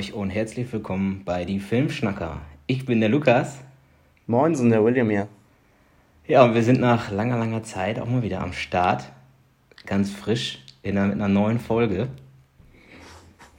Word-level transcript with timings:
Euch 0.00 0.14
und 0.14 0.30
herzlich 0.30 0.72
willkommen 0.72 1.20
bei 1.26 1.44
die 1.44 1.60
Filmschnacker. 1.60 2.40
Ich 2.66 2.86
bin 2.86 3.00
der 3.00 3.10
Lukas. 3.10 3.58
Moinsen, 4.26 4.70
der 4.70 4.82
William 4.82 5.10
hier. 5.10 5.28
Ja, 6.26 6.42
und 6.42 6.54
wir 6.54 6.62
sind 6.62 6.80
nach 6.80 7.10
langer, 7.10 7.36
langer 7.36 7.62
Zeit 7.64 8.00
auch 8.00 8.06
mal 8.06 8.22
wieder 8.22 8.40
am 8.40 8.54
Start. 8.54 9.12
Ganz 9.84 10.10
frisch 10.10 10.64
in 10.82 10.96
einer, 10.96 11.08
mit 11.08 11.16
einer 11.16 11.28
neuen 11.28 11.60
Folge. 11.60 12.08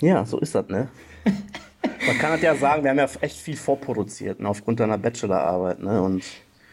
Ja, 0.02 0.26
so 0.26 0.40
ist 0.40 0.56
das, 0.56 0.68
ne? 0.68 0.88
Man 2.08 2.18
kann 2.18 2.32
das 2.32 2.42
ja 2.42 2.56
sagen, 2.56 2.82
wir 2.82 2.90
haben 2.90 2.98
ja 2.98 3.08
echt 3.22 3.38
viel 3.38 3.56
vorproduziert, 3.56 4.40
ne, 4.40 4.50
aufgrund 4.50 4.80
deiner 4.80 4.98
Bachelorarbeit, 4.98 5.80
ne? 5.80 6.02
Und 6.02 6.24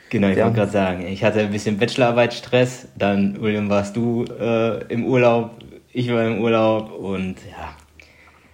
Genau, 0.09 0.29
ich 0.29 0.39
ja. 0.39 0.45
wollte 0.47 0.61
gerade 0.61 0.73
sagen, 0.73 1.07
ich 1.07 1.23
hatte 1.23 1.41
ein 1.41 1.51
bisschen 1.51 1.77
Bachelorarbeit-Stress, 1.77 2.89
dann, 2.97 3.39
William, 3.43 3.69
warst 3.69 3.95
du 3.95 4.25
äh, 4.25 4.83
im 4.91 5.05
Urlaub, 5.05 5.59
ich 5.93 6.11
war 6.11 6.27
im 6.27 6.41
Urlaub 6.41 6.91
und 6.91 7.37
ja, 7.51 7.77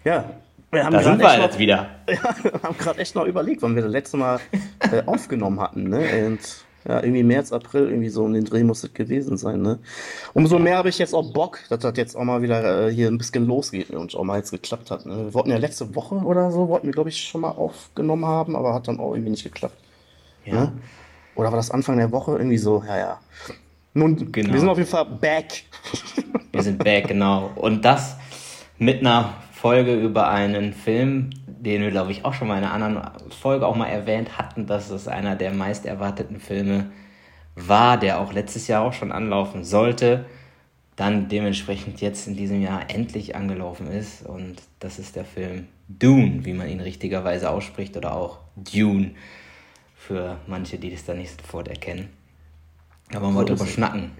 Ja, 0.04 0.43
wir 0.74 0.84
haben 0.84 0.92
da 0.92 1.02
sind 1.02 1.18
gerade 1.18 1.38
wir 1.38 1.44
echt, 1.44 1.52
jetzt 1.52 1.58
wieder. 1.58 1.88
ja, 2.08 2.34
wir 2.42 2.62
haben 2.62 2.76
gerade 2.78 2.98
echt 3.00 3.14
noch 3.14 3.24
überlegt, 3.26 3.62
wann 3.62 3.74
wir 3.74 3.82
das 3.82 3.92
letzte 3.92 4.16
Mal 4.16 4.40
äh, 4.80 5.02
aufgenommen 5.06 5.60
hatten, 5.60 5.84
ne? 5.88 6.26
Und 6.26 6.40
ja, 6.86 7.02
irgendwie 7.02 7.22
März, 7.22 7.50
April, 7.52 7.88
irgendwie 7.88 8.10
so 8.10 8.24
um 8.24 8.34
den 8.34 8.44
Dreh 8.44 8.62
muss 8.62 8.84
es 8.84 8.92
gewesen 8.92 9.38
sein, 9.38 9.62
ne? 9.62 9.78
Umso 10.34 10.58
mehr 10.58 10.76
habe 10.76 10.90
ich 10.90 10.98
jetzt 10.98 11.14
auch 11.14 11.32
Bock, 11.32 11.60
dass 11.70 11.78
das 11.78 11.96
jetzt 11.96 12.14
auch 12.14 12.24
mal 12.24 12.42
wieder 12.42 12.88
äh, 12.88 12.92
hier 12.92 13.08
ein 13.08 13.16
bisschen 13.16 13.46
losgeht 13.46 13.90
ne, 13.90 13.98
und 13.98 14.14
auch 14.14 14.24
mal 14.24 14.36
jetzt 14.36 14.50
geklappt 14.50 14.90
hat. 14.90 15.06
Ne? 15.06 15.16
Wir 15.26 15.34
wollten 15.34 15.50
ja 15.50 15.56
letzte 15.56 15.94
Woche 15.94 16.16
oder 16.16 16.50
so, 16.50 16.68
wollten 16.68 16.86
wir, 16.86 16.92
glaube 16.92 17.08
ich, 17.08 17.24
schon 17.24 17.40
mal 17.40 17.52
aufgenommen 17.52 18.26
haben, 18.26 18.54
aber 18.54 18.74
hat 18.74 18.86
dann 18.86 19.00
auch 19.00 19.12
irgendwie 19.14 19.30
nicht 19.30 19.44
geklappt. 19.44 19.76
Ja, 20.44 20.54
Ne? 20.54 20.72
Oder 21.36 21.50
war 21.50 21.56
das 21.56 21.70
Anfang 21.70 21.96
der 21.96 22.12
Woche? 22.12 22.32
Irgendwie 22.32 22.58
so, 22.58 22.84
ja, 22.86 22.98
ja. 22.98 23.20
Nun, 23.94 24.30
Genau. 24.30 24.52
wir 24.52 24.60
sind 24.60 24.68
auf 24.68 24.76
jeden 24.78 24.90
Fall 24.90 25.06
back. 25.06 25.64
wir 26.52 26.62
sind 26.62 26.82
back, 26.84 27.08
genau. 27.08 27.50
Und 27.56 27.84
das 27.84 28.16
mit 28.78 29.00
einer 29.00 29.34
Folge 29.64 29.94
über 29.94 30.28
einen 30.28 30.74
Film, 30.74 31.30
den 31.46 31.80
wir, 31.80 31.90
glaube 31.90 32.10
ich, 32.12 32.26
auch 32.26 32.34
schon 32.34 32.48
mal 32.48 32.58
in 32.58 32.64
einer 32.64 32.74
anderen 32.74 33.00
Folge 33.30 33.66
auch 33.66 33.76
mal 33.76 33.86
erwähnt 33.86 34.36
hatten, 34.36 34.66
dass 34.66 34.90
es 34.90 35.08
einer 35.08 35.36
der 35.36 35.54
meist 35.54 35.86
erwarteten 35.86 36.38
Filme 36.38 36.92
war, 37.54 37.96
der 37.98 38.20
auch 38.20 38.34
letztes 38.34 38.68
Jahr 38.68 38.82
auch 38.82 38.92
schon 38.92 39.10
anlaufen 39.10 39.64
sollte, 39.64 40.26
dann 40.96 41.28
dementsprechend 41.30 42.02
jetzt 42.02 42.26
in 42.28 42.36
diesem 42.36 42.60
Jahr 42.60 42.90
endlich 42.90 43.36
angelaufen 43.36 43.90
ist. 43.90 44.26
Und 44.26 44.56
das 44.80 44.98
ist 44.98 45.16
der 45.16 45.24
Film 45.24 45.66
Dune, 45.88 46.44
wie 46.44 46.52
man 46.52 46.68
ihn 46.68 46.80
richtigerweise 46.80 47.48
ausspricht, 47.48 47.96
oder 47.96 48.14
auch 48.14 48.40
Dune 48.56 49.12
für 49.96 50.36
manche, 50.46 50.76
die 50.76 50.90
das 50.90 51.06
da 51.06 51.14
nicht 51.14 51.40
sofort 51.40 51.68
erkennen. 51.68 52.10
Wollen 53.10 53.32
wir 53.32 53.40
So 53.40 53.44
drüber 53.46 53.54
ist 53.54 53.70
es. 53.70 53.72
schnacken. 53.72 54.10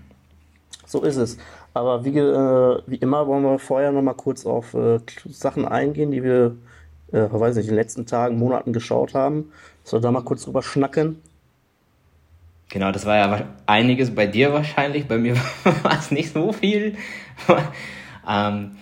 So 0.87 1.03
ist 1.03 1.17
es. 1.17 1.37
Aber 1.75 2.05
wie, 2.05 2.17
äh, 2.17 2.83
wie 2.87 2.97
immer 2.97 3.27
wollen 3.27 3.43
wir 3.43 3.59
vorher 3.59 3.91
noch 3.91 4.01
mal 4.01 4.15
kurz 4.15 4.47
auf 4.47 4.75
äh, 4.75 5.01
Sachen 5.29 5.67
eingehen, 5.67 6.13
die 6.13 6.23
wir, 6.23 6.57
äh, 7.13 7.27
weiß 7.31 7.57
nicht, 7.57 7.67
in 7.67 7.73
den 7.73 7.79
letzten 7.79 8.07
Tagen, 8.07 8.39
Monaten 8.39 8.73
geschaut 8.73 9.13
haben. 9.13 9.53
Soll 9.83 10.01
da 10.01 10.13
mal 10.13 10.23
kurz 10.23 10.45
drüber 10.45 10.63
schnacken? 10.63 11.21
Genau, 12.69 12.93
das 12.93 13.05
war 13.07 13.17
ja 13.17 13.49
einiges 13.67 14.15
bei 14.15 14.27
dir 14.27 14.53
wahrscheinlich. 14.53 15.07
Bei 15.09 15.19
mir 15.19 15.37
war 15.83 15.99
es 15.99 16.13
nicht 16.13 16.33
so 16.33 16.53
viel. 16.53 16.97
ähm, 18.29 18.77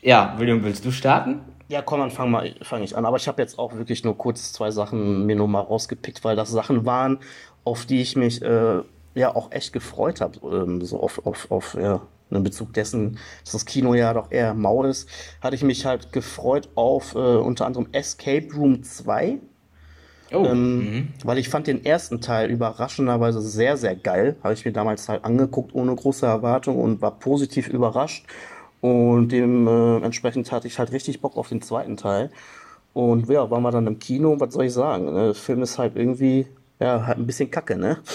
ja, 0.00 0.34
William, 0.38 0.64
willst 0.64 0.84
du 0.86 0.90
starten? 0.90 1.40
Ja, 1.68 1.82
komm, 1.82 2.00
dann 2.00 2.10
fang 2.10 2.30
mal, 2.30 2.54
fange 2.62 2.84
ich 2.84 2.96
an. 2.96 3.04
Aber 3.04 3.18
ich 3.18 3.28
habe 3.28 3.40
jetzt 3.42 3.58
auch 3.58 3.74
wirklich 3.74 4.02
nur 4.02 4.16
kurz 4.16 4.52
zwei 4.52 4.70
Sachen 4.70 5.26
mir 5.26 5.36
nur 5.36 5.48
mal 5.48 5.60
rausgepickt, 5.60 6.24
weil 6.24 6.36
das 6.36 6.50
Sachen 6.50 6.86
waren, 6.86 7.18
auf 7.64 7.84
die 7.84 8.00
ich 8.00 8.16
mich 8.16 8.42
äh, 8.42 8.80
ja 9.14 9.34
auch 9.34 9.52
echt 9.52 9.72
gefreut 9.72 10.20
habe. 10.20 10.38
Ähm, 10.44 10.82
so 10.82 11.00
auf, 11.00 11.24
auf, 11.26 11.50
auf 11.50 11.74
ja, 11.74 12.00
in 12.30 12.42
Bezug 12.42 12.72
dessen, 12.72 13.18
dass 13.44 13.52
das 13.52 13.64
Kino 13.64 13.94
ja 13.94 14.12
doch 14.12 14.30
eher 14.30 14.54
mau 14.54 14.82
ist, 14.84 15.08
hatte 15.40 15.54
ich 15.56 15.62
mich 15.62 15.86
halt 15.86 16.12
gefreut 16.12 16.68
auf 16.74 17.14
äh, 17.14 17.18
unter 17.18 17.66
anderem 17.66 17.88
Escape 17.92 18.48
Room 18.54 18.82
2. 18.82 19.38
Oh, 20.32 20.44
Ähm, 20.46 20.78
mhm. 20.78 21.08
weil 21.22 21.38
ich 21.38 21.48
fand 21.48 21.66
den 21.66 21.84
ersten 21.84 22.20
Teil 22.20 22.50
überraschenderweise 22.50 23.40
sehr, 23.40 23.76
sehr 23.76 23.94
geil. 23.94 24.36
Habe 24.42 24.54
ich 24.54 24.64
mir 24.64 24.72
damals 24.72 25.08
halt 25.08 25.24
angeguckt 25.24 25.74
ohne 25.74 25.94
große 25.94 26.26
Erwartung 26.26 26.78
und 26.80 27.02
war 27.02 27.18
positiv 27.18 27.68
überrascht. 27.68 28.26
Und 28.80 29.28
dementsprechend 29.28 30.50
hatte 30.50 30.66
ich 30.66 30.78
halt 30.78 30.92
richtig 30.92 31.20
Bock 31.20 31.36
auf 31.36 31.48
den 31.50 31.62
zweiten 31.62 31.96
Teil. 31.96 32.30
Und 32.92 33.28
ja, 33.28 33.50
waren 33.50 33.62
wir 33.62 33.70
dann 33.70 33.86
im 33.86 33.98
Kino 33.98 34.38
was 34.38 34.54
soll 34.54 34.66
ich 34.66 34.72
sagen? 34.72 35.06
Ne? 35.06 35.24
Der 35.26 35.34
Film 35.34 35.62
ist 35.62 35.78
halt 35.78 35.96
irgendwie, 35.96 36.46
ja, 36.80 37.06
halt 37.06 37.18
ein 37.18 37.26
bisschen 37.26 37.50
kacke, 37.50 37.76
ne? 37.76 37.98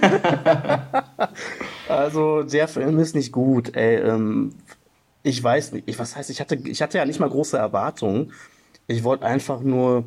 Also, 1.88 2.42
der 2.42 2.68
Film 2.68 2.98
ist 2.98 3.14
nicht 3.14 3.32
gut, 3.32 3.76
ey. 3.76 3.96
Ähm, 3.96 4.54
ich 5.22 5.42
weiß 5.42 5.72
nicht, 5.72 5.88
ich, 5.88 5.98
was 5.98 6.16
heißt, 6.16 6.30
ich 6.30 6.40
hatte, 6.40 6.56
ich 6.56 6.82
hatte 6.82 6.98
ja 6.98 7.04
nicht 7.04 7.20
mal 7.20 7.28
große 7.30 7.56
Erwartungen. 7.56 8.32
Ich 8.86 9.04
wollte 9.04 9.24
einfach 9.24 9.60
nur 9.60 10.04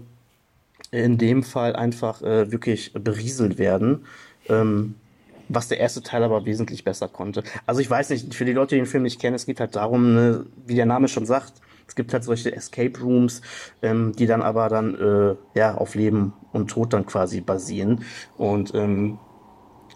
in 0.92 1.18
dem 1.18 1.44
Fall 1.44 1.76
einfach 1.76 2.22
äh, 2.22 2.52
wirklich 2.52 2.94
berieselt 2.94 3.58
werden. 3.58 4.06
Ähm, 4.48 4.96
was 5.50 5.68
der 5.68 5.80
erste 5.80 6.02
Teil 6.02 6.24
aber 6.24 6.46
wesentlich 6.46 6.84
besser 6.84 7.08
konnte. 7.08 7.44
Also 7.66 7.82
ich 7.82 7.90
weiß 7.90 8.10
nicht, 8.10 8.36
für 8.36 8.46
die 8.46 8.54
Leute, 8.54 8.76
die 8.76 8.82
den 8.82 8.86
Film 8.86 9.04
nicht 9.04 9.20
kennen, 9.20 9.36
es 9.36 9.46
geht 9.46 9.60
halt 9.60 9.76
darum, 9.76 10.14
ne, 10.14 10.46
wie 10.66 10.76
der 10.76 10.86
Name 10.86 11.08
schon 11.08 11.26
sagt, 11.26 11.54
es 11.88 11.96
gibt 11.96 12.12
halt 12.14 12.24
solche 12.24 12.54
Escape 12.54 13.00
Rooms, 13.00 13.42
ähm, 13.82 14.14
die 14.14 14.26
dann 14.28 14.42
aber 14.42 14.68
dann 14.68 14.96
äh, 14.96 15.36
ja 15.58 15.76
auf 15.76 15.96
Leben 15.96 16.34
und 16.52 16.70
Tod 16.70 16.92
dann 16.92 17.06
quasi 17.06 17.40
basieren. 17.40 18.04
Und 18.36 18.76
ähm, 18.76 19.20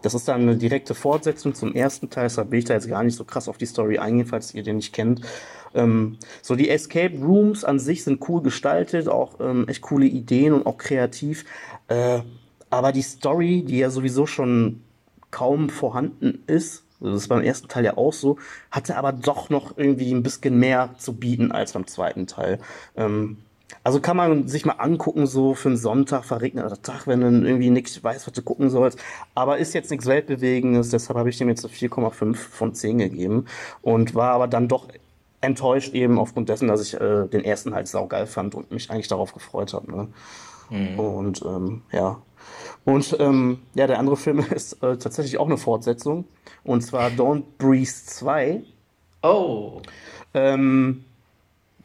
das 0.02 0.14
ist 0.14 0.28
dann 0.28 0.42
eine 0.42 0.56
direkte 0.56 0.96
Fortsetzung 0.96 1.54
zum 1.54 1.74
ersten 1.74 2.10
Teil, 2.10 2.26
deshalb 2.26 2.52
will 2.52 2.60
ich 2.60 2.66
da 2.66 2.74
jetzt 2.74 2.90
gar 2.90 3.04
nicht 3.04 3.16
so 3.16 3.24
krass 3.24 3.48
auf 3.48 3.58
die 3.58 3.66
Story 3.66 3.98
eingehen, 3.98 4.28
falls 4.28 4.54
ihr 4.54 4.64
den 4.64 4.78
nicht 4.78 4.94
kennt. 4.94 5.22
Ähm, 5.74 6.18
so 6.42 6.56
die 6.56 6.70
Escape 6.70 7.18
Rooms 7.18 7.64
an 7.64 7.80
sich 7.80 8.04
sind 8.04 8.28
cool 8.28 8.42
gestaltet, 8.42 9.08
auch 9.08 9.40
ähm, 9.40 9.68
echt 9.68 9.82
coole 9.82 10.06
Ideen 10.06 10.54
und 10.54 10.66
auch 10.66 10.78
kreativ. 10.78 11.46
Äh, 11.88 12.22
aber 12.70 12.92
die 12.92 13.02
Story, 13.02 13.64
die 13.64 13.80
ja 13.80 13.90
sowieso 13.90 14.26
schon 14.26 14.82
kaum 15.30 15.70
vorhanden 15.70 16.44
ist, 16.48 16.84
das 17.00 17.16
ist 17.16 17.28
beim 17.30 17.42
ersten 17.42 17.68
Teil 17.68 17.84
ja 17.84 17.98
auch 17.98 18.14
so, 18.14 18.38
hatte 18.70 18.96
aber 18.96 19.12
doch 19.12 19.50
noch 19.50 19.78
irgendwie 19.78 20.14
ein 20.14 20.24
bisschen 20.24 20.60
mehr 20.60 20.94
zu 20.98 21.14
bieten 21.14 21.52
als 21.52 21.74
beim 21.74 21.88
zweiten 21.88 22.28
Teil. 22.28 22.60
Ähm, 22.96 23.38
also 23.84 24.00
kann 24.00 24.18
man 24.18 24.48
sich 24.48 24.66
mal 24.66 24.74
angucken, 24.74 25.26
so 25.28 25.56
für 25.56 25.70
einen 25.70 25.78
Sonntag, 25.78 26.26
verregneter 26.26 26.82
Tag, 26.82 27.08
wenn 27.08 27.22
du 27.22 27.48
irgendwie 27.48 27.70
nicht 27.70 28.04
weißt, 28.04 28.28
was 28.28 28.34
du 28.34 28.42
gucken 28.42 28.70
sollst. 28.70 29.00
Aber 29.34 29.58
ist 29.58 29.74
jetzt 29.74 29.92
nichts 29.92 30.06
Weltbewegendes, 30.06 30.90
deshalb 30.90 31.18
habe 31.18 31.30
ich 31.30 31.38
dem 31.38 31.50
jetzt 31.50 31.62
so 31.62 31.68
4,5 31.68 32.36
von 32.36 32.74
10 32.74 33.00
gegeben 33.00 33.46
und 33.82 34.14
war 34.14 34.34
aber 34.34 34.48
dann 34.48 34.68
doch 34.68 34.88
enttäuscht 35.42 35.94
eben 35.94 36.20
aufgrund 36.20 36.50
dessen, 36.50 36.68
dass 36.68 36.82
ich 36.82 36.94
äh, 37.00 37.28
den 37.28 37.44
ersten 37.44 37.74
halt 37.74 37.88
saugeil 37.88 38.28
fand 38.28 38.54
und 38.54 38.72
mich 38.72 38.92
eigentlich 38.92 39.08
darauf 39.08 39.34
gefreut 39.34 39.74
habe. 39.74 39.92
Ne? 39.92 40.08
Und 40.98 41.42
ähm, 41.44 41.82
ja. 41.92 42.22
Und 42.86 43.16
ähm, 43.20 43.60
ja, 43.74 43.88
der 43.88 44.00
andere 44.00 44.18
Film 44.18 44.40
ist 44.52 44.82
äh, 44.84 44.98
tatsächlich 44.98 45.38
auch 45.38 45.48
eine 45.48 45.58
Fortsetzung. 45.58 46.26
Und 46.64 46.82
zwar 46.82 47.10
Don't 47.10 47.44
Breathe 47.58 47.90
2. 47.90 48.62
Oh, 49.24 49.82
Ähm, 50.34 51.06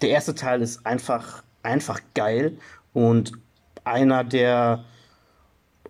der 0.01 0.11
erste 0.11 0.35
Teil 0.35 0.63
ist 0.63 0.87
einfach, 0.87 1.43
einfach 1.67 2.01
geil 2.15 2.57
und 2.95 3.33
einer 3.85 4.25
der 4.25 4.85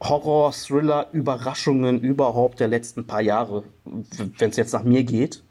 Horror-Thriller-Überraschungen 0.02 2.00
überhaupt 2.00 2.60
der 2.60 2.68
letzten 2.68 3.06
paar 3.06 3.22
Jahre, 3.22 3.64
wenn 3.84 4.50
es 4.50 4.56
jetzt 4.56 4.72
nach 4.72 4.82
mir 4.82 5.04
geht, 5.04 5.42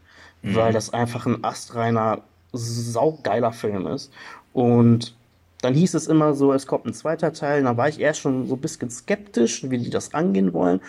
weil 0.44 0.74
das 0.74 0.94
einfach 0.94 1.25
ein 1.25 1.44
astreiner, 1.44 2.22
saugeiler 2.51 3.51
Film 3.51 3.88
ist. 3.88 4.12
Und 4.54 5.16
dann 5.62 5.74
hieß 5.74 5.95
es 5.95 6.07
immer 6.07 6.36
so, 6.36 6.54
es 6.54 6.68
kommt 6.68 6.86
ein 6.86 6.94
zweiter 6.94 7.33
Teil. 7.33 7.63
Da 7.63 7.75
war 7.75 7.89
ich 7.89 8.00
erst 8.00 8.19
schon 8.19 8.48
so 8.48 8.56
ein 8.56 8.62
bisschen 8.62 8.89
skeptisch, 8.92 9.68
wie 9.69 9.80
die 9.80 9.89
das 9.89 10.13
angehen 10.13 10.54
wollen. 10.54 10.80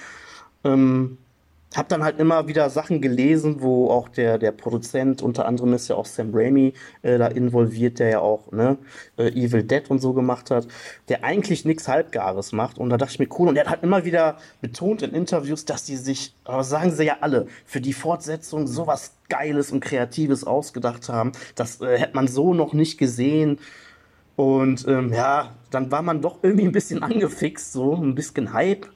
Ähm, 0.64 1.16
hab 1.76 1.88
dann 1.88 2.02
halt 2.02 2.18
immer 2.18 2.48
wieder 2.48 2.70
Sachen 2.70 3.00
gelesen, 3.00 3.60
wo 3.60 3.90
auch 3.90 4.08
der, 4.08 4.38
der 4.38 4.52
Produzent, 4.52 5.22
unter 5.22 5.46
anderem 5.46 5.74
ist 5.74 5.88
ja 5.88 5.96
auch 5.96 6.06
Sam 6.06 6.30
Raimi 6.32 6.72
äh, 7.02 7.18
da 7.18 7.26
involviert, 7.26 7.98
der 7.98 8.08
ja 8.08 8.20
auch 8.20 8.50
ne, 8.52 8.78
äh, 9.18 9.28
Evil 9.28 9.62
Dead 9.62 9.88
und 9.90 10.00
so 10.00 10.12
gemacht 10.12 10.50
hat, 10.50 10.66
der 11.08 11.24
eigentlich 11.24 11.64
nichts 11.64 11.88
Halbgares 11.88 12.52
macht. 12.52 12.78
Und 12.78 12.90
da 12.90 12.96
dachte 12.96 13.12
ich 13.12 13.18
mir, 13.18 13.28
cool. 13.38 13.48
Und 13.48 13.56
er 13.56 13.64
hat 13.64 13.70
halt 13.70 13.82
immer 13.82 14.04
wieder 14.04 14.38
betont 14.60 15.02
in 15.02 15.12
Interviews, 15.12 15.64
dass 15.64 15.84
die 15.84 15.96
sich, 15.96 16.34
aber 16.44 16.64
sagen 16.64 16.90
sie 16.92 17.04
ja 17.04 17.18
alle, 17.20 17.46
für 17.64 17.80
die 17.80 17.92
Fortsetzung 17.92 18.66
sowas 18.66 19.12
Geiles 19.28 19.72
und 19.72 19.80
Kreatives 19.80 20.44
ausgedacht 20.44 21.08
haben. 21.08 21.32
Das 21.54 21.80
äh, 21.80 21.98
hätte 21.98 22.14
man 22.14 22.28
so 22.28 22.54
noch 22.54 22.72
nicht 22.72 22.98
gesehen. 22.98 23.58
Und 24.36 24.86
ähm, 24.86 25.12
ja, 25.12 25.54
dann 25.70 25.90
war 25.90 26.02
man 26.02 26.20
doch 26.20 26.38
irgendwie 26.42 26.66
ein 26.66 26.72
bisschen 26.72 27.02
angefixt, 27.02 27.72
so 27.72 27.94
ein 27.96 28.14
bisschen 28.14 28.52
Hype. 28.52 28.86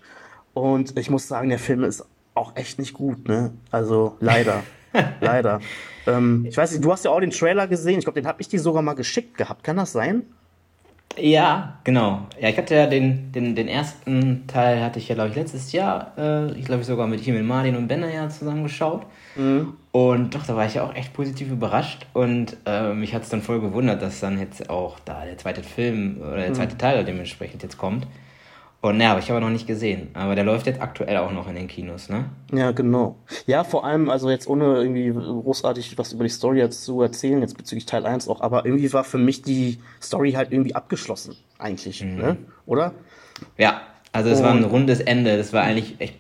Und 0.55 0.99
ich 0.99 1.11
muss 1.11 1.29
sagen, 1.29 1.49
der 1.49 1.59
Film 1.59 1.85
ist 1.85 2.05
auch 2.35 2.57
echt 2.57 2.79
nicht 2.79 2.95
gut, 2.95 3.29
ne? 3.29 3.53
Also 3.71 4.17
leider, 4.21 4.63
leider. 5.21 5.61
Ähm, 6.07 6.47
ich 6.49 6.57
weiß 6.57 6.73
nicht, 6.73 6.85
du 6.85 6.93
hast 6.93 7.05
ja 7.05 7.11
auch 7.11 7.21
den 7.21 7.31
Trailer 7.31 7.67
gesehen. 7.67 7.99
Ich 7.99 8.05
glaube, 8.05 8.21
den 8.21 8.29
habe 8.29 8.41
ich 8.41 8.49
dir 8.49 8.61
sogar 8.61 8.83
mal 8.83 8.95
geschickt 8.95 9.37
gehabt. 9.37 9.65
Kann 9.65 9.77
das 9.77 9.93
sein? 9.93 10.25
Ja, 11.19 11.81
genau. 11.85 12.27
Ja, 12.41 12.49
ich 12.49 12.57
hatte 12.57 12.75
ja 12.75 12.87
den, 12.87 13.33
den, 13.33 13.57
den 13.57 13.69
ersten 13.69 14.47
Teil, 14.47 14.83
hatte 14.83 14.99
ich 14.99 15.09
ja, 15.09 15.17
glaube 15.17 15.31
ich, 15.31 15.37
letztes 15.37 15.73
Jahr, 15.73 16.13
äh, 16.17 16.53
ich 16.53 16.65
glaube, 16.65 16.83
ich 16.83 16.87
sogar 16.87 17.09
mit 17.09 17.21
Himmel 17.21 17.43
Martin 17.43 17.77
und 17.77 17.89
Benner 17.89 18.13
ja 18.13 18.29
zusammengeschaut. 18.29 19.05
Mhm. 19.35 19.75
Und 19.93 20.35
doch, 20.35 20.47
da 20.47 20.55
war 20.55 20.67
ich 20.67 20.75
ja 20.75 20.85
auch 20.85 20.95
echt 20.95 21.13
positiv 21.13 21.51
überrascht. 21.51 22.07
Und 22.13 22.57
äh, 22.65 22.95
mich 22.95 23.15
hat 23.15 23.23
es 23.23 23.29
dann 23.29 23.43
voll 23.43 23.61
gewundert, 23.61 24.03
dass 24.03 24.21
dann 24.21 24.39
jetzt 24.39 24.71
auch 24.71 25.01
da 25.01 25.25
der 25.25 25.37
zweite 25.37 25.63
Film 25.63 26.19
oder 26.21 26.37
der 26.37 26.51
mhm. 26.51 26.55
zweite 26.55 26.79
Teil 26.79 27.05
dementsprechend 27.05 27.63
jetzt 27.63 27.77
kommt. 27.77 28.07
Und 28.83 28.97
ne, 28.97 29.11
aber 29.11 29.21
ich 29.21 29.31
habe 29.31 29.41
noch 29.41 29.51
nicht 29.51 29.67
gesehen. 29.67 30.09
Aber 30.15 30.35
der 30.35 30.45
läuft 30.45 30.67
jetzt 30.67 30.81
aktuell 30.81 31.19
auch 31.19 31.33
noch 31.33 31.49
in 31.49 31.55
den 31.55 31.69
Kinos, 31.69 32.09
ne? 32.09 32.31
Ja, 32.51 32.71
genau. 32.71 33.17
Ja, 33.47 33.63
vor 33.63 33.85
allem, 33.85 34.09
also 34.09 34.31
jetzt 34.31 34.49
ohne 34.49 34.79
irgendwie 34.79 35.11
großartig 35.11 35.99
was 35.99 36.15
über 36.15 36.25
die 36.25 36.31
Story 36.31 36.59
jetzt 36.59 36.85
zu 36.85 37.03
erzählen, 37.03 37.43
jetzt 37.43 37.59
bezüglich 37.59 37.85
Teil 37.85 38.07
1 38.07 38.27
auch, 38.29 38.41
aber 38.41 38.65
irgendwie 38.65 38.91
war 38.95 39.05
für 39.05 39.19
mich 39.19 39.43
die 39.43 39.81
Story 40.01 40.33
halt 40.33 40.51
irgendwie 40.51 40.75
abgeschlossen, 40.75 41.37
eigentlich, 41.59 42.03
mhm. 42.03 42.17
ne? 42.17 42.37
Oder? 42.65 42.95
Ja, 43.59 43.83
also 44.13 44.31
es 44.31 44.39
Und, 44.39 44.45
war 44.47 44.55
ein 44.55 44.65
rundes 44.65 45.01
Ende, 45.01 45.37
das 45.37 45.53
war 45.53 45.63
eigentlich 45.63 45.97
echt 46.01 46.17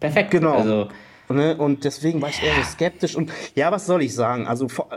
perfekt. 0.00 0.30
Genau. 0.30 0.54
Also, 0.54 0.88
ne? 1.28 1.56
Und 1.58 1.84
deswegen 1.84 2.22
war 2.22 2.30
ich 2.30 2.42
eher 2.42 2.54
so 2.54 2.62
skeptisch 2.62 3.16
und 3.16 3.30
ja, 3.54 3.70
was 3.70 3.84
soll 3.84 4.02
ich 4.02 4.14
sagen? 4.14 4.46
Also 4.46 4.68
vor, 4.68 4.88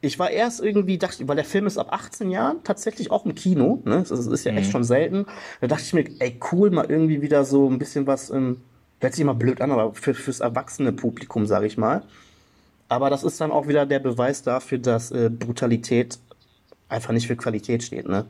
ich 0.00 0.18
war 0.18 0.30
erst 0.30 0.60
irgendwie, 0.60 0.98
dachte 0.98 1.26
weil 1.26 1.36
der 1.36 1.44
Film 1.44 1.66
ist 1.66 1.76
ab 1.76 1.92
18 1.92 2.30
Jahren 2.30 2.62
tatsächlich 2.62 3.10
auch 3.10 3.24
im 3.24 3.34
Kino, 3.34 3.82
ne? 3.84 4.04
Das 4.08 4.26
ist 4.26 4.44
ja 4.44 4.52
echt 4.52 4.68
mhm. 4.68 4.72
schon 4.72 4.84
selten. 4.84 5.26
Da 5.60 5.66
dachte 5.66 5.82
ich 5.82 5.92
mir, 5.92 6.04
ey, 6.20 6.38
cool, 6.52 6.70
mal 6.70 6.86
irgendwie 6.88 7.20
wieder 7.20 7.44
so 7.44 7.68
ein 7.68 7.78
bisschen 7.78 8.06
was, 8.06 8.30
ähm, 8.30 8.60
hört 9.00 9.14
sich 9.14 9.22
immer 9.22 9.34
blöd 9.34 9.60
an, 9.60 9.72
aber 9.72 9.94
für, 9.94 10.14
fürs 10.14 10.40
erwachsene 10.40 10.92
Publikum, 10.92 11.46
sage 11.46 11.66
ich 11.66 11.76
mal. 11.76 12.02
Aber 12.88 13.10
das 13.10 13.24
ist 13.24 13.40
dann 13.40 13.50
auch 13.50 13.66
wieder 13.66 13.86
der 13.86 13.98
Beweis 13.98 14.42
dafür, 14.42 14.78
dass 14.78 15.10
äh, 15.10 15.30
Brutalität 15.30 16.18
einfach 16.88 17.12
nicht 17.12 17.26
für 17.26 17.36
Qualität 17.36 17.82
steht, 17.82 18.08
ne? 18.08 18.24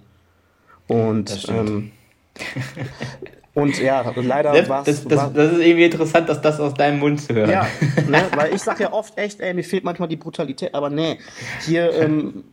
Und 0.89 1.47
ähm, 1.51 1.93
Und 3.59 3.81
ja, 3.81 4.13
leider 4.15 4.69
war 4.69 4.87
es. 4.87 5.03
Das, 5.03 5.05
das, 5.05 5.33
das, 5.33 5.53
ist 5.53 5.59
irgendwie 5.59 5.85
interessant, 5.85 6.29
dass 6.29 6.41
das 6.41 6.61
aus 6.61 6.75
deinem 6.75 7.01
Mund 7.01 7.21
zu 7.21 7.35
hören. 7.35 7.51
Ja, 7.51 7.67
ne, 8.09 8.23
weil 8.37 8.55
ich 8.55 8.63
sag 8.63 8.79
ja 8.79 8.93
oft 8.93 9.19
echt, 9.19 9.41
ey, 9.41 9.53
mir 9.53 9.65
fehlt 9.65 9.83
manchmal 9.83 10.09
die 10.09 10.17
Brutalität, 10.17 10.75
aber 10.75 10.91
nee, 10.91 11.19
hier 11.67 11.93
ähm, 11.93 12.45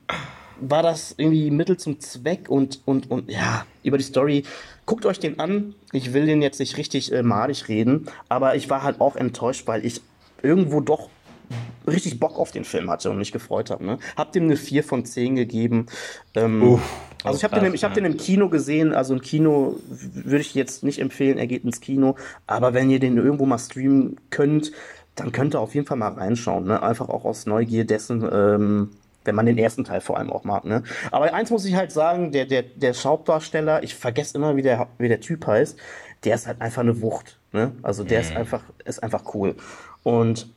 war 0.59 0.81
das 0.81 1.13
irgendwie 1.17 1.51
Mittel 1.51 1.77
zum 1.77 1.99
Zweck 1.99 2.49
und, 2.49 2.81
und, 2.85 3.11
und 3.11 3.29
ja, 3.29 3.65
über 3.83 3.99
die 3.99 4.03
Story. 4.03 4.43
Guckt 4.87 5.05
euch 5.05 5.19
den 5.19 5.39
an. 5.39 5.75
Ich 5.91 6.13
will 6.13 6.25
den 6.25 6.41
jetzt 6.41 6.59
nicht 6.59 6.77
richtig 6.77 7.11
äh, 7.11 7.21
malig 7.21 7.67
reden, 7.67 8.07
aber 8.27 8.55
ich 8.55 8.69
war 8.69 8.81
halt 8.81 8.99
auch 8.99 9.15
enttäuscht, 9.15 9.67
weil 9.67 9.85
ich 9.85 10.01
irgendwo 10.41 10.81
doch 10.81 11.09
richtig 11.87 12.19
Bock 12.19 12.39
auf 12.39 12.51
den 12.51 12.65
Film 12.65 12.89
hatte 12.89 13.11
und 13.11 13.17
mich 13.19 13.31
gefreut 13.31 13.69
habe. 13.69 13.85
Ne? 13.85 13.99
Hab 14.15 14.31
dem 14.31 14.45
eine 14.45 14.57
4 14.57 14.83
von 14.83 15.05
10 15.05 15.35
gegeben. 15.35 15.85
Ähm, 16.33 16.63
Uff, 16.63 16.81
also 17.25 17.37
ich 17.37 17.43
habe 17.43 17.59
den, 17.59 17.73
hab 17.73 17.93
den 17.93 18.05
im 18.05 18.17
Kino 18.17 18.49
gesehen. 18.49 18.93
Also 18.93 19.13
im 19.13 19.21
Kino 19.21 19.77
würde 19.89 20.41
ich 20.41 20.55
jetzt 20.55 20.83
nicht 20.83 20.99
empfehlen, 20.99 21.37
er 21.37 21.47
geht 21.47 21.63
ins 21.63 21.81
Kino. 21.81 22.15
Aber 22.47 22.73
wenn 22.73 22.89
ihr 22.89 22.99
den 22.99 23.17
irgendwo 23.17 23.45
mal 23.45 23.57
streamen 23.57 24.17
könnt, 24.29 24.71
dann 25.15 25.31
könnt 25.31 25.55
ihr 25.55 25.59
auf 25.59 25.73
jeden 25.75 25.87
Fall 25.87 25.97
mal 25.97 26.13
reinschauen. 26.13 26.65
Ne? 26.65 26.81
Einfach 26.81 27.09
auch 27.09 27.25
aus 27.25 27.45
Neugier 27.45 27.85
dessen, 27.85 28.27
ähm, 28.31 28.91
wenn 29.23 29.35
man 29.35 29.45
den 29.45 29.57
ersten 29.57 29.83
Teil 29.83 30.01
vor 30.01 30.17
allem 30.17 30.31
auch 30.31 30.43
mag. 30.43 30.65
Ne? 30.65 30.83
Aber 31.11 31.33
eins 31.33 31.49
muss 31.49 31.65
ich 31.65 31.75
halt 31.75 31.91
sagen, 31.91 32.31
der, 32.31 32.45
der, 32.45 32.63
der 32.63 32.93
Hauptdarsteller, 32.93 33.83
ich 33.83 33.95
vergesse 33.95 34.37
immer, 34.37 34.55
wie 34.55 34.61
der, 34.61 34.87
wie 34.97 35.07
der 35.07 35.21
Typ 35.21 35.47
heißt, 35.47 35.77
der 36.23 36.35
ist 36.35 36.47
halt 36.47 36.61
einfach 36.61 36.81
eine 36.81 37.01
Wucht. 37.01 37.39
Ne? 37.51 37.71
Also 37.81 38.03
der 38.03 38.19
mhm. 38.19 38.25
ist 38.25 38.35
einfach, 38.35 38.63
ist 38.83 39.03
einfach 39.03 39.33
cool. 39.33 39.55
Und 40.03 40.49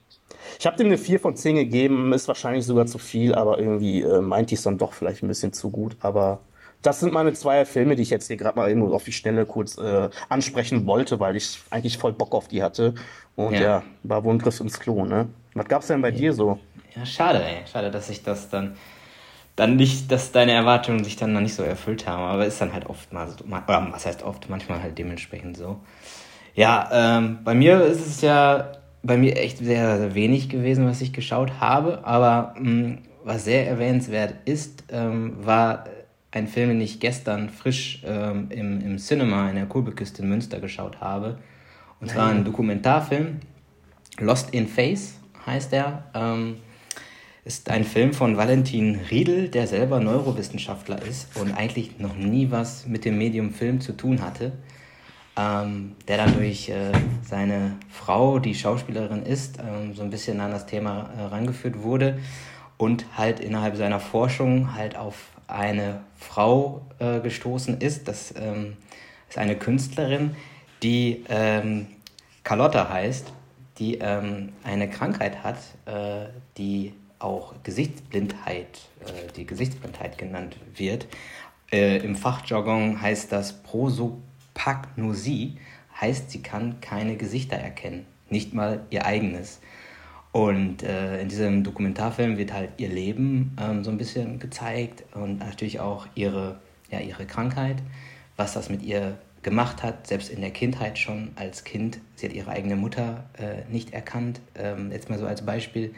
ich 0.59 0.67
habe 0.67 0.77
dem 0.77 0.89
eine 0.89 0.99
4 0.99 1.21
von 1.21 1.37
10 1.37 1.57
gegeben, 1.57 2.13
ist 2.13 2.29
wahrscheinlich 2.29 2.67
sogar 2.67 2.87
zu 2.87 2.99
viel, 2.99 3.35
aber 3.35 3.59
irgendwie 3.59 4.03
äh, 4.03 4.21
meint 4.21 4.53
ich 4.53 4.59
es 4.59 4.65
dann 4.65 4.79
doch 4.79 4.93
vielleicht 4.93 5.23
ein 5.23 5.29
bisschen 5.29 5.53
zu 5.53 5.71
gut. 5.71 5.97
Aber 6.01 6.41
das 6.83 7.01
sind 7.01 7.13
meine 7.13 7.33
zwei 7.33 7.65
Filme, 7.65 7.97
die 7.97 8.03
ich 8.03 8.11
jetzt 8.11 8.29
hier 8.29 8.37
gerade 8.37 8.59
mal 8.59 8.69
irgendwo 8.69 8.95
auf 8.95 9.05
die 9.05 9.13
Stelle 9.13 9.47
kurz 9.47 9.79
äh, 9.79 10.09
ansprechen 10.29 10.87
wollte, 10.87 11.19
weil 11.21 11.37
ich 11.37 11.59
eigentlich 11.71 11.99
voll 11.99 12.13
Bock 12.13 12.35
auf 12.35 12.49
die 12.49 12.63
hatte. 12.63 12.95
Und 13.37 13.55
ja, 13.55 13.61
ja 13.61 13.83
war 14.05 14.25
wohl 14.25 14.35
ein 14.35 14.39
Griff 14.39 14.61
ins 14.61 14.79
Klo, 14.79 15.05
ne? 15.05 15.29
Was 15.55 15.67
gab's 15.67 15.89
denn 15.89 16.03
bei 16.03 16.11
ja. 16.11 16.17
dir 16.17 16.33
so? 16.33 16.59
Ja, 16.95 17.05
schade, 17.05 17.43
ey. 17.43 17.67
Schade, 17.71 17.91
dass 17.91 18.09
ich 18.11 18.23
das 18.23 18.49
dann 18.49 18.77
dann 19.57 19.75
nicht, 19.75 20.13
dass 20.13 20.31
deine 20.31 20.53
Erwartungen 20.53 21.03
sich 21.03 21.17
dann 21.17 21.33
noch 21.33 21.41
nicht 21.41 21.55
so 21.55 21.65
erfüllt 21.65 22.07
haben, 22.07 22.23
aber 22.23 22.47
ist 22.47 22.61
dann 22.61 22.73
halt 22.73 22.87
oft 22.87 23.13
mal 23.13 23.29
so, 23.29 23.45
oder 23.45 23.89
was 23.91 24.07
heißt 24.07 24.23
oft, 24.23 24.49
manchmal 24.49 24.81
halt 24.81 24.97
dementsprechend 24.99 25.57
so. 25.57 25.81
Ja, 26.55 26.89
ähm, 26.93 27.41
bei 27.43 27.55
mir 27.55 27.81
ist 27.83 28.07
es 28.07 28.21
ja 28.21 28.73
bei 29.03 29.17
mir 29.17 29.37
echt 29.37 29.59
sehr, 29.59 29.99
sehr 29.99 30.15
wenig 30.15 30.49
gewesen, 30.49 30.87
was 30.89 31.01
ich 31.01 31.13
geschaut 31.13 31.61
habe. 31.61 32.05
Aber 32.05 32.55
mh, 32.57 32.71
mm, 32.71 32.99
was 33.25 33.45
sehr 33.45 33.69
erwähnenswert 33.69 34.35
ist, 34.45 34.85
ähm, 34.91 35.37
war 35.45 35.85
ein 36.39 36.49
Film, 36.49 36.71
den 36.71 36.81
ich 36.81 37.01
gestern 37.01 37.49
frisch 37.51 38.03
ähm, 38.05 38.47
im, 38.51 38.81
im 38.81 38.99
Cinema 38.99 39.51
in 39.51 39.57
der 39.57 39.67
Kurbelküste 39.67 40.23
in 40.23 40.29
Münster 40.29 40.61
geschaut 40.61 41.01
habe. 41.01 41.39
Und 42.01 42.11
zwar 42.11 42.31
ein 42.31 42.45
Dokumentarfilm. 42.45 43.41
Lost 44.19 44.51
in 44.55 44.69
Face 44.69 45.19
heißt 45.47 45.73
er. 45.73 46.05
Ähm, 46.15 46.57
ist 47.45 47.71
ein 47.71 47.85
Film 47.85 48.13
von 48.13 48.37
Valentin 48.37 49.01
Riedel, 49.11 49.49
der 49.49 49.67
selber 49.67 50.01
Neurowissenschaftler 50.01 51.01
ist 51.03 51.35
und 51.37 51.53
eigentlich 51.53 51.99
noch 51.99 52.15
nie 52.15 52.51
was 52.51 52.87
mit 52.87 53.05
dem 53.05 53.17
Medium 53.17 53.53
Film 53.53 53.81
zu 53.81 53.97
tun 53.97 54.21
hatte 54.21 54.53
ähm, 55.39 55.95
der 56.09 56.17
dann 56.17 56.35
durch 56.35 56.69
äh, 56.69 56.93
seine 57.23 57.77
Frau, 57.89 58.41
die 58.41 58.55
Schauspielerin 58.55 59.23
ist, 59.23 59.59
ähm, 59.59 59.95
so 59.95 60.03
ein 60.03 60.11
bisschen 60.11 60.41
an 60.41 60.51
das 60.51 60.67
Thema 60.67 61.11
äh, 61.17 61.23
rangeführt 61.23 61.83
wurde 61.83 62.19
und 62.77 63.07
halt 63.17 63.39
innerhalb 63.39 63.77
seiner 63.77 64.01
Forschung 64.01 64.75
halt 64.75 64.97
auf 64.97 65.29
eine 65.49 66.03
Frau 66.17 66.83
äh, 66.99 67.21
gestoßen 67.21 67.81
ist. 67.81 68.07
Das 68.07 68.35
ähm, 68.37 68.77
ist 69.29 69.39
eine 69.39 69.57
Künstlerin, 69.57 70.37
die 70.83 71.25
ähm, 71.29 71.87
Carlotta 72.45 72.89
heißt, 72.89 73.33
die 73.79 73.97
ähm, 73.97 74.51
eine 74.65 74.89
Krankheit 74.89 75.43
hat, 75.43 75.59
äh, 75.87 76.29
die 76.57 76.95
auch 77.19 77.55
Gesichtsblindheit, 77.65 78.81
äh, 79.01 79.33
die 79.37 79.47
Gesichtsblindheit 79.47 80.19
genannt 80.19 80.57
wird. 80.77 81.07
Äh, 81.73 81.99
Im 81.99 82.15
Fachjargon 82.15 83.03
heißt 83.03 83.33
das 83.33 83.63
Prosop 83.63 84.19
Pagnosie 84.55 85.57
heißt, 86.01 86.31
sie 86.31 86.43
kann 86.43 86.81
keine 86.81 87.17
Gesichter 87.17 87.57
erkennen, 87.57 88.07
nicht 88.29 88.55
mal 88.55 88.85
ihr 88.91 89.07
eigenes. 89.07 89.61
Und 90.33 90.83
äh, 90.83 91.21
in 91.21 91.29
diesem 91.29 91.65
Dokumentarfilm 91.65 92.37
wird 92.37 92.53
halt 92.53 92.71
ihr 92.77 92.89
Leben 92.89 93.57
ähm, 93.61 93.83
so 93.83 93.91
ein 93.91 93.99
bisschen 93.99 94.39
gezeigt 94.39 95.05
und 95.15 95.39
natürlich 95.39 95.81
auch 95.81 96.07
ihre, 96.15 96.61
ja, 96.91 97.01
ihre 97.01 97.27
Krankheit, 97.27 97.77
was 98.37 98.53
das 98.53 98.69
mit 98.69 98.83
ihr 98.83 99.19
gemacht 99.43 99.83
hat, 99.83 100.07
selbst 100.07 100.29
in 100.31 100.41
der 100.41 100.51
Kindheit 100.51 100.99
schon 100.99 101.33
als 101.37 101.65
Kind. 101.65 102.01
Sie 102.17 102.27
hat 102.27 102.35
ihre 102.35 102.51
eigene 102.51 102.77
Mutter 102.77 103.25
äh, 103.39 103.71
nicht 103.71 103.93
erkannt. 103.93 104.41
Ähm, 104.55 104.93
jetzt 104.93 105.09
mal 105.09 105.19
so 105.19 105.27
als 105.27 105.45
Beispiel. 105.45 105.95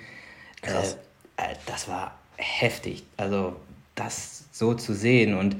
Äh, 0.62 0.70
äh 0.70 1.54
das 1.66 1.88
war 1.88 2.18
heftig. 2.36 3.04
Also 3.16 3.56
das 3.94 4.44
so 4.52 4.74
zu 4.74 4.94
sehen 4.94 5.34
und 5.34 5.56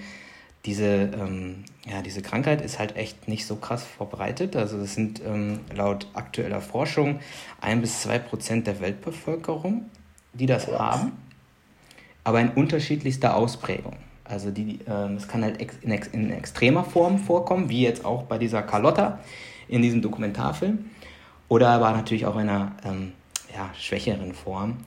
diese, 0.65 1.11
ähm, 1.15 1.65
ja, 1.87 2.03
diese 2.03 2.21
Krankheit 2.21 2.61
ist 2.61 2.79
halt 2.79 2.97
echt 2.97 3.27
nicht 3.27 3.47
so 3.47 3.57
krass 3.57 3.85
verbreitet. 3.85 4.55
Also 4.55 4.79
es 4.79 4.95
sind 4.95 5.21
ähm, 5.25 5.61
laut 5.75 6.09
aktueller 6.13 6.61
Forschung 6.61 7.21
ein 7.61 7.81
bis 7.81 8.03
zwei 8.03 8.19
Prozent 8.19 8.67
der 8.67 8.81
Weltbevölkerung, 8.81 9.87
die 10.35 10.47
das 10.47 10.67
ja. 10.67 10.79
haben, 10.79 11.13
aber 12.23 12.41
in 12.41 12.51
unterschiedlichster 12.51 13.35
Ausprägung. 13.35 13.97
Also 14.25 14.51
die, 14.51 14.81
ähm, 14.87 15.17
es 15.17 15.27
kann 15.27 15.43
halt 15.43 15.61
in, 15.83 15.91
ex 15.91 16.07
in, 16.09 16.31
extremer 16.31 16.85
Form 16.85 17.19
vorkommen, 17.19 17.69
wie 17.69 17.83
jetzt 17.83 18.05
auch 18.05 18.25
bei 18.25 18.39
dieser 18.39 18.63
Carlotta 18.63 19.19
in 19.67 19.83
diesem 19.83 20.03
Dokumentarfilm, 20.03 20.91
oder 21.49 21.71
aber 21.71 21.91
natürlich 21.93 22.27
auch 22.27 22.37
in 22.37 22.49
einer 22.49 22.73
ähm, 22.85 23.13
ja, 23.55 23.71
schwächeren 23.75 24.35
Form. 24.35 24.79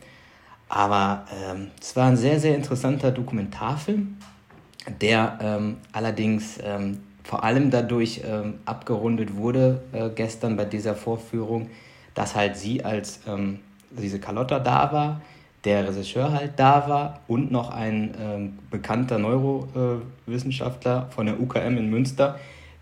Aber 0.70 1.26
ähm, 1.46 1.72
es 1.82 1.96
war 1.96 2.08
ein 2.08 2.18
sehr, 2.18 2.40
sehr 2.40 2.56
interessanter 2.56 3.12
Dokumentarfilm 3.12 4.18
der 5.02 5.40
ähm, 5.42 5.78
allerdings 5.92 6.60
ähm, 6.64 7.00
vor 7.24 7.44
allem 7.44 7.72
dadurch 7.72 8.22
ähm, 8.26 8.56
abgerundet 8.66 9.36
wurde 9.36 9.82
äh, 9.94 10.10
gestern 10.10 10.58
bei 10.58 10.66
dieser 10.66 10.96
Vorführung, 10.96 11.70
dass 12.14 12.36
halt 12.36 12.58
sie 12.58 12.84
als 12.84 13.22
ähm, 13.28 13.60
diese 13.92 14.20
Carlotta 14.20 14.60
da 14.60 14.92
war, 14.92 15.22
der 15.64 15.88
Regisseur 15.88 16.34
halt 16.34 16.54
da 16.58 16.90
war 16.90 17.22
und 17.28 17.52
noch 17.52 17.70
ein 17.70 18.14
ähm, 18.20 18.60
bekannter 18.70 19.20
Neurowissenschaftler 19.20 21.08
von 21.12 21.28
der 21.28 21.40
UKM 21.40 21.78
in 21.78 21.90
Münster, 21.90 22.40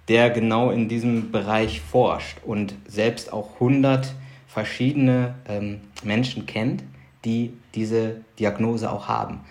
der 0.08 0.32
genau 0.32 0.72
in 0.72 0.90
diesem 0.90 1.32
Bereich 1.32 1.82
forscht 1.82 2.38
und 2.44 2.74
selbst 2.88 3.32
auch 3.32 3.54
100 3.56 4.14
verschiedene 4.48 5.36
ähm, 5.48 5.82
Menschen 6.04 6.46
kennt, 6.48 6.84
die 7.24 7.54
diese 7.76 8.22
Diagnose 8.40 8.92
auch 8.92 9.08
haben. 9.08 9.42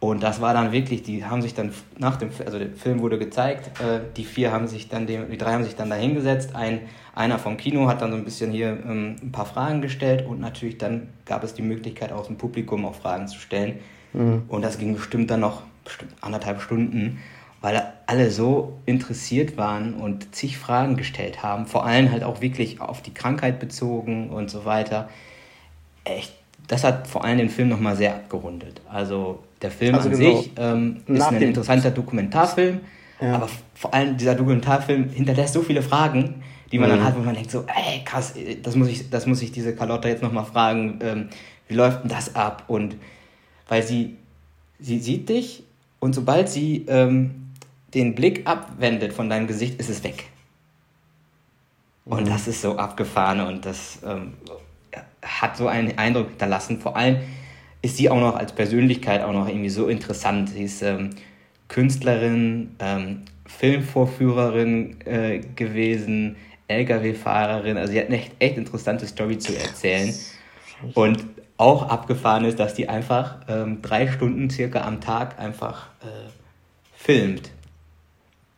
Und 0.00 0.22
das 0.22 0.40
war 0.40 0.54
dann 0.54 0.72
wirklich, 0.72 1.02
die 1.02 1.26
haben 1.26 1.42
sich 1.42 1.52
dann 1.52 1.72
nach 1.98 2.16
dem, 2.16 2.30
also 2.44 2.58
der 2.58 2.70
Film 2.70 3.00
wurde 3.00 3.18
gezeigt, 3.18 3.78
äh, 3.82 4.00
die 4.16 4.24
vier 4.24 4.50
haben 4.50 4.66
sich 4.66 4.88
dann, 4.88 5.06
die 5.06 5.36
drei 5.36 5.52
haben 5.52 5.64
sich 5.64 5.76
dann 5.76 5.90
da 5.90 5.96
hingesetzt. 5.96 6.56
Ein, 6.56 6.80
einer 7.14 7.38
vom 7.38 7.58
Kino 7.58 7.86
hat 7.86 8.00
dann 8.00 8.10
so 8.10 8.16
ein 8.16 8.24
bisschen 8.24 8.50
hier 8.50 8.68
ähm, 8.68 9.16
ein 9.22 9.30
paar 9.30 9.44
Fragen 9.44 9.82
gestellt 9.82 10.26
und 10.26 10.40
natürlich 10.40 10.78
dann 10.78 11.08
gab 11.26 11.44
es 11.44 11.52
die 11.52 11.60
Möglichkeit 11.60 12.12
aus 12.12 12.28
dem 12.28 12.36
Publikum 12.36 12.86
auch 12.86 12.94
Fragen 12.94 13.28
zu 13.28 13.38
stellen. 13.38 13.78
Mhm. 14.14 14.44
Und 14.48 14.62
das 14.62 14.78
ging 14.78 14.94
bestimmt 14.94 15.30
dann 15.30 15.40
noch 15.40 15.62
bestimmt 15.84 16.14
anderthalb 16.22 16.62
Stunden. 16.62 17.18
weil 17.60 17.92
alle 18.06 18.30
so 18.30 18.78
interessiert 18.86 19.56
waren 19.56 19.94
und 19.94 20.34
zig 20.34 20.56
Fragen 20.58 20.96
gestellt 20.96 21.42
haben, 21.42 21.66
vor 21.66 21.84
allem 21.84 22.10
halt 22.10 22.24
auch 22.24 22.40
wirklich 22.40 22.80
auf 22.80 23.02
die 23.02 23.12
Krankheit 23.12 23.60
bezogen 23.60 24.30
und 24.30 24.50
so 24.50 24.64
weiter. 24.64 25.10
Echt, 26.04 26.32
das 26.70 26.84
hat 26.84 27.08
vor 27.08 27.24
allem 27.24 27.38
den 27.38 27.50
Film 27.50 27.68
nochmal 27.68 27.96
sehr 27.96 28.14
abgerundet. 28.14 28.80
Also 28.88 29.42
der 29.60 29.72
Film 29.72 29.96
also 29.96 30.08
an 30.08 30.16
genau. 30.16 30.40
sich 30.40 30.52
ähm, 30.56 31.02
ist 31.08 31.22
ein 31.22 31.42
interessanter 31.42 31.90
Dokumentarfilm, 31.90 32.78
ja. 33.20 33.34
aber 33.34 33.48
vor 33.74 33.92
allem 33.92 34.16
dieser 34.16 34.36
Dokumentarfilm 34.36 35.08
hinterlässt 35.08 35.54
so 35.54 35.62
viele 35.62 35.82
Fragen, 35.82 36.44
die 36.70 36.78
man 36.78 36.88
mhm. 36.88 36.94
dann 36.94 37.04
hat, 37.04 37.16
wo 37.18 37.22
man 37.22 37.34
denkt 37.34 37.50
so, 37.50 37.64
ey 37.66 38.04
krass, 38.04 38.34
das 38.62 38.76
muss 38.76 38.86
ich, 38.86 39.10
das 39.10 39.26
muss 39.26 39.42
ich 39.42 39.50
diese 39.50 39.74
Carlotta 39.74 40.08
jetzt 40.08 40.22
nochmal 40.22 40.44
fragen, 40.44 41.00
ähm, 41.02 41.28
wie 41.66 41.74
läuft 41.74 42.04
denn 42.04 42.10
das 42.10 42.36
ab? 42.36 42.62
Und 42.68 42.94
weil 43.68 43.82
sie, 43.82 44.16
sie 44.78 45.00
sieht 45.00 45.28
dich 45.28 45.64
und 45.98 46.14
sobald 46.14 46.48
sie 46.48 46.84
ähm, 46.86 47.48
den 47.94 48.14
Blick 48.14 48.46
abwendet 48.46 49.12
von 49.12 49.28
deinem 49.28 49.48
Gesicht, 49.48 49.80
ist 49.80 49.90
es 49.90 50.04
weg. 50.04 50.26
Und 52.04 52.26
mhm. 52.26 52.30
das 52.30 52.46
ist 52.46 52.62
so 52.62 52.76
abgefahren 52.76 53.40
und 53.40 53.66
das 53.66 53.98
ähm, 54.06 54.34
hat 55.22 55.56
so 55.56 55.68
einen 55.68 55.98
Eindruck 55.98 56.30
hinterlassen. 56.30 56.80
Vor 56.80 56.96
allem 56.96 57.18
ist 57.82 57.96
sie 57.96 58.10
auch 58.10 58.20
noch 58.20 58.36
als 58.36 58.52
Persönlichkeit 58.52 59.22
auch 59.22 59.32
noch 59.32 59.48
irgendwie 59.48 59.70
so 59.70 59.88
interessant. 59.88 60.50
Sie 60.50 60.64
ist 60.64 60.82
ähm, 60.82 61.10
Künstlerin, 61.68 62.74
ähm, 62.78 63.22
Filmvorführerin 63.46 65.00
äh, 65.04 65.40
gewesen, 65.56 66.36
LKW-Fahrerin. 66.68 67.76
Also 67.76 67.92
sie 67.92 68.00
hat 68.00 68.06
eine 68.06 68.16
echt, 68.16 68.32
echt 68.38 68.56
interessante 68.56 69.06
Story 69.06 69.38
zu 69.38 69.56
erzählen. 69.56 70.14
Und 70.94 71.24
auch 71.56 71.88
abgefahren 71.88 72.44
ist, 72.44 72.58
dass 72.58 72.74
die 72.74 72.88
einfach 72.88 73.36
ähm, 73.48 73.82
drei 73.82 74.08
Stunden 74.08 74.48
circa 74.48 74.82
am 74.82 75.00
Tag 75.00 75.38
einfach 75.38 75.88
äh, 76.02 76.30
filmt 76.94 77.50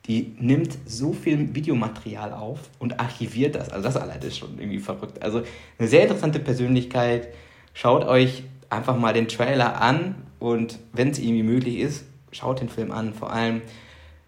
die 0.07 0.35
nimmt 0.39 0.77
so 0.85 1.13
viel 1.13 1.55
Videomaterial 1.55 2.33
auf 2.33 2.59
und 2.79 2.99
archiviert 2.99 3.55
das. 3.55 3.69
Also 3.69 3.83
das 3.83 3.95
allein 3.95 4.21
ist 4.21 4.37
schon 4.37 4.59
irgendwie 4.59 4.79
verrückt. 4.79 5.21
Also 5.21 5.43
eine 5.79 5.87
sehr 5.87 6.03
interessante 6.03 6.39
Persönlichkeit. 6.39 7.29
Schaut 7.73 8.03
euch 8.05 8.43
einfach 8.69 8.97
mal 8.97 9.13
den 9.13 9.27
Trailer 9.27 9.81
an 9.81 10.15
und 10.39 10.79
wenn 10.91 11.09
es 11.09 11.19
irgendwie 11.19 11.43
möglich 11.43 11.79
ist, 11.79 12.05
schaut 12.31 12.59
den 12.59 12.69
Film 12.69 12.91
an. 12.91 13.13
Vor 13.13 13.31
allem, 13.31 13.61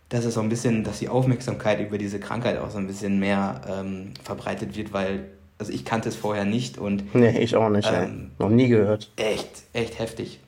dass 0.09 0.23
es 0.23 0.35
so 0.35 0.41
ein 0.41 0.49
bisschen, 0.49 0.83
dass 0.85 0.99
die 0.99 1.09
Aufmerksamkeit 1.09 1.81
über 1.81 1.97
diese 1.97 2.19
Krankheit 2.19 2.57
auch 2.59 2.69
so 2.69 2.77
ein 2.77 2.87
bisschen 2.87 3.19
mehr 3.19 3.61
ähm, 3.67 4.13
verbreitet 4.23 4.77
wird, 4.77 4.93
weil 4.93 5.25
also 5.57 5.71
ich 5.71 5.85
kannte 5.85 6.09
es 6.09 6.15
vorher 6.15 6.45
nicht 6.45 6.77
und 6.77 7.15
nee, 7.15 7.37
ich 7.39 7.55
auch 7.55 7.69
nicht, 7.69 7.89
ähm, 7.91 8.31
noch 8.39 8.49
nie 8.49 8.67
gehört. 8.67 9.11
Echt, 9.15 9.63
echt 9.73 9.99
heftig. 9.99 10.39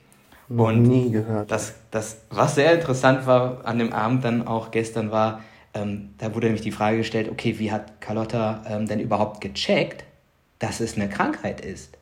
Noch 0.48 0.68
und 0.68 0.82
nie 0.82 1.10
gehört. 1.10 1.50
Das, 1.50 1.74
das, 1.90 2.18
was 2.30 2.54
sehr 2.54 2.72
interessant 2.72 3.26
war 3.26 3.64
an 3.64 3.78
dem 3.78 3.92
Abend 3.92 4.24
dann 4.24 4.46
auch 4.46 4.70
gestern 4.70 5.10
war, 5.10 5.40
ähm, 5.74 6.10
da 6.18 6.34
wurde 6.34 6.46
nämlich 6.46 6.62
die 6.62 6.72
Frage 6.72 6.98
gestellt, 6.98 7.28
okay, 7.30 7.58
wie 7.58 7.70
hat 7.70 8.00
Carlotta 8.00 8.62
ähm, 8.66 8.86
denn 8.86 9.00
überhaupt 9.00 9.40
gecheckt, 9.40 10.04
dass 10.58 10.80
es 10.80 10.96
eine 10.96 11.08
Krankheit 11.08 11.60
ist? 11.60 11.96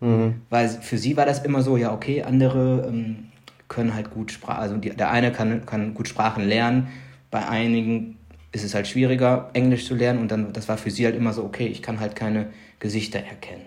Mhm. 0.00 0.42
Weil 0.50 0.68
für 0.68 0.98
sie 0.98 1.16
war 1.16 1.26
das 1.26 1.44
immer 1.44 1.62
so, 1.62 1.76
ja, 1.76 1.92
okay, 1.92 2.22
andere 2.22 2.86
ähm, 2.86 3.28
können 3.68 3.94
halt 3.94 4.10
gut 4.10 4.30
Sprachen, 4.30 4.60
also 4.60 4.76
die, 4.76 4.90
der 4.90 5.10
eine 5.10 5.32
kann, 5.32 5.66
kann 5.66 5.94
gut 5.94 6.08
Sprachen 6.08 6.46
lernen, 6.46 6.88
bei 7.30 7.46
einigen 7.48 8.16
ist 8.52 8.64
es 8.64 8.74
halt 8.74 8.86
schwieriger, 8.86 9.50
Englisch 9.52 9.86
zu 9.86 9.94
lernen 9.94 10.20
und 10.20 10.30
dann, 10.30 10.52
das 10.52 10.68
war 10.68 10.78
für 10.78 10.90
sie 10.90 11.04
halt 11.04 11.16
immer 11.16 11.32
so, 11.32 11.44
okay, 11.44 11.66
ich 11.66 11.82
kann 11.82 11.98
halt 11.98 12.14
keine 12.14 12.46
Gesichter 12.78 13.18
erkennen. 13.18 13.66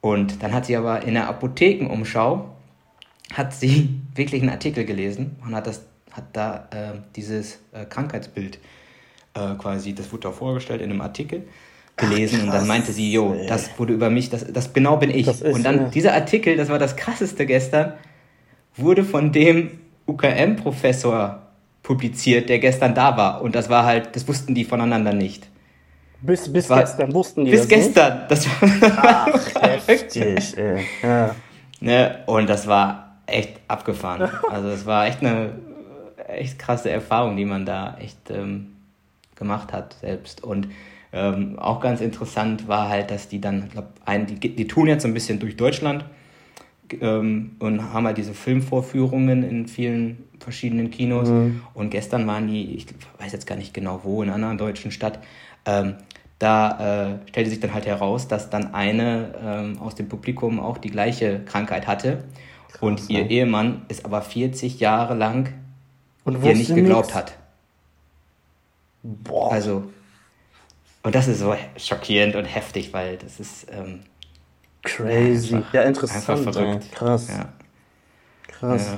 Und 0.00 0.42
dann 0.42 0.52
hat 0.52 0.66
sie 0.66 0.76
aber 0.76 1.02
in 1.02 1.14
der 1.14 1.28
Apothekenumschau 1.28 2.53
hat 3.32 3.54
sie 3.54 4.00
wirklich 4.14 4.42
einen 4.42 4.50
Artikel 4.50 4.84
gelesen 4.84 5.36
und 5.44 5.54
hat, 5.54 5.66
das, 5.66 5.82
hat 6.12 6.24
da 6.32 6.68
äh, 6.70 6.98
dieses 7.16 7.58
äh, 7.72 7.84
Krankheitsbild 7.84 8.58
äh, 9.34 9.54
quasi, 9.58 9.94
das 9.94 10.12
wurde 10.12 10.22
da 10.22 10.32
vorgestellt 10.32 10.80
in 10.80 10.90
einem 10.90 11.00
Artikel 11.00 11.44
gelesen 11.96 12.40
Ach, 12.40 12.44
und 12.46 12.52
dann 12.52 12.66
meinte 12.66 12.92
sie, 12.92 13.12
jo, 13.12 13.36
das 13.46 13.70
wurde 13.78 13.92
über 13.92 14.10
mich, 14.10 14.30
das, 14.30 14.52
das 14.52 14.72
genau 14.72 14.96
bin 14.96 15.10
ich. 15.10 15.28
Und 15.44 15.64
dann 15.64 15.76
ja. 15.76 15.88
dieser 15.88 16.12
Artikel, 16.14 16.56
das 16.56 16.68
war 16.68 16.78
das 16.78 16.96
krasseste 16.96 17.46
gestern, 17.46 17.94
wurde 18.76 19.04
von 19.04 19.30
dem 19.30 19.78
UKM-Professor 20.06 21.42
publiziert, 21.82 22.48
der 22.48 22.58
gestern 22.58 22.94
da 22.94 23.16
war. 23.16 23.42
Und 23.42 23.54
das 23.54 23.68
war 23.68 23.84
halt, 23.84 24.16
das 24.16 24.26
wussten 24.26 24.54
die 24.54 24.64
voneinander 24.64 25.12
nicht. 25.12 25.48
Bis, 26.20 26.50
bis 26.52 26.70
war, 26.70 26.80
gestern 26.80 27.12
wussten 27.12 27.44
die 27.44 27.50
bis 27.50 27.60
das 27.60 27.68
Bis 27.68 27.78
gestern. 27.78 28.18
Nicht? 28.18 28.30
Das 28.30 28.46
war 28.46 29.28
Ach, 29.32 29.62
heftig, 29.86 30.56
ey. 30.56 30.84
Ja. 31.02 31.34
Ne? 31.80 32.18
Und 32.26 32.48
das 32.48 32.66
war 32.66 33.03
echt 33.26 33.60
abgefahren. 33.68 34.30
Also 34.50 34.68
es 34.68 34.86
war 34.86 35.06
echt 35.06 35.20
eine 35.20 35.52
echt 36.28 36.58
krasse 36.58 36.90
Erfahrung, 36.90 37.36
die 37.36 37.44
man 37.44 37.66
da 37.66 37.96
echt 38.00 38.30
ähm, 38.30 38.72
gemacht 39.36 39.72
hat 39.72 39.96
selbst. 40.00 40.42
Und 40.42 40.68
ähm, 41.12 41.58
auch 41.58 41.80
ganz 41.80 42.00
interessant 42.00 42.66
war 42.68 42.88
halt, 42.88 43.10
dass 43.10 43.28
die 43.28 43.40
dann, 43.40 43.68
glaub, 43.70 43.88
ein, 44.04 44.26
die, 44.26 44.54
die 44.54 44.66
tun 44.66 44.88
jetzt 44.88 45.04
ein 45.04 45.14
bisschen 45.14 45.38
durch 45.38 45.56
Deutschland 45.56 46.04
ähm, 47.00 47.52
und 47.58 47.92
haben 47.92 48.06
halt 48.06 48.18
diese 48.18 48.34
Filmvorführungen 48.34 49.42
in 49.42 49.66
vielen 49.66 50.24
verschiedenen 50.38 50.90
Kinos. 50.90 51.28
Mhm. 51.28 51.62
Und 51.74 51.90
gestern 51.90 52.26
waren 52.26 52.48
die, 52.48 52.74
ich 52.74 52.86
weiß 53.18 53.32
jetzt 53.32 53.46
gar 53.46 53.56
nicht 53.56 53.72
genau 53.74 54.00
wo, 54.02 54.22
in 54.22 54.28
einer 54.28 54.34
anderen 54.34 54.58
deutschen 54.58 54.90
Stadt. 54.90 55.20
Ähm, 55.66 55.94
da 56.40 57.14
äh, 57.22 57.28
stellte 57.28 57.50
sich 57.50 57.60
dann 57.60 57.72
halt 57.72 57.86
heraus, 57.86 58.28
dass 58.28 58.50
dann 58.50 58.74
eine 58.74 59.34
ähm, 59.42 59.78
aus 59.80 59.94
dem 59.94 60.08
Publikum 60.08 60.58
auch 60.58 60.78
die 60.78 60.90
gleiche 60.90 61.40
Krankheit 61.44 61.86
hatte 61.86 62.24
und 62.80 63.08
ihr 63.10 63.30
Ehemann 63.30 63.82
ist 63.88 64.04
aber 64.04 64.22
40 64.22 64.80
Jahre 64.80 65.14
lang 65.14 65.52
und 66.24 66.44
ihr 66.44 66.54
nicht 66.54 66.74
geglaubt 66.74 67.06
nix. 67.06 67.16
hat. 67.16 67.32
Boah. 69.02 69.52
Also, 69.52 69.84
und 71.02 71.14
das 71.14 71.28
ist 71.28 71.40
so 71.40 71.54
schockierend 71.76 72.34
und 72.36 72.46
heftig, 72.46 72.92
weil 72.92 73.18
das 73.18 73.38
ist 73.38 73.66
ähm, 73.70 74.00
crazy. 74.82 75.56
Einfach, 75.56 75.74
ja, 75.74 75.82
interessant. 75.82 76.28
Einfach 76.28 76.52
verrückt. 76.52 76.84
Ja, 76.90 76.96
krass. 76.96 77.28
Ja. 77.28 77.52
Krass. 78.48 78.96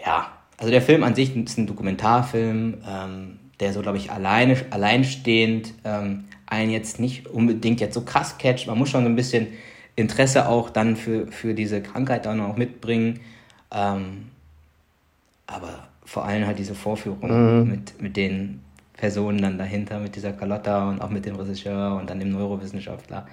Ja. 0.00 0.06
ja. 0.06 0.32
also 0.56 0.70
der 0.70 0.82
Film 0.82 1.02
an 1.02 1.14
sich 1.14 1.34
ist 1.34 1.58
ein 1.58 1.66
Dokumentarfilm, 1.66 2.82
ähm, 2.86 3.38
der 3.58 3.72
so, 3.72 3.82
glaube 3.82 3.98
ich, 3.98 4.12
alleine, 4.12 4.56
alleinstehend 4.70 5.74
ähm, 5.84 6.24
einen 6.46 6.70
jetzt 6.70 7.00
nicht 7.00 7.26
unbedingt 7.26 7.80
jetzt 7.80 7.94
so 7.94 8.02
krass 8.02 8.38
catcht. 8.38 8.68
Man 8.68 8.78
muss 8.78 8.90
schon 8.90 9.02
so 9.02 9.08
ein 9.08 9.16
bisschen 9.16 9.48
Interesse 9.96 10.48
auch 10.48 10.70
dann 10.70 10.96
für, 10.96 11.26
für 11.28 11.54
diese 11.54 11.82
Krankheit 11.82 12.26
dann 12.26 12.40
auch 12.40 12.56
mitbringen. 12.56 13.20
Ähm, 13.72 14.28
aber 15.46 15.88
vor 16.04 16.24
allem 16.24 16.46
halt 16.46 16.58
diese 16.58 16.74
Vorführung 16.74 17.62
mhm. 17.62 17.70
mit, 17.70 18.00
mit 18.00 18.16
den 18.16 18.60
Personen 18.96 19.40
dann 19.40 19.58
dahinter, 19.58 19.98
mit 19.98 20.14
dieser 20.16 20.32
Carlotta 20.32 20.88
und 20.88 21.00
auch 21.00 21.10
mit 21.10 21.24
dem 21.24 21.36
Regisseur 21.36 21.96
und 21.96 22.10
dann 22.10 22.20
dem 22.20 22.30
Neurowissenschaftler. 22.30 23.26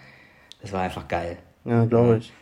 Das 0.62 0.72
war 0.72 0.82
einfach 0.82 1.08
geil. 1.08 1.38
Ja, 1.66 1.86
glaube 1.86 2.18
ich. 2.18 2.34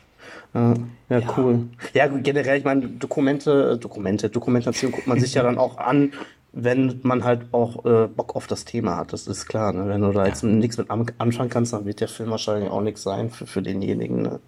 Ja, 0.54 0.74
ja, 1.10 1.20
ja, 1.20 1.34
cool. 1.38 1.68
Ja, 1.94 2.08
generell, 2.08 2.58
ich 2.58 2.64
meine, 2.64 2.88
Dokumente, 2.88 3.78
Dokumente, 3.78 4.30
Dokumentation 4.30 4.92
guckt 4.92 5.08
man 5.08 5.20
sich 5.20 5.34
ja 5.34 5.44
dann 5.44 5.58
auch 5.58 5.78
an, 5.78 6.14
wenn 6.56 7.02
man 7.04 7.26
halt 7.26 7.54
auch 7.54 7.86
äh, 7.86 8.08
Bock 8.08 8.36
auf 8.36 8.48
das 8.48 8.64
Thema 8.64 8.96
hat, 8.96 9.12
das 9.12 9.28
ist 9.28 9.46
klar. 9.46 9.74
Ne? 9.74 9.88
Wenn 9.88 10.02
du 10.02 10.12
da 10.12 10.22
ja. 10.22 10.28
jetzt 10.28 10.44
nichts 10.44 10.78
mit 10.78 10.90
anfangen 10.90 11.50
kannst, 11.50 11.74
dann 11.74 11.86
wird 11.86 12.00
der 12.00 12.08
Film 12.08 12.32
wahrscheinlich 12.32 12.72
auch 12.72 12.82
nichts 12.82 13.04
sein 13.04 13.30
für, 13.30 13.46
für 13.46 13.62
denjenigen. 13.62 14.22
Ne? 14.22 14.40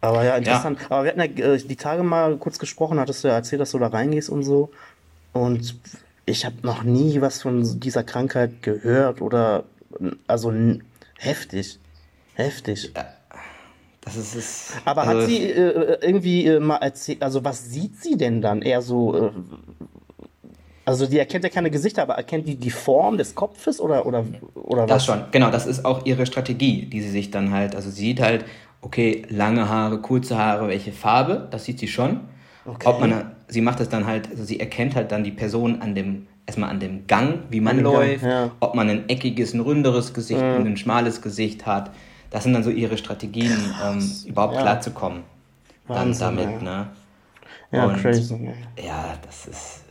Aber 0.00 0.24
ja, 0.24 0.36
interessant. 0.36 0.80
Ja. 0.80 0.90
Aber 0.90 1.04
wir 1.04 1.12
hatten 1.12 1.38
ja 1.38 1.54
äh, 1.54 1.58
die 1.58 1.76
Tage 1.76 2.02
mal 2.02 2.36
kurz 2.36 2.58
gesprochen, 2.58 2.98
hattest 2.98 3.22
du 3.22 3.28
ja 3.28 3.34
erzählt, 3.34 3.60
dass 3.60 3.70
du 3.70 3.78
da 3.78 3.86
reingehst 3.86 4.28
und 4.28 4.42
so. 4.42 4.70
Und 5.32 5.78
ich 6.26 6.44
habe 6.44 6.56
noch 6.62 6.82
nie 6.82 7.20
was 7.20 7.40
von 7.40 7.78
dieser 7.78 8.02
Krankheit 8.02 8.62
gehört 8.62 9.22
oder 9.22 9.64
also 10.26 10.52
heftig. 11.18 11.78
Heftig. 12.34 12.92
Ja. 12.96 13.06
Das 14.00 14.16
ist 14.16 14.34
es. 14.36 14.72
Aber 14.84 15.02
also 15.02 15.22
hat 15.22 15.28
sie 15.28 15.50
äh, 15.50 15.98
irgendwie 16.00 16.46
äh, 16.46 16.60
mal 16.60 16.76
erzählt, 16.76 17.22
also 17.22 17.42
was 17.42 17.70
sieht 17.70 18.00
sie 18.02 18.16
denn 18.16 18.40
dann? 18.40 18.62
Eher 18.62 18.80
so, 18.80 19.16
äh, 19.16 19.30
also 20.86 21.06
die 21.06 21.18
erkennt 21.18 21.44
ja 21.44 21.50
keine 21.50 21.70
Gesichter, 21.70 22.02
aber 22.02 22.14
erkennt 22.14 22.46
die 22.46 22.54
die 22.54 22.70
Form 22.70 23.18
des 23.18 23.34
Kopfes 23.34 23.80
oder, 23.80 24.06
oder, 24.06 24.24
oder 24.54 24.82
was? 24.84 24.88
Das 24.88 25.04
schon, 25.04 25.24
genau, 25.32 25.50
das 25.50 25.66
ist 25.66 25.84
auch 25.84 26.06
ihre 26.06 26.24
Strategie, 26.26 26.86
die 26.86 27.00
sie 27.00 27.10
sich 27.10 27.32
dann 27.32 27.50
halt, 27.50 27.74
also 27.74 27.90
sie 27.90 28.02
sieht 28.02 28.20
halt, 28.20 28.44
okay, 28.82 29.22
lange 29.28 29.68
Haare, 29.68 30.00
kurze 30.00 30.38
Haare, 30.38 30.68
welche 30.68 30.92
Farbe, 30.92 31.48
das 31.50 31.64
sieht 31.64 31.80
sie 31.80 31.88
schon. 31.88 32.20
Okay. 32.64 32.86
Ob 32.86 33.00
man, 33.00 33.32
sie 33.48 33.60
macht 33.60 33.80
das 33.80 33.88
dann 33.88 34.06
halt, 34.06 34.30
also 34.30 34.44
sie 34.44 34.60
erkennt 34.60 34.94
halt 34.94 35.10
dann 35.10 35.24
die 35.24 35.32
Person 35.32 35.82
an 35.82 35.96
dem, 35.96 36.28
erstmal 36.46 36.70
an 36.70 36.78
dem 36.78 37.08
Gang, 37.08 37.40
wie 37.50 37.60
man 37.60 37.80
läuft, 37.80 38.22
Gang, 38.22 38.30
ja. 38.30 38.50
ob 38.60 38.76
man 38.76 38.88
ein 38.88 39.08
eckiges, 39.08 39.54
ein 39.54 39.60
ründeres 39.60 40.14
Gesicht 40.14 40.40
ja. 40.40 40.56
und 40.56 40.66
ein 40.66 40.76
schmales 40.76 41.20
Gesicht 41.20 41.66
hat. 41.66 41.90
Das 42.30 42.44
sind 42.44 42.52
dann 42.52 42.62
so 42.62 42.70
ihre 42.70 42.96
Strategien, 42.96 43.58
ähm, 43.84 44.08
überhaupt 44.24 44.54
ja. 44.54 44.62
klarzukommen. 44.62 45.24
Dann 45.88 46.16
damit, 46.16 46.62
ne? 46.62 46.88
Ja, 47.72 47.86
und, 47.86 48.00
crazy. 48.00 48.52
Ja, 48.84 49.14
das 49.24 49.46
ist 49.46 49.85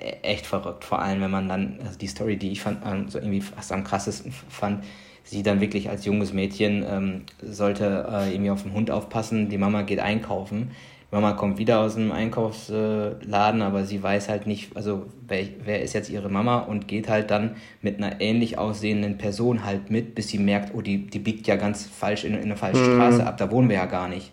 echt 0.00 0.46
verrückt. 0.46 0.84
Vor 0.84 1.00
allem, 1.00 1.20
wenn 1.20 1.30
man 1.30 1.48
dann, 1.48 1.78
also 1.84 1.98
die 1.98 2.06
Story, 2.06 2.36
die 2.36 2.52
ich 2.52 2.60
fand, 2.60 2.84
ähm, 2.86 3.08
so 3.08 3.18
irgendwie 3.18 3.40
fast 3.40 3.72
am 3.72 3.84
krassesten 3.84 4.32
fand, 4.48 4.84
sie 5.24 5.42
dann 5.42 5.60
wirklich 5.60 5.90
als 5.90 6.04
junges 6.04 6.32
Mädchen 6.32 6.84
ähm, 6.88 7.22
sollte 7.42 8.06
äh, 8.10 8.32
irgendwie 8.32 8.50
auf 8.50 8.62
den 8.62 8.72
Hund 8.72 8.90
aufpassen, 8.90 9.48
die 9.48 9.58
Mama 9.58 9.82
geht 9.82 10.00
einkaufen, 10.00 10.70
Mama 11.10 11.32
kommt 11.32 11.58
wieder 11.58 11.80
aus 11.80 11.94
dem 11.94 12.12
Einkaufsladen, 12.12 13.62
aber 13.62 13.84
sie 13.84 14.02
weiß 14.02 14.28
halt 14.28 14.46
nicht, 14.46 14.76
also 14.76 15.06
wer, 15.26 15.44
wer 15.64 15.82
ist 15.82 15.94
jetzt 15.94 16.10
ihre 16.10 16.28
Mama 16.28 16.58
und 16.58 16.86
geht 16.86 17.08
halt 17.08 17.30
dann 17.30 17.56
mit 17.80 17.96
einer 17.96 18.20
ähnlich 18.20 18.58
aussehenden 18.58 19.16
Person 19.16 19.64
halt 19.64 19.90
mit, 19.90 20.14
bis 20.14 20.28
sie 20.28 20.38
merkt, 20.38 20.74
oh, 20.74 20.82
die, 20.82 21.06
die 21.06 21.18
biegt 21.18 21.46
ja 21.46 21.56
ganz 21.56 21.86
falsch 21.86 22.24
in, 22.24 22.34
in 22.34 22.42
eine 22.42 22.56
falsche 22.56 22.82
Mhm. 22.82 22.94
Straße 22.94 23.26
ab, 23.26 23.38
da 23.38 23.50
wohnen 23.50 23.68
wir 23.70 23.76
ja 23.76 23.86
gar 23.86 24.08
nicht. 24.08 24.32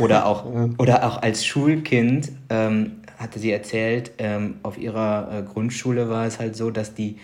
Oder 0.00 0.26
auch, 0.26 0.44
oder 0.78 1.06
auch 1.06 1.22
als 1.22 1.46
Schulkind 1.46 2.32
ähm, 2.50 3.03
hatte 3.18 3.38
sie 3.38 3.50
erzählt, 3.50 4.12
ähm, 4.18 4.56
auf 4.62 4.78
ihrer 4.78 5.30
äh, 5.32 5.42
Grundschule 5.42 6.08
war 6.08 6.26
es 6.26 6.38
halt 6.38 6.56
so, 6.56 6.70
dass 6.70 6.94
die 6.94 7.16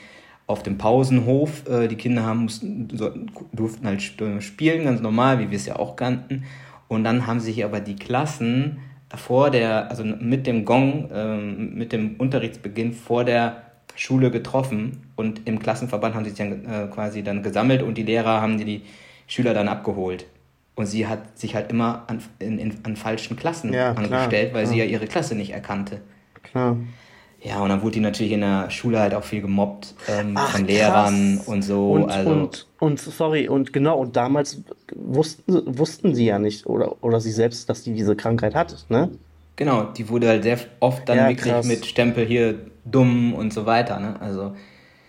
auf 0.46 0.62
dem 0.62 0.78
Pausenhof, 0.78 1.68
äh, 1.68 1.86
die 1.86 1.96
Kinder 1.96 2.24
haben, 2.24 2.40
mussten, 2.40 2.88
durften 3.52 3.86
halt 3.86 4.00
st- 4.00 4.40
spielen, 4.40 4.84
ganz 4.84 5.00
normal, 5.00 5.38
wie 5.38 5.50
wir 5.50 5.56
es 5.56 5.66
ja 5.66 5.76
auch 5.76 5.96
kannten. 5.96 6.44
Und 6.88 7.04
dann 7.04 7.26
haben 7.26 7.38
sich 7.38 7.64
aber 7.64 7.80
die 7.80 7.96
Klassen 7.96 8.78
vor 9.14 9.50
der, 9.50 9.90
also 9.90 10.04
mit 10.04 10.46
dem 10.46 10.64
Gong, 10.64 11.08
ähm, 11.12 11.74
mit 11.74 11.92
dem 11.92 12.16
Unterrichtsbeginn 12.16 12.92
vor 12.92 13.24
der 13.24 13.62
Schule 13.96 14.30
getroffen 14.30 15.02
und 15.16 15.46
im 15.46 15.58
Klassenverband 15.58 16.14
haben 16.14 16.24
sie 16.24 16.30
sich 16.30 16.38
dann 16.38 16.64
äh, 16.64 16.86
quasi 16.88 17.22
dann 17.22 17.42
gesammelt 17.42 17.82
und 17.82 17.98
die 17.98 18.02
Lehrer 18.02 18.40
haben 18.40 18.56
die, 18.58 18.64
die 18.64 18.82
Schüler 19.26 19.52
dann 19.54 19.68
abgeholt. 19.68 20.26
Und 20.76 20.86
sie 20.86 21.06
hat 21.06 21.38
sich 21.38 21.54
halt 21.54 21.70
immer 21.70 22.04
an, 22.08 22.22
in, 22.38 22.58
in, 22.58 22.74
an 22.84 22.96
falschen 22.96 23.36
Klassen 23.36 23.72
Ja, 23.74 23.92
klar, 23.92 24.06
angestellt, 24.06 24.54
weil 24.54 24.66
sie 24.66 24.78
ja 24.78 24.84
klar. 24.84 24.92
ihre 25.00 25.06
Klasse 25.06 25.34
nicht 25.34 25.50
erkannte. 25.50 26.00
Klar. 26.42 26.76
Ja, 27.42 27.60
und 27.62 27.70
dann 27.70 27.80
wurde 27.82 27.92
die 27.94 28.00
natürlich 28.00 28.32
in 28.32 28.40
der 28.42 28.68
Schule 28.70 29.00
halt 29.00 29.14
auch 29.14 29.24
viel 29.24 29.40
gemobbt 29.40 29.94
ähm, 30.08 30.36
Ach, 30.36 30.52
von 30.52 30.66
Lehrern 30.66 31.36
krass. 31.38 31.48
und 31.48 31.62
so. 31.62 31.92
Und, 31.92 32.10
also, 32.10 32.30
und, 32.30 32.66
und 32.78 33.00
sorry, 33.00 33.48
und 33.48 33.72
genau, 33.72 33.98
und 33.98 34.14
damals 34.16 34.62
wussten, 34.94 35.78
wussten 35.78 36.14
sie 36.14 36.26
ja 36.26 36.38
nicht, 36.38 36.66
oder, 36.66 37.02
oder 37.02 37.20
sie 37.20 37.32
selbst, 37.32 37.68
dass 37.70 37.82
die 37.82 37.94
diese 37.94 38.14
Krankheit 38.14 38.54
hat, 38.54 38.84
ne? 38.90 39.10
genau, 39.56 39.84
die 39.84 40.08
wurde 40.08 40.28
halt 40.28 40.42
sehr 40.42 40.58
oft 40.80 41.08
dann 41.08 41.18
Ja, 41.18 41.28
wirklich 41.28 41.46
krass. 41.46 41.66
mit 41.66 41.86
Stempel 41.86 42.26
hier 42.26 42.58
dumm 42.84 43.34
und 43.34 43.52
so 43.52 43.66
weiter. 43.66 43.98
Ne? 44.00 44.20
Also, 44.20 44.54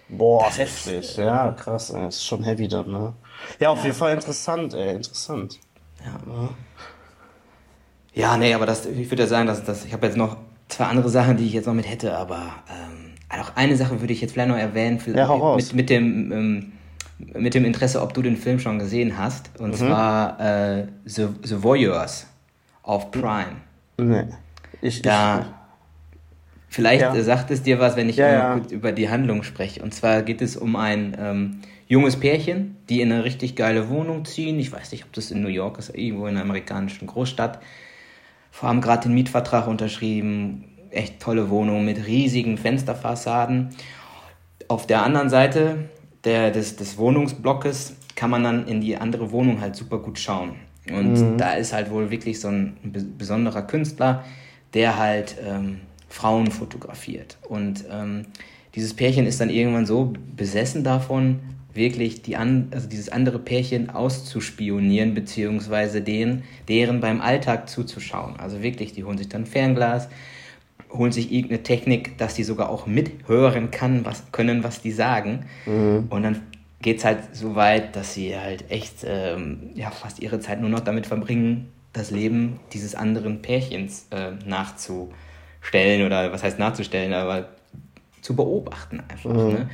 Boah, 0.08 0.52
heftig. 0.52 1.16
Ja, 1.18 1.52
krass, 1.54 1.90
ey, 1.92 2.08
ist 2.08 2.26
schon 2.26 2.44
heavy 2.44 2.68
dann, 2.68 2.92
ne? 2.92 3.14
Ja, 3.60 3.70
auf 3.70 3.84
jeden 3.84 3.96
Fall 3.96 4.14
interessant, 4.14 4.74
ey, 4.74 4.96
interessant. 4.96 5.60
ja, 8.14 8.38
nee, 8.38 8.54
aber 8.54 8.66
das, 8.66 8.86
ich 8.86 9.10
würde 9.10 9.24
ja 9.24 9.30
sagen, 9.30 9.48
dass, 9.48 9.64
dass 9.64 9.86
ich 9.86 9.94
habe 9.94 10.06
jetzt 10.08 10.18
noch 10.18 10.38
zwei 10.68 10.86
andere 10.86 11.10
Sachen, 11.10 11.38
die 11.38 11.46
ich 11.46 11.54
jetzt 11.54 11.66
noch 11.68 11.74
mit 11.74 11.90
hätte, 11.90 12.16
aber 12.18 12.54
ähm, 12.70 13.14
auch 13.40 13.56
eine 13.56 13.76
Sache 13.76 14.02
würde 14.02 14.14
ich 14.14 14.22
jetzt 14.22 14.34
vielleicht 14.34 14.50
noch 14.50 14.58
erwähnen, 14.58 15.00
für, 15.00 15.16
Ja, 15.16 15.56
mit, 15.56 15.74
mit, 15.74 15.90
dem, 15.90 16.32
ähm, 16.32 16.72
mit 17.42 17.54
dem 17.54 17.66
Interesse, 17.66 18.02
ob 18.02 18.14
du 18.14 18.22
den 18.22 18.36
Film 18.36 18.60
schon 18.60 18.80
gesehen 18.80 19.18
hast. 19.18 19.58
Mhm. 19.60 19.66
Und 19.66 19.78
zwar 19.78 20.40
äh, 20.40 20.88
The, 21.06 21.28
The 21.44 21.64
Voyeurs 21.64 22.28
auf 22.84 23.12
Prime. 23.12 23.58
Nee. 23.98 24.26
Ich, 24.82 25.02
Da, 25.02 25.46
vielleicht 26.68 27.02
Ja. 27.02 27.22
sagt 27.24 27.52
es 27.52 27.62
dir 27.64 27.80
was, 27.80 27.96
wenn 27.96 28.10
ich 28.10 28.18
Ja, 28.18 28.56
ja. 28.58 28.62
über 28.72 28.92
die 28.92 29.10
Handlung 29.10 29.44
spreche. 29.44 29.82
Und 29.84 29.94
zwar 29.94 30.22
geht 30.24 30.42
es 30.42 30.58
um 30.58 30.76
ein 30.76 31.16
ähm, 31.20 31.62
junges 31.92 32.18
Pärchen, 32.18 32.78
die 32.88 33.02
in 33.02 33.12
eine 33.12 33.26
richtig 33.26 33.58
geile 33.58 33.90
Wohnung 33.90 34.24
ziehen. 34.24 34.58
Ich 34.60 34.72
weiß 34.72 34.94
nicht, 34.94 35.04
ob 35.04 35.12
das 35.12 35.30
in 35.30 35.42
New 35.42 35.50
York 35.50 35.78
ist, 35.78 35.90
irgendwo 35.94 36.26
in 36.26 36.36
einer 36.36 36.46
amerikanischen 36.46 37.06
Großstadt. 37.06 37.60
Haben 38.62 38.80
gerade 38.80 39.10
den 39.10 39.14
Mietvertrag 39.14 39.68
unterschrieben. 39.68 40.64
Echt 40.90 41.20
tolle 41.20 41.50
Wohnung 41.50 41.84
mit 41.84 42.08
riesigen 42.08 42.58
Fensterfassaden. 42.58 43.72
Auf 44.70 44.88
der 44.88 45.04
anderen 45.04 45.30
Seite 45.30 45.90
der, 46.24 46.52
des, 46.52 46.78
des 46.78 46.98
Wohnungsblockes 46.98 47.98
kann 48.16 48.30
man 48.30 48.46
dann 48.46 48.70
in 48.70 48.80
die 48.80 48.96
andere 48.96 49.34
Wohnung 49.34 49.60
halt 49.60 49.76
super 49.76 50.00
gut 50.00 50.18
schauen. 50.18 50.56
Und 50.90 51.38
da 51.38 51.56
ist 51.56 51.74
halt 51.74 51.92
wohl 51.92 52.10
wirklich 52.10 52.40
so 52.40 52.48
ein 52.48 52.78
be- 52.84 53.04
besonderer 53.04 53.64
Künstler, 53.64 54.24
der 54.74 54.98
halt 54.98 55.36
ähm, 55.46 55.82
Frauen 56.08 56.52
fotografiert. 56.52 57.38
Und 57.50 57.84
ähm, 57.92 58.28
dieses 58.76 58.94
Pärchen 58.94 59.26
ist 59.26 59.42
dann 59.42 59.50
irgendwann 59.50 59.86
so 59.86 60.14
besessen 60.38 60.86
davon, 60.86 61.42
wirklich 61.74 62.22
die 62.22 62.36
an, 62.36 62.68
also 62.72 62.88
dieses 62.88 63.10
andere 63.10 63.40
Pärchen 63.40 63.90
auszuspionieren, 63.90 65.14
beziehungsweise 65.14 66.02
den, 66.02 66.44
deren 66.68 67.00
beim 67.00 67.22
Alltag 67.22 67.70
zuzuschauen. 67.70 68.40
Also 68.40 68.62
wirklich, 68.62 68.94
die 68.94 69.04
holen 69.04 69.18
sich 69.18 69.30
dann 69.30 69.46
Fernglas, 69.46 70.10
holen 70.92 71.12
sich 71.12 71.32
irgendeine 71.32 71.64
Technik, 71.64 72.18
dass 72.18 72.34
die 72.34 72.44
sogar 72.44 72.70
auch 72.70 72.86
mithören 72.86 73.72
kann, 73.72 74.06
was, 74.06 74.24
können, 74.32 74.64
was 74.64 74.82
die 74.82 74.92
sagen. 74.92 75.46
Und 76.10 76.24
dann 76.24 76.42
geht 76.82 76.98
es 76.98 77.06
halt 77.06 77.36
so 77.36 77.56
weit, 77.56 77.96
dass 77.96 78.14
sie 78.14 78.38
halt 78.38 78.70
echt 78.70 79.06
ähm, 79.06 79.70
ja, 79.76 79.92
fast 79.92 80.20
ihre 80.20 80.40
Zeit 80.40 80.60
nur 80.62 80.70
noch 80.70 80.80
damit 80.82 81.06
verbringen, 81.06 81.72
das 81.94 82.12
Leben 82.12 82.60
dieses 82.74 82.96
anderen 82.96 83.42
Pärchens 83.42 84.08
äh, 84.12 84.32
nachzustellen 84.46 86.06
oder 86.06 86.32
was 86.32 86.44
heißt 86.44 86.60
nachzustellen, 86.60 87.14
aber 87.14 87.50
zu 88.22 88.36
beobachten 88.36 89.02
einfach. 89.08 89.32
Ne? 89.34 89.70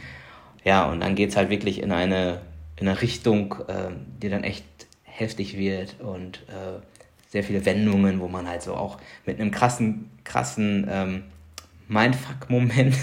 Ja, 0.67 0.91
und 0.91 0.99
dann 0.99 1.15
geht 1.15 1.29
es 1.29 1.37
halt 1.37 1.49
wirklich 1.49 1.81
in 1.81 1.93
eine, 1.93 2.41
in 2.75 2.89
eine 2.89 3.01
Richtung, 3.01 3.55
ähm, 3.69 4.05
die 4.21 4.27
dann 4.27 4.43
echt 4.43 4.65
heftig 5.03 5.57
wird 5.57 5.95
und 6.01 6.39
äh, 6.49 6.81
sehr 7.29 7.45
viele 7.45 7.65
Wendungen, 7.65 8.19
wo 8.19 8.27
man 8.27 8.49
halt 8.49 8.63
so 8.63 8.73
auch 8.75 8.97
mit 9.25 9.39
einem 9.39 9.51
krassen, 9.51 10.11
krassen 10.25 10.85
ähm, 10.91 11.23
Mindfuck-Moment, 11.87 12.95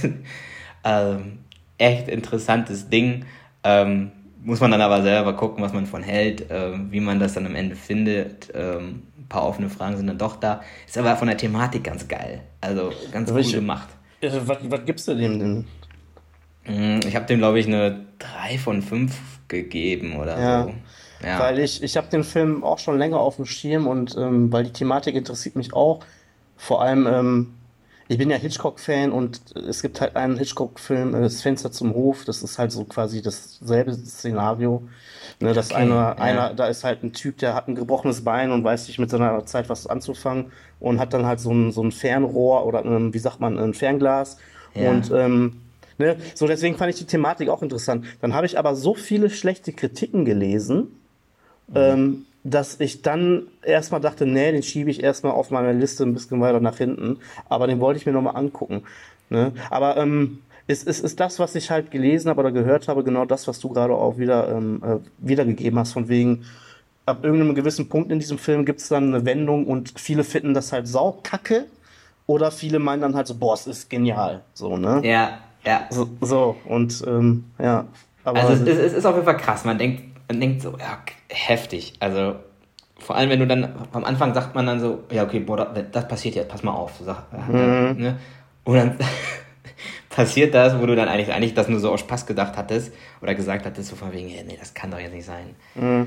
ähm, 0.84 1.38
echt 1.78 2.08
interessantes 2.08 2.90
Ding. 2.90 3.24
Ähm, 3.62 4.12
muss 4.42 4.60
man 4.60 4.70
dann 4.70 4.82
aber 4.82 5.00
selber 5.02 5.32
gucken, 5.34 5.64
was 5.64 5.72
man 5.72 5.86
von 5.86 6.02
hält, 6.02 6.44
ähm, 6.50 6.88
wie 6.90 7.00
man 7.00 7.18
das 7.18 7.32
dann 7.32 7.46
am 7.46 7.54
Ende 7.54 7.76
findet. 7.76 8.52
Ähm, 8.54 9.04
ein 9.18 9.26
paar 9.30 9.46
offene 9.46 9.70
Fragen 9.70 9.96
sind 9.96 10.06
dann 10.06 10.18
doch 10.18 10.36
da. 10.36 10.60
Ist 10.86 10.98
aber 10.98 11.16
von 11.16 11.28
der 11.28 11.38
Thematik 11.38 11.84
ganz 11.84 12.06
geil. 12.08 12.42
Also 12.60 12.92
ganz 13.10 13.30
cool 13.30 13.36
Welche- 13.36 13.56
gemacht. 13.56 13.88
Äh, 14.20 14.30
was, 14.44 14.58
was 14.68 14.84
gibst 14.84 15.08
du 15.08 15.14
dem 15.14 15.38
denn? 15.38 15.64
Mm, 16.66 17.00
Ich 17.06 17.14
habe 17.16 17.26
dem, 17.26 17.38
glaube 17.38 17.58
ich, 17.60 17.66
eine 17.66 18.04
3 18.18 18.58
von 18.58 18.82
5 18.82 19.12
gegeben 19.48 20.16
oder 20.16 20.38
Ja. 20.38 20.62
so. 20.64 20.74
Ja. 21.26 21.38
Weil 21.40 21.58
ich, 21.58 21.82
ich 21.82 21.96
habe 21.96 22.08
den 22.08 22.24
Film 22.24 22.64
auch 22.64 22.78
schon 22.78 22.98
länger 22.98 23.18
auf 23.18 23.36
dem 23.36 23.46
Schirm 23.46 23.86
und 23.86 24.14
ähm, 24.16 24.52
weil 24.52 24.64
die 24.64 24.72
Thematik 24.72 25.14
interessiert 25.14 25.56
mich 25.56 25.72
auch. 25.72 26.00
Vor 26.56 26.82
allem, 26.82 27.06
ähm, 27.06 27.54
ich 28.08 28.18
bin 28.18 28.28
ja 28.28 28.36
Hitchcock-Fan 28.36 29.10
und 29.10 29.40
es 29.56 29.80
gibt 29.80 30.00
halt 30.02 30.16
einen 30.16 30.36
Hitchcock-Film, 30.36 31.14
äh, 31.14 31.20
Das 31.22 31.40
Fenster 31.40 31.72
zum 31.72 31.94
Hof. 31.94 32.24
Das 32.26 32.42
ist 32.42 32.58
halt 32.58 32.72
so 32.72 32.84
quasi 32.84 33.22
dasselbe 33.22 33.94
Szenario. 33.94 34.82
Ne, 35.40 35.52
dass 35.54 35.70
Okay, 35.70 35.80
einer, 35.82 35.94
ja. 35.94 36.12
einer, 36.16 36.54
da 36.54 36.66
ist 36.66 36.84
halt 36.84 37.02
ein 37.02 37.12
Typ, 37.14 37.38
der 37.38 37.54
hat 37.54 37.68
ein 37.68 37.74
gebrochenes 37.74 38.22
Bein 38.22 38.52
und 38.52 38.62
weiß 38.62 38.86
nicht 38.88 38.98
mit 38.98 39.08
seiner 39.10 39.44
Zeit 39.46 39.68
was 39.70 39.86
anzufangen 39.86 40.52
und 40.80 41.00
hat 41.00 41.14
dann 41.14 41.24
halt 41.26 41.40
so 41.40 41.50
ein, 41.52 41.72
so 41.72 41.82
ein 41.82 41.90
Fernrohr 41.92 42.66
oder 42.66 42.84
ein, 42.84 43.14
wie 43.14 43.18
sagt 43.18 43.40
man, 43.40 43.58
ein 43.58 43.72
Fernglas. 43.74 44.36
Ja. 44.74 44.90
Und 44.90 45.10
ähm, 45.10 45.60
ne, 45.98 46.16
so 46.34 46.46
deswegen 46.46 46.76
fand 46.76 46.92
ich 46.92 46.98
die 46.98 47.06
Thematik 47.06 47.48
auch 47.48 47.62
interessant. 47.62 48.06
Dann 48.20 48.34
habe 48.34 48.46
ich 48.46 48.58
aber 48.58 48.74
so 48.74 48.94
viele 48.94 49.30
schlechte 49.30 49.72
Kritiken 49.72 50.24
gelesen, 50.24 50.88
ähm, 51.74 52.26
dass 52.42 52.78
ich 52.80 53.02
dann 53.02 53.46
erstmal 53.62 54.00
dachte, 54.00 54.26
nee, 54.26 54.52
den 54.52 54.62
schiebe 54.62 54.90
ich 54.90 55.02
erstmal 55.02 55.32
auf 55.32 55.50
meiner 55.50 55.72
Liste 55.72 56.04
ein 56.04 56.12
bisschen 56.12 56.40
weiter 56.40 56.60
nach 56.60 56.76
hinten. 56.76 57.18
Aber 57.48 57.66
den 57.66 57.80
wollte 57.80 57.98
ich 57.98 58.06
mir 58.06 58.12
nochmal 58.12 58.36
angucken. 58.36 58.82
Ne? 59.30 59.52
Aber 59.70 59.96
ähm, 59.96 60.40
ist, 60.66 60.86
ist, 60.86 61.00
ist 61.00 61.20
das, 61.20 61.38
was 61.38 61.54
ich 61.54 61.70
halt 61.70 61.90
gelesen 61.90 62.28
habe 62.28 62.40
oder 62.40 62.52
gehört 62.52 62.88
habe, 62.88 63.04
genau 63.04 63.24
das, 63.24 63.48
was 63.48 63.60
du 63.60 63.70
gerade 63.70 63.94
auch 63.94 64.18
wieder 64.18 64.48
ähm, 64.50 64.82
äh, 64.84 65.26
wiedergegeben 65.26 65.78
hast, 65.78 65.92
von 65.92 66.08
wegen, 66.08 66.44
ab 67.06 67.24
irgendeinem 67.24 67.54
gewissen 67.54 67.88
Punkt 67.88 68.10
in 68.10 68.18
diesem 68.18 68.38
Film 68.38 68.64
gibt 68.64 68.80
es 68.80 68.88
dann 68.88 69.14
eine 69.14 69.24
Wendung 69.24 69.66
und 69.66 69.92
viele 69.98 70.24
finden 70.24 70.54
das 70.54 70.72
halt 70.72 70.88
saukacke 70.88 71.66
oder 72.26 72.50
viele 72.50 72.78
meinen 72.78 73.02
dann 73.02 73.14
halt 73.14 73.26
so, 73.26 73.34
boah, 73.34 73.54
es 73.54 73.66
ist 73.66 73.90
genial. 73.90 74.42
So, 74.54 74.76
ne? 74.76 75.00
ja, 75.04 75.38
ja. 75.66 75.86
So, 75.90 76.08
so, 76.20 76.56
und 76.64 77.02
ähm, 77.06 77.44
ja. 77.58 77.86
Aber 78.24 78.40
Also 78.40 78.52
es, 78.54 78.60
ist- 78.60 78.78
es 78.78 78.92
ist 78.94 79.06
auf 79.06 79.14
jeden 79.14 79.26
Fall 79.26 79.36
krass. 79.36 79.64
Man 79.64 79.78
denkt, 79.78 80.02
man 80.28 80.40
denkt 80.40 80.62
so, 80.62 80.70
ja, 80.78 80.98
heftig. 81.28 81.94
Also 82.00 82.36
vor 82.98 83.16
allem, 83.16 83.28
wenn 83.30 83.40
du 83.40 83.46
dann 83.46 83.86
am 83.92 84.04
Anfang 84.04 84.32
sagt 84.34 84.54
man 84.54 84.66
dann 84.66 84.80
so, 84.80 85.04
ja, 85.10 85.24
okay, 85.24 85.40
boah, 85.40 85.56
das, 85.56 85.84
das 85.92 86.08
passiert 86.08 86.34
jetzt, 86.36 86.48
pass 86.48 86.62
mal 86.62 86.72
auf. 86.72 86.92
So, 86.98 87.14
Mhm. 87.52 87.96
ne? 87.98 88.18
Und 88.64 88.76
dann 88.76 88.98
passiert 90.10 90.54
das, 90.54 90.78
wo 90.80 90.86
du 90.86 90.94
dann 90.96 91.08
eigentlich, 91.08 91.32
eigentlich 91.32 91.54
das 91.54 91.68
nur 91.68 91.80
so 91.80 91.90
aus 91.92 92.00
Spaß 92.00 92.24
gedacht 92.26 92.56
hattest 92.56 92.94
oder 93.20 93.34
gesagt 93.34 93.66
hattest, 93.66 93.90
so 93.90 93.96
von 93.96 94.12
wegen, 94.12 94.28
ja, 94.28 94.42
nee, 94.42 94.56
das 94.58 94.72
kann 94.74 94.90
doch 94.90 94.98
jetzt 94.98 95.12
nicht 95.12 95.26
sein. 95.26 95.54
Mhm. 95.74 96.06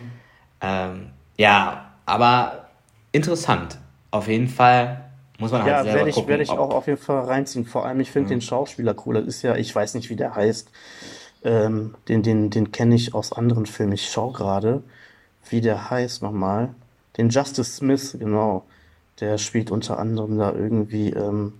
Ähm, 0.62 1.10
ja, 1.38 1.92
aber 2.06 2.68
interessant. 3.12 3.78
Auf 4.10 4.28
jeden 4.28 4.48
Fall 4.48 5.07
muss 5.38 5.52
man 5.52 5.64
halt 5.64 5.72
Ja, 5.72 5.84
selber 5.84 5.98
werde 5.98 6.10
ich, 6.10 6.16
gucken, 6.16 6.30
werde 6.30 6.44
ich 6.44 6.50
auch 6.52 6.72
auf 6.72 6.88
jeden 6.88 7.00
Fall 7.00 7.26
reinziehen. 7.26 7.66
Vor 7.66 7.86
allem, 7.86 8.00
ich 8.00 8.12
finde 8.12 8.30
den 8.30 8.42
Schauspieler 8.42 8.96
cool. 9.06 9.16
Das 9.16 9.26
ist 9.28 9.42
ja, 9.42 9.56
ich 9.56 9.74
weiß 9.74 9.94
nicht, 9.96 10.10
wie 10.10 10.16
der 10.16 10.36
heißt. 10.36 10.70
Ähm, 11.44 11.94
den 12.08 12.24
den, 12.24 12.50
den 12.50 12.72
kenne 12.72 12.96
ich 12.96 13.14
aus 13.14 13.32
anderen 13.32 13.66
Filmen. 13.66 13.94
Ich 13.94 14.10
schaue 14.10 14.34
gerade, 14.34 14.84
wie 15.50 15.62
der 15.62 15.90
heißt 15.90 16.22
nochmal. 16.24 16.74
Den 17.18 17.30
Justice 17.30 17.78
Smith, 17.78 18.16
genau. 18.20 18.66
Der 19.20 19.38
spielt 19.38 19.72
unter 19.72 20.00
anderem 20.00 20.38
da 20.38 20.52
irgendwie. 20.54 21.10
Ähm, 21.12 21.54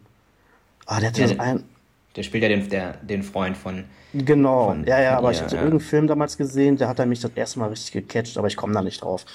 ah, 0.86 1.00
der 1.00 1.10
hat 1.10 1.18
Ja, 1.18 1.28
ja, 1.28 1.34
der- 1.36 1.42
ein. 1.42 1.64
Der 2.18 2.24
spielt 2.24 2.42
ja 2.44 2.50
den, 2.50 2.68
der, 2.70 2.96
den 3.04 3.22
Freund 3.22 3.56
von. 3.56 3.86
Genau, 4.14 4.70
Von- 4.70 4.86
ja, 4.86 5.00
ja, 5.00 5.18
aber 5.18 5.30
ihr, 5.30 5.34
ich 5.34 5.42
hatte 5.42 5.56
ja. 5.56 5.62
irgendeinen 5.62 5.88
Film 5.88 6.08
damals 6.08 6.38
gesehen, 6.38 6.78
der 6.78 6.88
hat 6.88 6.98
er 6.98 7.06
mich 7.06 7.20
das 7.20 7.32
erste 7.36 7.60
Mal 7.60 7.70
richtig 7.70 7.92
gecatcht, 7.92 8.38
aber 8.38 8.48
ich 8.48 8.56
komme 8.56 8.74
da 8.74 8.82
nicht 8.82 9.04
drauf. 9.04 9.26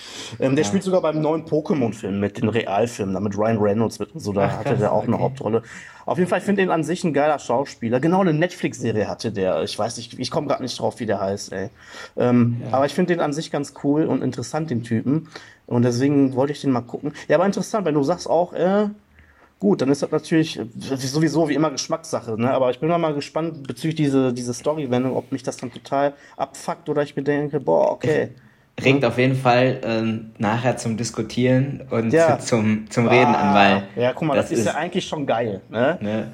Ähm, 0.40 0.56
der 0.56 0.64
spielt 0.64 0.82
sogar 0.82 1.00
beim 1.02 1.20
neuen 1.20 1.44
Pokémon-Film 1.44 2.18
mit, 2.18 2.38
den 2.38 2.48
Realfilmen, 2.48 3.14
da 3.14 3.20
mit 3.20 3.38
Ryan 3.38 3.58
Reynolds 3.58 4.00
mit 4.00 4.12
und 4.14 4.20
so, 4.20 4.32
da 4.32 4.46
Ach, 4.46 4.58
hatte 4.58 4.70
krass, 4.70 4.78
der 4.80 4.92
auch 4.92 5.04
eine 5.04 5.14
okay. 5.14 5.22
Hauptrolle. 5.22 5.62
Auf 6.06 6.18
jeden 6.18 6.28
Fall, 6.28 6.40
ich 6.40 6.44
finde 6.44 6.62
ihn 6.62 6.70
an 6.70 6.82
sich 6.82 7.04
ein 7.04 7.12
geiler 7.12 7.38
Schauspieler. 7.38 8.00
Genau 8.00 8.20
eine 8.20 8.32
Netflix-Serie 8.32 9.06
hatte 9.08 9.30
der. 9.30 9.62
Ich 9.62 9.78
weiß 9.78 9.96
nicht, 9.98 10.18
ich 10.18 10.30
komme 10.32 10.48
gerade 10.48 10.62
nicht 10.62 10.80
drauf, 10.80 10.98
wie 10.98 11.06
der 11.06 11.20
heißt, 11.20 11.52
ey. 11.52 11.70
Ähm, 12.16 12.60
Aber 12.72 12.86
ich 12.86 12.94
finde 12.94 13.14
den 13.14 13.20
an 13.20 13.32
sich 13.32 13.52
ganz 13.52 13.74
cool 13.84 14.06
und 14.06 14.22
interessant, 14.22 14.70
den 14.70 14.82
Typen. 14.82 15.28
Und 15.66 15.82
deswegen 15.82 16.34
wollte 16.34 16.52
ich 16.54 16.60
den 16.60 16.72
mal 16.72 16.80
gucken. 16.80 17.12
Ja, 17.28 17.36
aber 17.36 17.46
interessant, 17.46 17.86
wenn 17.86 17.94
du 17.94 18.02
sagst 18.02 18.28
auch, 18.28 18.52
äh, 18.52 18.88
Gut, 19.62 19.80
dann 19.80 19.90
ist 19.90 20.02
das 20.02 20.10
natürlich 20.10 20.58
äh, 20.58 20.66
sowieso 20.96 21.48
wie 21.48 21.54
immer 21.54 21.70
Geschmackssache, 21.70 22.32
ne? 22.36 22.50
Aber 22.50 22.72
ich 22.72 22.80
bin 22.80 22.88
mal 22.88 23.14
gespannt 23.14 23.64
bezüglich 23.64 23.94
diese, 23.94 24.32
diese 24.32 24.52
Story-Wendung, 24.54 25.14
ob 25.14 25.30
mich 25.30 25.44
das 25.44 25.56
dann 25.56 25.70
total 25.70 26.14
abfuckt 26.36 26.88
oder 26.88 27.04
ich 27.04 27.14
mir 27.14 27.22
denke, 27.22 27.60
boah, 27.60 27.92
okay. 27.92 28.30
Regt 28.84 29.04
auf 29.04 29.18
jeden 29.18 29.36
Fall 29.36 29.80
ähm, 29.84 30.32
nachher 30.38 30.78
zum 30.78 30.96
Diskutieren 30.96 31.86
und 31.90 32.12
Ja. 32.12 32.38
zum, 32.40 32.90
zum 32.90 33.06
Reden 33.06 33.36
an, 33.36 33.50
Ah, 33.50 33.54
weil. 33.54 34.02
Ja, 34.02 34.12
guck 34.12 34.26
mal, 34.26 34.34
das, 34.34 34.50
ist, 34.50 34.66
ja 34.66 34.74
eigentlich 34.74 35.06
schon 35.06 35.26
geil, 35.26 35.60
ne? 35.68 35.96
Ne? 36.00 36.32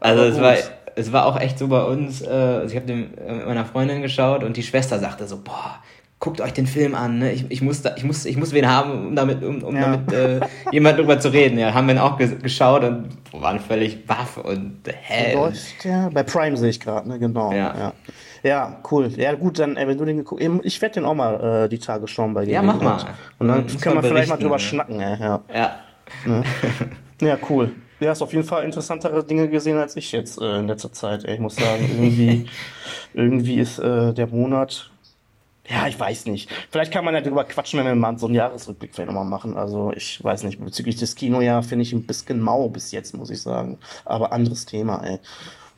Also 0.00 0.22
es 0.22 0.40
war, 0.40 0.54
es 0.96 1.12
war 1.12 1.26
auch 1.26 1.38
echt 1.38 1.58
so 1.58 1.68
bei 1.68 1.84
uns, 1.84 2.22
äh, 2.22 2.30
also 2.30 2.74
ich 2.74 2.80
habe 2.80 2.90
äh, 2.90 2.96
mit 2.96 3.46
meiner 3.48 3.66
Freundin 3.66 4.00
geschaut 4.00 4.44
und 4.44 4.56
die 4.56 4.62
Schwester 4.62 4.98
sagte 4.98 5.26
so, 5.26 5.36
boah, 5.44 5.82
guckt 6.22 6.40
euch 6.40 6.52
den 6.52 6.68
Film 6.68 6.94
an, 6.94 7.18
ne? 7.18 7.32
ich, 7.32 7.46
ich, 7.48 7.62
muss 7.62 7.82
da, 7.82 7.96
ich, 7.96 8.04
muss, 8.04 8.24
ich 8.26 8.36
muss 8.36 8.52
wen 8.52 8.68
haben, 8.68 9.08
um 9.08 9.16
damit, 9.16 9.42
um, 9.42 9.60
um 9.64 9.74
Ja. 9.74 9.96
damit 9.96 10.12
äh, 10.12 10.40
jemand 10.70 10.96
drüber 10.96 11.18
zu 11.18 11.32
reden. 11.32 11.58
Ja, 11.58 11.74
haben 11.74 11.88
wir 11.88 11.96
ihn 11.96 12.00
auch 12.00 12.16
ges 12.16 12.38
geschaut 12.38 12.84
und 12.84 13.08
waren 13.32 13.58
völlig 13.58 14.06
baff 14.06 14.36
und 14.36 14.46
und- 14.46 15.34
Läuft 15.34 15.84
ja. 15.84 16.08
Bei 16.10 16.22
Prime 16.22 16.56
sehe 16.56 16.70
ich 16.70 16.78
gerade, 16.78 17.08
ne? 17.08 17.18
Genau. 17.18 17.50
Ja. 17.50 17.74
ja. 17.76 17.92
Ja, 18.44 18.80
cool. 18.90 19.08
Ja, 19.16 19.34
gut, 19.34 19.58
dann, 19.58 19.74
wenn 19.74 19.98
du 19.98 20.04
den 20.04 20.18
geguckt 20.18 20.42
Ich 20.62 20.80
werde 20.80 20.94
den 20.94 21.04
auch 21.04 21.14
mal 21.14 21.64
äh, 21.64 21.68
die 21.68 21.78
Tage 21.80 22.06
schauen 22.06 22.34
bei 22.34 22.44
dir. 22.44 22.54
Ja, 22.54 22.62
mach 22.62 22.80
mal. 22.80 22.98
Und 23.40 23.48
dann 23.48 23.64
Muss 23.64 23.80
können 23.80 23.96
wir 23.96 24.02
vielleicht 24.04 24.28
mal 24.28 24.36
drüber 24.36 24.56
ne? 24.56 24.60
schnacken, 24.60 25.00
ey. 25.00 25.18
Ja. 25.20 25.40
Ja, 25.52 25.76
Ja, 27.20 27.36
cool. 27.50 27.72
Du 27.98 28.08
hast 28.08 28.22
auf 28.22 28.32
jeden 28.32 28.44
Fall 28.46 28.64
interessantere 28.64 29.24
Dinge 29.24 29.48
gesehen 29.48 29.78
als 29.78 29.96
ich 29.96 30.12
jetzt 30.12 30.40
äh, 30.40 30.58
in 30.58 30.68
letzter 30.68 30.92
Zeit. 30.92 31.24
Ey. 31.24 31.34
Ich 31.34 31.40
muss 31.40 31.56
sagen, 31.56 31.88
irgendwie, 31.88 32.46
irgendwie 33.14 33.58
ist 33.58 33.80
äh, 33.80 34.12
der 34.12 34.28
Monat. 34.28 34.91
Ja, 35.68 35.86
ich 35.86 35.98
weiß 35.98 36.26
nicht. 36.26 36.50
Vielleicht 36.70 36.92
kann 36.92 37.04
man 37.04 37.14
ja 37.14 37.20
drüber 37.20 37.44
quatschen, 37.44 37.78
wenn 37.78 37.86
wir 37.86 37.94
mal 37.94 38.18
so 38.18 38.26
einen 38.26 38.34
Jahresrückblick 38.34 38.94
vielleicht 38.94 39.08
nochmal 39.08 39.24
machen. 39.24 39.56
Also, 39.56 39.92
ich 39.94 40.22
weiß 40.22 40.42
nicht. 40.42 40.62
Bezüglich 40.62 40.96
des 40.96 41.14
Kinojahr 41.14 41.62
finde 41.62 41.84
ich 41.84 41.92
ein 41.92 42.04
bisschen 42.04 42.40
mau 42.40 42.68
bis 42.68 42.90
jetzt, 42.90 43.16
muss 43.16 43.30
ich 43.30 43.40
sagen. 43.40 43.78
Aber 44.04 44.32
anderes 44.32 44.66
Thema, 44.66 45.04
ey. 45.04 45.18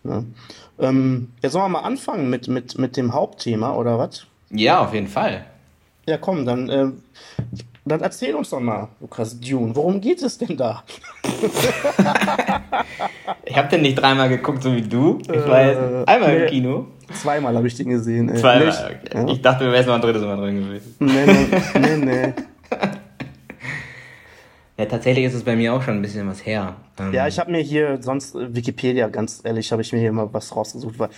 Ne? 0.03 0.25
Ähm, 0.79 1.33
jetzt 1.42 1.53
sollen 1.53 1.64
wir 1.64 1.81
mal 1.81 1.87
anfangen 1.87 2.31
mit, 2.31 2.49
mit, 2.49 2.79
mit 2.79 2.97
dem 2.97 3.12
Hauptthema, 3.12 3.75
oder 3.75 3.99
was? 3.99 4.27
ja, 4.51 4.83
auf 4.83 4.94
jeden 4.94 5.09
Fall. 5.09 5.44
Ja, 6.07 6.18
komm, 6.18 6.44
dann, 6.44 6.68
ähm, 6.68 7.03
dann 7.85 8.01
erzähl 8.01 8.35
uns 8.35 8.51
doch 8.51 8.61
mal, 8.61 8.88
Lukas 9.01 9.40
Dune. 9.40 9.75
Worum 9.75 10.01
geht 10.01 10.23
es 10.23 10.38
denn 10.38 10.57
da? 10.57 10.83
Ich 13.47 13.59
habe 13.59 13.68
den 13.68 13.83
nicht 13.83 13.97
dreimal 13.97 14.29
geguckt, 14.29 14.62
so 14.62 14.75
wie 14.75 14.83
du. 14.83 15.18
Ich 15.23 15.29
war 15.29 15.64
jetzt 15.64 16.09
einmal 16.09 16.35
nee. 16.35 16.44
im 16.44 16.51
Kino. 16.51 16.87
Zweimal 17.12 17.55
habe 17.57 17.67
ich 17.67 17.75
den 17.75 17.88
gesehen. 17.90 18.29
Ey. 18.29 18.40
Zweimal. 18.40 18.67
Nicht? 18.67 18.81
Okay. 19.14 19.33
Ich 19.33 19.43
dachte, 19.43 19.64
du 19.64 19.73
wärst 19.73 19.87
noch 19.88 19.95
ein 19.95 20.01
drittes 20.01 20.23
Mal 20.23 20.37
drin 20.37 20.64
gewesen. 20.64 20.95
Nee, 20.99 21.27
nee, 21.27 21.47
nee, 21.81 21.97
nee. 21.97 22.33
Ja, 24.77 24.87
tatsächlich 24.87 25.25
ist 25.25 25.35
es 25.35 25.45
bei 25.45 25.55
mir 25.55 25.73
auch 25.73 25.83
schon 25.83 25.95
ein 25.95 26.03
bisschen 26.03 26.29
was 26.29 26.45
her. 26.45 26.75
Ähm, 26.99 27.12
Ja, 27.12 27.29
ich 27.29 27.38
habe 27.38 27.51
mir 27.53 27.61
hier 27.61 28.03
sonst 28.03 28.35
äh, 28.35 28.53
Wikipedia, 28.57 29.09
ganz 29.09 29.40
ehrlich, 29.45 29.71
habe 29.71 29.83
ich 29.83 29.93
mir 29.93 30.01
hier 30.01 30.12
mal 30.12 30.29
was 30.33 30.55
rausgesucht, 30.57 30.99
weil 30.99 31.11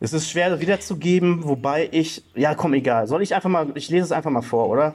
es 0.00 0.14
ist 0.14 0.30
schwer 0.30 0.58
wiederzugeben, 0.58 1.44
wobei 1.44 1.88
ich, 1.92 2.24
ja, 2.34 2.54
komm, 2.54 2.72
egal. 2.74 3.06
Soll 3.08 3.20
ich 3.22 3.34
einfach 3.34 3.50
mal, 3.50 3.66
ich 3.74 3.90
lese 3.90 4.06
es 4.06 4.12
einfach 4.12 4.30
mal 4.30 4.40
vor, 4.42 4.68
oder? 4.70 4.94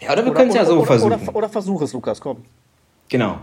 ja, 0.00 0.12
oder 0.12 0.24
wir 0.24 0.32
Oder- 0.32 0.34
können 0.40 0.48
es 0.50 0.56
ja 0.56 0.62
oder- 0.62 0.70
so 0.70 0.76
oder, 0.78 0.86
versuchen. 0.86 1.12
Oder, 1.12 1.36
oder 1.36 1.48
versuch 1.48 1.82
es, 1.82 1.92
Lukas, 1.92 2.20
komm. 2.20 2.38
genau. 3.08 3.38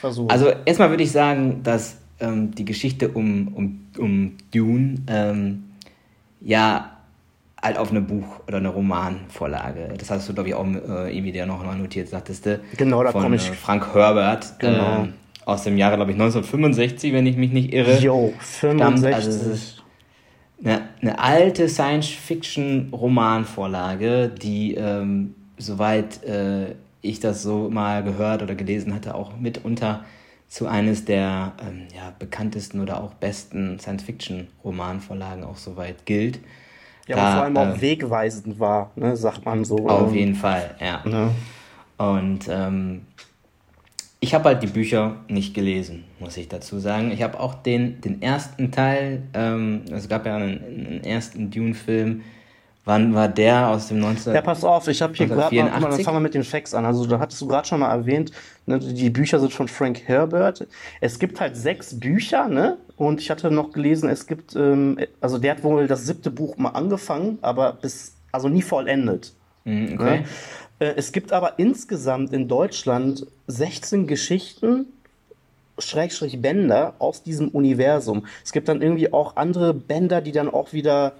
Versuch. 0.00 0.28
Also 0.28 0.52
erstmal 0.66 0.90
würde 0.90 1.02
ich 1.02 1.10
sagen, 1.10 1.62
dass 1.62 1.96
ähm, 2.20 2.54
die 2.54 2.64
Geschichte 2.64 3.08
um, 3.08 3.48
um, 3.48 3.86
um 3.98 4.36
Dune 4.52 4.98
ähm, 5.08 5.64
ja 6.40 6.96
halt 7.62 7.78
auf 7.78 7.90
eine 7.90 8.00
Buch- 8.00 8.40
oder 8.46 8.58
eine 8.58 8.68
Romanvorlage. 8.68 9.94
Das 9.98 10.08
hast 10.10 10.28
du, 10.28 10.34
glaube 10.34 10.50
ich, 10.50 10.54
auch 10.54 10.66
äh, 10.66 11.12
irgendwie 11.14 11.32
dir 11.32 11.46
noch 11.46 11.64
mal 11.64 11.76
notiert, 11.76 12.08
sagtest 12.08 12.46
du. 12.46 12.60
Genau, 12.76 13.02
da 13.02 13.10
von, 13.12 13.22
komm 13.22 13.32
ich. 13.34 13.48
Äh, 13.48 13.54
Frank 13.54 13.94
Herbert. 13.94 14.58
Genau. 14.58 15.04
ähm, 15.04 15.14
aus 15.44 15.64
dem 15.64 15.76
Jahre, 15.78 15.96
glaube 15.96 16.12
ich, 16.12 16.16
1965, 16.16 17.12
wenn 17.12 17.26
ich 17.26 17.36
mich 17.36 17.52
nicht 17.52 17.72
irre. 17.72 17.98
Jo, 17.98 18.32
Stammt, 18.40 18.80
65. 18.80 19.14
also 19.14 19.30
es 19.30 19.42
ist 19.46 19.82
eine, 20.62 20.82
eine 21.00 21.18
alte 21.18 21.68
Science-Fiction-Romanvorlage, 21.68 24.28
die, 24.28 24.74
ähm, 24.74 25.34
soweit 25.58 26.22
äh, 26.24 26.74
ich 27.00 27.20
das 27.20 27.42
so 27.42 27.70
mal 27.70 28.02
gehört 28.02 28.42
oder 28.42 28.54
gelesen 28.54 28.94
hatte, 28.94 29.14
auch 29.14 29.34
mitunter 29.38 30.04
zu 30.48 30.66
eines 30.66 31.04
der 31.04 31.52
ähm, 31.60 31.88
ja, 31.94 32.12
bekanntesten 32.18 32.80
oder 32.80 33.02
auch 33.02 33.14
besten 33.14 33.78
Science-Fiction-Romanvorlagen 33.78 35.44
auch 35.44 35.56
soweit 35.56 36.06
gilt. 36.06 36.40
ja, 37.06 37.16
da, 37.16 37.22
aber 37.22 37.32
vor 37.34 37.42
allem 37.44 37.56
auch 37.56 37.76
äh, 37.76 37.80
wegweisend 37.80 38.58
war, 38.60 38.90
ne, 38.96 39.16
sagt 39.16 39.44
man 39.44 39.64
so. 39.64 39.88
Auf 39.88 40.10
ähm, 40.10 40.16
jeden 40.16 40.34
Fall, 40.34 40.74
ja. 40.80 41.02
Ne? 41.04 41.30
Und 41.98 42.48
ähm, 42.48 43.02
ich 44.20 44.34
habe 44.34 44.44
halt 44.46 44.62
die 44.62 44.68
Bücher 44.68 45.16
nicht 45.28 45.54
gelesen, 45.54 46.04
muss 46.20 46.36
ich 46.36 46.48
dazu 46.48 46.78
sagen. 46.78 47.10
Ich 47.10 47.22
habe 47.22 47.38
auch 47.38 47.54
den, 47.54 48.00
den 48.00 48.22
ersten 48.22 48.70
Teil, 48.70 49.22
ähm, 49.34 49.82
es 49.90 50.08
gab 50.08 50.26
ja 50.26 50.36
einen, 50.36 50.64
einen 50.64 51.04
ersten 51.04 51.50
Dune-Film. 51.50 52.22
Wann 52.86 53.14
war 53.14 53.28
der 53.28 53.68
aus 53.68 53.88
dem 53.88 53.98
19... 53.98 54.32
Ja, 54.32 54.40
pass 54.42 54.62
auf, 54.62 54.86
ich 54.86 55.02
habe 55.02 55.12
hier 55.12 55.26
gerade 55.26 55.52
mal, 55.56 55.64
mal, 55.64 55.70
dann 55.70 55.82
1984? 55.82 56.04
fangen 56.04 56.16
wir 56.18 56.20
mit 56.20 56.34
den 56.34 56.44
Facts 56.44 56.72
an. 56.72 56.84
Also, 56.84 57.04
da 57.04 57.18
hattest 57.18 57.40
du 57.40 57.48
gerade 57.48 57.66
schon 57.66 57.80
mal 57.80 57.90
erwähnt, 57.90 58.30
ne, 58.64 58.78
die 58.78 59.10
Bücher 59.10 59.40
sind 59.40 59.52
von 59.52 59.66
Frank 59.66 60.02
Herbert. 60.06 60.68
Es 61.00 61.18
gibt 61.18 61.40
halt 61.40 61.56
sechs 61.56 61.98
Bücher, 61.98 62.48
ne? 62.48 62.76
Und 62.96 63.20
ich 63.20 63.28
hatte 63.28 63.50
noch 63.50 63.72
gelesen, 63.72 64.08
es 64.08 64.28
gibt, 64.28 64.54
ähm, 64.54 64.98
also 65.20 65.38
der 65.38 65.56
hat 65.56 65.64
wohl 65.64 65.88
das 65.88 66.06
siebte 66.06 66.30
Buch 66.30 66.58
mal 66.58 66.70
angefangen, 66.70 67.38
aber 67.42 67.72
bis, 67.72 68.14
also 68.30 68.48
nie 68.48 68.62
vollendet. 68.62 69.32
Mhm, 69.64 69.94
okay. 69.94 70.20
Ne? 70.20 70.24
Äh, 70.78 70.94
Es 70.96 71.10
gibt 71.10 71.32
aber 71.32 71.58
insgesamt 71.58 72.32
in 72.32 72.46
Deutschland 72.46 73.26
16 73.48 74.06
Geschichten, 74.06 74.86
Schrägstrich 75.78 76.40
Bänder 76.40 76.94
aus 77.00 77.24
diesem 77.24 77.48
Universum. 77.48 78.26
Es 78.44 78.52
gibt 78.52 78.68
dann 78.68 78.80
irgendwie 78.80 79.12
auch 79.12 79.34
andere 79.34 79.74
Bänder, 79.74 80.20
die 80.20 80.32
dann 80.32 80.48
auch 80.48 80.72
wieder 80.72 81.14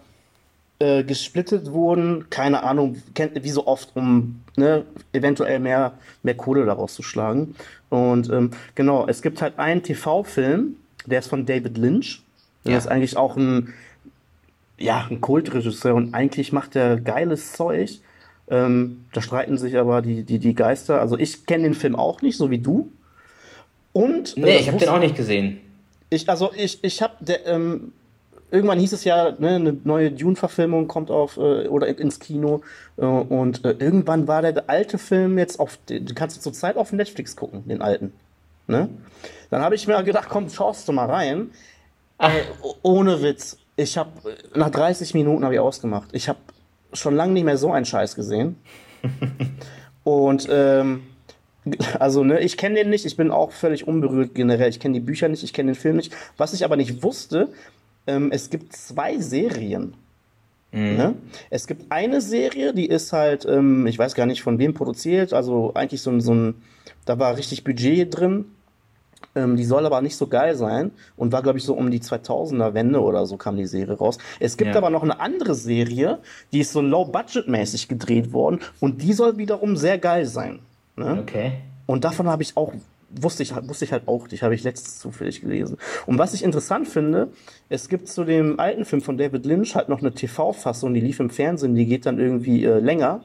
äh, 0.78 1.04
gesplittet 1.04 1.72
wurden. 1.72 2.28
Keine 2.30 2.62
Ahnung, 2.62 2.96
kennt, 3.14 3.42
wie 3.42 3.50
so 3.50 3.66
oft, 3.66 3.94
um 3.96 4.40
ne, 4.56 4.84
eventuell 5.12 5.58
mehr, 5.58 5.92
mehr 6.22 6.34
Kohle 6.36 6.64
daraus 6.66 6.94
zu 6.94 7.02
schlagen. 7.02 7.54
Und 7.88 8.28
ähm, 8.30 8.50
genau, 8.74 9.06
es 9.06 9.22
gibt 9.22 9.40
halt 9.42 9.58
einen 9.58 9.82
TV-Film, 9.82 10.76
der 11.06 11.20
ist 11.20 11.28
von 11.28 11.46
David 11.46 11.78
Lynch. 11.78 12.22
Der 12.64 12.72
Ja. 12.72 12.78
ist 12.78 12.88
eigentlich 12.88 13.16
auch 13.16 13.36
ein, 13.36 13.72
ja, 14.78 15.06
ein 15.08 15.20
Kultregisseur 15.20 15.94
und 15.94 16.14
eigentlich 16.14 16.52
macht 16.52 16.74
er 16.76 16.98
geiles 17.00 17.52
Zeug. 17.52 18.00
Ähm, 18.48 19.04
da 19.12 19.22
streiten 19.22 19.56
sich 19.58 19.76
aber 19.78 20.02
die, 20.02 20.22
die, 20.24 20.38
die 20.38 20.54
Geister. 20.54 21.00
Also 21.00 21.16
ich 21.18 21.46
kenne 21.46 21.64
den 21.64 21.74
Film 21.74 21.96
auch 21.96 22.22
nicht, 22.22 22.36
so 22.36 22.50
wie 22.50 22.58
du. 22.58 22.90
Und 23.92 24.36
Nee, 24.36 24.50
äh, 24.56 24.60
ich 24.60 24.68
habe 24.68 24.78
den 24.78 24.88
auch 24.88 24.98
nicht 25.00 25.16
gesehen. 25.16 25.58
ich, 26.10 26.28
also 26.28 26.50
ich, 26.56 26.82
ich 26.84 27.02
habe, 27.02 27.14
ähm, 27.46 27.92
irgendwann 28.50 28.78
hieß 28.78 28.92
es 28.92 29.04
ja, 29.04 29.32
ne, 29.38 29.56
eine 29.56 29.76
neue 29.84 30.10
Dune-Verfilmung 30.10 30.88
kommt 30.88 31.10
auf 31.10 31.36
äh, 31.36 31.68
oder 31.68 31.86
ins 31.98 32.20
Kino 32.20 32.62
äh, 32.96 33.04
und 33.04 33.64
äh, 33.64 33.74
irgendwann 33.78 34.28
war 34.28 34.42
der 34.42 34.68
alte 34.68 34.98
Film 34.98 35.38
jetzt 35.38 35.58
auf, 35.58 35.78
den 35.88 36.14
kannst 36.14 36.36
du 36.36 36.40
zurzeit 36.40 36.76
auf 36.76 36.92
Netflix 36.92 37.36
gucken, 37.36 37.66
den 37.66 37.82
alten. 37.82 38.12
Ne? 38.66 38.88
Dann 39.50 39.62
habe 39.62 39.74
ich 39.74 39.86
mir 39.86 40.02
gedacht, 40.02 40.28
komm, 40.28 40.48
schaust 40.50 40.88
du 40.88 40.92
mal 40.92 41.06
rein. 41.10 41.50
Oh- 42.62 42.74
ohne 42.82 43.22
Witz, 43.22 43.58
ich 43.76 43.98
habe 43.98 44.10
nach 44.54 44.70
30 44.70 45.14
Minuten 45.14 45.44
habe 45.44 45.54
ich 45.54 45.60
ausgemacht. 45.60 46.08
Ich 46.12 46.28
habe 46.28 46.38
schon 46.92 47.14
lange 47.14 47.32
nicht 47.32 47.44
mehr 47.44 47.58
so 47.58 47.70
einen 47.72 47.84
Scheiß 47.84 48.14
gesehen. 48.14 48.56
Und 50.04 50.48
ähm, 50.50 51.02
also, 51.98 52.22
ne, 52.24 52.40
ich 52.40 52.56
kenne 52.56 52.76
den 52.76 52.90
nicht, 52.90 53.06
ich 53.06 53.16
bin 53.16 53.30
auch 53.30 53.50
völlig 53.50 53.86
unberührt 53.86 54.34
generell. 54.34 54.68
Ich 54.68 54.80
kenne 54.80 54.94
die 54.94 55.00
Bücher 55.00 55.28
nicht, 55.28 55.42
ich 55.42 55.52
kenne 55.52 55.72
den 55.72 55.78
Film 55.78 55.96
nicht. 55.96 56.14
Was 56.36 56.54
ich 56.54 56.64
aber 56.64 56.76
nicht 56.76 57.02
wusste, 57.02 57.48
ähm, 58.06 58.30
es 58.32 58.50
gibt 58.50 58.74
zwei 58.74 59.18
Serien. 59.18 59.94
Ne? 60.72 61.14
Es 61.48 61.66
gibt 61.66 61.90
eine 61.90 62.20
Serie, 62.20 62.74
die 62.74 62.86
ist 62.86 63.12
halt, 63.14 63.46
ähm, 63.46 63.86
ich 63.86 63.98
weiß 63.98 64.14
gar 64.14 64.26
nicht 64.26 64.42
von 64.42 64.58
wem 64.58 64.74
produziert, 64.74 65.32
also 65.32 65.72
eigentlich 65.74 66.02
so 66.02 66.10
ein, 66.10 66.20
so 66.20 66.34
ein 66.34 66.54
da 67.06 67.18
war 67.18 67.36
richtig 67.36 67.64
Budget 67.64 68.14
drin. 68.18 68.46
Ähm, 69.34 69.56
die 69.56 69.64
soll 69.64 69.86
aber 69.86 70.02
nicht 70.02 70.16
so 70.16 70.26
geil 70.26 70.54
sein 70.56 70.90
und 71.16 71.32
war, 71.32 71.42
glaube 71.42 71.56
ich, 71.58 71.64
so 71.64 71.74
um 71.74 71.90
die 71.90 72.00
2000er 72.00 72.74
Wende 72.74 73.00
oder 73.00 73.24
so 73.26 73.36
kam 73.38 73.56
die 73.56 73.66
Serie 73.66 73.96
raus. 73.96 74.18
Es 74.40 74.56
gibt 74.58 74.72
Ja. 74.72 74.76
aber 74.76 74.90
noch 74.90 75.02
eine 75.02 75.18
andere 75.20 75.54
Serie, 75.54 76.18
die 76.52 76.60
ist 76.60 76.72
so 76.72 76.82
low-budget-mäßig 76.82 77.88
gedreht 77.88 78.32
worden 78.34 78.60
und 78.80 79.00
die 79.02 79.14
soll 79.14 79.38
wiederum 79.38 79.76
sehr 79.76 79.96
geil 79.98 80.26
sein. 80.26 80.58
Ne? 80.96 81.18
Okay. 81.22 81.52
Und 81.86 82.04
davon 82.04 82.28
habe 82.28 82.42
ich 82.42 82.56
auch 82.56 82.72
wusste 83.22 83.42
ich, 83.42 83.54
wusste 83.68 83.84
ich 83.84 83.92
halt 83.92 84.08
auch 84.08 84.28
nicht, 84.30 84.42
habe 84.42 84.54
ich 84.54 84.64
letztens 84.64 84.98
zufällig 84.98 85.40
gelesen. 85.40 85.78
Und 86.06 86.18
was 86.18 86.34
ich 86.34 86.42
interessant 86.42 86.88
finde, 86.88 87.28
es 87.68 87.88
gibt 87.88 88.08
zu 88.08 88.24
dem 88.24 88.60
alten 88.60 88.84
Film 88.84 89.02
von 89.02 89.18
David 89.18 89.46
Lynch 89.46 89.74
halt 89.74 89.88
noch 89.88 90.00
eine 90.00 90.12
TV-Fassung, 90.12 90.94
die 90.94 91.00
lief 91.00 91.20
im 91.20 91.30
Fernsehen, 91.30 91.74
die 91.74 91.86
geht 91.86 92.06
dann 92.06 92.18
irgendwie 92.18 92.64
äh, 92.64 92.78
länger. 92.78 93.22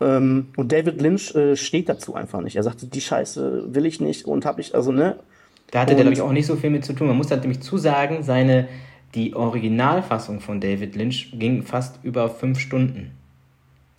Ähm, 0.00 0.48
und 0.56 0.72
David 0.72 1.00
Lynch 1.00 1.34
äh, 1.34 1.56
steht 1.56 1.88
dazu 1.88 2.14
einfach 2.14 2.40
nicht. 2.40 2.56
Er 2.56 2.62
sagte, 2.62 2.86
die 2.86 3.00
Scheiße 3.00 3.74
will 3.74 3.86
ich 3.86 4.00
nicht 4.00 4.26
und 4.26 4.44
habe 4.44 4.60
ich, 4.60 4.74
also 4.74 4.92
ne. 4.92 5.16
Da 5.70 5.80
hatte 5.80 5.94
der, 5.94 6.02
glaube 6.02 6.14
ich, 6.14 6.22
auch 6.22 6.32
nicht 6.32 6.46
so 6.46 6.56
viel 6.56 6.70
mit 6.70 6.84
zu 6.84 6.92
tun. 6.92 7.08
Man 7.08 7.16
muss 7.16 7.30
halt 7.30 7.40
nämlich 7.40 7.60
zusagen, 7.60 8.22
seine, 8.22 8.68
die 9.14 9.34
Originalfassung 9.34 10.40
von 10.40 10.60
David 10.60 10.94
Lynch 10.94 11.32
ging 11.38 11.62
fast 11.62 11.98
über 12.04 12.28
fünf 12.28 12.58
Stunden. 12.58 13.12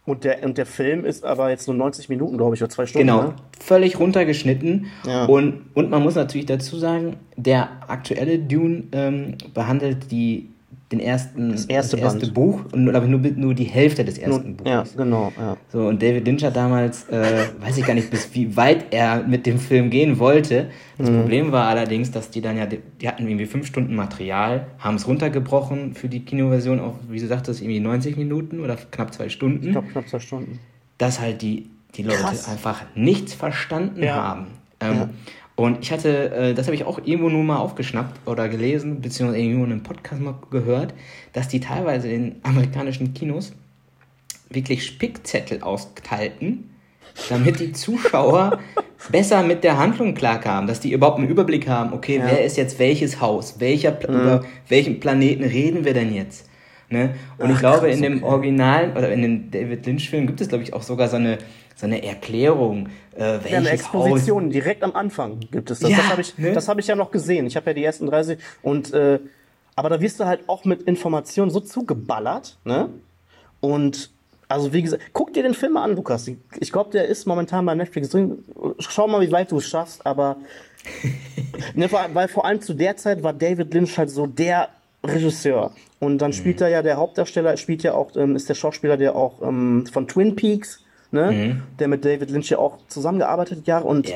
Und 0.06 0.24
der, 0.24 0.44
und 0.44 0.58
der 0.58 0.68
Film 0.68 1.04
ist 1.04 1.26
aber 1.26 1.50
jetzt 1.50 1.68
nur 1.68 1.76
90 1.76 2.10
Minuten, 2.10 2.38
glaube 2.38 2.56
ich, 2.56 2.62
oder 2.62 2.70
zwei 2.70 2.86
Stunden. 2.86 3.08
Genau, 3.08 3.24
Ne? 3.24 3.34
völlig 3.60 4.00
runtergeschnitten. 4.00 4.88
Ja. 5.08 5.26
Und, 5.26 5.64
und 5.74 5.90
man 5.90 6.04
muss 6.04 6.14
natürlich 6.16 6.46
dazu 6.46 6.78
sagen, 6.78 7.18
der 7.36 7.70
aktuelle 7.88 8.38
Dune 8.38 8.84
ähm, 8.92 9.36
behandelt 9.54 10.12
die, 10.12 10.52
den 10.92 11.00
ersten, 11.00 11.52
das 11.52 11.66
erste 11.66 11.98
Band. 11.98 12.34
Buch 12.36 12.62
und 12.72 12.94
aber 12.96 13.08
nur, 13.08 13.20
nur 13.20 13.56
die 13.56 13.64
Hälfte 13.64 14.06
des 14.06 14.20
ersten 14.20 14.56
Buches. 14.56 14.72
ja, 14.72 14.84
genau. 15.04 15.34
Ja. 15.36 15.58
So, 15.70 15.88
und 15.88 16.00
David 16.02 16.28
Lynch 16.28 16.44
hat 16.44 16.56
damals, 16.56 17.10
äh, 17.10 17.46
weiß 17.60 17.78
ich 17.80 17.86
gar 17.88 17.96
nicht, 17.96 18.12
bis 18.12 18.34
wie 18.36 18.56
weit 18.56 18.94
er 18.94 19.24
mit 19.24 19.48
dem 19.48 19.58
Film 19.58 19.90
gehen 19.90 20.20
wollte. 20.20 20.68
Das 21.00 21.10
Mhm. 21.10 21.22
Problem 21.22 21.52
war 21.52 21.68
allerdings, 21.68 22.12
dass 22.12 22.30
die 22.30 22.40
dann 22.42 22.56
ja, 22.58 22.68
die, 22.68 22.80
die 23.02 23.08
hatten 23.08 23.28
irgendwie 23.28 23.48
fünf 23.48 23.66
Stunden 23.66 23.96
Material, 23.96 24.68
haben 24.78 24.96
es 24.96 25.08
runtergebrochen 25.08 25.96
für 25.96 26.08
die 26.08 26.24
Kinoversion 26.24 26.80
auf, 26.80 26.94
wie 27.10 27.20
du 27.20 27.26
sagtest, 27.26 27.62
irgendwie 27.62 27.80
90 27.80 28.16
Minuten 28.18 28.60
oder 28.60 28.76
knapp 28.92 29.12
zwei 29.12 29.30
Stunden 29.30 29.66
Ich 29.66 29.72
glaube, 29.72 29.88
knapp 29.88 30.08
zwei 30.08 30.20
Stunden. 30.20 30.60
dass 31.00 31.20
halt 31.20 31.42
die, 31.42 31.70
die 31.96 32.04
Leute 32.04 32.20
Krass. 32.20 32.48
einfach 32.48 32.84
nichts 32.94 33.34
verstanden 33.34 34.04
Ja. 34.04 34.16
haben. 34.16 34.48
Ähm, 34.82 34.94
Ja. 34.96 35.10
Und 35.56 35.80
ich 35.82 35.92
hatte, 35.92 36.32
äh, 36.32 36.54
das 36.54 36.68
habe 36.68 36.76
ich 36.76 36.84
auch 36.84 37.00
irgendwo 37.04 37.30
nur 37.30 37.44
mal 37.44 37.58
aufgeschnappt 37.58 38.28
oder 38.28 38.50
gelesen, 38.50 39.00
beziehungsweise 39.02 39.42
irgendwo 39.42 39.64
in 39.66 39.72
einem 39.72 39.84
Podcast 39.84 40.22
mal 40.22 40.36
gehört, 40.52 40.94
dass 41.32 41.48
die 41.48 41.62
teilweise 41.62 42.10
in 42.10 42.36
amerikanischen 42.44 43.14
Kinos 43.14 43.54
wirklich 44.50 44.86
Spickzettel 44.86 45.62
austeilten, 45.62 46.72
damit 47.30 47.60
die 47.62 47.72
Zuschauer 47.72 48.60
besser 49.12 49.44
mit 49.44 49.64
der 49.64 49.78
Handlung 49.78 50.14
klarkamen, 50.14 50.68
dass 50.68 50.82
die 50.82 50.92
überhaupt 50.92 51.20
einen 51.20 51.30
Überblick 51.30 51.68
haben, 51.70 51.94
okay, 51.94 52.18
Ja. 52.18 52.26
wer 52.26 52.44
ist 52.44 52.58
jetzt 52.58 52.78
welches 52.80 53.22
Haus, 53.22 53.60
welcher 53.60 53.92
Pla 53.92 54.14
über 54.14 54.46
welchen 54.68 55.00
Planeten 55.00 55.44
reden 55.44 55.86
wir 55.86 55.94
denn 55.94 56.14
jetzt? 56.14 56.50
Ne? 56.90 57.16
Und 57.38 57.50
ich 57.50 57.56
Ach, 57.56 57.60
glaube, 57.62 57.88
krass, 57.88 57.96
in 57.96 58.02
dem 58.04 58.24
okay. 58.24 58.34
Original 58.34 58.92
oder 58.92 59.12
in 59.12 59.22
den 59.22 59.52
David 59.52 59.86
Lynch-Filmen 59.86 60.28
gibt 60.28 60.42
es, 60.42 60.50
glaube 60.50 60.64
ich, 60.64 60.74
auch 60.74 60.84
sogar 60.84 61.08
so 61.08 61.16
eine, 61.16 61.40
so 61.76 61.86
eine 61.86 62.04
Erklärung, 62.04 62.90
äh, 63.16 63.20
Ja, 63.20 63.34
eine 63.34 63.66
welches 63.66 63.94
Haus. 63.94 64.06
Exposition 64.06 64.50
direkt 64.50 64.84
am 64.84 64.96
Anfang 64.96 65.40
gibt 65.52 65.72
es 65.72 65.80
das. 65.80 65.90
Ja, 65.90 65.98
das 65.98 66.10
habe 66.10 66.22
ich, 66.22 66.38
ne? 66.38 66.54
das 66.54 66.68
hab 66.68 66.80
ich 66.80 66.88
ja 66.88 66.96
noch 66.96 67.12
gesehen. 67.12 67.46
Ich 67.48 67.56
habe 67.56 67.70
ja 67.70 67.74
die 67.74 67.84
ersten 67.84 68.08
30 68.08 68.40
und 68.62 68.94
äh, 68.94 69.20
aber 69.76 69.90
da 69.90 70.00
wirst 70.00 70.20
du 70.20 70.26
halt 70.26 70.48
auch 70.48 70.64
mit 70.64 70.84
Informationen 70.84 71.52
so 71.52 71.60
zugeballert, 71.60 72.58
ne? 72.64 72.90
Und 73.60 74.12
also 74.48 74.72
wie 74.74 74.82
gesagt, 74.82 75.04
guck 75.12 75.34
dir 75.34 75.44
den 75.44 75.54
Film 75.54 75.74
mal 75.74 75.84
an, 75.84 75.96
Lukas. 75.96 76.30
Ich 76.60 76.72
glaube, 76.72 76.92
der 76.92 77.08
ist 77.08 77.26
momentan 77.26 77.66
bei 77.66 77.76
Netflix 77.76 78.10
drin. 78.10 78.46
Schau 78.80 79.08
mal, 79.08 79.22
wie 79.22 79.32
weit 79.32 79.52
du 79.52 79.58
es 79.58 79.68
schaffst, 79.68 80.06
aber 80.06 80.38
ne, 81.74 81.92
weil 81.92 82.28
vor 82.28 82.46
allem 82.46 82.62
zu 82.62 82.74
der 82.74 82.96
Zeit 82.96 83.24
war 83.24 83.34
David 83.34 83.74
Lynch 83.74 83.98
halt 83.98 84.12
so 84.12 84.28
der 84.28 84.70
Regisseur. 85.04 85.72
Und 86.00 86.20
dann 86.20 86.34
spielt 86.34 86.62
er 86.62 86.70
ja 86.70 86.82
der 86.82 86.98
Hauptdarsteller, 86.98 87.58
spielt 87.58 87.84
ja 87.84 87.94
auch, 87.94 88.16
ähm, 88.16 88.36
ist 88.36 88.48
der 88.50 88.56
Schauspieler, 88.56 88.98
der 88.98 89.16
auch 89.16 89.42
ähm, 89.42 89.86
von 89.92 90.08
Twin 90.08 90.36
Peaks, 90.36 90.84
ne? 91.16 91.62
Der 91.80 91.88
mit 91.88 92.06
David 92.06 92.30
Lynch 92.30 92.50
ja 92.50 92.60
auch 92.60 92.78
zusammengearbeitet 92.88 93.60
hat, 93.60 93.68
Jahre. 93.68 93.86
Und. 93.86 94.10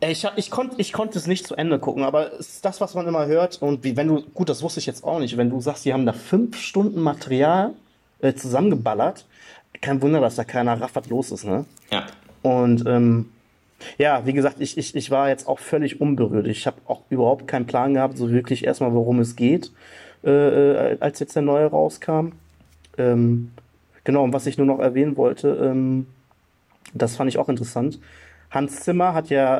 Ey, 0.00 0.12
Ich, 0.12 0.26
ich 0.36 0.50
konnte 0.50 0.76
ich 0.78 0.92
konnte 0.92 1.18
es 1.18 1.26
nicht 1.26 1.46
zu 1.46 1.54
Ende 1.54 1.78
gucken, 1.78 2.02
aber 2.02 2.32
es 2.34 2.56
ist 2.56 2.64
das, 2.64 2.80
was 2.80 2.94
man 2.94 3.06
immer 3.06 3.26
hört. 3.26 3.62
Und 3.62 3.84
wie, 3.84 3.96
wenn 3.96 4.08
du, 4.08 4.22
gut, 4.34 4.48
das 4.48 4.62
wusste 4.62 4.80
ich 4.80 4.86
jetzt 4.86 5.04
auch 5.04 5.18
nicht, 5.18 5.36
wenn 5.36 5.50
du 5.50 5.60
sagst, 5.60 5.84
die 5.84 5.92
haben 5.92 6.04
da 6.04 6.12
fünf 6.12 6.58
Stunden 6.58 7.00
Material 7.00 7.72
äh, 8.20 8.34
zusammengeballert, 8.34 9.26
kein 9.80 10.02
Wunder, 10.02 10.20
dass 10.20 10.36
da 10.36 10.44
keiner 10.44 10.80
rafft, 10.80 10.96
was 10.96 11.08
los 11.08 11.30
ist, 11.30 11.44
ne? 11.44 11.64
Ja. 11.90 12.06
Und 12.42 12.84
ähm, 12.86 13.30
ja, 13.98 14.26
wie 14.26 14.32
gesagt, 14.32 14.56
ich, 14.60 14.76
ich, 14.78 14.94
ich 14.94 15.10
war 15.10 15.28
jetzt 15.28 15.48
auch 15.48 15.58
völlig 15.58 16.00
unberührt. 16.00 16.46
Ich 16.46 16.66
habe 16.66 16.76
auch 16.86 17.02
überhaupt 17.10 17.48
keinen 17.48 17.66
Plan 17.66 17.94
gehabt, 17.94 18.18
so 18.18 18.30
wirklich 18.30 18.64
erstmal, 18.64 18.92
worum 18.92 19.20
es 19.20 19.36
geht, 19.36 19.72
äh, 20.24 20.30
äh, 20.30 20.96
als 21.00 21.18
jetzt 21.20 21.34
der 21.34 21.42
neue 21.42 21.66
rauskam. 21.66 22.32
Ähm, 22.98 23.52
genau, 24.04 24.24
und 24.24 24.32
was 24.32 24.46
ich 24.46 24.58
nur 24.58 24.66
noch 24.66 24.78
erwähnen 24.78 25.16
wollte, 25.16 25.48
ähm, 25.48 26.06
das 26.92 27.16
fand 27.16 27.28
ich 27.28 27.38
auch 27.38 27.48
interessant. 27.48 27.98
Hans 28.50 28.80
Zimmer 28.80 29.14
hat 29.14 29.30
ja 29.30 29.58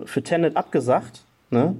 äh, 0.00 0.06
für 0.06 0.22
Tenet 0.22 0.56
abgesagt, 0.56 1.22
ne? 1.50 1.74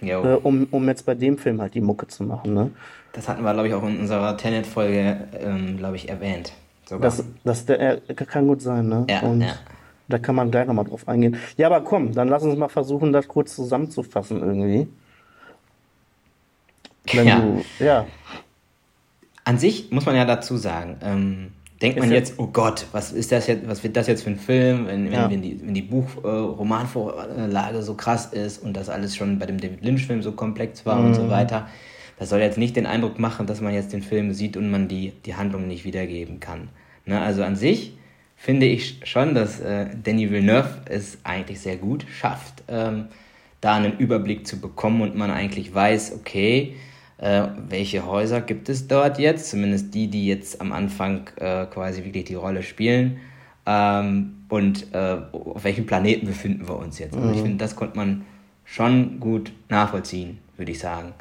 Äh, 0.00 0.36
um, 0.42 0.66
um 0.70 0.88
jetzt 0.88 1.04
bei 1.04 1.14
dem 1.14 1.36
Film 1.36 1.60
halt 1.60 1.74
die 1.74 1.80
Mucke 1.80 2.06
zu 2.06 2.22
machen, 2.22 2.54
ne? 2.54 2.70
Das 3.12 3.28
hatten 3.28 3.42
wir, 3.42 3.52
glaube 3.52 3.68
ich, 3.68 3.74
auch 3.74 3.82
in 3.82 3.98
unserer 3.98 4.36
Tenet-Folge, 4.36 5.28
ähm, 5.40 5.76
glaube 5.76 5.96
ich, 5.96 6.08
erwähnt. 6.08 6.52
Sogar. 6.86 7.02
Das, 7.02 7.24
das 7.44 7.66
der, 7.66 8.00
kann 8.00 8.46
gut 8.46 8.62
sein, 8.62 8.88
ne? 8.88 9.04
Ja, 9.10 9.20
Und 9.20 9.40
ja. 9.42 9.54
da 10.08 10.18
kann 10.18 10.36
man 10.36 10.50
gleich 10.50 10.66
nochmal 10.66 10.84
drauf 10.84 11.06
eingehen. 11.08 11.36
Ja, 11.56 11.66
aber 11.66 11.80
komm, 11.82 12.14
dann 12.14 12.28
lass 12.28 12.42
uns 12.44 12.56
mal 12.56 12.68
versuchen, 12.68 13.12
das 13.12 13.26
kurz 13.28 13.56
zusammenzufassen 13.56 14.40
irgendwie. 14.40 14.88
Wenn 17.12 17.26
Ja. 17.26 17.40
du, 17.40 17.64
ja, 17.84 18.06
An 19.44 19.58
sich 19.58 19.90
muss 19.90 20.06
man 20.06 20.16
ja 20.16 20.24
dazu 20.24 20.56
sagen, 20.56 20.96
ähm, 21.02 21.48
denkt 21.82 21.98
man 21.98 22.10
jetzt, 22.12 22.34
oh 22.38 22.46
Gott, 22.48 22.86
was 22.92 23.12
ist 23.12 23.32
das 23.32 23.46
jetzt, 23.46 23.66
was 23.66 23.82
wird 23.82 23.96
das 23.96 24.06
jetzt 24.06 24.22
für 24.24 24.30
ein 24.30 24.38
Film, 24.38 24.86
wenn, 24.86 25.06
wenn, 25.06 25.12
Ja. 25.12 25.30
wenn 25.30 25.42
die, 25.42 25.60
wenn 25.64 25.74
die 25.74 25.82
Buch-Romanvorlage 25.82 27.82
so 27.82 27.94
krass 27.94 28.26
ist 28.26 28.62
und 28.62 28.74
das 28.76 28.88
alles 28.88 29.16
schon 29.16 29.38
bei 29.38 29.46
dem 29.46 29.58
David 29.60 29.82
Lynch-Film 29.84 30.22
so 30.22 30.32
komplex 30.32 30.84
war 30.86 31.00
und 31.00 31.10
Mhm. 31.10 31.14
so 31.14 31.30
weiter. 31.30 31.68
Das 32.18 32.28
soll 32.28 32.40
jetzt 32.40 32.58
nicht 32.58 32.76
den 32.76 32.86
Eindruck 32.86 33.18
machen, 33.18 33.46
dass 33.46 33.60
man 33.62 33.72
jetzt 33.72 33.92
den 33.92 34.02
Film 34.02 34.32
sieht 34.34 34.56
und 34.56 34.70
man 34.70 34.88
die, 34.88 35.12
die 35.24 35.36
Handlung 35.36 35.66
nicht 35.66 35.84
wiedergeben 35.84 36.38
kann. 36.38 36.68
Ne? 37.06 37.18
Also 37.20 37.42
an 37.42 37.56
sich 37.56 37.94
finde 38.36 38.66
ich 38.66 39.00
schon, 39.04 39.34
dass 39.34 39.58
äh, 39.60 39.86
Denis 39.94 40.30
Villeneuve 40.30 40.68
es 40.84 41.18
eigentlich 41.24 41.60
sehr 41.60 41.76
gut 41.76 42.04
schafft, 42.10 42.62
ähm, 42.68 43.06
da 43.62 43.74
einen 43.74 43.96
Überblick 43.98 44.46
zu 44.46 44.58
bekommen 44.60 45.00
und 45.02 45.16
man 45.16 45.30
eigentlich 45.30 45.74
weiß, 45.74 46.12
okay, 46.14 46.74
äh, 47.20 47.48
welche 47.68 48.06
Häuser 48.06 48.40
gibt 48.40 48.68
es 48.68 48.88
dort 48.88 49.18
jetzt, 49.18 49.50
zumindest 49.50 49.94
die, 49.94 50.08
die 50.08 50.26
jetzt 50.26 50.60
am 50.60 50.72
Anfang 50.72 51.28
äh, 51.36 51.66
quasi 51.66 52.04
wirklich 52.04 52.24
die 52.24 52.34
Rolle 52.34 52.62
spielen. 52.62 53.18
Ähm, 53.66 54.44
und 54.48 54.92
äh, 54.94 55.18
auf 55.32 55.62
welchem 55.62 55.86
Planeten 55.86 56.26
befinden 56.26 56.66
wir 56.66 56.78
uns 56.78 56.98
jetzt? 56.98 57.14
Und 57.14 57.34
ich 57.34 57.42
finde, 57.42 57.58
das 57.58 57.76
konnte 57.76 57.96
man 57.96 58.24
schon 58.64 59.20
gut 59.20 59.52
nachvollziehen, 59.68 60.38
würde 60.56 60.72
ich 60.72 60.78
sagen. 60.78 61.12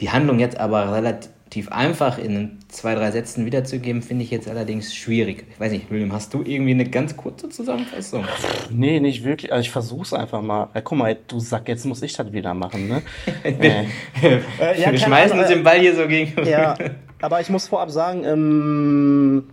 Die 0.00 0.10
Handlung 0.10 0.40
jetzt 0.40 0.58
aber 0.58 0.92
relativ 0.92 1.30
einfach 1.68 2.18
in 2.18 2.58
zwei, 2.68 2.94
drei 2.94 3.10
Sätzen 3.10 3.44
wiederzugeben, 3.46 4.02
finde 4.02 4.24
ich 4.24 4.30
jetzt 4.30 4.48
allerdings 4.48 4.94
schwierig. 4.94 5.44
Ich 5.52 5.60
weiß 5.60 5.72
nicht, 5.72 5.90
William, 5.90 6.12
hast 6.12 6.32
du 6.34 6.42
irgendwie 6.42 6.72
eine 6.72 6.88
ganz 6.88 7.16
kurze 7.16 7.48
Zusammenfassung? 7.48 8.24
nee, 8.70 9.00
nicht 9.00 9.24
wirklich. 9.24 9.52
Also 9.52 9.62
ich 9.62 9.70
versuch's 9.70 10.12
einfach 10.12 10.42
mal. 10.42 10.68
Ja, 10.74 10.80
guck 10.80 10.98
mal, 10.98 11.16
du 11.28 11.40
Sack, 11.40 11.68
jetzt 11.68 11.84
muss 11.84 12.02
ich 12.02 12.14
das 12.14 12.32
wieder 12.32 12.54
machen, 12.54 12.88
ne? 12.88 13.02
Wir, 13.42 13.86
Äh, 14.22 14.80
ja, 14.80 14.90
wir 14.92 14.98
schmeißen 14.98 15.38
uns 15.38 15.50
äh, 15.50 15.54
den 15.54 15.64
Ball 15.64 15.78
hier 15.78 15.94
so 15.94 16.06
gegen. 16.06 16.44
Ja, 16.46 16.76
aber 17.20 17.40
ich 17.40 17.50
muss 17.50 17.68
vorab 17.68 17.90
sagen, 17.90 18.24
ähm, 18.24 19.44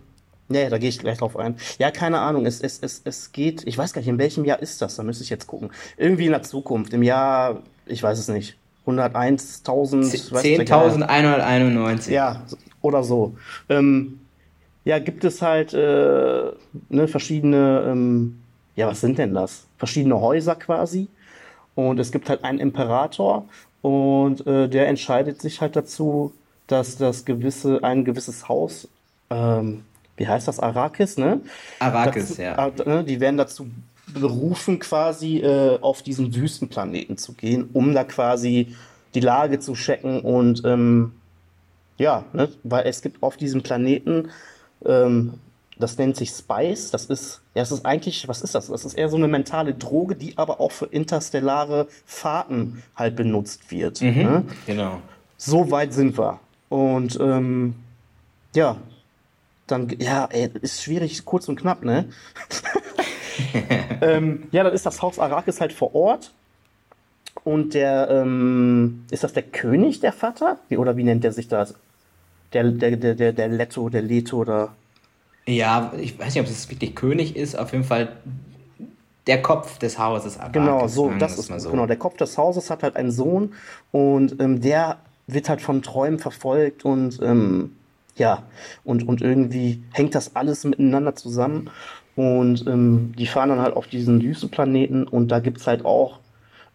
nee, 0.48 0.70
da 0.70 0.78
gehe 0.78 0.90
ich 0.90 1.00
gleich 1.00 1.18
drauf 1.18 1.38
ein. 1.38 1.56
Ja, 1.78 1.92
keine 1.92 2.20
Ahnung, 2.20 2.46
es, 2.46 2.62
es, 2.62 2.80
es, 2.80 3.02
es 3.04 3.32
geht, 3.32 3.66
ich 3.66 3.78
weiß 3.78 3.94
gar 3.94 4.02
nicht, 4.02 4.10
in 4.10 4.18
welchem 4.18 4.46
Jahr 4.46 4.62
ist 4.62 4.82
das? 4.82 4.96
Da 4.96 5.04
müsste 5.04 5.24
ich 5.24 5.30
jetzt 5.30 5.48
gucken. 5.48 5.72
Irgendwie 5.98 6.26
in 6.26 6.32
der 6.32 6.44
Zukunft, 6.44 6.94
im 6.94 7.04
Jahr, 7.04 7.62
ich 7.86 8.02
weiß 8.02 8.20
es 8.20 8.28
nicht, 8.28 8.58
101, 8.86 9.60
1000, 9.60 10.04
weiß 10.04 10.14
ich 10.44 10.66
gar 10.70 10.88
nicht. 10.90 11.02
10.191. 11.04 12.12
Ja, 12.12 12.42
oder 12.82 13.04
so. 13.04 13.36
Ähm, 13.68 14.20
ja, 14.86 15.00
gibt 15.00 15.24
es 15.24 15.42
halt 15.42 15.74
äh, 15.74 16.52
ne, 16.90 17.08
verschiedene, 17.08 17.86
ähm, 17.88 18.42
ja, 18.76 18.88
was 18.88 19.02
sind 19.02 19.18
denn 19.18 19.34
das? 19.34 19.66
Verschiedene 19.78 20.20
Häuser 20.20 20.56
quasi. 20.56 21.08
Und 21.76 22.00
es 22.00 22.12
gibt 22.12 22.30
halt 22.30 22.44
einen 22.44 22.60
Imperator 22.60 23.46
und 23.82 24.46
äh, 24.46 24.68
der 24.68 24.88
entscheidet 24.88 25.42
sich 25.42 25.62
halt 25.62 25.76
dazu, 25.76 26.34
dass 26.68 26.98
das 26.98 27.26
gewisse, 27.26 27.84
ein 27.84 28.04
gewisses 28.04 28.50
Haus, 28.50 28.88
ähm, 29.30 29.84
wie 30.18 30.28
heißt 30.28 30.48
das, 30.48 30.60
Arrakis, 30.60 31.18
ne? 31.18 31.40
Arrakis, 31.80 32.30
dazu, 32.30 32.42
ja. 32.42 32.68
äh, 32.68 32.90
ne, 32.90 33.04
die 33.04 33.20
werden 33.20 33.38
dazu 33.38 33.68
berufen, 34.14 34.80
quasi 34.80 35.38
äh, 35.40 35.80
auf 35.82 36.02
diesen 36.02 36.36
Wüstenplaneten 36.36 37.18
zu 37.18 37.34
gehen, 37.34 37.70
um 37.74 37.94
da 37.94 38.04
quasi 38.04 38.76
die 39.14 39.20
Lage 39.20 39.60
zu 39.60 39.74
checken 39.74 40.22
und 40.22 40.64
ähm, 40.66 41.14
ja, 41.98 42.26
ne, 42.34 42.50
weil 42.64 42.86
es 42.88 43.02
gibt 43.02 43.22
auf 43.24 43.38
diesem 43.38 43.62
Planeten, 43.62 44.30
ähm, 44.86 45.34
das 45.78 45.98
nennt 45.98 46.18
sich 46.18 46.30
Spice, 46.32 46.92
das 46.92 47.06
ist, 47.06 47.42
ja, 47.56 47.62
das 47.62 47.72
ist 47.72 47.86
eigentlich, 47.86 48.28
was 48.28 48.42
ist 48.42 48.54
das? 48.54 48.68
Das 48.68 48.86
ist 48.86 48.96
eher 48.96 49.10
so 49.10 49.16
eine 49.16 49.28
mentale 49.28 49.74
Droge, 49.74 50.16
die 50.16 50.38
aber 50.38 50.60
auch 50.60 50.72
für 50.72 50.86
interstellare 50.86 51.88
Fahrten 52.06 52.84
halt 52.96 53.16
benutzt 53.16 53.72
wird. 53.72 54.02
Ne? 54.02 54.44
Genau. 54.66 55.02
So 55.38 55.72
weit 55.72 55.94
sind 55.94 56.18
wir. 56.18 56.40
Und 56.68 57.18
ähm, 57.22 57.76
ja, 58.54 58.78
dann, 59.68 59.90
ja, 60.00 60.26
ey, 60.26 60.50
ist 60.62 60.84
schwierig, 60.84 61.24
kurz 61.26 61.48
und 61.48 61.60
knapp, 61.60 61.84
ne? 61.84 62.10
ähm, 64.02 64.44
ja, 64.52 64.64
dann 64.64 64.74
ist 64.74 64.86
das 64.86 65.02
Haus 65.02 65.20
Arrakis 65.20 65.62
halt 65.62 65.74
vor 65.74 65.96
Ort. 65.96 66.32
Und 67.44 67.74
der, 67.74 68.10
ähm, 68.10 69.06
ist 69.12 69.24
das 69.24 69.34
der 69.34 69.44
König, 69.44 70.02
der 70.02 70.12
Vater? 70.14 70.58
Wie, 70.68 70.78
oder 70.78 70.98
wie 70.98 71.04
nennt 71.04 71.24
der 71.24 71.32
sich 71.32 71.48
das? 71.48 71.74
Der, 72.54 72.64
der, 72.64 72.98
der, 72.98 73.16
der, 73.16 73.34
der 73.34 73.48
Leto, 73.48 73.90
der 73.90 74.02
Leto 74.02 74.38
oder. 74.38 74.76
Ja, 75.46 75.94
ich 75.98 76.20
weiß 76.20 76.36
nicht, 76.36 76.44
ob 76.44 76.50
es 76.50 76.70
wirklich 76.70 76.96
König 76.96 77.36
ist, 77.36 77.58
auf 77.58 77.72
jeden 77.72 77.84
Fall 77.84 78.18
der 79.28 79.42
Kopf 79.42 79.78
des 79.78 79.98
Hauses 80.00 80.40
Arrakis. 80.40 80.54
Genau, 80.54 80.88
so, 80.88 81.12
das 81.18 81.38
ist 81.38 81.48
so. 81.62 81.70
genau. 81.70 81.86
Der 81.86 81.98
Kopf 81.98 82.18
des 82.18 82.38
Hauses 82.38 82.70
hat 82.70 82.84
halt 82.84 82.96
einen 82.96 83.12
Sohn 83.12 83.54
und 83.92 84.40
ähm, 84.42 84.60
der 84.60 84.98
wird 85.28 85.50
halt 85.50 85.62
von 85.62 85.82
Träumen 85.84 86.20
verfolgt 86.20 86.84
und 86.84 87.20
ähm, 87.22 87.76
ja, 88.16 88.44
und, 88.84 89.08
und 89.08 89.22
irgendwie 89.22 89.84
hängt 89.94 90.16
das 90.16 90.36
alles 90.36 90.64
miteinander 90.64 91.16
zusammen. 91.16 91.70
Und 92.16 92.68
ähm, 92.68 93.14
die 93.18 93.28
fahren 93.28 93.50
dann 93.50 93.62
halt 93.62 93.76
auf 93.76 93.88
diesen 93.88 94.22
Wüstenplaneten 94.22 95.08
und 95.08 95.30
da 95.30 95.40
gibt 95.40 95.60
es 95.60 95.68
halt 95.68 95.86
auch 95.86 96.20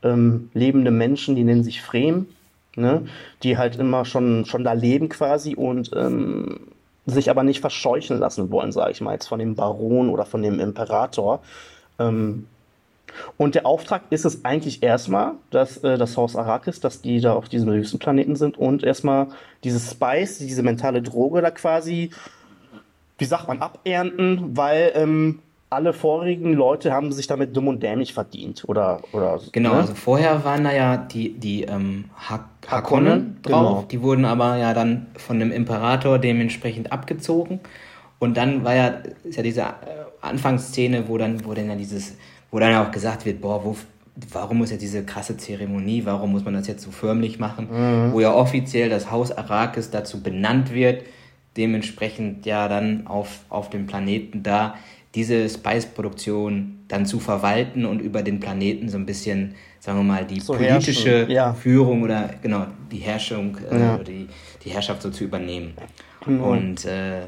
ähm, 0.03 0.51
lebende 0.55 0.91
Menschen, 0.91 1.37
die 1.37 1.45
nennen 1.45 1.65
sich 1.65 1.83
Fremen, 1.83 2.29
ne? 2.77 3.07
die 3.43 3.59
halt 3.59 3.77
immer 3.77 4.05
schon, 4.05 4.45
schon 4.47 4.65
da 4.65 4.73
leben 4.73 5.09
quasi 5.09 5.55
und 5.55 5.91
ähm, 5.95 6.61
sich 7.07 7.31
aber 7.31 7.43
nicht 7.43 7.61
verscheuchen 7.61 8.19
lassen 8.19 8.51
wollen, 8.51 8.73
sage 8.73 8.93
ich 8.93 9.01
mal, 9.01 9.13
jetzt 9.13 9.27
von 9.27 9.39
dem 9.39 9.55
Baron 9.55 10.09
oder 10.09 10.25
von 10.25 10.43
dem 10.43 10.61
Imperator. 10.61 11.41
Ähm, 11.99 12.47
und 13.37 13.55
der 13.55 13.67
Auftrag 13.67 14.03
ist 14.11 14.25
es 14.25 14.45
eigentlich 14.45 14.83
erstmal, 14.83 15.33
dass 15.51 15.79
äh, 15.79 15.99
das 15.99 16.17
Haus 16.17 16.37
Arrakis, 16.37 16.81
dass 16.81 17.01
die 17.01 17.21
da 17.21 17.35
auf 17.35 17.49
diesem 17.49 17.73
Wüstenplaneten 17.73 18.37
sind 18.37 18.59
und 18.59 18.83
erstmal 18.83 19.29
dieses 19.63 19.91
Spice, 19.91 20.39
diese 20.39 20.63
mentale 20.63 21.03
Droge 21.03 21.43
da 21.43 21.51
quasi, 21.51 22.11
wie 23.19 23.25
sagt 23.25 23.49
man, 23.49 23.61
abernten, 23.61 24.57
weil 24.57 24.93
ähm, 24.95 25.41
alle 25.71 25.93
vorigen 25.93 26.53
Leute 26.53 26.93
haben 26.93 27.11
sich 27.13 27.27
damit 27.27 27.57
dumm 27.57 27.69
und 27.69 27.83
dämlich 27.83 28.15
verdient. 28.15 28.65
Oder, 28.67 29.01
oder, 29.13 29.41
genau, 29.53 29.73
ne? 29.73 29.81
also 29.81 29.95
vorher 29.95 30.45
waren 30.45 30.65
da 30.65 30.73
ja 30.73 30.97
die, 30.97 31.33
die 31.33 31.65
ähm, 31.65 32.05
Hak 32.17 32.45
Hakonnen 32.67 33.39
drauf, 33.43 33.69
genau. 33.69 33.85
die 33.91 34.03
wurden 34.03 34.25
aber 34.25 34.57
ja 34.57 34.73
dann 34.73 35.07
von 35.17 35.39
dem 35.39 35.53
Imperator 35.53 36.19
dementsprechend 36.19 36.93
abgezogen. 36.93 37.61
Und 38.19 38.37
dann 38.37 38.65
war 38.65 38.75
ja, 38.75 38.95
ist 39.25 39.37
ja 39.37 39.43
diese 39.43 39.63
äh, 39.63 39.65
Anfangsszene, 40.23 41.09
wo 41.09 41.19
dann, 41.19 41.45
wo 41.45 41.53
dann 41.53 41.69
ja 41.69 41.75
dieses 41.75 42.15
wo 42.55 42.61
dann 42.61 42.73
auch 42.77 42.93
gesagt 42.93 43.27
wird, 43.27 43.41
boah, 43.41 43.65
wo, 43.65 43.77
warum 44.31 44.59
muss 44.59 44.71
jetzt 44.71 44.81
diese 44.81 45.05
krasse 45.05 45.37
Zeremonie, 45.37 46.05
warum 46.05 46.31
muss 46.31 46.45
man 46.45 46.55
das 46.55 46.69
jetzt 46.69 46.85
so 46.85 46.93
förmlich 46.93 47.41
machen, 47.41 47.67
mhm. 47.69 48.13
wo 48.13 48.21
ja 48.21 48.33
offiziell 48.33 48.89
das 48.89 49.11
Haus 49.11 49.33
Arrakis 49.33 49.91
dazu 49.91 50.23
benannt 50.23 50.73
wird, 50.73 51.03
dementsprechend 51.57 52.47
ja 52.47 52.69
dann 52.69 53.07
auf, 53.07 53.41
auf 53.49 53.71
dem 53.71 53.87
Planeten 53.87 54.43
da 54.43 54.75
diese 55.15 55.49
Spice-Produktion 55.49 56.81
dann 56.89 57.07
zu 57.07 57.21
verwalten 57.21 57.85
und 57.85 58.01
über 58.01 58.23
den 58.23 58.41
Planeten 58.41 58.89
so 58.89 58.99
ein 58.99 59.07
bisschen, 59.07 59.55
sagen 59.79 59.99
wir 59.99 60.05
mal, 60.05 60.25
die 60.25 60.41
so 60.41 60.55
politische 60.55 61.27
ja. 61.31 61.55
Führung 61.55 62.03
oder 62.03 62.31
genau 62.43 62.67
die 62.91 62.99
Herrschung, 62.99 63.57
äh, 63.71 63.79
ja. 63.79 63.99
die, 63.99 64.29
die 64.65 64.71
Herrschaft 64.71 65.03
so 65.03 65.11
zu 65.11 65.25
übernehmen. 65.25 65.75
Mhm. 66.27 66.41
Und 66.41 66.85
äh, 66.85 67.23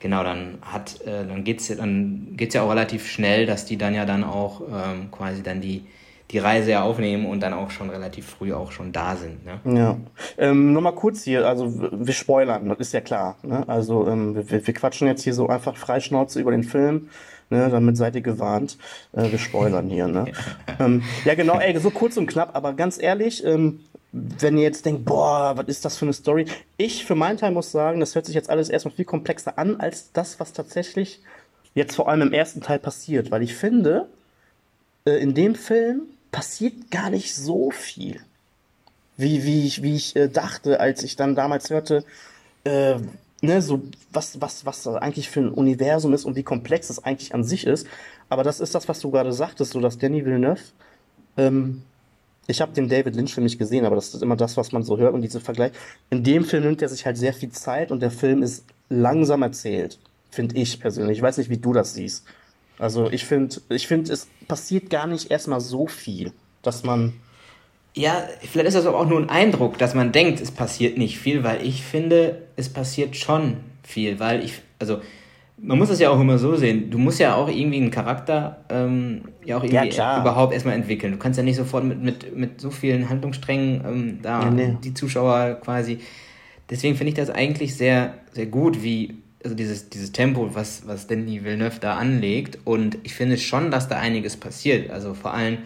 genau, 0.00 0.24
dann 0.24 0.58
hat, 0.62 1.00
äh, 1.02 1.26
dann 1.26 1.44
geht's 1.44 1.68
dann 1.68 2.28
geht's 2.36 2.54
ja 2.54 2.62
auch 2.62 2.70
relativ 2.70 3.06
schnell, 3.06 3.44
dass 3.46 3.66
die 3.66 3.76
dann 3.76 3.94
ja 3.94 4.06
dann 4.06 4.24
auch 4.24 4.62
ähm, 4.62 5.10
quasi 5.10 5.42
dann 5.42 5.60
die 5.60 5.84
die 6.30 6.38
Reise 6.38 6.72
ja 6.72 6.82
aufnehmen 6.82 7.26
und 7.26 7.40
dann 7.40 7.54
auch 7.54 7.70
schon 7.70 7.88
relativ 7.88 8.26
früh 8.26 8.52
auch 8.52 8.70
schon 8.70 8.92
da 8.92 9.16
sind. 9.16 9.44
Ne? 9.44 9.78
Ja. 9.78 9.96
Ähm, 10.36 10.72
Nur 10.72 10.82
mal 10.82 10.92
kurz 10.92 11.22
hier, 11.22 11.46
also 11.46 11.72
wir 11.90 12.12
spoilern, 12.12 12.68
das 12.68 12.78
ist 12.78 12.92
ja 12.92 13.00
klar. 13.00 13.36
Ne? 13.42 13.64
Also 13.66 14.06
ähm, 14.06 14.36
wir, 14.36 14.66
wir 14.66 14.74
quatschen 14.74 15.08
jetzt 15.08 15.22
hier 15.22 15.34
so 15.34 15.48
einfach 15.48 15.76
freischnauze 15.76 16.40
über 16.40 16.50
den 16.50 16.64
Film. 16.64 17.08
Ne, 17.50 17.70
damit 17.70 17.96
seid 17.96 18.14
ihr 18.14 18.20
gewarnt. 18.20 18.76
Äh, 19.12 19.30
wir 19.30 19.38
spoilern 19.38 19.88
hier. 19.88 20.06
Ne? 20.06 20.32
ähm, 20.80 21.02
ja, 21.24 21.34
genau, 21.34 21.58
ey, 21.58 21.78
so 21.78 21.88
kurz 21.90 22.18
und 22.18 22.26
knapp, 22.26 22.54
aber 22.54 22.74
ganz 22.74 23.00
ehrlich, 23.00 23.42
ähm, 23.42 23.80
wenn 24.12 24.58
ihr 24.58 24.64
jetzt 24.64 24.84
denkt, 24.84 25.06
boah, 25.06 25.54
was 25.56 25.66
ist 25.66 25.84
das 25.84 25.96
für 25.96 26.04
eine 26.04 26.12
Story? 26.12 26.44
Ich 26.76 27.06
für 27.06 27.14
meinen 27.14 27.38
Teil 27.38 27.52
muss 27.52 27.72
sagen, 27.72 28.00
das 28.00 28.14
hört 28.14 28.26
sich 28.26 28.34
jetzt 28.34 28.50
alles 28.50 28.68
erstmal 28.68 28.94
viel 28.94 29.06
komplexer 29.06 29.58
an, 29.58 29.80
als 29.80 30.12
das, 30.12 30.38
was 30.40 30.52
tatsächlich 30.52 31.22
jetzt 31.74 31.96
vor 31.96 32.08
allem 32.08 32.20
im 32.20 32.32
ersten 32.34 32.60
Teil 32.60 32.78
passiert. 32.78 33.30
Weil 33.30 33.42
ich 33.42 33.54
finde, 33.54 34.08
äh, 35.06 35.12
in 35.22 35.34
dem 35.34 35.54
Film 35.54 36.02
passiert 36.30 36.90
gar 36.90 37.10
nicht 37.10 37.34
so 37.34 37.70
viel. 37.70 38.20
Wie, 39.16 39.44
wie 39.44 39.66
ich, 39.66 39.82
wie 39.82 39.96
ich 39.96 40.14
äh, 40.16 40.28
dachte, 40.28 40.80
als 40.80 41.02
ich 41.02 41.16
dann 41.16 41.34
damals 41.34 41.70
hörte, 41.70 42.04
äh, 42.64 42.96
ne, 43.40 43.62
so 43.62 43.82
was, 44.12 44.40
was, 44.40 44.64
was 44.64 44.84
das 44.84 44.96
eigentlich 44.96 45.28
für 45.28 45.40
ein 45.40 45.50
Universum 45.50 46.14
ist 46.14 46.24
und 46.24 46.36
wie 46.36 46.44
komplex 46.44 46.90
es 46.90 47.04
eigentlich 47.04 47.34
an 47.34 47.44
sich 47.44 47.66
ist. 47.66 47.86
Aber 48.28 48.44
das 48.44 48.60
ist 48.60 48.74
das, 48.74 48.88
was 48.88 49.00
du 49.00 49.10
gerade 49.10 49.32
sagtest, 49.32 49.72
so 49.72 49.80
dass 49.80 49.98
Danny 49.98 50.24
Villeneuve 50.24 50.60
ähm, 51.36 51.82
ich 52.48 52.62
habe 52.62 52.72
den 52.72 52.88
David 52.88 53.14
Lynch 53.14 53.34
Film 53.34 53.44
nicht 53.44 53.58
gesehen, 53.58 53.84
aber 53.84 53.94
das 53.94 54.14
ist 54.14 54.22
immer 54.22 54.36
das, 54.36 54.56
was 54.56 54.72
man 54.72 54.82
so 54.82 54.96
hört 54.96 55.12
und 55.14 55.20
diese 55.20 55.38
Vergleich. 55.38 55.72
In 56.10 56.24
dem 56.24 56.44
Film 56.44 56.64
nimmt 56.64 56.80
er 56.80 56.88
sich 56.88 57.04
halt 57.04 57.18
sehr 57.18 57.34
viel 57.34 57.50
Zeit 57.50 57.92
und 57.92 58.00
der 58.00 58.10
Film 58.10 58.42
ist 58.42 58.64
langsam 58.88 59.42
erzählt, 59.42 59.98
finde 60.30 60.56
ich 60.56 60.80
persönlich. 60.80 61.18
Ich 61.18 61.22
weiß 61.22 61.36
nicht, 61.36 61.50
wie 61.50 61.58
du 61.58 61.74
das 61.74 61.92
siehst. 61.92 62.24
Also 62.78 63.10
ich 63.10 63.24
finde, 63.24 63.56
ich 63.70 63.86
finde, 63.86 64.12
es 64.12 64.28
passiert 64.46 64.90
gar 64.90 65.06
nicht 65.06 65.30
erstmal 65.30 65.60
so 65.60 65.86
viel, 65.86 66.32
dass 66.62 66.84
man. 66.84 67.14
Ja, 67.94 68.22
vielleicht 68.40 68.68
ist 68.68 68.74
das 68.74 68.86
aber 68.86 68.98
auch 68.98 69.08
nur 69.08 69.18
ein 69.18 69.28
Eindruck, 69.28 69.78
dass 69.78 69.94
man 69.94 70.12
denkt, 70.12 70.40
es 70.40 70.52
passiert 70.52 70.98
nicht 70.98 71.18
viel, 71.18 71.42
weil 71.42 71.66
ich 71.66 71.82
finde, 71.82 72.42
es 72.54 72.68
passiert 72.68 73.16
schon 73.16 73.56
viel, 73.82 74.20
weil 74.20 74.44
ich, 74.44 74.60
also 74.78 75.00
man 75.60 75.78
muss 75.78 75.90
es 75.90 75.98
ja 75.98 76.10
auch 76.10 76.20
immer 76.20 76.38
so 76.38 76.54
sehen. 76.54 76.90
Du 76.90 76.98
musst 76.98 77.18
ja 77.18 77.34
auch 77.34 77.48
irgendwie 77.48 77.78
einen 77.78 77.90
Charakter 77.90 78.64
ähm, 78.68 79.22
ja 79.44 79.56
auch 79.56 79.64
irgendwie 79.64 79.96
ja, 79.96 80.20
überhaupt 80.20 80.52
erstmal 80.52 80.74
entwickeln. 80.74 81.12
Du 81.12 81.18
kannst 81.18 81.36
ja 81.36 81.42
nicht 81.42 81.56
sofort 81.56 81.84
mit, 81.84 82.00
mit, 82.00 82.36
mit 82.36 82.60
so 82.60 82.70
vielen 82.70 83.08
Handlungssträngen 83.08 83.82
ähm, 83.84 84.18
da 84.22 84.42
ja, 84.42 84.50
nee. 84.50 84.76
die 84.84 84.94
Zuschauer 84.94 85.58
quasi. 85.60 85.98
Deswegen 86.70 86.96
finde 86.96 87.08
ich 87.08 87.16
das 87.16 87.30
eigentlich 87.30 87.74
sehr, 87.74 88.14
sehr 88.32 88.46
gut, 88.46 88.82
wie 88.82 89.16
also 89.42 89.54
dieses, 89.54 89.88
dieses 89.88 90.12
Tempo, 90.12 90.54
was, 90.54 90.86
was 90.86 91.06
Danny 91.06 91.44
Villeneuve 91.44 91.78
da 91.80 91.96
anlegt. 91.96 92.58
Und 92.64 92.98
ich 93.04 93.14
finde 93.14 93.38
schon, 93.38 93.70
dass 93.70 93.88
da 93.88 93.98
einiges 93.98 94.36
passiert. 94.36 94.90
Also 94.90 95.14
vor 95.14 95.34
allem, 95.34 95.58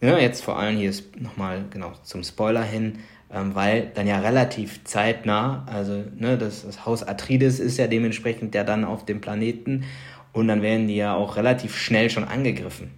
ja, 0.00 0.18
jetzt 0.18 0.42
vor 0.42 0.58
allem 0.58 0.76
hier 0.76 0.92
nochmal 1.18 1.64
genau 1.70 1.92
zum 2.02 2.24
Spoiler 2.24 2.64
hin, 2.64 2.98
ähm, 3.32 3.54
weil 3.54 3.90
dann 3.94 4.06
ja 4.06 4.18
relativ 4.20 4.84
zeitnah, 4.84 5.64
also 5.66 6.04
ne, 6.16 6.36
das, 6.38 6.64
das 6.64 6.84
Haus 6.84 7.02
Atreides 7.02 7.60
ist 7.60 7.78
ja 7.78 7.86
dementsprechend 7.86 8.54
ja 8.54 8.64
dann 8.64 8.84
auf 8.84 9.04
dem 9.04 9.20
Planeten 9.20 9.84
und 10.32 10.48
dann 10.48 10.62
werden 10.62 10.88
die 10.88 10.96
ja 10.96 11.14
auch 11.14 11.36
relativ 11.36 11.76
schnell 11.76 12.10
schon 12.10 12.24
angegriffen. 12.24 12.90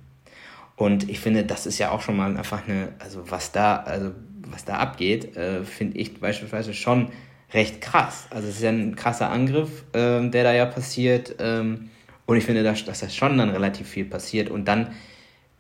Und 0.77 1.09
ich 1.09 1.21
finde, 1.21 1.45
das 1.45 1.67
ist 1.67 1.79
ja 1.79 1.91
auch 1.91 2.03
schon 2.03 2.17
mal 2.17 2.37
einfach 2.37 2.67
eine, 2.69 2.89
also 2.99 3.31
was 3.31 3.53
da, 3.53 3.77
also 3.77 4.13
was 4.49 4.65
da 4.65 4.77
abgeht, 4.77 5.37
äh, 5.37 5.65
finde 5.65 5.99
ich 5.99 6.19
beispielsweise 6.21 6.75
schon 6.75 7.11
recht 7.53 7.81
krass. 7.81 8.27
Also 8.31 8.49
es 8.49 8.57
ist 8.57 8.63
ja 8.63 8.71
ein 8.71 8.97
krasser 8.97 9.31
Angriff, 9.31 9.85
äh, 9.93 10.29
der 10.29 10.45
da 10.45 10.53
ja 10.53 10.67
passiert. 10.67 11.37
Ähm, 11.39 11.91
und 12.27 12.37
ich 12.37 12.45
finde, 12.45 12.63
dass, 12.63 12.85
dass 12.85 13.01
das 13.01 13.15
schon 13.15 13.39
dann 13.39 13.51
relativ 13.51 13.89
viel 13.89 14.05
passiert. 14.05 14.51
Und 14.51 14.67
dann 14.67 14.89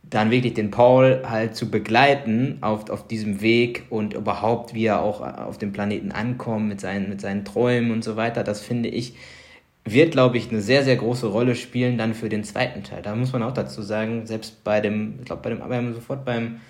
dann 0.08 0.30
wirklich 0.30 0.54
den 0.54 0.70
Paul 0.70 1.22
halt 1.28 1.56
zu 1.56 1.70
begleiten 1.70 2.58
auf, 2.60 2.90
auf 2.90 3.08
diesem 3.08 3.40
Weg 3.40 3.84
und 3.90 4.14
überhaupt, 4.14 4.72
wie 4.72 4.86
er 4.86 5.02
auch 5.02 5.20
auf 5.20 5.58
dem 5.58 5.72
Planeten 5.72 6.12
ankommt 6.12 6.68
mit 6.68 6.80
seinen, 6.80 7.08
mit 7.08 7.20
seinen 7.20 7.44
Träumen 7.44 7.90
und 7.90 8.04
so 8.04 8.16
weiter, 8.16 8.44
das 8.44 8.60
finde 8.60 8.88
ich, 8.88 9.14
wird, 9.84 10.12
glaube 10.12 10.36
ich, 10.36 10.50
eine 10.50 10.60
sehr, 10.60 10.84
sehr 10.84 10.96
große 10.96 11.26
Rolle 11.26 11.54
spielen 11.54 11.98
dann 11.98 12.14
für 12.14 12.28
den 12.28 12.44
zweiten 12.44 12.84
Teil. 12.84 13.02
Da 13.02 13.14
muss 13.14 13.32
man 13.32 13.42
auch 13.42 13.52
dazu 13.52 13.82
sagen, 13.82 14.26
selbst 14.26 14.62
bei 14.62 14.80
dem, 14.80 15.16
ich 15.18 15.24
glaube, 15.24 15.42
bei 15.42 15.50
dem, 15.50 15.62
aber 15.62 15.92
sofort 15.92 16.24
beim, 16.24 16.60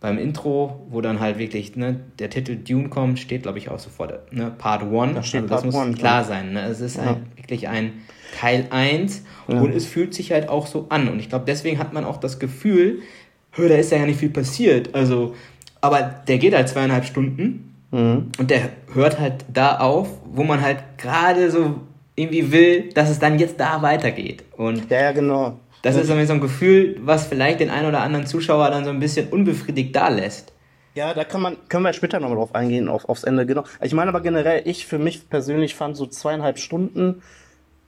beim 0.00 0.18
Intro, 0.18 0.86
wo 0.90 1.00
dann 1.00 1.18
halt 1.20 1.38
wirklich 1.38 1.74
ne, 1.76 2.00
der 2.18 2.30
Titel 2.30 2.56
Dune 2.56 2.88
kommt, 2.88 3.18
steht, 3.18 3.42
glaube 3.42 3.58
ich, 3.58 3.68
auch 3.68 3.78
sofort 3.78 4.32
ne, 4.32 4.52
Part 4.56 4.82
1. 4.82 5.14
Da 5.14 5.22
steht 5.22 5.42
also 5.42 5.54
das 5.54 5.62
Part 5.62 5.64
muss 5.66 5.74
one, 5.74 5.94
klar 5.94 6.24
sein. 6.24 6.52
Ne? 6.52 6.62
Es 6.66 6.80
ist 6.80 6.96
ja. 6.96 7.06
halt 7.06 7.18
wirklich 7.36 7.68
ein 7.68 7.92
Teil 8.38 8.66
1 8.70 9.24
ja. 9.48 9.60
und 9.60 9.74
es 9.74 9.86
fühlt 9.86 10.14
sich 10.14 10.30
halt 10.32 10.48
auch 10.48 10.66
so 10.66 10.86
an. 10.90 11.08
Und 11.08 11.18
ich 11.18 11.28
glaube, 11.28 11.44
deswegen 11.46 11.78
hat 11.78 11.92
man 11.92 12.04
auch 12.04 12.18
das 12.18 12.38
Gefühl, 12.38 13.00
da 13.56 13.64
ist 13.74 13.90
ja 13.90 14.04
nicht 14.06 14.20
viel 14.20 14.30
passiert. 14.30 14.94
Also, 14.94 15.34
aber 15.80 16.02
der 16.02 16.38
geht 16.38 16.54
halt 16.54 16.68
zweieinhalb 16.68 17.04
Stunden 17.04 17.74
mhm. 17.90 18.30
und 18.38 18.50
der 18.50 18.70
hört 18.94 19.18
halt 19.18 19.44
da 19.52 19.78
auf, 19.78 20.08
wo 20.32 20.44
man 20.44 20.60
halt 20.60 20.78
gerade 20.96 21.50
so 21.50 21.80
irgendwie 22.14 22.52
will, 22.52 22.90
dass 22.92 23.10
es 23.10 23.18
dann 23.18 23.38
jetzt 23.38 23.58
da 23.58 23.82
weitergeht. 23.82 24.44
Und 24.56 24.90
ja, 24.90 25.02
ja, 25.02 25.12
genau. 25.12 25.58
Das 25.94 25.96
ist 25.96 26.08
so 26.08 26.32
ein 26.34 26.40
Gefühl, 26.40 26.96
was 27.00 27.26
vielleicht 27.26 27.60
den 27.60 27.70
einen 27.70 27.88
oder 27.88 28.00
anderen 28.00 28.26
Zuschauer 28.26 28.70
dann 28.70 28.84
so 28.84 28.90
ein 28.90 29.00
bisschen 29.00 29.28
unbefriedigt 29.28 29.96
da 29.96 30.08
lässt. 30.08 30.52
Ja, 30.94 31.14
da 31.14 31.24
kann 31.24 31.40
man, 31.40 31.56
können 31.68 31.84
wir 31.84 31.92
später 31.92 32.18
nochmal 32.18 32.36
drauf 32.36 32.54
eingehen, 32.54 32.88
auf, 32.88 33.08
aufs 33.08 33.24
Ende, 33.24 33.46
genau. 33.46 33.64
Ich 33.80 33.94
meine 33.94 34.08
aber 34.08 34.20
generell, 34.20 34.62
ich 34.64 34.86
für 34.86 34.98
mich 34.98 35.30
persönlich 35.30 35.74
fand 35.74 35.96
so 35.96 36.06
zweieinhalb 36.06 36.58
Stunden 36.58 37.22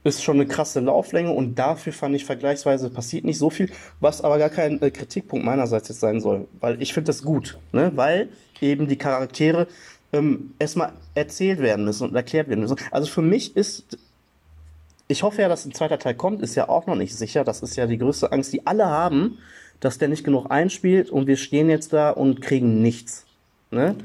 ist 0.03 0.23
schon 0.23 0.37
eine 0.37 0.47
krasse 0.47 0.79
Lauflänge 0.79 1.31
und 1.31 1.59
dafür 1.59 1.93
fand 1.93 2.15
ich 2.15 2.25
vergleichsweise 2.25 2.89
passiert 2.89 3.23
nicht 3.23 3.37
so 3.37 3.49
viel, 3.49 3.69
was 3.99 4.21
aber 4.21 4.39
gar 4.39 4.49
kein 4.49 4.81
äh, 4.81 4.89
Kritikpunkt 4.89 5.45
meinerseits 5.45 5.89
jetzt 5.89 5.99
sein 5.99 6.19
soll, 6.19 6.47
weil 6.59 6.81
ich 6.81 6.93
finde 6.93 7.07
das 7.07 7.21
gut, 7.21 7.59
ne? 7.71 7.91
weil 7.95 8.29
eben 8.61 8.87
die 8.87 8.97
Charaktere 8.97 9.67
ähm, 10.11 10.55
erstmal 10.57 10.93
erzählt 11.13 11.59
werden 11.59 11.85
müssen 11.85 12.09
und 12.09 12.15
erklärt 12.15 12.49
werden 12.49 12.61
müssen. 12.61 12.77
Also 12.89 13.07
für 13.07 13.21
mich 13.21 13.55
ist 13.55 13.97
ich 15.11 15.23
hoffe 15.23 15.41
ja, 15.41 15.49
dass 15.49 15.65
ein 15.65 15.73
zweiter 15.73 15.99
Teil 15.99 16.15
kommt, 16.15 16.41
ist 16.41 16.55
ja 16.55 16.69
auch 16.69 16.87
noch 16.87 16.95
nicht 16.95 17.15
sicher. 17.15 17.43
Das 17.43 17.61
ist 17.61 17.75
ja 17.75 17.85
die 17.87 17.97
größte 17.97 18.31
Angst, 18.31 18.51
die 18.53 18.65
alle 18.65 18.85
haben, 18.87 19.37
dass 19.79 19.97
der 19.97 20.07
nicht 20.07 20.23
genug 20.23 20.47
einspielt 20.49 21.09
und 21.09 21.27
wir 21.27 21.37
stehen 21.37 21.69
jetzt 21.69 21.93
da 21.93 22.09
und 22.11 22.41
kriegen 22.41 22.81
nichts. 22.81 23.25
Ne? 23.71 23.95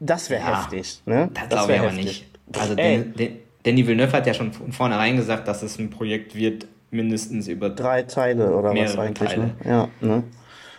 Das 0.00 0.30
wäre 0.30 0.42
Ja, 0.42 0.62
heftig. 0.62 1.00
Ne? 1.06 1.30
Das 1.34 1.48
Das 1.48 1.48
glaube 1.48 1.62
ich 1.64 1.68
wär 1.80 1.88
aber 1.88 1.90
heftig. 1.96 2.04
nicht. 2.52 2.60
Also. 2.60 2.74
Den- 2.74 3.14
Den- 3.14 3.36
Danny 3.64 3.86
Villeneuve 3.86 4.12
hat 4.12 4.26
ja 4.26 4.32
schon 4.34 4.52
von 4.52 4.72
vornherein 4.72 5.16
gesagt, 5.16 5.46
dass 5.48 5.62
es 5.62 5.78
ein 5.78 5.90
Projekt 5.90 6.34
wird, 6.34 6.66
mindestens 6.90 7.48
über 7.48 7.68
Drei 7.68 8.02
Teile 8.04 8.54
oder 8.56 8.70
was 8.74 8.96
eigentlich. 8.96 9.28
Teile. 9.30 9.42
Ne? 9.42 9.54
Ja, 9.66 9.88
ne? 10.00 10.22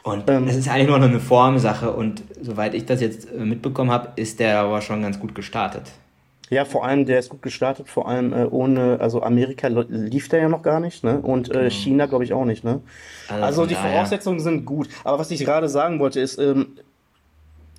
Und 0.02 0.28
Ähm. 0.30 0.48
es 0.48 0.56
ist 0.56 0.68
eigentlich 0.70 0.88
nur 0.88 0.98
noch 0.98 1.08
eine 1.10 1.20
Formsache 1.20 1.92
und 1.92 2.24
soweit 2.42 2.74
ich 2.74 2.86
das 2.86 3.00
jetzt 3.02 3.32
äh, 3.32 3.38
mitbekommen 3.40 3.92
habe, 3.92 4.14
ist 4.16 4.40
der 4.40 4.60
aber 4.60 4.82
schon 4.82 5.02
ganz 5.04 5.20
gut 5.20 5.36
gestartet. 5.36 5.84
Ja, 6.50 6.66
vor 6.66 6.84
allem, 6.86 7.06
der 7.06 7.20
ist 7.20 7.30
gut 7.30 7.42
gestartet, 7.44 7.88
vor 7.90 8.08
allem 8.08 8.34
äh, 8.34 8.46
ohne, 8.46 9.00
also 9.00 9.22
Amerika 9.22 9.68
lief 9.68 10.30
der 10.30 10.42
ja 10.42 10.50
noch 10.50 10.64
gar 10.64 10.80
nicht, 10.80 11.04
ne? 11.04 11.20
Und 11.20 11.54
äh, 11.54 11.70
China, 11.70 12.08
glaube 12.08 12.24
ich, 12.24 12.34
auch 12.34 12.46
nicht, 12.46 12.64
ne? 12.64 12.82
Also 13.28 13.44
Also 13.46 13.66
die 13.68 13.76
daher- 13.76 13.92
Voraussetzungen 13.92 14.40
sind 14.40 14.66
gut. 14.66 14.90
Aber 15.04 15.20
was 15.20 15.30
ich 15.32 15.42
gerade 15.46 15.70
sagen 15.70 16.00
wollte, 16.00 16.20
ist, 16.20 16.40
ähm, 16.40 16.70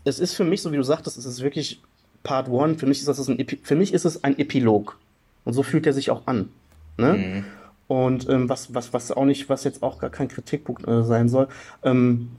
es 0.05 0.21
ist 0.21 0.35
für 0.35 0.45
mich, 0.45 0.62
so 0.62 0.71
wie 0.73 0.77
du 0.77 0.83
sagtest, 0.85 1.18
es 1.18 1.27
ist 1.27 1.43
wirklich 1.43 1.83
Part 2.23 2.49
One. 2.49 2.77
Für 2.77 2.87
mich 2.87 3.01
ist 3.01 3.09
das 3.09 3.29
ein, 3.29 3.39
Epi 3.39 3.59
für 3.62 3.75
mich 3.75 3.93
ist 3.93 4.05
es 4.05 4.23
ein 4.25 4.39
Epilog. 4.39 4.99
Und 5.45 5.53
so 5.53 5.62
fühlt 5.62 5.87
er 5.87 5.93
sich 5.93 6.11
auch 6.11 6.27
an. 6.27 6.51
Ne? 6.97 7.12
Mhm. 7.14 7.45
Und 7.89 8.29
ähm, 8.29 8.49
was, 8.49 8.73
was, 8.73 8.93
was 8.93 9.11
auch 9.11 9.25
nicht, 9.25 9.49
was 9.49 9.64
jetzt 9.64 9.83
auch 9.83 9.99
gar 9.99 10.11
kein 10.11 10.29
Kritikpunkt 10.29 10.87
äh, 10.87 11.03
sein 11.03 11.29
soll. 11.29 11.49
Ähm, 11.83 12.31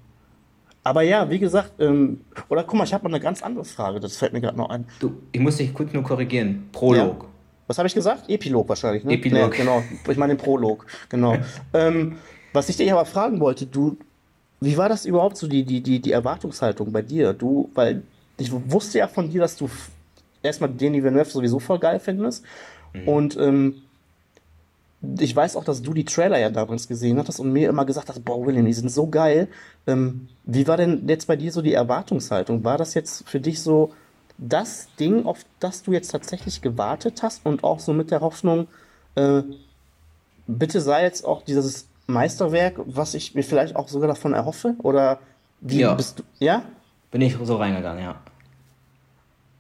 aber 0.84 1.04
ja, 1.04 1.30
wie 1.30 1.40
gesagt, 1.40 1.74
ähm, 1.80 2.22
oder 2.50 2.64
guck 2.64 2.76
mal, 2.76 2.84
ich 2.84 2.94
habe 2.94 3.04
mal 3.04 3.14
eine 3.14 3.24
ganz 3.24 3.44
andere 3.44 3.66
Frage, 3.66 4.00
das 4.00 4.18
fällt 4.18 4.34
mir 4.34 4.42
gerade 4.42 4.58
noch 4.58 4.70
ein. 4.70 4.86
Du, 5.00 5.14
ich 5.32 5.40
muss 5.40 5.58
dich 5.58 5.74
kurz 5.74 5.94
nur 5.94 6.04
korrigieren. 6.04 6.70
Prolog. 6.72 7.28
Was 7.68 7.78
habe 7.78 7.88
ich 7.88 7.94
gesagt? 7.94 8.30
Epilog 8.30 8.68
wahrscheinlich, 8.68 9.04
ne? 9.04 9.14
Epilog. 9.14 9.52
Nee, 9.52 9.58
genau. 9.58 9.84
Ich 10.10 10.18
meine 10.18 10.36
den 10.36 10.44
Prolog, 10.44 10.86
genau. 11.08 11.38
ähm, 11.74 12.18
was 12.52 12.68
ich 12.70 12.78
dich 12.78 12.92
aber 12.92 13.06
fragen 13.06 13.40
wollte, 13.40 13.66
du, 13.66 13.98
wie 14.60 14.76
war 14.78 14.90
das 14.90 15.06
überhaupt 15.06 15.38
so, 15.38 15.48
die, 15.48 15.64
die, 15.64 15.82
die, 15.82 16.00
die 16.00 16.12
Erwartungshaltung 16.12 16.92
bei 16.92 17.02
dir? 17.02 17.34
Du, 17.34 17.70
weil 17.76 18.04
ich 18.38 18.52
wusste 18.52 18.98
ja 18.98 19.08
von 19.08 19.30
dir, 19.30 19.42
dass 19.42 19.56
du 19.56 19.70
erstmal 20.42 20.70
Denis 20.70 21.04
Villeneuve 21.04 21.30
sowieso 21.30 21.60
voll 21.60 21.80
geil 21.80 22.00
findest. 22.00 22.44
Und 23.06 23.38
ähm, 23.38 23.84
ich 25.20 25.36
weiß 25.36 25.56
auch, 25.56 25.64
dass 25.64 25.82
du 25.82 25.93
die 25.93 26.06
Trailer 26.06 26.38
ja 26.38 26.49
damals 26.49 26.88
gesehen 26.88 27.18
hattest 27.18 27.39
und 27.39 27.52
mir 27.52 27.70
immer 27.70 27.86
gesagt 27.86 28.10
hast, 28.10 28.24
boah, 28.24 28.45
William, 28.45 28.66
die 28.66 28.74
sind 28.74 28.89
so 28.89 29.08
geil. 29.08 29.47
Ähm, 29.88 30.28
wie 30.43 30.68
war 30.68 30.78
denn 30.78 31.08
jetzt 31.08 31.28
bei 31.28 31.36
dir 31.36 31.52
so 31.52 31.62
die 31.62 31.74
Erwartungshaltung? 31.74 32.64
War 32.64 32.78
das 32.78 32.93
jetzt 32.93 33.28
für 33.28 33.39
dich 33.39 33.62
so 33.62 33.93
das 34.38 34.89
Ding, 34.99 35.26
auf 35.26 35.45
das 35.60 35.84
du 35.84 35.91
jetzt 35.91 36.12
tatsächlich 36.12 36.62
gewartet 36.62 37.24
hast 37.24 37.45
und 37.45 37.64
auch 37.64 37.80
so 37.80 37.93
mit 37.93 38.12
der 38.12 38.22
Hoffnung, 38.22 38.68
äh, 39.16 39.41
bitte 40.47 40.82
sei 40.82 41.04
jetzt 41.04 41.26
auch 41.26 41.43
dieses 41.43 41.88
Meisterwerk, 42.08 42.76
was 42.86 43.14
ich 43.14 43.36
mir 43.36 43.43
vielleicht 43.43 43.76
auch 43.76 43.88
sogar 43.88 44.08
davon 44.08 44.34
erhoffe? 44.34 44.76
Oder 44.80 45.20
wie 45.62 45.80
Ja. 45.80 45.93
bist 45.93 46.20
du? 46.20 46.24
Ja? 46.39 46.64
Bin 47.12 47.22
ich 47.22 47.38
so 47.43 47.56
reingegangen, 47.58 48.04
ja. 48.04 48.16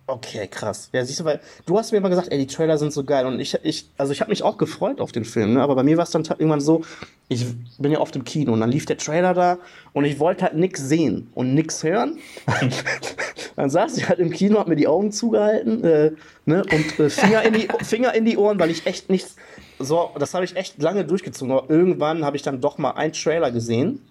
Okay, 0.07 0.47
krass. 0.47 0.89
Ja, 0.91 1.05
siehst 1.05 1.21
du, 1.21 1.25
weil 1.25 1.39
du 1.65 1.77
hast 1.77 1.91
mir 1.91 1.99
immer 1.99 2.09
gesagt, 2.09 2.31
ey, 2.31 2.37
die 2.37 2.47
Trailer 2.47 2.77
sind 2.77 2.91
so 2.91 3.03
geil 3.03 3.25
und 3.25 3.39
ich, 3.39 3.57
ich 3.63 3.89
also 3.97 4.11
ich 4.11 4.19
habe 4.19 4.29
mich 4.29 4.43
auch 4.43 4.57
gefreut 4.57 4.99
auf 4.99 5.11
den 5.11 5.23
Film, 5.23 5.53
ne? 5.53 5.61
aber 5.61 5.75
bei 5.75 5.83
mir 5.83 5.95
war 5.95 6.03
es 6.03 6.11
dann 6.11 6.23
irgendwann 6.23 6.59
so, 6.59 6.81
ich 7.29 7.45
bin 7.77 7.91
ja 7.91 7.99
oft 7.99 8.15
im 8.15 8.25
Kino 8.25 8.51
und 8.51 8.59
dann 8.59 8.71
lief 8.71 8.85
der 8.85 8.97
Trailer 8.97 9.33
da 9.33 9.57
und 9.93 10.03
ich 10.03 10.19
wollte 10.19 10.43
halt 10.43 10.55
nix 10.55 10.81
sehen 10.81 11.29
und 11.33 11.53
nix 11.53 11.83
hören. 11.83 12.19
dann 13.55 13.69
saß 13.69 13.97
ich 13.97 14.09
halt 14.09 14.19
im 14.19 14.31
Kino, 14.31 14.59
hab 14.59 14.67
mir 14.67 14.75
die 14.75 14.87
Augen 14.87 15.11
zugehalten 15.11 15.83
äh, 15.83 16.11
ne? 16.45 16.63
und 16.63 16.99
äh, 16.99 17.09
Finger, 17.09 17.43
in 17.43 17.53
die, 17.53 17.67
Finger 17.81 18.13
in 18.13 18.25
die 18.25 18.37
Ohren, 18.37 18.59
weil 18.59 18.71
ich 18.71 18.85
echt 18.85 19.09
nichts, 19.09 19.35
so, 19.79 20.09
das 20.19 20.33
habe 20.33 20.43
ich 20.43 20.57
echt 20.57 20.81
lange 20.81 21.05
durchgezogen, 21.05 21.53
aber 21.53 21.69
irgendwann 21.69 22.25
habe 22.25 22.35
ich 22.35 22.43
dann 22.43 22.59
doch 22.59 22.77
mal 22.77 22.91
einen 22.91 23.13
Trailer 23.13 23.51
gesehen 23.51 24.01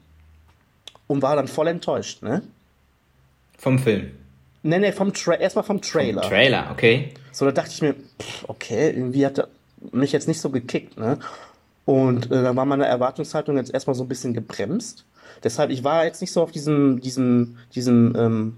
und 1.09 1.20
war 1.20 1.36
dann 1.36 1.49
voll 1.49 1.66
enttäuscht, 1.66 2.22
ne? 2.22 2.43
Vom 3.59 3.78
Film. 3.78 4.12
Nee, 4.63 4.79
nee, 4.79 4.93
vom 4.93 5.13
Tra 5.13 5.35
erstmal 5.35 5.65
vom 5.65 5.81
Trailer. 5.81 6.23
Trailer, 6.23 6.69
okay. 6.71 7.15
So, 7.33 7.47
da 7.47 7.53
dachte 7.53 7.71
ich 7.71 7.83
mir, 7.83 7.95
pff, 7.95 8.45
okay, 8.49 8.91
irgendwie 8.91 9.25
hat 9.25 9.39
er 9.39 9.49
mich 9.93 10.13
jetzt 10.13 10.29
nicht 10.29 10.41
so 10.41 10.51
gekickt, 10.51 10.99
ne? 10.99 11.19
Und 11.87 12.27
äh, 12.27 12.43
dann 12.43 12.57
war 12.57 12.67
meine 12.67 12.87
Erwartungshaltung 12.87 13.57
jetzt 13.57 13.73
erstmal 13.73 13.95
so 13.95 14.05
ein 14.05 14.09
bisschen 14.09 14.35
gebremst. 14.35 15.05
Deshalb, 15.43 15.71
ich 15.71 15.83
war 15.83 16.05
jetzt 16.05 16.21
nicht 16.21 16.33
so 16.33 16.43
auf 16.43 16.53
diesem, 16.53 17.01
diesem, 17.01 17.59
diesem, 17.75 18.15
ähm, 18.17 18.57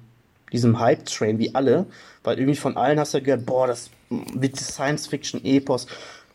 diesem 0.52 0.80
Hype-Train 0.80 1.38
wie 1.38 1.54
alle, 1.54 1.86
weil 2.24 2.38
irgendwie 2.38 2.58
von 2.58 2.76
allen 2.76 2.98
hast 2.98 3.14
du 3.14 3.18
ja 3.18 3.24
gehört, 3.24 3.46
boah, 3.46 3.66
das 3.66 3.90
wird 4.10 4.56
Science-Fiction-Epos. 4.56 5.86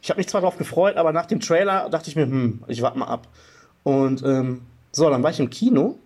Ich 0.02 0.10
habe 0.10 0.20
mich 0.20 0.28
zwar 0.28 0.42
darauf 0.42 0.58
gefreut, 0.58 0.96
aber 0.96 1.12
nach 1.12 1.26
dem 1.26 1.40
Trailer 1.40 1.90
dachte 1.90 2.10
ich 2.10 2.16
mir, 2.16 2.26
hm, 2.26 2.64
ich 2.68 2.82
warte 2.82 2.98
mal 2.98 3.08
ab. 3.08 3.28
Und 3.84 4.24
ähm, 4.24 4.62
so, 4.92 5.10
dann 5.10 5.22
war 5.22 5.32
ich 5.32 5.40
im 5.40 5.50
Kino. 5.50 5.98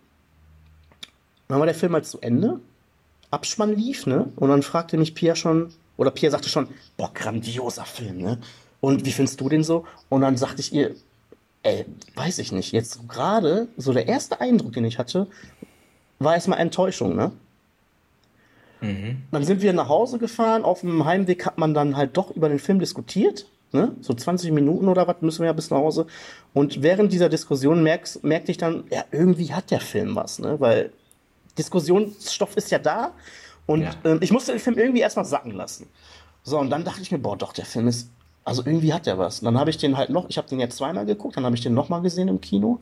Dann 1.47 1.59
war 1.59 1.65
der 1.65 1.75
Film 1.75 1.93
halt 1.93 2.05
zu 2.05 2.19
Ende. 2.19 2.59
Abspann 3.31 3.75
lief, 3.75 4.05
ne? 4.05 4.31
Und 4.35 4.49
dann 4.49 4.61
fragte 4.61 4.97
mich 4.97 5.15
Pia 5.15 5.35
schon, 5.35 5.73
oder 5.97 6.11
Pia 6.11 6.29
sagte 6.29 6.49
schon, 6.49 6.67
boah, 6.97 7.11
grandioser 7.13 7.85
Film, 7.85 8.17
ne? 8.19 8.37
Und 8.81 9.05
wie 9.05 9.11
findest 9.11 9.39
du 9.41 9.49
den 9.49 9.63
so? 9.63 9.85
Und 10.09 10.21
dann 10.21 10.37
sagte 10.37 10.61
ich 10.61 10.73
ihr, 10.73 10.95
ey, 11.63 11.85
weiß 12.15 12.39
ich 12.39 12.51
nicht, 12.51 12.71
jetzt 12.71 13.07
gerade, 13.07 13.67
so 13.77 13.93
der 13.93 14.07
erste 14.07 14.41
Eindruck, 14.41 14.73
den 14.73 14.85
ich 14.85 14.97
hatte, 14.97 15.27
war 16.19 16.33
erstmal 16.33 16.59
Enttäuschung, 16.59 17.15
ne? 17.15 17.31
Dann 19.31 19.43
sind 19.43 19.61
wir 19.61 19.73
nach 19.73 19.89
Hause 19.89 20.17
gefahren. 20.17 20.63
Auf 20.63 20.81
dem 20.81 21.05
Heimweg 21.05 21.45
hat 21.45 21.57
man 21.57 21.73
dann 21.73 21.95
halt 21.95 22.17
doch 22.17 22.31
über 22.31 22.49
den 22.49 22.59
Film 22.59 22.79
diskutiert. 22.79 23.45
Ne? 23.73 23.95
So 24.01 24.13
20 24.13 24.51
Minuten 24.51 24.89
oder 24.89 25.07
was 25.07 25.21
müssen 25.21 25.41
wir 25.41 25.45
ja 25.45 25.53
bis 25.53 25.69
nach 25.69 25.77
Hause. 25.77 26.07
Und 26.53 26.81
während 26.81 27.13
dieser 27.13 27.29
Diskussion 27.29 27.83
merkst, 27.83 28.23
merkte 28.23 28.51
ich 28.51 28.57
dann, 28.57 28.83
ja, 28.89 29.05
irgendwie 29.11 29.53
hat 29.53 29.71
der 29.71 29.79
Film 29.79 30.15
was, 30.15 30.39
ne? 30.39 30.59
Weil 30.59 30.91
Diskussionsstoff 31.57 32.55
ist 32.57 32.71
ja 32.71 32.79
da. 32.79 33.11
Und 33.67 33.81
Ja. 33.83 33.91
ähm, 34.03 34.19
ich 34.21 34.31
musste 34.31 34.51
den 34.51 34.59
Film 34.59 34.77
irgendwie 34.77 35.01
erstmal 35.01 35.25
sacken 35.25 35.51
lassen. 35.51 35.87
So, 36.43 36.57
und 36.59 36.69
dann 36.69 36.83
dachte 36.83 37.01
ich 37.01 37.11
mir, 37.11 37.19
boah, 37.19 37.37
doch, 37.37 37.53
der 37.53 37.65
Film 37.65 37.87
ist, 37.87 38.09
also 38.43 38.63
irgendwie 38.65 38.93
hat 38.93 39.05
der 39.05 39.17
was. 39.17 39.39
Und 39.39 39.45
dann 39.45 39.59
habe 39.59 39.69
ich 39.69 39.77
den 39.77 39.97
halt 39.97 40.09
noch, 40.09 40.27
ich 40.29 40.37
habe 40.37 40.47
den 40.47 40.59
jetzt 40.59 40.77
zweimal 40.77 41.05
geguckt, 41.05 41.37
dann 41.37 41.45
habe 41.45 41.55
ich 41.55 41.61
den 41.61 41.73
nochmal 41.73 42.01
gesehen 42.01 42.27
im 42.27 42.41
Kino 42.41 42.79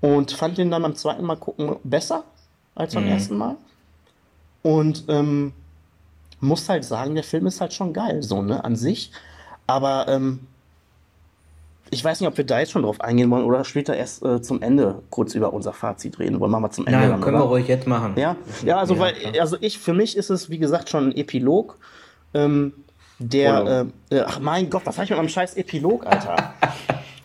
und 0.00 0.32
fand 0.32 0.56
den 0.58 0.70
dann 0.70 0.82
beim 0.82 0.94
zweiten 0.94 1.24
Mal 1.24 1.36
gucken 1.36 1.76
besser 1.84 2.24
als 2.74 2.94
beim 2.94 3.04
Mhm. 3.04 3.10
ersten 3.10 3.36
Mal. 3.36 3.56
Und 4.62 5.04
ähm, 5.08 5.52
muss 6.40 6.68
halt 6.68 6.84
sagen, 6.84 7.14
der 7.14 7.24
Film 7.24 7.46
ist 7.46 7.60
halt 7.60 7.72
schon 7.72 7.92
geil, 7.92 8.22
so, 8.22 8.42
ne, 8.42 8.64
an 8.64 8.76
sich. 8.76 9.12
Aber 9.66 10.08
ähm, 10.08 10.46
ich 11.90 12.04
weiß 12.04 12.20
nicht, 12.20 12.28
ob 12.28 12.36
wir 12.36 12.44
da 12.44 12.58
jetzt 12.58 12.72
schon 12.72 12.82
drauf 12.82 13.00
eingehen 13.00 13.30
wollen 13.30 13.44
oder 13.44 13.64
später 13.64 13.96
erst 13.96 14.24
äh, 14.24 14.42
zum 14.42 14.60
Ende 14.62 15.02
kurz 15.10 15.34
über 15.34 15.52
unser 15.52 15.72
Fazit 15.72 16.18
reden. 16.18 16.40
Wollen 16.40 16.50
wir 16.50 16.60
mal 16.60 16.70
zum 16.70 16.86
Ende 16.86 16.98
Nein, 16.98 17.10
dann, 17.10 17.20
können 17.20 17.36
oder? 17.36 17.44
wir 17.44 17.50
ruhig 17.50 17.68
jetzt 17.68 17.86
machen. 17.86 18.14
Ja, 18.16 18.36
ja, 18.64 18.78
also 18.78 18.94
Ja, 18.94 19.00
weil, 19.00 19.12
klar. 19.14 19.34
also 19.40 19.56
ich, 19.60 19.78
für 19.78 19.94
mich 19.94 20.16
ist 20.16 20.30
es, 20.30 20.50
wie 20.50 20.58
gesagt, 20.58 20.88
schon 20.88 21.08
ein 21.10 21.16
Epilog. 21.16 21.78
Ähm, 22.34 22.72
der, 23.18 23.88
äh, 24.10 24.16
äh, 24.16 24.24
ach 24.26 24.40
mein 24.40 24.68
Gott, 24.68 24.82
was 24.84 24.96
habe 24.96 25.04
ich 25.04 25.10
mit 25.10 25.18
meinem 25.18 25.28
scheiß 25.28 25.54
Epilog, 25.54 26.04
Alter? 26.06 26.54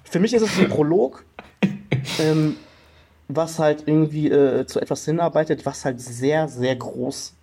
für 0.03 0.20
mich 0.20 0.34
ist 0.34 0.41
es 0.41 0.57
ein 0.57 0.70
Prolog, 0.70 1.26
ähm, 2.20 2.55
was 3.28 3.59
halt 3.59 3.84
irgendwie 3.88 4.30
äh, 4.30 4.66
zu 4.68 4.80
etwas 4.80 5.03
hinarbeitet, 5.05 5.66
was 5.66 5.84
halt 5.84 5.99
sehr, 5.99 6.47
sehr 6.47 6.76
groß 6.76 7.34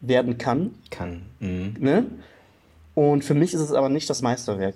werden 0.00 0.38
kann. 0.38 0.74
Kann. 0.90 1.22
Mhm. 1.40 1.76
Ne? 1.78 2.06
Und 2.94 3.24
für 3.24 3.34
mich 3.34 3.54
ist 3.54 3.60
es 3.60 3.72
aber 3.72 3.88
nicht 3.88 4.08
das 4.10 4.22
Meisterwerk, 4.22 4.74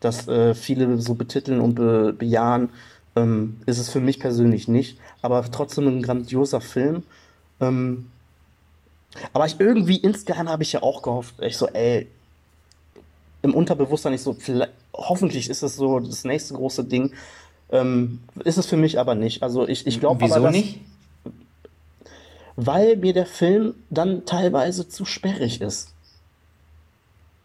das 0.00 0.28
äh, 0.28 0.54
viele 0.54 0.98
so 0.98 1.14
betiteln 1.14 1.60
und 1.60 1.74
be 1.74 2.14
bejahen. 2.16 2.70
Ähm, 3.16 3.60
ist 3.66 3.78
es 3.78 3.88
für 3.88 4.00
mich 4.00 4.20
persönlich 4.20 4.68
nicht, 4.68 4.98
aber 5.22 5.44
trotzdem 5.50 5.88
ein 5.88 6.02
grandioser 6.02 6.60
Film. 6.60 7.02
Ähm, 7.60 8.10
aber 9.32 9.46
ich 9.46 9.58
irgendwie 9.58 9.96
insgeheim 9.96 10.48
habe 10.48 10.62
ich 10.62 10.72
ja 10.72 10.82
auch 10.82 11.02
gehofft, 11.02 11.34
ich 11.40 11.56
so, 11.56 11.66
ey, 11.68 12.06
im 13.42 13.54
Unterbewusstsein 13.54 14.12
ich 14.12 14.22
so, 14.22 14.34
vielleicht, 14.34 14.72
hoffentlich 14.92 15.48
ist 15.48 15.62
es 15.62 15.76
so 15.76 16.00
das 16.00 16.24
nächste 16.24 16.54
große 16.54 16.84
Ding. 16.84 17.12
Ähm, 17.70 18.20
ist 18.44 18.58
es 18.58 18.66
für 18.66 18.76
mich 18.76 18.98
aber 18.98 19.14
nicht. 19.14 19.42
Also 19.42 19.66
ich, 19.68 19.86
ich 19.86 20.00
glaube 20.00 20.24
aber, 20.24 20.40
dass, 20.40 20.52
nicht? 20.52 20.80
weil 22.56 22.96
mir 22.96 23.12
der 23.12 23.26
Film 23.26 23.74
dann 23.90 24.26
teilweise 24.26 24.88
zu 24.88 25.04
sperrig 25.04 25.60
ist. 25.60 25.94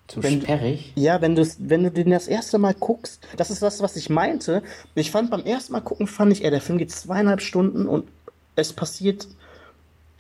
Zu 0.08 0.22
wenn- 0.22 0.41
sperrig? 0.41 0.91
Ja, 0.95 1.22
wenn, 1.22 1.38
wenn 1.38 1.84
du 1.84 1.91
den 1.91 2.10
das 2.12 2.28
erste 2.28 2.58
Mal 2.58 2.74
guckst, 2.74 3.26
das 3.38 3.49
ist 3.49 3.62
das, 3.62 3.82
was 3.82 3.95
ich 3.95 4.10
meinte. 4.10 4.62
Ich 4.95 5.12
fand 5.12 5.32
beim 5.32 5.43
ersten 5.45 5.74
Mal 5.74 5.82
gucken, 5.82 6.08
fand 6.08 6.32
ich, 6.34 6.43
ey, 6.43 6.51
der 6.51 6.62
Film 6.62 6.78
geht 6.78 6.91
zweieinhalb 6.91 7.41
Stunden 7.41 7.88
und 7.88 8.08
es 8.56 8.74
passiert, 8.74 9.28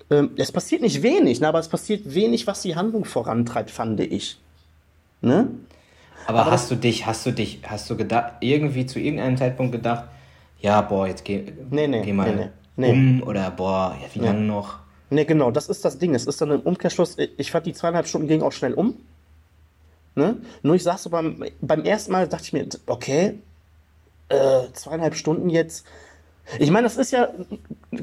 ähm, 0.09 0.31
es 0.37 0.51
passiert 0.51 0.81
nicht 0.81 1.03
wenig, 1.03 1.41
ne, 1.41 1.47
aber 1.47 1.59
es 1.59 1.67
passiert 1.67 2.13
wenig, 2.15 2.47
was 2.47 2.61
die 2.61 2.75
Handlung 2.75 3.05
vorantreibt, 3.05 3.69
fand 3.71 3.99
ich. 3.99 4.39
Ne? 5.21 5.49
Aber, 6.25 6.41
Aber 6.41 6.51
hast 6.51 6.71
du 6.71 6.75
dich, 6.75 7.05
hast 7.05 7.25
du 7.25 7.31
dich, 7.31 7.59
hast 7.67 7.89
du 7.89 7.97
gedacht, 7.97 8.35
irgendwie 8.39 8.85
zu 8.85 8.99
irgendeinem 8.99 9.37
Zeitpunkt 9.37 9.73
gedacht, 9.73 10.05
ja, 10.61 10.81
boah, 10.81 11.07
jetzt 11.07 11.25
geh, 11.25 11.43
Nee, 11.69 11.87
nee, 11.87 12.01
geh 12.03 12.13
mal 12.13 12.51
nee, 12.77 12.89
um 12.89 13.21
oder 13.23 13.51
boah, 13.51 13.97
ja, 14.01 14.07
wie 14.13 14.25
lange 14.25 14.39
noch? 14.41 14.79
Ne, 15.09 15.25
genau, 15.25 15.51
das 15.51 15.67
ist 15.67 15.83
das 15.85 15.99
Ding. 15.99 16.15
Es 16.15 16.25
ist 16.25 16.41
dann 16.41 16.49
im 16.51 16.61
Umkehrschluss, 16.61 17.17
ich 17.37 17.51
fand 17.51 17.65
die 17.65 17.73
zweieinhalb 17.73 18.07
Stunden 18.07 18.27
gingen 18.27 18.41
auch 18.41 18.53
schnell 18.53 18.73
um. 18.73 18.95
Ne? 20.15 20.37
Nur 20.61 20.75
ich 20.75 20.83
saß 20.83 21.03
so 21.03 21.09
beim, 21.09 21.43
beim 21.61 21.83
ersten 21.83 22.11
Mal, 22.11 22.27
dachte 22.27 22.45
ich 22.45 22.53
mir, 22.53 22.67
okay, 22.85 23.39
äh, 24.29 24.71
zweieinhalb 24.73 25.15
Stunden 25.15 25.49
jetzt. 25.49 25.85
Ich 26.59 26.71
meine, 26.71 26.85
das 26.85 26.97
ist 26.97 27.11
ja, 27.11 27.29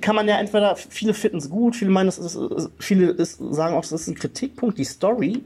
kann 0.01 0.17
man 0.17 0.27
ja 0.27 0.39
entweder, 0.39 0.77
viele 0.77 1.15
finden 1.15 1.39
es 1.39 1.51
gut, 1.51 1.77
viele 1.77 1.91
meinen, 1.91 2.09
es 2.09 2.19
ist, 2.19 2.39
viele 2.79 3.11
ist, 3.11 3.39
sagen 3.39 3.75
auch, 3.75 3.85
es 3.85 3.93
ist 3.93 4.09
ein 4.09 4.15
Kritikpunkt, 4.15 4.79
die 4.79 4.85
Story. 4.85 5.45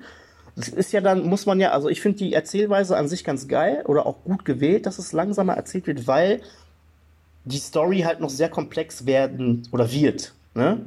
Das 0.56 0.68
ist 0.68 0.92
ja 0.92 1.00
dann, 1.00 1.26
muss 1.26 1.46
man 1.46 1.58
ja, 1.58 1.72
also 1.72 1.88
ich 1.88 2.00
finde 2.00 2.18
die 2.18 2.32
Erzählweise 2.32 2.96
an 2.96 3.08
sich 3.08 3.24
ganz 3.24 3.48
geil 3.48 3.82
oder 3.86 4.06
auch 4.06 4.22
gut 4.22 4.44
gewählt, 4.44 4.86
dass 4.86 4.98
es 4.98 5.12
langsamer 5.12 5.54
erzählt 5.54 5.86
wird, 5.88 6.06
weil 6.06 6.40
die 7.44 7.58
Story 7.58 8.00
halt 8.00 8.20
noch 8.20 8.30
sehr 8.30 8.48
komplex 8.48 9.04
werden 9.04 9.66
oder 9.72 9.90
wird. 9.90 10.32
Ne? 10.54 10.80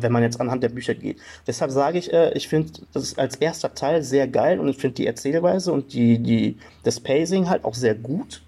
Wenn 0.00 0.12
man 0.12 0.22
jetzt 0.22 0.40
anhand 0.40 0.62
der 0.62 0.68
Bücher 0.68 0.94
geht. 0.94 1.18
Deshalb 1.46 1.70
sage 1.70 1.98
ich, 1.98 2.12
äh, 2.12 2.32
ich 2.34 2.48
finde 2.48 2.72
das 2.92 3.18
als 3.18 3.36
erster 3.36 3.74
Teil 3.74 4.02
sehr 4.02 4.28
geil 4.28 4.60
und 4.60 4.68
ich 4.68 4.76
finde 4.76 4.96
die 4.96 5.06
Erzählweise 5.06 5.72
und 5.72 5.92
die, 5.92 6.18
die, 6.18 6.58
das 6.82 7.00
Pacing 7.00 7.48
halt 7.48 7.64
auch 7.64 7.74
sehr 7.74 7.94
gut. 7.94 8.42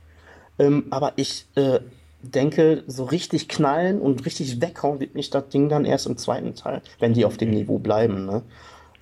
Ähm, 0.58 0.84
aber 0.90 1.12
ich 1.16 1.46
äh, 1.54 1.80
denke, 2.22 2.84
so 2.86 3.04
richtig 3.04 3.48
knallen 3.48 4.00
und 4.00 4.24
richtig 4.24 4.60
weghauen 4.60 5.00
wird 5.00 5.14
mich 5.14 5.30
das 5.30 5.48
Ding 5.48 5.68
dann 5.68 5.84
erst 5.84 6.06
im 6.06 6.16
zweiten 6.16 6.54
Teil, 6.54 6.82
wenn 6.98 7.14
die 7.14 7.24
auf 7.24 7.36
dem 7.36 7.50
Niveau 7.50 7.78
bleiben. 7.78 8.26
Ne? 8.26 8.42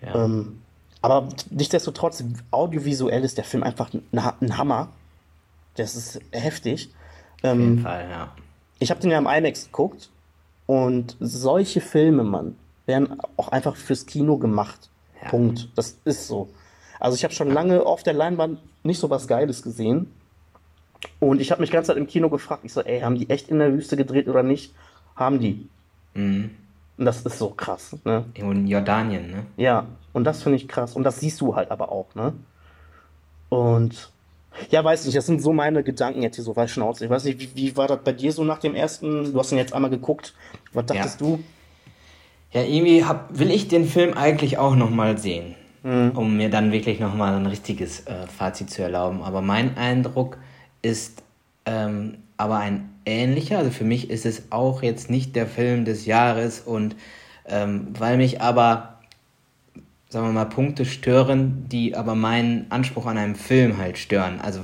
Ja. 0.02 0.24
Ähm, 0.24 0.62
aber 1.02 1.28
nichtsdestotrotz, 1.50 2.24
audiovisuell 2.50 3.24
ist 3.24 3.38
der 3.38 3.44
Film 3.44 3.62
einfach 3.62 3.90
ein, 3.92 4.58
Hammer. 4.58 4.88
Das 5.76 5.96
ist 5.96 6.20
heftig. 6.30 6.90
Auf 7.42 7.54
jeden 7.54 7.78
ähm, 7.78 7.78
Fall, 7.80 8.08
ja. 8.10 8.32
Ich 8.78 8.90
habe 8.90 9.00
den 9.00 9.10
ja 9.10 9.18
im 9.18 9.26
IMAX 9.26 9.66
geguckt 9.66 10.10
und 10.70 11.16
solche 11.18 11.80
Filme, 11.80 12.22
Mann, 12.22 12.54
werden 12.86 13.18
auch 13.36 13.48
einfach 13.48 13.74
fürs 13.74 14.06
Kino 14.06 14.38
gemacht. 14.38 14.88
Ja. 15.20 15.30
Punkt. 15.30 15.68
Das 15.74 15.96
ist 16.04 16.28
so. 16.28 16.48
Also 17.00 17.16
ich 17.16 17.24
habe 17.24 17.34
schon 17.34 17.50
lange 17.50 17.84
auf 17.84 18.04
der 18.04 18.12
Leinwand 18.12 18.60
nicht 18.84 19.00
so 19.00 19.10
was 19.10 19.26
Geiles 19.26 19.64
gesehen. 19.64 20.12
Und 21.18 21.40
ich 21.40 21.50
habe 21.50 21.60
mich 21.60 21.72
ganz 21.72 21.88
Zeit 21.88 21.96
im 21.96 22.06
Kino 22.06 22.30
gefragt, 22.30 22.60
ich 22.62 22.72
so, 22.72 22.82
ey, 22.82 23.00
haben 23.00 23.16
die 23.16 23.28
echt 23.30 23.48
in 23.48 23.58
der 23.58 23.72
Wüste 23.72 23.96
gedreht 23.96 24.28
oder 24.28 24.44
nicht? 24.44 24.72
Haben 25.16 25.40
die. 25.40 25.68
Mhm. 26.14 26.50
Und 26.98 27.04
das 27.04 27.22
ist 27.22 27.40
so 27.40 27.50
krass, 27.50 27.96
ne? 28.04 28.26
In 28.34 28.68
Jordanien, 28.68 29.28
ne? 29.28 29.46
Ja, 29.56 29.86
und 30.12 30.22
das 30.22 30.44
finde 30.44 30.54
ich 30.54 30.68
krass. 30.68 30.94
Und 30.94 31.02
das 31.02 31.18
siehst 31.18 31.40
du 31.40 31.56
halt 31.56 31.72
aber 31.72 31.90
auch, 31.90 32.14
ne? 32.14 32.32
Und 33.48 34.12
ja, 34.70 34.84
weiß 34.84 35.04
nicht, 35.06 35.16
das 35.16 35.26
sind 35.26 35.42
so 35.42 35.52
meine 35.52 35.82
Gedanken 35.82 36.22
jetzt 36.22 36.36
hier 36.36 36.44
so 36.44 36.56
weit 36.56 36.70
Schnauze. 36.70 37.04
Ich 37.04 37.10
weiß 37.10 37.24
nicht, 37.24 37.40
wie, 37.40 37.50
wie 37.54 37.76
war 37.76 37.88
das 37.88 38.00
bei 38.04 38.12
dir 38.12 38.32
so 38.32 38.44
nach 38.44 38.58
dem 38.58 38.74
ersten? 38.74 39.32
Du 39.32 39.38
hast 39.38 39.52
ihn 39.52 39.58
jetzt 39.58 39.72
einmal 39.72 39.90
geguckt. 39.90 40.34
Was 40.72 40.86
dachtest 40.86 41.20
ja. 41.20 41.26
du? 41.26 41.44
Ja, 42.52 42.62
irgendwie 42.62 43.04
hab, 43.04 43.38
will 43.38 43.50
ich 43.50 43.68
den 43.68 43.86
Film 43.86 44.14
eigentlich 44.14 44.58
auch 44.58 44.74
nochmal 44.74 45.18
sehen, 45.18 45.54
mhm. 45.82 46.12
um 46.14 46.36
mir 46.36 46.50
dann 46.50 46.72
wirklich 46.72 46.98
nochmal 46.98 47.34
ein 47.34 47.46
richtiges 47.46 48.06
äh, 48.06 48.26
Fazit 48.26 48.70
zu 48.70 48.82
erlauben. 48.82 49.22
Aber 49.22 49.40
mein 49.40 49.76
Eindruck 49.76 50.36
ist 50.82 51.22
ähm, 51.64 52.18
aber 52.36 52.58
ein 52.58 52.90
ähnlicher. 53.06 53.58
Also 53.58 53.70
für 53.70 53.84
mich 53.84 54.10
ist 54.10 54.26
es 54.26 54.50
auch 54.50 54.82
jetzt 54.82 55.10
nicht 55.10 55.36
der 55.36 55.46
Film 55.46 55.84
des 55.84 56.06
Jahres 56.06 56.60
und 56.60 56.96
ähm, 57.46 57.88
weil 57.98 58.16
mich 58.16 58.40
aber 58.40 58.99
sagen 60.10 60.26
wir 60.26 60.32
mal, 60.32 60.44
Punkte 60.44 60.84
stören, 60.84 61.68
die 61.68 61.96
aber 61.96 62.14
meinen 62.14 62.66
Anspruch 62.70 63.06
an 63.06 63.16
einem 63.16 63.36
Film 63.36 63.78
halt 63.78 63.96
stören. 63.96 64.40
Also 64.40 64.60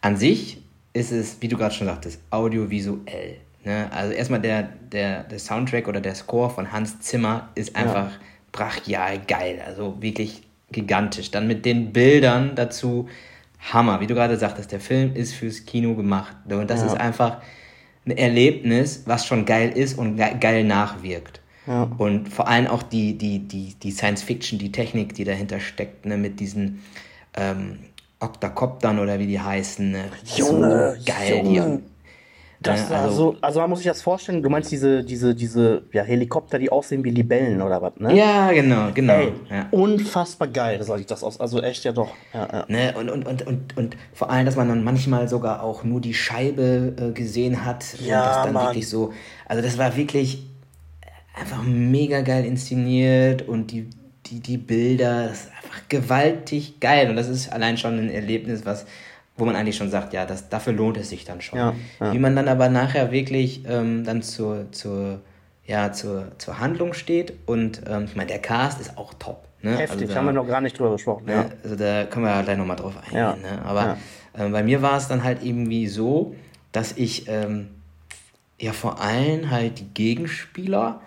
an 0.00 0.16
sich 0.16 0.60
ist 0.92 1.12
es, 1.12 1.40
wie 1.40 1.48
du 1.48 1.56
gerade 1.56 1.74
schon 1.74 1.86
sagtest, 1.86 2.20
audiovisuell. 2.30 3.36
Ne? 3.64 3.88
Also 3.92 4.12
erstmal 4.12 4.40
der, 4.40 4.64
der, 4.90 5.22
der 5.22 5.38
Soundtrack 5.38 5.86
oder 5.86 6.00
der 6.00 6.16
Score 6.16 6.50
von 6.50 6.72
Hans 6.72 7.00
Zimmer 7.00 7.48
ist 7.54 7.76
einfach 7.76 8.10
ja. 8.10 8.18
brachial 8.50 9.20
geil. 9.20 9.62
Also 9.64 10.02
wirklich 10.02 10.42
gigantisch. 10.72 11.30
Dann 11.30 11.46
mit 11.46 11.64
den 11.64 11.92
Bildern 11.92 12.56
dazu, 12.56 13.08
Hammer. 13.72 14.00
Wie 14.00 14.08
du 14.08 14.14
gerade 14.14 14.36
sagtest, 14.36 14.72
der 14.72 14.80
Film 14.80 15.14
ist 15.14 15.34
fürs 15.34 15.64
Kino 15.64 15.94
gemacht. 15.94 16.36
Und 16.50 16.68
das 16.68 16.80
ja. 16.80 16.86
ist 16.86 16.94
einfach 16.94 17.40
ein 18.04 18.16
Erlebnis, 18.16 19.04
was 19.06 19.26
schon 19.26 19.44
geil 19.44 19.70
ist 19.70 19.96
und 19.96 20.16
geil 20.16 20.64
nachwirkt. 20.64 21.41
Ja. 21.66 21.88
Und 21.98 22.28
vor 22.28 22.48
allem 22.48 22.66
auch 22.66 22.82
die, 22.82 23.16
die, 23.16 23.40
die, 23.40 23.74
die 23.74 23.90
Science 23.90 24.22
Fiction, 24.22 24.58
die 24.58 24.72
Technik, 24.72 25.14
die 25.14 25.24
dahinter 25.24 25.60
steckt, 25.60 26.06
ne, 26.06 26.16
mit 26.16 26.40
diesen 26.40 26.82
ähm, 27.34 27.78
Octacoptern 28.20 28.98
oder 28.98 29.18
wie 29.18 29.26
die 29.26 29.40
heißen. 29.40 29.90
Ne? 29.90 30.04
Junge, 30.36 30.96
so 30.98 31.04
geil, 31.12 31.42
Junge. 31.44 31.78
die. 31.78 31.92
Das 32.62 32.90
ne, 32.90 32.96
also, 32.96 33.06
also, 33.06 33.36
also 33.40 33.60
man 33.60 33.70
muss 33.70 33.80
sich 33.80 33.88
das 33.88 34.02
vorstellen, 34.02 34.40
du 34.42 34.48
meinst 34.48 34.70
diese, 34.70 35.02
diese, 35.02 35.34
diese 35.34 35.82
ja, 35.92 36.04
Helikopter, 36.04 36.58
die 36.58 36.70
aussehen 36.70 37.02
wie 37.02 37.10
Libellen 37.10 37.60
oder 37.60 37.82
was, 37.82 37.96
ne? 37.96 38.16
Ja, 38.16 38.52
genau, 38.52 38.90
genau. 38.94 39.14
Ey, 39.14 39.32
ja. 39.50 39.66
Unfassbar 39.72 40.48
geil, 40.48 40.80
sah 40.82 40.96
ich 40.96 41.06
das 41.06 41.24
aus. 41.24 41.40
Also 41.40 41.60
echt 41.60 41.84
ja 41.84 41.92
doch. 41.92 42.10
Ja, 42.32 42.48
ja. 42.52 42.64
Ne? 42.68 42.94
Und, 42.96 43.10
und, 43.10 43.26
und, 43.26 43.46
und, 43.46 43.76
und 43.76 43.96
vor 44.12 44.30
allem, 44.30 44.46
dass 44.46 44.54
man 44.54 44.68
dann 44.68 44.84
manchmal 44.84 45.28
sogar 45.28 45.62
auch 45.62 45.82
nur 45.82 46.00
die 46.00 46.14
Scheibe 46.14 46.94
äh, 46.96 47.10
gesehen 47.10 47.64
hat. 47.64 47.84
Ja, 48.00 48.20
und 48.20 48.26
das 48.26 48.44
dann 48.44 48.52
Mann. 48.52 48.66
wirklich 48.66 48.88
so. 48.88 49.12
Also 49.46 49.60
das 49.60 49.76
war 49.76 49.96
wirklich 49.96 50.44
einfach 51.34 51.62
mega 51.62 52.20
geil 52.20 52.44
inszeniert 52.44 53.42
und 53.42 53.70
die, 53.70 53.88
die, 54.26 54.40
die 54.40 54.58
Bilder, 54.58 55.28
das 55.28 55.44
ist 55.44 55.52
einfach 55.52 55.88
gewaltig 55.88 56.80
geil. 56.80 57.10
Und 57.10 57.16
das 57.16 57.28
ist 57.28 57.52
allein 57.52 57.78
schon 57.78 57.98
ein 57.98 58.10
Erlebnis, 58.10 58.64
was, 58.66 58.86
wo 59.36 59.44
man 59.44 59.56
eigentlich 59.56 59.76
schon 59.76 59.90
sagt, 59.90 60.12
ja, 60.12 60.26
das, 60.26 60.48
dafür 60.48 60.72
lohnt 60.72 60.96
es 60.96 61.08
sich 61.08 61.24
dann 61.24 61.40
schon. 61.40 61.58
Ja, 61.58 61.74
ja. 62.00 62.12
Wie 62.12 62.18
man 62.18 62.36
dann 62.36 62.48
aber 62.48 62.68
nachher 62.68 63.12
wirklich 63.12 63.62
ähm, 63.66 64.04
dann 64.04 64.22
zur, 64.22 64.70
zur, 64.72 65.20
ja, 65.66 65.92
zur, 65.92 66.32
zur 66.38 66.58
Handlung 66.58 66.92
steht 66.92 67.32
und 67.46 67.82
ähm, 67.88 68.04
ich 68.04 68.16
meine, 68.16 68.28
der 68.28 68.40
Cast 68.40 68.80
ist 68.80 68.98
auch 68.98 69.14
top. 69.14 69.48
Ne? 69.62 69.76
Heftig, 69.76 70.02
also 70.02 70.06
da, 70.06 70.14
haben 70.16 70.26
wir 70.26 70.32
noch 70.32 70.46
gar 70.46 70.60
nicht 70.60 70.78
drüber 70.78 70.92
gesprochen. 70.92 71.24
Ne? 71.26 71.32
Ja. 71.32 71.46
Also 71.62 71.76
da 71.76 72.04
können 72.04 72.26
wir 72.26 72.32
ja 72.32 72.42
gleich 72.42 72.58
nochmal 72.58 72.76
drauf 72.76 72.96
eingehen. 72.96 73.16
Ja. 73.16 73.36
Ne? 73.36 73.64
Aber 73.64 73.96
äh, 74.34 74.48
bei 74.48 74.62
mir 74.62 74.82
war 74.82 74.96
es 74.96 75.08
dann 75.08 75.22
halt 75.22 75.42
irgendwie 75.42 75.86
so, 75.86 76.34
dass 76.72 76.92
ich 76.92 77.28
ähm, 77.28 77.68
ja 78.60 78.72
vor 78.72 79.00
allem 79.00 79.50
halt 79.50 79.78
die 79.78 79.88
Gegenspieler 79.94 81.00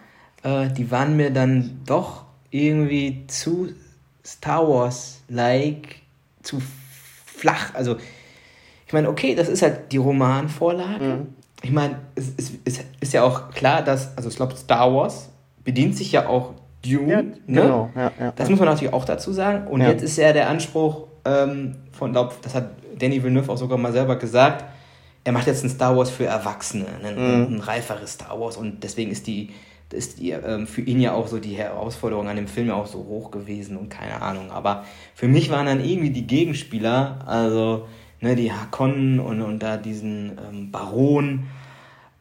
äh, 0.45 0.69
die 0.69 0.91
waren 0.91 1.17
mir 1.17 1.31
dann 1.31 1.81
doch 1.85 2.23
irgendwie 2.51 3.25
zu 3.27 3.69
Star 4.23 4.67
Wars-like, 4.67 5.97
zu 6.41 6.61
flach. 7.25 7.73
Also, 7.73 7.97
ich 8.87 8.93
meine, 8.93 9.09
okay, 9.09 9.35
das 9.35 9.49
ist 9.49 9.61
halt 9.61 9.91
die 9.91 9.97
Romanvorlage. 9.97 11.03
Mhm. 11.03 11.27
Ich 11.63 11.71
meine, 11.71 11.97
es, 12.13 12.31
es, 12.37 12.51
es, 12.63 12.79
ist 13.01 13.13
ja 13.13 13.23
auch 13.23 13.49
klar, 13.49 13.81
dass, 13.81 14.15
also 14.15 14.29
ich 14.29 14.35
glaube, 14.35 14.55
Star 14.55 14.93
Wars 14.93 15.29
bedient 15.63 15.97
sich 15.97 16.11
ja 16.11 16.27
auch 16.27 16.53
Dune. 16.83 17.11
Ja, 17.11 17.21
ne? 17.21 17.35
genau, 17.47 17.89
ja, 17.95 18.11
ja, 18.19 18.31
das 18.35 18.49
muss 18.49 18.59
man 18.59 18.69
natürlich 18.69 18.93
auch 18.93 19.05
dazu 19.05 19.33
sagen. 19.33 19.67
Und 19.67 19.81
jetzt 19.81 20.03
ist 20.03 20.17
ja 20.17 20.31
der 20.31 20.47
Anspruch 20.47 21.07
ähm, 21.25 21.77
von, 21.91 22.11
glaube 22.11 22.35
das 22.43 22.53
hat 22.53 22.69
Danny 22.99 23.23
Villeneuve 23.23 23.51
auch 23.51 23.57
sogar 23.57 23.79
mal 23.79 23.91
selber 23.91 24.15
gesagt, 24.17 24.63
er 25.23 25.31
macht 25.31 25.47
jetzt 25.47 25.63
ein 25.63 25.71
Star 25.71 25.97
Wars 25.97 26.11
für 26.11 26.25
Erwachsene, 26.25 26.85
ein, 27.03 27.15
mhm. 27.15 27.55
ein 27.55 27.59
reiferes 27.59 28.13
Star 28.13 28.39
Wars. 28.39 28.57
Und 28.57 28.83
deswegen 28.83 29.09
ist 29.09 29.25
die 29.25 29.49
ist 29.93 30.19
die, 30.19 30.31
ähm, 30.31 30.67
für 30.67 30.81
ihn 30.81 30.99
ja 30.99 31.13
auch 31.13 31.27
so 31.27 31.39
die 31.39 31.55
Herausforderung 31.55 32.27
an 32.27 32.36
dem 32.36 32.47
Film 32.47 32.67
ja 32.67 32.75
auch 32.75 32.88
so 32.88 32.99
hoch 32.99 33.31
gewesen 33.31 33.77
und 33.77 33.89
keine 33.89 34.21
Ahnung. 34.21 34.51
Aber 34.51 34.86
für 35.13 35.27
mich 35.27 35.49
waren 35.49 35.65
dann 35.65 35.83
irgendwie 35.83 36.09
die 36.09 36.27
Gegenspieler, 36.27 37.19
also 37.25 37.88
ne, 38.21 38.36
die 38.36 38.51
Hakonnen 38.51 39.19
und, 39.19 39.41
und 39.41 39.59
da 39.59 39.77
diesen 39.77 40.38
ähm, 40.49 40.71
Baron, 40.71 41.47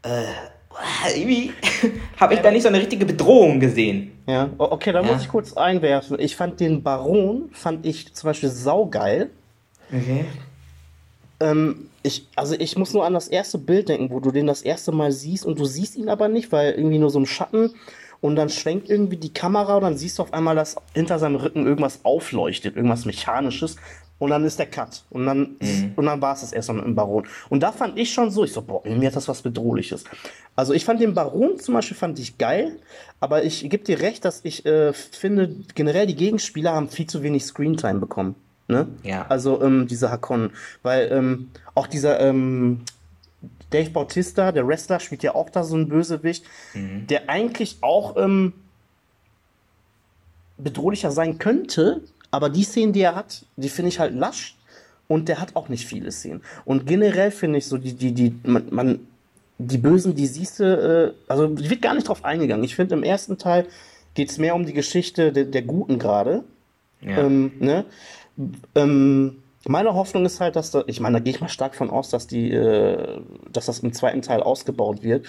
äh, 0.03 0.25
irgendwie 1.17 1.53
habe 2.21 2.35
ich 2.35 2.41
da 2.41 2.51
nicht 2.51 2.63
so 2.63 2.69
eine 2.69 2.79
richtige 2.81 3.07
Bedrohung 3.07 3.61
gesehen. 3.61 4.13
Ja, 4.27 4.49
okay, 4.59 4.93
da 4.93 5.03
ja. 5.03 5.13
muss 5.13 5.23
ich 5.23 5.29
kurz 5.29 5.53
einwerfen. 5.53 6.19
Ich 6.19 6.37
fand 6.37 6.61
den 6.61 6.83
Baron, 6.83 7.51
fand 7.53 7.85
ich 7.85 8.15
zum 8.15 8.29
Beispiel 8.29 8.49
saugeil. 8.49 9.31
Okay. 9.93 10.25
Ähm, 11.41 11.91
ich, 12.05 12.29
also 12.37 12.55
ich 12.59 12.77
muss 12.77 12.93
nur 12.93 13.07
an 13.07 13.15
das 13.15 13.29
erste 13.29 13.59
Bild 13.59 13.89
denken, 13.89 14.11
wo 14.11 14.21
du 14.21 14.31
den 14.31 14.47
das 14.47 14.63
erste 14.63 14.93
Mal 14.93 15.11
siehst 15.11 15.47
und 15.47 15.59
du 15.59 15.65
siehst 15.65 15.97
ihn 15.97 16.11
aber 16.11 16.29
nicht, 16.29 16.53
weil 16.53 16.75
irgendwie 16.75 16.99
nur 16.99 17.09
so 17.09 17.19
ein 17.19 17.27
Schatten 17.27 17.75
und 18.21 18.37
dann 18.37 18.51
schwenkt 18.51 18.91
irgendwie 18.91 19.17
die 19.17 19.33
Kamera 19.33 19.77
und 19.77 19.83
dann 19.83 19.97
siehst 19.97 20.19
du 20.19 20.23
auf 20.23 20.33
einmal, 20.35 20.55
dass 20.55 20.77
hinter 20.93 21.19
seinem 21.19 21.37
Rücken 21.37 21.67
irgendwas 21.67 22.01
aufleuchtet, 22.05 22.77
irgendwas 22.77 23.07
Mechanisches 23.07 23.77
und 24.19 24.31
dann 24.31 24.45
ist 24.45 24.59
der 24.59 24.67
Cut 24.67 25.05
und 25.09 25.25
dann, 25.25 25.57
mhm. 25.61 25.93
und 25.97 26.05
dann 26.05 26.21
war 26.21 26.35
es 26.35 26.43
das 26.43 26.53
erstmal 26.53 26.77
mit 26.77 26.87
dem 26.87 26.95
Baron. 26.95 27.27
Und 27.49 27.63
da 27.63 27.73
fand 27.73 27.99
ich 27.99 28.13
schon 28.13 28.31
so, 28.31 28.45
ich 28.45 28.53
so, 28.53 28.61
boah, 28.61 28.87
mir 28.87 29.09
hat 29.09 29.17
das 29.17 29.27
was 29.27 29.41
Bedrohliches. 29.41 30.05
Also 30.57 30.75
ich 30.75 30.85
fand 30.85 31.01
den 31.01 31.15
Baron 31.15 31.59
zum 31.59 31.73
Beispiel 31.73 31.97
fand 31.97 32.19
ich 32.19 32.37
geil, 32.37 32.79
aber 33.19 33.45
ich 33.45 33.69
gebe 33.71 33.83
dir 33.83 34.01
recht, 34.01 34.27
dass 34.27 34.45
ich 34.45 34.67
äh, 34.67 34.93
finde, 34.93 35.57
generell 35.75 36.07
die 36.07 36.17
Gegenspieler 36.17 36.75
haben 36.75 36.91
viel 36.91 37.07
zu 37.07 37.23
wenig 37.23 37.47
Screentime 37.47 37.99
bekommen. 37.99 38.37
Ne? 38.67 38.89
Ja. 39.03 39.27
Also 39.29 39.63
ähm, 39.63 39.87
diese 39.87 40.11
Hakon. 40.11 40.51
Weil 40.83 41.11
ähm, 41.13 41.51
auch 41.75 41.87
dieser 41.87 42.21
ähm, 42.21 42.81
Dave 43.71 43.91
Bautista, 43.91 44.53
der 44.53 44.67
Wrestler, 44.67 45.01
spielt 45.01 45.23
ja 45.23 45.35
auch 45.35 45.51
da 45.51 45.65
so 45.65 45.77
ein 45.77 45.89
Bösewicht, 45.89 46.45
mhm. 46.75 47.07
der 47.07 47.29
eigentlich 47.29 47.79
auch 47.81 48.17
ähm, 48.17 48.53
bedrohlicher 50.57 51.11
sein 51.11 51.39
könnte, 51.39 52.01
aber 52.31 52.49
die 52.49 52.65
Szenen, 52.65 52.93
die 52.93 53.03
er 53.03 53.15
hat, 53.15 53.45
die 53.57 53.69
finde 53.69 53.89
ich 53.89 53.99
halt 53.99 54.15
lasch 54.15 54.57
und 55.09 55.29
der 55.29 55.41
hat 55.41 55.57
auch 55.57 55.69
nicht 55.69 55.87
viele 55.87 56.11
Szenen. 56.11 56.43
Und 56.65 56.87
generell 56.87 57.31
finde 57.31 57.59
ich 57.59 57.67
so, 57.67 57.77
die, 57.77 57.95
die, 57.95 58.13
die, 58.13 58.35
man, 58.45 58.67
man 58.71 59.01
die 59.59 59.79
Bösen, 59.79 60.15
die 60.15 60.27
siehst 60.27 60.61
du, 60.61 60.65
äh, 60.65 61.31
also 61.31 61.57
wird 61.59 61.83
gar 61.83 61.95
nicht 61.95 62.09
drauf 62.09 62.25
eingegangen. 62.25 62.65
Ich 62.65 62.75
finde, 62.75 62.95
im 62.95 63.03
ersten 63.03 63.39
Teil 63.39 63.67
geht 64.15 64.31
es 64.31 64.39
mehr 64.39 64.55
um 64.55 64.67
die 64.67 64.73
Geschichte 64.73 65.33
der, 65.33 65.45
der 65.45 65.63
Guten 65.63 65.99
gerade 65.99 66.45
Ja. 67.01 67.19
Ähm, 67.19 67.53
ne? 67.61 67.85
Ähm, 68.75 69.43
meine 69.67 69.95
Hoffnung 69.95 70.25
ist 70.27 70.41
halt, 70.41 70.57
dass 70.57 70.71
da, 70.71 70.85
ich 70.87 71.01
meine, 71.01 71.19
da 71.19 71.25
gehe 71.25 71.33
ich 71.33 71.41
mal 71.41 71.49
stark 71.49 71.75
von 71.75 71.91
aus, 71.91 72.11
dass 72.11 72.27
die, 72.27 72.53
äh, 72.53 73.21
dass 73.51 73.67
das 73.67 73.81
im 73.81 73.93
zweiten 73.93 74.23
Teil 74.23 74.43
ausgebaut 74.43 75.03
wird. 75.03 75.27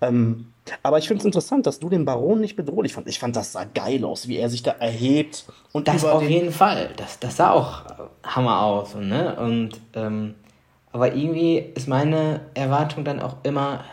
Ähm, 0.00 0.46
aber 0.82 0.98
ich 0.98 1.06
finde 1.08 1.20
es 1.20 1.26
interessant, 1.26 1.66
dass 1.66 1.78
du 1.78 1.88
den 1.88 2.04
Baron 2.04 2.40
nicht 2.40 2.56
bedrohlich 2.56 2.94
fandst. 2.94 3.10
Ich 3.10 3.18
fand, 3.18 3.36
das 3.36 3.52
sah 3.52 3.64
geil 3.64 4.04
aus, 4.04 4.28
wie 4.28 4.36
er 4.36 4.48
sich 4.48 4.62
da 4.62 4.72
erhebt. 4.72 5.44
Und 5.72 5.88
das 5.88 6.04
auf 6.04 6.22
jeden 6.22 6.52
Fall. 6.52 6.90
Das, 6.96 7.18
das 7.18 7.36
sah 7.36 7.50
auch 7.50 7.82
Hammer 8.22 8.62
aus. 8.62 8.94
Ne? 8.94 9.36
Und, 9.36 9.80
ähm, 9.94 10.34
aber 10.92 11.14
irgendwie 11.14 11.58
ist 11.58 11.88
meine 11.88 12.40
Erwartung 12.54 13.04
dann 13.04 13.20
auch 13.20 13.36
immer, 13.42 13.84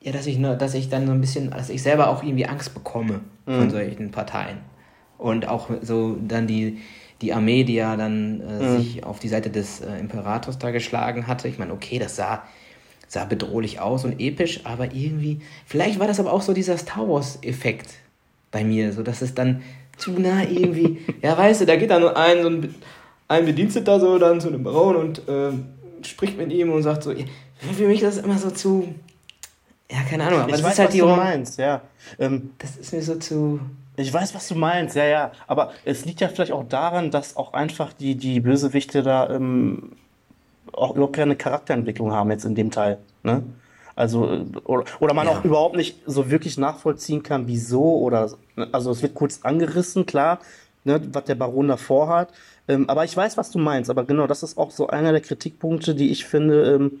äh, 0.00 0.06
ja, 0.06 0.12
dass 0.12 0.26
ich, 0.26 0.38
nur, 0.38 0.54
dass 0.54 0.74
ich 0.74 0.88
dann 0.88 1.06
so 1.06 1.12
ein 1.12 1.20
bisschen, 1.20 1.50
dass 1.50 1.68
ich 1.68 1.82
selber 1.82 2.08
auch 2.08 2.22
irgendwie 2.22 2.46
Angst 2.46 2.72
bekomme 2.72 3.20
mhm. 3.44 3.58
von 3.58 3.70
solchen 3.70 4.10
Parteien. 4.10 4.58
Und 5.18 5.48
auch 5.48 5.70
so 5.82 6.16
dann 6.26 6.46
die, 6.46 6.78
die 7.22 7.32
Armee, 7.32 7.64
die 7.64 7.74
ja 7.74 7.96
dann 7.96 8.40
äh, 8.40 8.62
mhm. 8.62 8.76
sich 8.78 9.04
auf 9.04 9.18
die 9.18 9.28
Seite 9.28 9.50
des 9.50 9.80
äh, 9.80 9.98
Imperators 9.98 10.58
da 10.58 10.70
geschlagen 10.70 11.26
hatte. 11.26 11.48
Ich 11.48 11.58
meine, 11.58 11.72
okay, 11.72 11.98
das 11.98 12.16
sah 12.16 12.42
sah 13.08 13.24
bedrohlich 13.24 13.80
aus 13.80 14.04
und 14.04 14.20
episch, 14.20 14.60
aber 14.64 14.92
irgendwie, 14.92 15.40
vielleicht 15.64 15.98
war 16.00 16.06
das 16.06 16.18
aber 16.18 16.32
auch 16.32 16.42
so 16.42 16.52
dieser 16.52 16.76
Star 16.76 17.08
Wars-Effekt 17.08 17.90
bei 18.50 18.64
mir, 18.64 18.92
so 18.92 19.02
dass 19.02 19.22
es 19.22 19.34
dann 19.34 19.62
zu 19.96 20.12
nah 20.12 20.42
irgendwie, 20.42 20.98
ja, 21.22 21.36
weißt 21.36 21.62
du, 21.62 21.66
da 21.66 21.76
geht 21.76 21.90
da 21.90 21.98
nur 21.98 22.16
ein, 22.16 22.42
so 22.42 22.48
ein, 22.48 22.74
ein 23.28 23.44
Bediensteter 23.44 24.00
so 24.00 24.18
dann 24.18 24.40
zu 24.40 24.48
einem 24.48 24.62
Baron 24.62 24.96
und 24.96 25.28
äh, 25.28 25.52
spricht 26.02 26.36
mit 26.36 26.52
ihm 26.52 26.72
und 26.72 26.82
sagt 26.82 27.04
so, 27.04 27.14
für 27.14 27.86
mich 27.86 28.02
ist 28.02 28.16
das 28.16 28.24
immer 28.24 28.38
so 28.38 28.50
zu, 28.50 28.94
ja, 29.90 29.98
keine 30.08 30.24
Ahnung, 30.24 30.40
aber 30.40 30.48
ich 30.48 30.56
das 30.56 30.64
weiß, 30.64 30.72
ist 30.72 30.78
halt 30.78 30.88
was 30.88 30.94
die 30.94 31.00
du 31.00 31.06
meinst, 31.06 31.58
ja. 31.58 31.82
Ähm, 32.18 32.50
das 32.58 32.76
ist 32.76 32.92
mir 32.92 33.02
so 33.02 33.16
zu. 33.16 33.60
Ich 33.96 34.12
weiß, 34.12 34.34
was 34.34 34.48
du 34.48 34.54
meinst, 34.54 34.94
ja, 34.96 35.04
ja. 35.04 35.32
Aber 35.46 35.72
es 35.84 36.04
liegt 36.04 36.20
ja 36.20 36.28
vielleicht 36.28 36.52
auch 36.52 36.68
daran, 36.68 37.10
dass 37.10 37.36
auch 37.36 37.54
einfach 37.54 37.92
die, 37.92 38.14
die 38.14 38.40
Bösewichte 38.40 39.02
da 39.02 39.30
ähm, 39.30 39.92
auch 40.72 40.94
überhaupt 40.94 41.16
keine 41.16 41.36
Charakterentwicklung 41.36 42.12
haben 42.12 42.30
jetzt 42.30 42.44
in 42.44 42.54
dem 42.54 42.70
Teil. 42.70 42.98
Ne? 43.22 43.42
Also, 43.94 44.44
oder, 44.64 44.84
oder 45.00 45.14
man 45.14 45.26
ja. 45.26 45.32
auch 45.32 45.44
überhaupt 45.44 45.76
nicht 45.76 45.98
so 46.06 46.30
wirklich 46.30 46.58
nachvollziehen 46.58 47.22
kann, 47.22 47.46
wieso 47.46 47.96
oder, 47.98 48.30
also 48.70 48.90
es 48.90 49.00
wird 49.00 49.14
kurz 49.14 49.40
angerissen, 49.42 50.04
klar, 50.04 50.40
ne, 50.84 51.00
was 51.12 51.24
der 51.24 51.34
Baron 51.34 51.68
davor 51.68 52.08
hat. 52.08 52.28
Ähm, 52.68 52.90
aber 52.90 53.04
ich 53.04 53.16
weiß, 53.16 53.38
was 53.38 53.50
du 53.50 53.58
meinst. 53.58 53.88
Aber 53.88 54.04
genau, 54.04 54.26
das 54.26 54.42
ist 54.42 54.58
auch 54.58 54.70
so 54.70 54.88
einer 54.88 55.12
der 55.12 55.22
Kritikpunkte, 55.22 55.94
die 55.94 56.10
ich 56.10 56.26
finde, 56.26 56.74
ähm, 56.74 57.00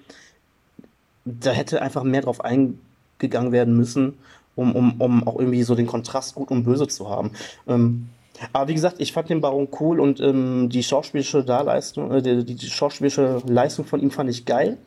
da 1.26 1.50
hätte 1.50 1.82
einfach 1.82 2.02
mehr 2.02 2.22
drauf 2.22 2.40
eingegangen 2.42 3.52
werden 3.52 3.76
müssen, 3.76 4.16
um, 4.56 4.74
um, 4.74 5.00
um 5.00 5.28
auch 5.28 5.38
irgendwie 5.38 5.62
so 5.62 5.74
den 5.74 5.86
Kontrast 5.86 6.34
gut 6.34 6.50
und 6.50 6.64
böse 6.64 6.88
zu 6.88 7.08
haben. 7.08 7.30
Ähm, 7.68 8.08
aber 8.52 8.68
wie 8.68 8.74
gesagt, 8.74 8.96
ich 8.98 9.12
fand 9.12 9.30
den 9.30 9.40
Baron 9.40 9.68
cool 9.80 10.00
und 10.00 10.20
ähm, 10.20 10.68
die 10.68 10.82
schauspielische 10.82 11.44
Darleistung, 11.44 12.12
äh, 12.12 12.22
die, 12.22 12.56
die, 12.56 12.66
schauspielische 12.66 13.42
Leistung 13.46 13.84
von 13.84 14.00
ihm 14.00 14.10
fand 14.10 14.28
ich 14.30 14.44
geil. 14.44 14.78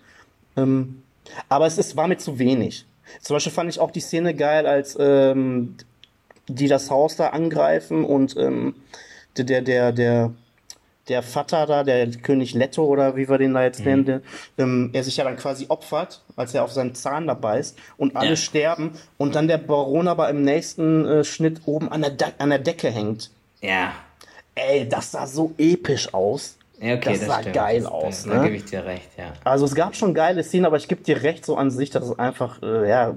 Ähm, 0.58 1.04
aber 1.48 1.66
es 1.66 1.78
ist, 1.78 1.96
war 1.96 2.08
mir 2.08 2.18
zu 2.18 2.40
wenig. 2.40 2.86
Zum 3.22 3.36
Beispiel 3.36 3.52
fand 3.54 3.70
ich 3.70 3.80
auch 3.80 3.92
die 3.92 4.02
Szene 4.02 4.36
geil, 4.36 4.68
als 4.68 4.98
ähm, 5.00 5.76
die 6.48 6.68
das 6.68 6.90
Haus 6.90 7.16
da 7.16 7.28
angreifen 7.28 8.04
und 8.04 8.36
ähm, 8.38 8.76
der, 9.38 9.62
der, 9.62 9.92
der, 9.92 10.34
der 11.10 11.24
Vater 11.24 11.66
da, 11.66 11.84
der 11.84 12.08
König 12.12 12.54
Leto 12.54 12.86
oder 12.86 13.16
wie 13.16 13.28
wir 13.28 13.38
den 13.38 13.54
da 13.54 13.64
jetzt 13.64 13.80
mhm. 13.80 13.86
nennen, 13.86 14.06
der, 14.06 14.22
ähm, 14.58 14.90
er 14.94 15.04
sich 15.04 15.18
ja 15.18 15.24
dann 15.24 15.38
quasi 15.38 15.66
opfert, 15.68 16.22
als 16.36 16.54
er 16.54 16.64
auf 16.64 16.72
seinen 16.72 16.96
Zahn 16.96 17.28
dabei 17.28 17.60
ist 17.60 17.78
und 17.98 18.16
alle 18.16 18.32
ja. 18.32 18.36
sterben 18.36 18.92
und 19.18 19.36
dann 19.36 19.48
der 19.48 19.58
Baron 19.58 20.08
aber 20.08 20.30
im 20.30 20.44
nächsten 20.44 21.06
äh, 21.06 21.24
Schnitt 21.24 21.62
oben 21.66 21.92
an 21.92 22.02
der, 22.02 22.12
De 22.12 22.28
an 22.38 22.50
der 22.50 22.60
Decke 22.60 22.90
hängt. 22.90 23.32
Ja. 23.62 23.94
Ey, 24.56 24.88
das 24.88 25.12
sah 25.12 25.28
so 25.28 25.54
episch 25.58 26.14
aus. 26.14 26.58
Ja, 26.80 26.96
okay, 26.96 27.12
das, 27.12 27.20
das 27.20 27.28
sah 27.28 27.40
stimmt. 27.42 27.56
geil 27.56 27.82
das, 27.82 27.92
aus. 27.92 28.24
Da, 28.24 28.30
ne? 28.30 28.36
da 28.36 28.44
gebe 28.44 28.56
ich 28.56 28.66
dir 28.66 28.86
recht, 28.86 29.10
ja. 29.18 29.34
Also 29.44 29.66
es 29.66 29.76
gab 29.76 29.96
schon 29.96 30.14
geile 30.14 30.44
Szenen, 30.44 30.66
aber 30.66 30.78
ich 30.78 30.88
gebe 30.88 31.04
dir 31.04 31.24
recht 31.24 31.46
so 31.46 31.58
an 31.58 31.72
sich, 31.72 31.90
dass 31.90 32.06
es 32.06 32.18
einfach, 32.18 32.62
äh, 32.62 32.88
ja, 32.88 33.16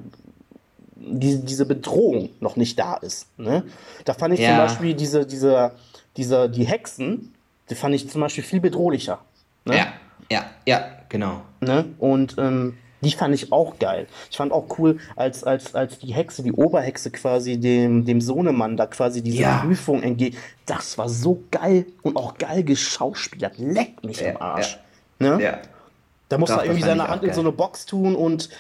die, 0.97 1.45
diese 1.45 1.67
Bedrohung 1.67 2.31
noch 2.41 2.57
nicht 2.57 2.79
da 2.79 2.95
ist. 2.95 3.27
Ne? 3.39 3.65
Da 4.05 4.15
fand 4.15 4.35
ich 4.35 4.41
ja. 4.41 4.51
zum 4.51 4.57
Beispiel 4.59 4.95
diese, 4.95 5.27
diese, 5.27 5.73
diese, 6.17 6.49
die 6.49 6.65
Hexen, 6.65 7.35
die 7.73 7.77
fand 7.79 7.95
ich 7.95 8.09
zum 8.11 8.21
Beispiel 8.21 8.45
viel 8.45 8.61
bedrohlicher. 8.61 9.21
Ne? 9.65 9.77
Ja, 9.77 9.93
ja, 10.31 10.45
ja, 10.67 10.91
genau. 11.09 11.41
Ne? 11.61 11.87
Und 11.99 12.37
ähm, 12.39 12.77
die 13.01 13.13
fand 13.13 13.35
ich 13.35 13.51
auch 13.51 13.79
geil. 13.79 14.07
Ich 14.31 14.37
fand 14.37 14.53
auch 14.53 14.79
cool, 14.79 14.99
als, 15.17 15.43
als, 15.43 15.75
als 15.75 15.99
die 15.99 16.13
Hexe, 16.13 16.43
die 16.43 16.53
Oberhexe 16.53 17.11
quasi 17.11 17.59
dem, 17.59 18.05
dem 18.05 18.21
Sohnemann 18.21 18.77
da 18.77 18.87
quasi 18.87 19.23
diese 19.23 19.43
ja. 19.43 19.59
Prüfung 19.59 20.03
entgeht. 20.03 20.37
Das 20.67 20.99
war 20.99 21.09
so 21.09 21.43
geil 21.51 21.87
und 22.03 22.17
auch 22.17 22.37
geil 22.37 22.63
geschauspielert. 22.63 23.55
Leck 23.57 24.05
mich 24.05 24.21
ja, 24.21 24.31
im 24.31 24.43
Arsch. 24.43 24.79
Ja. 25.19 25.37
Ne? 25.37 25.43
ja. 25.43 25.59
Da 26.29 26.39
muss 26.39 26.51
er 26.51 26.65
irgendwie 26.65 26.83
seine 26.83 27.09
Hand 27.09 27.25
in 27.25 27.33
so 27.33 27.41
eine 27.41 27.53
Box 27.53 27.87
tun 27.87 28.15
und 28.15 28.51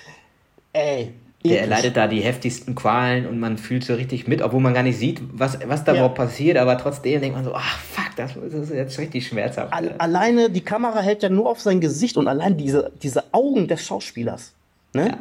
ey, 0.72 1.12
der 1.44 1.62
erleidet 1.62 1.96
da 1.96 2.06
die 2.06 2.20
heftigsten 2.20 2.74
Qualen 2.74 3.26
und 3.26 3.40
man 3.40 3.58
fühlt 3.58 3.84
so 3.84 3.94
richtig 3.94 4.28
mit, 4.28 4.42
obwohl 4.42 4.60
man 4.60 4.74
gar 4.74 4.82
nicht 4.82 4.98
sieht, 4.98 5.20
was, 5.32 5.58
was 5.66 5.84
da 5.84 5.92
ja. 5.92 5.98
überhaupt 5.98 6.16
passiert, 6.16 6.56
aber 6.56 6.78
trotzdem 6.78 7.20
denkt 7.20 7.36
man 7.36 7.44
so, 7.44 7.54
ach 7.54 7.78
fuck, 7.78 8.14
das, 8.16 8.34
das 8.34 8.54
ist 8.54 8.72
jetzt 8.72 8.98
richtig 8.98 9.26
schmerzhaft. 9.26 9.72
All, 9.72 9.94
alleine, 9.98 10.50
die 10.50 10.60
Kamera 10.60 11.00
hält 11.00 11.22
ja 11.22 11.28
nur 11.28 11.48
auf 11.48 11.60
sein 11.60 11.80
Gesicht 11.80 12.16
und 12.16 12.28
allein 12.28 12.56
diese, 12.56 12.92
diese 13.02 13.24
Augen 13.32 13.66
des 13.66 13.84
Schauspielers. 13.84 14.52
Ne? 14.92 15.08
Ja. 15.08 15.18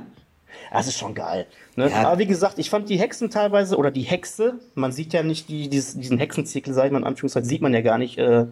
Das 0.71 0.87
ist 0.87 0.97
schon 0.97 1.15
geil. 1.15 1.47
Ne? 1.75 1.89
Ja. 1.89 2.07
Aber 2.07 2.19
wie 2.19 2.27
gesagt, 2.27 2.59
ich 2.59 2.69
fand 2.69 2.89
die 2.89 2.97
Hexen 2.97 3.29
teilweise, 3.29 3.77
oder 3.77 3.91
die 3.91 4.01
Hexe, 4.01 4.55
man 4.75 4.91
sieht 4.91 5.13
ja 5.13 5.23
nicht 5.23 5.49
die, 5.49 5.69
dieses, 5.69 5.97
diesen 5.97 6.17
Hexenzirkel, 6.17 6.73
sag 6.73 6.85
ich 6.85 6.91
mal 6.91 6.99
in 6.99 7.05
Anführungszeichen, 7.05 7.47
sieht 7.47 7.61
man 7.61 7.73
ja 7.73 7.81
gar 7.81 7.97
nicht 7.97 8.17
äh, 8.17 8.45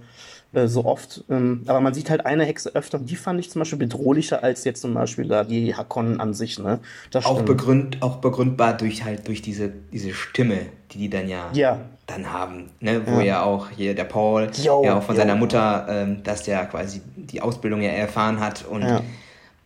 äh, 0.53 0.67
so 0.67 0.85
oft. 0.85 1.23
Ähm, 1.29 1.63
aber 1.67 1.79
man 1.81 1.93
sieht 1.93 2.09
halt 2.09 2.25
eine 2.25 2.43
Hexe 2.43 2.73
öfter. 2.75 2.99
Die 2.99 3.15
fand 3.15 3.39
ich 3.39 3.51
zum 3.51 3.59
Beispiel 3.59 3.79
bedrohlicher 3.79 4.43
als 4.43 4.63
jetzt 4.63 4.81
zum 4.81 4.93
Beispiel 4.93 5.27
da 5.27 5.43
die 5.43 5.75
Hakonnen 5.75 6.19
an 6.19 6.33
sich. 6.33 6.59
Ne? 6.59 6.79
Das 7.11 7.25
auch, 7.25 7.41
begründ, 7.41 8.01
auch 8.01 8.17
begründbar 8.17 8.75
durch 8.75 9.03
halt 9.03 9.27
durch 9.27 9.41
diese, 9.41 9.71
diese 9.91 10.13
Stimme, 10.13 10.57
die 10.91 10.97
die 10.97 11.09
dann 11.09 11.27
ja, 11.27 11.49
ja. 11.53 11.79
dann 12.07 12.31
haben. 12.31 12.71
Ne? 12.79 13.01
Wo 13.05 13.19
ja. 13.19 13.25
ja 13.25 13.43
auch 13.43 13.69
hier 13.69 13.93
der 13.93 14.05
Paul 14.05 14.49
yo, 14.61 14.83
ja 14.83 14.97
auch 14.97 15.03
von 15.03 15.15
yo. 15.15 15.21
seiner 15.21 15.35
Mutter, 15.35 15.85
ähm, 15.89 16.23
dass 16.23 16.43
der 16.43 16.65
quasi 16.65 17.01
die 17.15 17.41
Ausbildung 17.41 17.81
ja 17.81 17.89
erfahren 17.89 18.39
hat 18.39 18.65
und 18.65 18.81
ja 18.81 19.01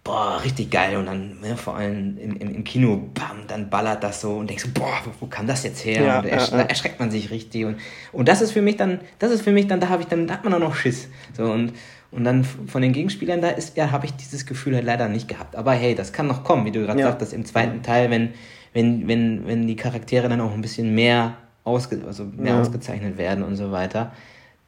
boah, 0.03 0.41
richtig 0.43 0.69
geil. 0.69 0.97
Und 0.97 1.05
dann 1.05 1.39
ne, 1.39 1.55
vor 1.55 1.75
allem 1.75 2.17
im, 2.17 2.37
im, 2.37 2.55
im, 2.55 2.63
Kino, 2.63 3.09
bam, 3.13 3.47
dann 3.47 3.69
ballert 3.69 4.03
das 4.03 4.21
so 4.21 4.35
und 4.35 4.49
denkst 4.49 4.65
so, 4.65 4.69
boah, 4.73 5.01
wo, 5.19 5.27
kam 5.27 5.47
das 5.47 5.63
jetzt 5.63 5.85
her? 5.85 6.03
Ja, 6.03 6.19
und 6.19 6.25
ersch 6.25 6.51
ja, 6.51 6.57
ja. 6.57 6.63
da 6.63 6.69
erschreckt 6.69 6.99
man 6.99 7.11
sich 7.11 7.31
richtig. 7.31 7.65
Und, 7.65 7.77
und 8.11 8.27
das 8.27 8.41
ist 8.41 8.51
für 8.51 8.61
mich 8.61 8.77
dann, 8.77 8.99
das 9.19 9.31
ist 9.31 9.43
für 9.43 9.51
mich 9.51 9.67
dann, 9.67 9.79
da 9.79 9.89
habe 9.89 10.01
ich 10.01 10.07
dann, 10.07 10.27
da 10.27 10.35
hat 10.35 10.43
man 10.43 10.53
auch 10.53 10.59
noch 10.59 10.75
Schiss. 10.75 11.07
So 11.35 11.45
und, 11.45 11.73
und 12.11 12.23
dann 12.25 12.43
von 12.43 12.81
den 12.81 12.93
Gegenspielern, 12.93 13.41
da 13.41 13.49
ist, 13.49 13.77
ja, 13.77 13.91
habe 13.91 14.05
ich 14.05 14.13
dieses 14.13 14.45
Gefühl 14.45 14.75
halt 14.75 14.85
leider 14.85 15.07
nicht 15.07 15.27
gehabt. 15.27 15.55
Aber 15.55 15.71
hey, 15.71 15.95
das 15.95 16.13
kann 16.13 16.27
noch 16.27 16.43
kommen, 16.43 16.65
wie 16.65 16.71
du 16.71 16.81
gerade 16.81 17.01
sagtest, 17.01 17.33
im 17.33 17.45
zweiten 17.45 17.81
Teil, 17.81 18.09
wenn, 18.11 18.33
wenn, 18.73 19.07
wenn, 19.07 19.47
wenn 19.47 19.67
die 19.67 19.75
Charaktere 19.75 20.27
dann 20.29 20.41
auch 20.41 20.53
ein 20.53 20.61
bisschen 20.61 20.93
mehr, 20.93 21.37
ausge, 21.63 22.01
also 22.05 22.25
mehr 22.25 22.57
ausgezeichnet 22.57 23.17
werden 23.17 23.43
und 23.43 23.55
so 23.55 23.71
weiter. 23.71 24.11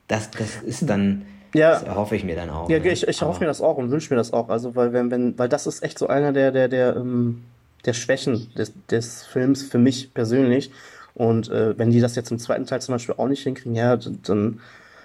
Das, 0.08 0.32
das 0.32 0.56
ist 0.58 0.90
dann 0.90 1.26
ja. 1.56 1.72
Das 1.72 1.84
erhoffe 1.84 2.16
ich 2.16 2.24
mir 2.24 2.36
dann 2.36 2.50
auch. 2.50 2.70
Ja, 2.70 2.80
ne? 2.80 2.92
ich, 2.92 3.08
ich 3.08 3.22
erhoffe 3.22 3.40
mir 3.40 3.48
das 3.48 3.62
auch 3.62 3.78
und 3.78 3.92
wünsche 3.92 4.14
mir 4.14 4.18
das 4.18 4.34
auch. 4.34 4.50
Also, 4.50 4.76
weil, 4.76 4.94
wenn, 4.94 5.12
wenn, 5.12 5.38
weil 5.38 5.50
das 5.50 5.68
ist 5.68 5.84
echt 5.84 5.98
so 6.00 6.08
einer 6.08 6.34
der, 6.34 6.52
der, 6.52 6.68
der, 6.68 6.96
ähm, 6.96 7.44
der 7.86 7.94
Schwächen 7.94 8.54
des, 8.56 8.74
des 8.90 9.24
Films 9.24 9.64
für 9.64 9.78
mich 9.78 10.14
persönlich. 10.14 10.72
Und 11.14 11.50
äh, 11.50 11.78
wenn 11.78 11.92
die 11.92 12.02
das 12.02 12.16
jetzt 12.16 12.32
im 12.32 12.40
zweiten 12.40 12.66
Teil 12.66 12.82
zum 12.82 12.96
Beispiel 12.96 13.16
auch 13.18 13.28
nicht 13.28 13.44
hinkriegen, 13.44 13.76
ja, 13.76 13.96
dann, 13.96 14.60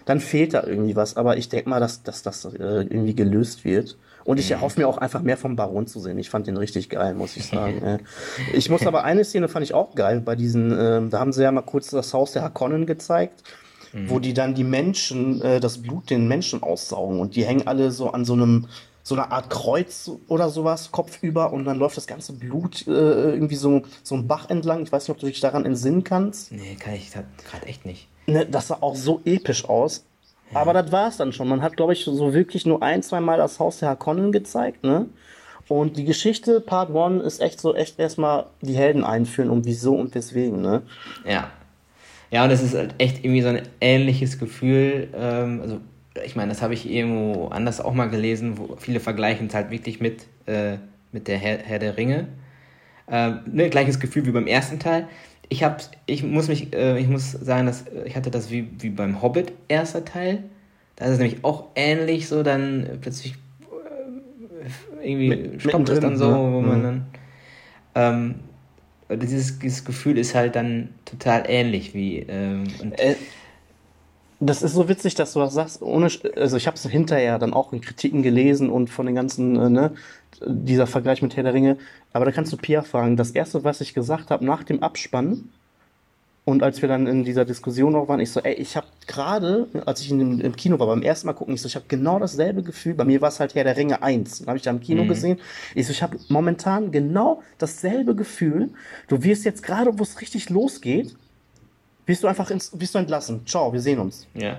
dann 0.04 0.20
fehlt 0.20 0.54
da 0.54 0.64
irgendwie 0.64 0.96
was. 0.96 1.16
Aber 1.16 1.36
ich 1.36 1.48
denke 1.48 1.70
mal, 1.70 1.80
dass, 1.80 2.02
dass 2.02 2.22
das 2.22 2.44
äh, 2.44 2.56
irgendwie 2.58 3.14
gelöst 3.14 3.64
wird. 3.64 3.96
Und 4.24 4.38
ich 4.38 4.50
erhoffe 4.50 4.78
mir 4.78 4.86
auch 4.86 4.98
einfach 4.98 5.22
mehr 5.22 5.36
vom 5.36 5.56
Baron 5.56 5.86
zu 5.86 5.98
sehen. 5.98 6.18
Ich 6.18 6.30
fand 6.30 6.46
den 6.46 6.56
richtig 6.56 6.90
geil, 6.90 7.14
muss 7.14 7.36
ich 7.36 7.46
sagen. 7.46 8.00
ich 8.52 8.68
muss 8.68 8.86
aber 8.86 9.04
eine 9.04 9.24
Szene 9.24 9.48
fand 9.48 9.64
ich 9.64 9.72
auch 9.72 9.94
geil 9.94 10.20
bei 10.20 10.36
diesen, 10.36 10.72
äh, 10.72 11.08
da 11.08 11.20
haben 11.20 11.32
sie 11.32 11.42
ja 11.42 11.50
mal 11.52 11.62
kurz 11.62 11.90
das 11.90 12.12
Haus 12.12 12.32
der 12.32 12.42
Hakonnen 12.42 12.86
gezeigt 12.86 13.42
mhm. 13.92 14.10
wo 14.10 14.18
die 14.18 14.34
dann 14.34 14.54
die 14.54 14.64
Menschen, 14.64 15.40
äh, 15.42 15.60
das 15.60 15.78
Blut 15.78 16.10
den 16.10 16.28
Menschen 16.28 16.62
aussaugen 16.62 17.20
und 17.20 17.36
die 17.36 17.44
hängen 17.44 17.66
alle 17.66 17.90
so 17.90 18.10
an 18.10 18.24
so 18.24 18.34
einem 18.34 18.66
so 19.02 19.14
einer 19.14 19.32
Art 19.32 19.50
Kreuz 19.50 20.10
oder 20.28 20.50
sowas, 20.50 20.92
kopfüber, 20.92 21.52
und 21.52 21.64
dann 21.64 21.78
läuft 21.78 21.96
das 21.96 22.06
ganze 22.06 22.32
Blut 22.32 22.86
äh, 22.86 22.90
irgendwie 22.90 23.56
so, 23.56 23.82
so 24.02 24.14
einen 24.14 24.28
Bach 24.28 24.50
entlang. 24.50 24.82
Ich 24.82 24.92
weiß 24.92 25.04
nicht, 25.04 25.10
ob 25.10 25.18
du 25.18 25.26
dich 25.26 25.40
daran 25.40 25.64
entsinnen 25.64 26.04
kannst. 26.04 26.52
Nee, 26.52 26.76
kann 26.78 26.94
ich 26.94 27.10
gerade 27.10 27.66
echt 27.66 27.86
nicht. 27.86 28.08
Ne, 28.26 28.46
das 28.46 28.68
sah 28.68 28.78
auch 28.80 28.94
so 28.94 29.20
episch 29.24 29.64
aus. 29.64 30.04
Ja. 30.52 30.60
Aber 30.60 30.74
das 30.74 30.92
war 30.92 31.08
es 31.08 31.16
dann 31.16 31.32
schon. 31.32 31.48
Man 31.48 31.62
hat, 31.62 31.76
glaube 31.76 31.92
ich, 31.92 32.04
so 32.04 32.34
wirklich 32.34 32.66
nur 32.66 32.82
ein, 32.82 33.02
zwei 33.02 33.20
Mal 33.20 33.38
das 33.38 33.58
Haus 33.58 33.78
der 33.78 33.88
Harkonnen 33.88 34.32
gezeigt, 34.32 34.84
ne? 34.84 35.06
Und 35.68 35.96
die 35.96 36.04
Geschichte, 36.04 36.60
Part 36.60 36.94
1, 36.94 37.22
ist 37.22 37.40
echt 37.40 37.60
so, 37.60 37.76
echt 37.76 38.00
erstmal 38.00 38.46
die 38.60 38.74
Helden 38.74 39.04
einführen 39.04 39.50
und 39.50 39.66
wieso 39.66 39.94
und 39.94 40.14
weswegen, 40.16 40.60
ne? 40.60 40.82
Ja. 41.24 41.50
Ja, 42.30 42.44
und 42.44 42.50
es 42.50 42.62
ist 42.62 42.74
halt 42.74 42.94
echt 42.98 43.24
irgendwie 43.24 43.42
so 43.42 43.48
ein 43.48 43.62
ähnliches 43.80 44.38
Gefühl. 44.38 45.08
Ähm, 45.14 45.60
also, 45.62 45.80
ich 46.24 46.36
meine, 46.36 46.50
das 46.50 46.62
habe 46.62 46.74
ich 46.74 46.88
irgendwo 46.90 47.48
anders 47.48 47.80
auch 47.80 47.92
mal 47.94 48.08
gelesen, 48.08 48.58
wo 48.58 48.76
viele 48.78 49.00
vergleichen 49.00 49.48
es 49.48 49.54
halt 49.54 49.70
wirklich 49.70 50.00
mit, 50.00 50.26
äh, 50.46 50.76
mit 51.12 51.28
der 51.28 51.38
Herr, 51.38 51.58
Herr 51.58 51.78
der 51.78 51.96
Ringe. 51.96 52.28
Ähm, 53.08 53.40
ne, 53.52 53.68
gleiches 53.70 53.98
Gefühl 54.00 54.26
wie 54.26 54.30
beim 54.30 54.46
ersten 54.46 54.78
Teil. 54.78 55.08
ich 55.48 55.64
habe, 55.64 55.78
ich 56.06 56.22
muss 56.22 56.48
mich, 56.48 56.72
äh, 56.74 56.98
ich 56.98 57.08
muss 57.08 57.32
sagen, 57.32 57.66
dass 57.66 57.84
ich 58.04 58.14
hatte 58.16 58.30
das 58.30 58.50
wie, 58.50 58.68
wie 58.78 58.90
beim 58.90 59.20
Hobbit 59.22 59.52
erster 59.68 60.04
Teil. 60.04 60.44
Da 60.96 61.06
ist 61.06 61.12
es 61.12 61.18
nämlich 61.18 61.44
auch 61.44 61.68
ähnlich 61.74 62.28
so, 62.28 62.42
dann 62.44 62.86
plötzlich 63.00 63.34
äh, 65.02 65.10
irgendwie 65.10 65.28
Mit, 65.28 65.62
stoppt 65.62 65.88
es 65.88 66.00
dann 66.00 66.16
so, 66.16 66.30
ne? 66.30 66.36
wo 66.52 66.60
man 66.60 66.78
Mhm. 66.78 66.82
dann 66.82 67.06
ähm, 67.94 68.34
dieses, 69.16 69.58
dieses 69.58 69.84
Gefühl 69.84 70.18
ist 70.18 70.34
halt 70.34 70.56
dann 70.56 70.94
total 71.04 71.44
ähnlich 71.48 71.94
wie 71.94 72.20
ähm, 72.20 72.66
Äh, 72.96 73.16
Das 74.42 74.62
ist 74.62 74.72
so 74.72 74.88
witzig, 74.88 75.14
dass 75.16 75.34
du 75.34 75.40
das 75.40 75.52
sagst. 75.52 75.82
Ohne, 75.82 76.08
also 76.36 76.56
ich 76.56 76.66
habe 76.66 76.74
es 76.76 76.82
hinterher 76.86 77.38
dann 77.38 77.52
auch 77.52 77.72
in 77.74 77.82
Kritiken 77.82 78.22
gelesen 78.22 78.70
und 78.70 78.88
von 78.88 79.04
den 79.04 79.14
ganzen, 79.14 79.56
äh, 79.56 79.68
ne, 79.68 79.94
dieser 80.46 80.86
Vergleich 80.86 81.20
mit 81.20 81.36
Herr 81.36 81.42
der 81.42 81.52
Ringe. 81.52 81.76
Aber 82.12 82.24
da 82.24 82.32
kannst 82.32 82.50
du 82.52 82.56
Pia 82.56 82.82
fragen. 82.82 83.16
Das 83.16 83.32
erste, 83.32 83.64
was 83.64 83.80
ich 83.82 83.92
gesagt 83.92 84.30
habe 84.30 84.44
nach 84.46 84.64
dem 84.64 84.82
Abspann 84.82 85.50
und 86.50 86.62
als 86.62 86.80
wir 86.82 86.88
dann 86.88 87.06
in 87.06 87.24
dieser 87.24 87.44
Diskussion 87.44 87.92
noch 87.92 88.08
waren, 88.08 88.20
ich 88.20 88.30
so, 88.30 88.40
ey, 88.40 88.54
ich 88.54 88.76
habe 88.76 88.86
gerade, 89.06 89.68
als 89.86 90.00
ich 90.00 90.10
in 90.10 90.18
dem, 90.18 90.40
im 90.40 90.56
Kino 90.56 90.78
war, 90.78 90.86
beim 90.86 91.02
ersten 91.02 91.26
Mal 91.26 91.32
gucken, 91.32 91.54
ich 91.54 91.62
so, 91.62 91.66
ich 91.68 91.76
habe 91.76 91.86
genau 91.88 92.18
dasselbe 92.18 92.62
Gefühl. 92.62 92.94
Bei 92.94 93.04
mir 93.04 93.20
war 93.20 93.28
es 93.28 93.40
halt 93.40 93.54
Herr 93.54 93.64
der 93.64 93.76
Ringe 93.76 94.02
1. 94.02 94.38
Dann 94.40 94.48
habe 94.48 94.56
ich 94.58 94.62
da 94.64 94.70
im 94.70 94.80
Kino 94.80 95.04
Mhm. 95.04 95.08
gesehen. 95.08 95.38
Ich 95.74 95.86
so, 95.86 95.92
ich 95.92 96.02
habe 96.02 96.18
momentan 96.28 96.90
genau 96.90 97.42
dasselbe 97.58 98.14
Gefühl. 98.14 98.70
Du 99.08 99.22
wirst 99.22 99.44
jetzt 99.44 99.62
gerade, 99.62 99.98
wo 99.98 100.02
es 100.02 100.20
richtig 100.20 100.50
losgeht, 100.50 101.14
wirst 102.06 102.22
du 102.22 102.26
einfach 102.26 102.50
ins, 102.50 102.78
wirst 102.78 102.94
du 102.94 102.98
entlassen. 102.98 103.46
Ciao, 103.46 103.72
wir 103.72 103.80
sehen 103.80 103.98
uns. 103.98 104.26
ja. 104.34 104.58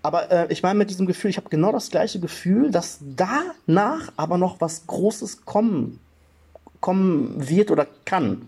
Aber 0.00 0.30
äh, 0.30 0.46
ich 0.52 0.62
meine 0.62 0.78
mit 0.78 0.90
diesem 0.90 1.06
Gefühl, 1.06 1.28
ich 1.30 1.36
habe 1.38 1.48
genau 1.48 1.72
das 1.72 1.90
gleiche 1.90 2.20
Gefühl, 2.20 2.70
dass 2.70 3.00
danach 3.16 4.12
aber 4.16 4.38
noch 4.38 4.60
was 4.60 4.86
Großes 4.86 5.44
kommen, 5.44 5.98
kommen 6.80 7.34
wird 7.48 7.72
oder 7.72 7.86
kann. 8.04 8.42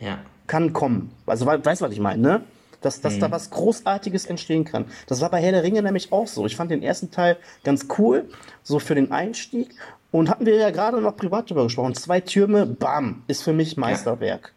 Ja. 0.00 0.18
Kann 0.46 0.72
kommen. 0.72 1.10
Also 1.26 1.46
we- 1.46 1.64
weißt 1.64 1.80
du, 1.80 1.86
was 1.86 1.92
ich 1.92 2.00
meine, 2.00 2.22
ne? 2.22 2.40
Dass, 2.82 3.00
dass 3.00 3.18
da 3.18 3.30
was 3.30 3.50
Großartiges 3.50 4.26
entstehen 4.26 4.64
kann. 4.64 4.84
Das 5.08 5.20
war 5.20 5.30
bei 5.30 5.40
Herr 5.40 5.50
der 5.50 5.62
Ringe 5.62 5.82
nämlich 5.82 6.12
auch 6.12 6.26
so. 6.28 6.46
Ich 6.46 6.54
fand 6.56 6.70
den 6.70 6.82
ersten 6.82 7.10
Teil 7.10 7.36
ganz 7.64 7.86
cool, 7.98 8.28
so 8.62 8.78
für 8.78 8.94
den 8.94 9.10
Einstieg. 9.12 9.70
Und 10.12 10.30
hatten 10.30 10.46
wir 10.46 10.54
ja 10.56 10.70
gerade 10.70 11.00
noch 11.00 11.16
privat 11.16 11.46
darüber 11.50 11.64
gesprochen. 11.64 11.94
Zwei 11.94 12.20
Türme, 12.20 12.64
bam, 12.66 13.22
ist 13.26 13.42
für 13.42 13.52
mich 13.52 13.76
Meisterwerk. 13.76 14.52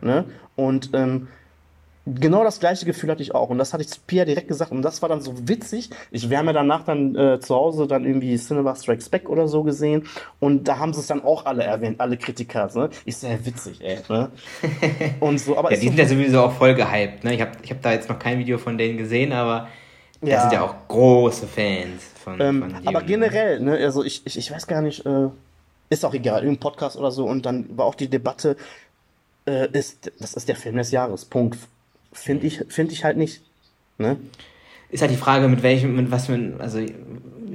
Ne? 0.00 0.24
Und 0.56 0.90
ähm, 0.92 1.28
genau 2.14 2.44
das 2.44 2.60
gleiche 2.60 2.86
Gefühl 2.86 3.10
hatte 3.10 3.22
ich 3.22 3.34
auch. 3.34 3.50
Und 3.50 3.58
das 3.58 3.72
hatte 3.72 3.82
ich 3.82 3.88
zu 3.88 4.00
Pia 4.06 4.24
direkt 4.24 4.48
gesagt. 4.48 4.72
Und 4.72 4.82
das 4.82 5.02
war 5.02 5.08
dann 5.08 5.20
so 5.20 5.48
witzig. 5.48 5.90
Ich, 6.10 6.24
haben 6.30 6.46
ja 6.46 6.52
danach 6.52 6.84
dann 6.84 7.14
äh, 7.16 7.40
zu 7.40 7.54
Hause 7.54 7.86
dann 7.86 8.04
irgendwie 8.04 8.36
Cinema 8.36 8.74
Strikes 8.74 9.08
Back 9.08 9.28
oder 9.28 9.48
so 9.48 9.62
gesehen. 9.62 10.04
Und 10.40 10.68
da 10.68 10.78
haben 10.78 10.92
sie 10.92 11.00
es 11.00 11.06
dann 11.06 11.22
auch 11.24 11.46
alle 11.46 11.64
erwähnt, 11.64 12.00
alle 12.00 12.16
Kritiker. 12.16 12.70
Ne? 12.74 12.90
Ist 13.04 13.20
sehr 13.20 13.44
witzig, 13.44 13.80
ey. 13.82 13.98
Ne? 14.08 14.30
Und 15.20 15.38
so, 15.38 15.56
aber 15.56 15.72
Ja, 15.72 15.78
die 15.78 15.86
so, 15.86 15.90
sind 15.90 15.98
ja 15.98 16.06
sowieso 16.06 16.42
auch 16.42 16.52
voll 16.52 16.74
gehypt. 16.74 17.24
Ne? 17.24 17.34
Ich 17.34 17.40
habe 17.40 17.52
ich 17.62 17.70
hab 17.70 17.82
da 17.82 17.92
jetzt 17.92 18.08
noch 18.08 18.18
kein 18.18 18.38
Video 18.38 18.58
von 18.58 18.78
denen 18.78 18.98
gesehen, 18.98 19.32
aber 19.32 19.68
das 20.20 20.30
Ja. 20.30 20.40
sind 20.42 20.52
ja 20.52 20.62
auch 20.62 20.74
große 20.88 21.46
Fans 21.46 22.02
von, 22.22 22.40
ähm, 22.40 22.60
von 22.74 22.86
aber 22.88 23.02
generell, 23.02 23.60
ne, 23.60 23.76
also 23.76 24.02
ich, 24.02 24.22
ich, 24.26 24.36
ich 24.36 24.50
weiß 24.50 24.66
gar 24.66 24.82
nicht, 24.82 25.06
äh, 25.06 25.28
ist 25.90 26.04
auch 26.04 26.14
egal, 26.14 26.42
irgendein 26.42 26.60
Podcast 26.60 26.96
oder 26.96 27.10
so. 27.10 27.24
Und 27.24 27.46
dann 27.46 27.76
war 27.76 27.86
auch 27.86 27.94
die 27.94 28.08
Debatte, 28.08 28.56
äh, 29.46 29.68
ist, 29.72 30.10
das 30.20 30.34
ist 30.34 30.48
der 30.48 30.56
Film 30.56 30.76
des 30.76 30.90
Jahres. 30.90 31.24
Punkt. 31.24 31.58
Finde 32.12 32.46
ich, 32.46 32.60
finde 32.68 32.92
ich 32.92 33.04
halt 33.04 33.16
nicht. 33.16 33.42
Ne? 33.98 34.16
Ist 34.90 35.02
halt 35.02 35.10
die 35.10 35.16
Frage, 35.16 35.48
mit 35.48 35.62
welchem, 35.62 35.96
mit 35.96 36.10
was 36.10 36.26
für 36.26 36.34
ein, 36.34 36.60
also 36.60 36.80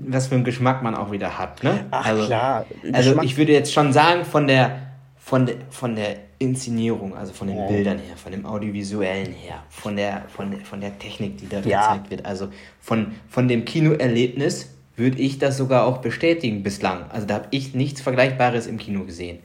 was 0.05 0.27
für 0.27 0.35
einen 0.35 0.43
Geschmack 0.43 0.83
man 0.83 0.95
auch 0.95 1.11
wieder 1.11 1.37
hat. 1.39 1.63
Ne? 1.63 1.85
Ach 1.91 2.05
also, 2.05 2.25
klar, 2.25 2.65
Also 2.91 3.11
Geschmack- 3.11 3.25
ich 3.25 3.37
würde 3.37 3.51
jetzt 3.53 3.73
schon 3.73 3.93
sagen, 3.93 4.25
von 4.25 4.47
der, 4.47 4.87
von 5.17 5.45
der, 5.45 5.55
von 5.69 5.95
der 5.95 6.17
Inszenierung, 6.39 7.15
also 7.15 7.31
von 7.33 7.47
den 7.47 7.57
Ja. 7.57 7.67
Bildern 7.67 7.97
her, 7.99 8.17
von 8.17 8.31
dem 8.33 8.45
Audiovisuellen 8.45 9.31
her, 9.33 9.63
von 9.69 9.95
der, 9.95 10.23
von 10.27 10.51
der, 10.51 10.59
von 10.59 10.81
der 10.81 10.99
Technik, 10.99 11.37
die 11.37 11.47
da 11.47 11.59
Ja. 11.61 11.93
gezeigt 11.93 12.11
wird, 12.11 12.25
also 12.25 12.49
von, 12.81 13.13
von 13.29 13.47
dem 13.47 13.63
Kinoerlebnis 13.65 14.69
würde 14.97 15.19
ich 15.19 15.39
das 15.39 15.57
sogar 15.57 15.85
auch 15.85 15.99
bestätigen 15.99 16.61
bislang. 16.61 17.09
Also 17.09 17.25
da 17.25 17.35
habe 17.35 17.47
ich 17.51 17.73
nichts 17.73 18.01
Vergleichbares 18.01 18.67
im 18.67 18.77
Kino 18.77 19.05
gesehen. 19.05 19.39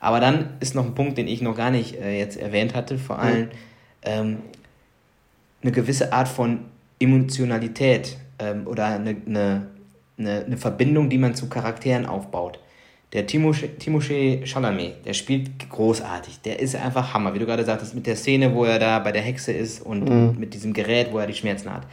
Aber 0.00 0.20
dann 0.20 0.50
ist 0.60 0.74
noch 0.74 0.84
ein 0.86 0.94
Punkt, 0.94 1.18
den 1.18 1.28
ich 1.28 1.42
noch 1.42 1.56
gar 1.56 1.70
nicht 1.70 1.96
äh, 2.00 2.18
jetzt 2.18 2.36
erwähnt 2.38 2.74
hatte, 2.74 2.96
vor 2.98 3.18
allem 3.18 3.48
ähm, 4.04 4.38
eine 5.62 5.72
gewisse 5.72 6.12
Art 6.12 6.28
von 6.28 6.60
Emotionalität 6.98 8.16
ähm, 8.38 8.66
oder 8.66 8.86
eine, 8.86 9.16
eine, 9.26 9.66
eine, 10.18 10.56
Verbindung, 10.56 11.08
die 11.08 11.18
man 11.18 11.34
zu 11.34 11.48
Charakteren 11.48 12.06
aufbaut. 12.06 12.58
Der 13.12 13.26
Timothée 13.26 14.44
Chalamet, 14.44 15.06
der 15.06 15.14
spielt 15.14 15.68
großartig. 15.70 16.40
Der 16.40 16.58
ist 16.58 16.74
einfach 16.74 17.14
Hammer, 17.14 17.32
wie 17.32 17.38
du 17.38 17.46
gerade 17.46 17.64
sagtest, 17.64 17.94
mit 17.94 18.06
der 18.06 18.16
Szene, 18.16 18.54
wo 18.54 18.64
er 18.64 18.80
da 18.80 18.98
bei 18.98 19.12
der 19.12 19.22
Hexe 19.22 19.52
ist 19.52 19.80
und 19.80 20.36
mit 20.36 20.52
diesem 20.52 20.72
Gerät, 20.72 21.12
wo 21.12 21.18
er 21.18 21.28
die 21.28 21.34
Schmerzen 21.34 21.72
hat. 21.72 21.86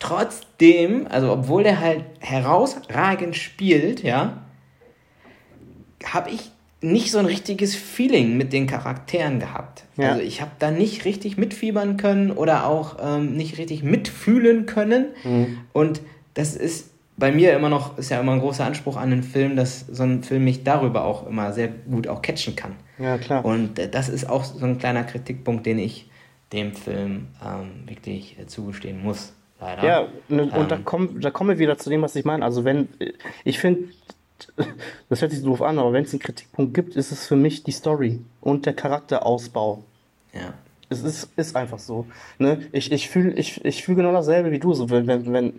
Trotzdem, 0.00 1.06
also 1.08 1.30
obwohl 1.30 1.62
der 1.62 1.80
halt 1.80 2.04
herausragend 2.18 3.36
spielt, 3.36 4.02
ja, 4.02 4.42
habe 6.04 6.30
ich 6.30 6.50
nicht 6.86 7.10
so 7.10 7.18
ein 7.18 7.26
richtiges 7.26 7.74
Feeling 7.74 8.36
mit 8.36 8.52
den 8.52 8.66
Charakteren 8.66 9.40
gehabt. 9.40 9.84
Ja. 9.96 10.10
Also 10.10 10.22
ich 10.22 10.40
habe 10.40 10.52
da 10.58 10.70
nicht 10.70 11.04
richtig 11.04 11.36
mitfiebern 11.36 11.96
können 11.96 12.30
oder 12.30 12.66
auch 12.66 12.96
ähm, 13.02 13.36
nicht 13.36 13.58
richtig 13.58 13.82
mitfühlen 13.82 14.66
können. 14.66 15.06
Und 15.72 16.00
das 16.34 16.54
ist 16.54 16.90
bei 17.16 17.32
mir 17.32 17.54
immer 17.54 17.68
noch, 17.70 17.96
ist 17.98 18.10
ja 18.10 18.20
immer 18.20 18.32
ein 18.32 18.40
großer 18.40 18.64
Anspruch 18.64 18.96
an 18.96 19.10
einen 19.12 19.22
Film, 19.22 19.56
dass 19.56 19.80
so 19.80 20.02
ein 20.02 20.22
Film 20.22 20.44
mich 20.44 20.64
darüber 20.64 21.04
auch 21.04 21.26
immer 21.26 21.52
sehr 21.52 21.68
gut 21.68 22.08
auch 22.08 22.20
catchen 22.22 22.56
kann. 22.56 22.76
Ja, 22.98 23.18
klar. 23.18 23.44
Und 23.44 23.78
äh, 23.78 23.88
das 23.88 24.08
ist 24.08 24.28
auch 24.28 24.44
so 24.44 24.64
ein 24.64 24.78
kleiner 24.78 25.04
Kritikpunkt, 25.04 25.66
den 25.66 25.78
ich 25.78 26.08
dem 26.52 26.74
Film 26.74 27.28
ähm, 27.44 27.88
wirklich 27.88 28.38
äh, 28.38 28.46
zugestehen 28.46 29.02
muss. 29.02 29.32
Leider. 29.60 29.84
Ja, 29.84 30.08
ne, 30.28 30.42
und 30.42 30.70
da 30.70 30.76
Ähm. 30.76 30.84
kommen, 30.84 31.20
da 31.20 31.30
kommen 31.30 31.50
wir 31.50 31.58
wieder 31.58 31.78
zu 31.78 31.88
dem, 31.88 32.02
was 32.02 32.14
ich 32.14 32.24
meine. 32.26 32.44
Also 32.44 32.64
wenn, 32.64 32.88
ich 33.44 33.58
finde, 33.58 33.88
das 35.08 35.22
hört 35.22 35.32
sich 35.32 35.42
doof 35.42 35.62
an, 35.62 35.78
aber 35.78 35.92
wenn 35.92 36.04
es 36.04 36.12
einen 36.12 36.20
Kritikpunkt 36.20 36.74
gibt, 36.74 36.96
ist 36.96 37.12
es 37.12 37.26
für 37.26 37.36
mich 37.36 37.62
die 37.62 37.72
Story 37.72 38.20
und 38.40 38.66
der 38.66 38.74
Charakterausbau. 38.74 39.82
Ja. 40.32 40.54
Es 40.88 41.02
ist, 41.02 41.28
ist 41.36 41.56
einfach 41.56 41.78
so. 41.78 42.06
Ne? 42.38 42.60
Ich, 42.72 42.92
ich 42.92 43.08
fühle 43.08 43.32
ich, 43.32 43.64
ich 43.64 43.84
fühl 43.84 43.96
genau 43.96 44.12
dasselbe 44.12 44.50
wie 44.52 44.58
du. 44.58 44.72
So, 44.72 44.88
wenn, 44.90 45.06
wenn, 45.06 45.32
wenn 45.32 45.52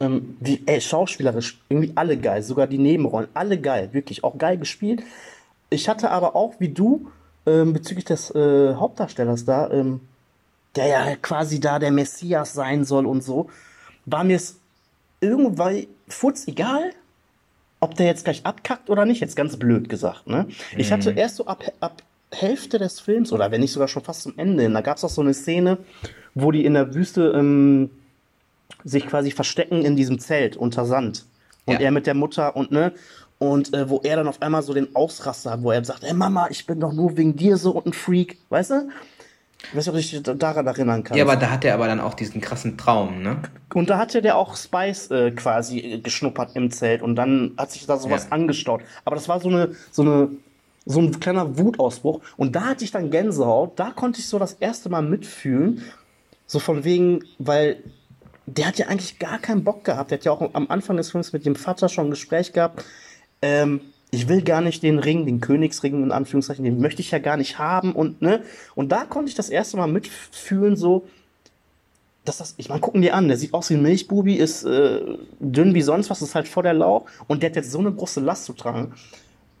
ähm, 0.00 0.36
wie, 0.40 0.62
ey, 0.66 0.80
schauspielerisch, 0.80 1.60
irgendwie 1.68 1.92
alle 1.94 2.16
geil, 2.16 2.42
sogar 2.42 2.66
die 2.66 2.78
Nebenrollen, 2.78 3.28
alle 3.34 3.60
geil, 3.60 3.90
wirklich 3.92 4.24
auch 4.24 4.38
geil 4.38 4.58
gespielt. 4.58 5.02
Ich 5.70 5.88
hatte 5.88 6.10
aber 6.10 6.34
auch, 6.34 6.54
wie 6.58 6.68
du, 6.68 7.10
ähm, 7.46 7.72
bezüglich 7.72 8.04
des 8.04 8.30
äh, 8.34 8.74
Hauptdarstellers 8.74 9.44
da, 9.44 9.70
ähm, 9.70 10.00
der 10.76 10.86
ja 10.86 11.16
quasi 11.16 11.60
da 11.60 11.78
der 11.78 11.90
Messias 11.90 12.52
sein 12.52 12.84
soll 12.84 13.06
und 13.06 13.22
so, 13.22 13.50
war 14.06 14.24
mir 14.24 14.36
es 14.36 14.58
irgendwann 15.20 15.86
furz 16.08 16.48
egal, 16.48 16.92
ob 17.82 17.96
der 17.96 18.06
jetzt 18.06 18.24
gleich 18.24 18.46
abkackt 18.46 18.88
oder 18.90 19.04
nicht, 19.04 19.20
jetzt 19.20 19.34
ganz 19.34 19.56
blöd 19.56 19.88
gesagt. 19.88 20.28
Ne? 20.28 20.46
Ich 20.78 20.92
hatte 20.92 21.10
erst 21.10 21.36
so 21.36 21.46
ab, 21.46 21.64
ab 21.80 22.02
Hälfte 22.30 22.78
des 22.78 23.00
Films, 23.00 23.32
oder 23.32 23.50
wenn 23.50 23.60
nicht 23.60 23.72
sogar 23.72 23.88
schon 23.88 24.04
fast 24.04 24.22
zum 24.22 24.38
Ende, 24.38 24.62
hin, 24.62 24.72
da 24.72 24.80
gab 24.80 24.96
es 24.98 25.04
auch 25.04 25.10
so 25.10 25.20
eine 25.20 25.34
Szene, 25.34 25.78
wo 26.34 26.52
die 26.52 26.64
in 26.64 26.74
der 26.74 26.94
Wüste 26.94 27.32
ähm, 27.36 27.90
sich 28.84 29.06
quasi 29.06 29.32
verstecken 29.32 29.84
in 29.84 29.96
diesem 29.96 30.18
Zelt 30.20 30.56
unter 30.56 30.86
Sand. 30.86 31.26
Und 31.64 31.74
Ja. 31.74 31.80
er 31.80 31.90
mit 31.90 32.06
der 32.06 32.14
Mutter 32.14 32.56
und 32.56 32.70
ne, 32.70 32.92
und 33.38 33.74
äh, 33.74 33.90
wo 33.90 34.00
er 34.04 34.14
dann 34.16 34.28
auf 34.28 34.40
einmal 34.40 34.62
so 34.62 34.72
den 34.72 34.94
Ausraster 34.94 35.50
hat, 35.50 35.62
wo 35.64 35.72
er 35.72 35.84
sagt, 35.84 36.04
ey 36.04 36.14
Mama, 36.14 36.46
ich 36.50 36.64
bin 36.64 36.78
doch 36.78 36.92
nur 36.92 37.16
wegen 37.16 37.34
dir 37.34 37.56
so 37.56 37.82
ein 37.84 37.92
Freak, 37.92 38.38
weißt 38.50 38.70
du? 38.70 38.88
Ich 39.70 39.76
weiß 39.76 39.92
nicht, 39.92 40.16
ob 40.18 40.24
du 40.24 40.32
dich 40.32 40.38
daran 40.38 40.66
erinnern 40.66 41.04
kannst. 41.04 41.16
ja, 41.16 41.24
aber 41.24 41.36
da 41.36 41.50
hat 41.50 41.64
er 41.64 41.74
aber 41.74 41.86
dann 41.86 42.00
auch 42.00 42.14
diesen 42.14 42.40
krassen 42.40 42.76
Traum, 42.76 43.22
ne? 43.22 43.38
Und 43.72 43.88
da 43.90 43.96
hatte 43.98 44.20
der 44.20 44.36
auch 44.36 44.56
Spice 44.56 45.10
äh, 45.10 45.30
quasi 45.30 45.78
äh, 45.78 45.98
geschnuppert 45.98 46.56
im 46.56 46.70
Zelt 46.70 47.00
und 47.02 47.14
dann 47.16 47.52
hat 47.56 47.70
sich 47.72 47.86
da 47.86 47.96
sowas 47.96 48.24
Ja. 48.24 48.32
angestaut. 48.32 48.82
Aber 49.04 49.14
das 49.16 49.28
war 49.28 49.40
so 49.40 49.48
eine, 49.48 49.74
so 49.90 50.02
eine, 50.02 50.30
so 50.84 51.00
ein 51.00 51.18
kleiner 51.20 51.56
Wutausbruch. 51.58 52.20
Und 52.36 52.56
da 52.56 52.62
hatte 52.64 52.84
ich 52.84 52.90
dann 52.90 53.10
Gänsehaut. 53.10 53.78
Da 53.78 53.92
konnte 53.92 54.18
ich 54.20 54.26
so 54.28 54.38
das 54.38 54.54
erste 54.54 54.88
Mal 54.88 55.02
mitfühlen. 55.02 55.82
So 56.46 56.58
von 56.58 56.82
wegen, 56.84 57.24
weil 57.38 57.82
der 58.46 58.66
hat 58.66 58.78
ja 58.78 58.88
eigentlich 58.88 59.20
gar 59.20 59.38
keinen 59.38 59.62
Bock 59.64 59.84
gehabt. 59.84 60.10
Der 60.10 60.18
hat 60.18 60.24
ja 60.24 60.32
auch 60.32 60.54
am 60.54 60.66
Anfang 60.68 60.96
des 60.96 61.12
Films 61.12 61.32
mit 61.32 61.46
dem 61.46 61.54
Vater 61.54 61.88
schon 61.88 62.08
ein 62.08 62.10
Gespräch 62.10 62.52
gehabt. 62.52 62.84
Ähm, 63.40 63.80
ich 64.14 64.28
will 64.28 64.42
gar 64.42 64.60
nicht 64.60 64.82
den 64.82 64.98
Ring, 64.98 65.24
den 65.24 65.40
Königsring 65.40 66.02
in 66.02 66.12
Anführungszeichen, 66.12 66.64
den 66.64 66.80
möchte 66.80 67.00
ich 67.00 67.10
ja 67.10 67.18
gar 67.18 67.38
nicht 67.38 67.58
haben 67.58 67.94
und 67.94 68.20
ne. 68.20 68.42
Und 68.74 68.92
da 68.92 69.04
konnte 69.04 69.30
ich 69.30 69.34
das 69.34 69.48
erste 69.48 69.78
Mal 69.78 69.86
mitfühlen, 69.86 70.76
so, 70.76 71.08
dass 72.26 72.36
das, 72.36 72.54
ich 72.58 72.68
meine, 72.68 72.82
gucken 72.82 73.00
die 73.00 73.10
an, 73.10 73.28
der 73.28 73.38
sieht 73.38 73.54
aus 73.54 73.70
wie 73.70 73.74
ein 73.74 73.82
Milchbubi, 73.82 74.34
ist 74.34 74.64
äh, 74.64 75.00
dünn 75.40 75.74
wie 75.74 75.80
sonst 75.80 76.10
was, 76.10 76.20
ist 76.20 76.34
halt 76.34 76.46
vor 76.46 76.62
der 76.62 76.74
Lauch 76.74 77.06
und 77.26 77.42
der 77.42 77.48
hat 77.50 77.56
jetzt 77.56 77.72
so 77.72 77.78
eine 77.78 77.90
große 77.90 78.20
Last 78.20 78.44
zu 78.44 78.52
tragen. 78.52 78.92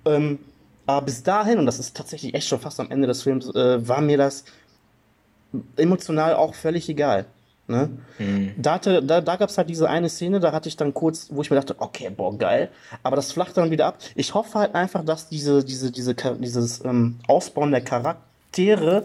Ähm, 0.04 0.38
aber 0.84 1.06
bis 1.06 1.22
dahin, 1.22 1.58
und 1.58 1.64
das 1.64 1.78
ist 1.78 1.96
tatsächlich 1.96 2.34
echt 2.34 2.46
schon 2.46 2.60
fast 2.60 2.78
am 2.78 2.90
Ende 2.90 3.08
des 3.08 3.22
Films, 3.22 3.48
äh, 3.54 3.88
war 3.88 4.02
mir 4.02 4.18
das 4.18 4.44
emotional 5.76 6.34
auch 6.34 6.54
völlig 6.54 6.90
egal. 6.90 7.24
Ne? 7.68 7.90
Da, 8.56 8.74
hatte, 8.74 9.02
da, 9.02 9.20
da 9.20 9.36
gab 9.36 9.48
es 9.48 9.56
halt 9.56 9.68
diese 9.70 9.88
eine 9.88 10.08
Szene, 10.08 10.40
da 10.40 10.52
hatte 10.52 10.68
ich 10.68 10.76
dann 10.76 10.92
kurz, 10.92 11.28
wo 11.30 11.42
ich 11.42 11.50
mir 11.50 11.56
dachte, 11.56 11.76
okay, 11.78 12.10
boah, 12.10 12.36
geil. 12.36 12.70
Aber 13.02 13.16
das 13.16 13.32
flacht 13.32 13.56
dann 13.56 13.70
wieder 13.70 13.86
ab. 13.86 13.98
Ich 14.14 14.34
hoffe 14.34 14.58
halt 14.58 14.74
einfach, 14.74 15.04
dass 15.04 15.28
diese, 15.28 15.64
diese, 15.64 15.90
diese, 15.92 16.14
dieses 16.14 16.84
ähm, 16.84 17.18
Ausbauen 17.28 17.70
der 17.70 17.80
Charaktere 17.82 19.04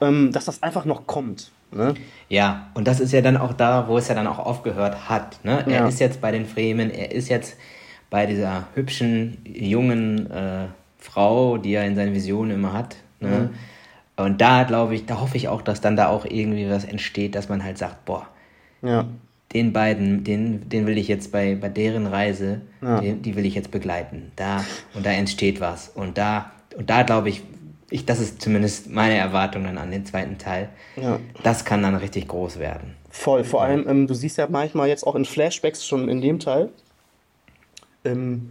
ähm, 0.00 0.32
dass 0.32 0.46
das 0.46 0.62
einfach 0.62 0.84
noch 0.84 1.06
kommt. 1.06 1.50
Ne? 1.70 1.94
Ja, 2.28 2.68
und 2.74 2.86
das 2.86 3.00
ist 3.00 3.12
ja 3.12 3.20
dann 3.20 3.36
auch 3.36 3.52
da, 3.52 3.88
wo 3.88 3.98
es 3.98 4.08
ja 4.08 4.14
dann 4.14 4.26
auch 4.26 4.38
aufgehört 4.38 5.08
hat. 5.08 5.44
Ne? 5.44 5.64
Er 5.66 5.72
Ja. 5.72 5.88
ist 5.88 6.00
jetzt 6.00 6.20
bei 6.20 6.30
den 6.30 6.46
Fremen, 6.46 6.90
er 6.90 7.12
ist 7.12 7.28
jetzt 7.28 7.56
bei 8.10 8.26
dieser 8.26 8.66
hübschen, 8.74 9.38
jungen 9.44 10.30
äh, 10.30 10.66
Frau, 10.98 11.58
die 11.58 11.74
er 11.74 11.84
in 11.86 11.96
seinen 11.96 12.14
Visionen 12.14 12.52
immer 12.52 12.72
hat. 12.72 12.96
Ne? 13.20 13.50
Und 14.16 14.40
da 14.40 14.62
glaube 14.64 14.94
ich, 14.94 15.06
da 15.06 15.20
hoffe 15.20 15.36
ich 15.36 15.48
auch, 15.48 15.62
dass 15.62 15.80
dann 15.80 15.96
da 15.96 16.08
auch 16.08 16.24
irgendwie 16.24 16.68
was 16.70 16.84
entsteht, 16.84 17.34
dass 17.34 17.48
man 17.48 17.64
halt 17.64 17.78
sagt, 17.78 18.04
boah, 18.04 18.28
Ja. 18.82 19.06
den 19.52 19.72
beiden, 19.72 20.22
den, 20.24 20.68
den 20.68 20.86
will 20.86 20.98
ich 20.98 21.08
jetzt 21.08 21.32
bei, 21.32 21.54
bei 21.56 21.68
deren 21.68 22.06
Reise, 22.06 22.60
Ja. 22.80 23.00
den, 23.00 23.22
die 23.22 23.34
will 23.36 23.44
ich 23.46 23.54
jetzt 23.54 23.70
begleiten. 23.70 24.30
Da 24.36 24.64
und 24.94 25.04
da 25.04 25.10
entsteht 25.10 25.60
was. 25.60 25.88
Und 25.88 26.16
da, 26.18 26.52
und 26.76 26.90
da 26.90 27.02
glaube 27.02 27.28
ich, 27.28 27.42
ich, 27.90 28.06
das 28.06 28.18
ist 28.20 28.40
zumindest 28.40 28.90
meine 28.90 29.14
Erwartung 29.16 29.64
dann 29.64 29.78
an 29.78 29.90
den 29.90 30.06
zweiten 30.06 30.38
Teil. 30.38 30.68
Ja. 30.96 31.18
Das 31.42 31.64
kann 31.64 31.82
dann 31.82 31.94
richtig 31.96 32.28
groß 32.28 32.58
werden. 32.58 32.94
Voll. 33.10 33.44
Vor 33.44 33.62
allem, 33.62 33.86
ähm, 33.88 34.06
du 34.06 34.14
siehst 34.14 34.38
ja 34.38 34.48
manchmal 34.48 34.88
jetzt 34.88 35.06
auch 35.06 35.14
in 35.14 35.24
Flashbacks 35.24 35.86
schon 35.86 36.08
in 36.08 36.20
dem 36.20 36.38
Teil. 36.40 36.70
Ähm, 38.04 38.50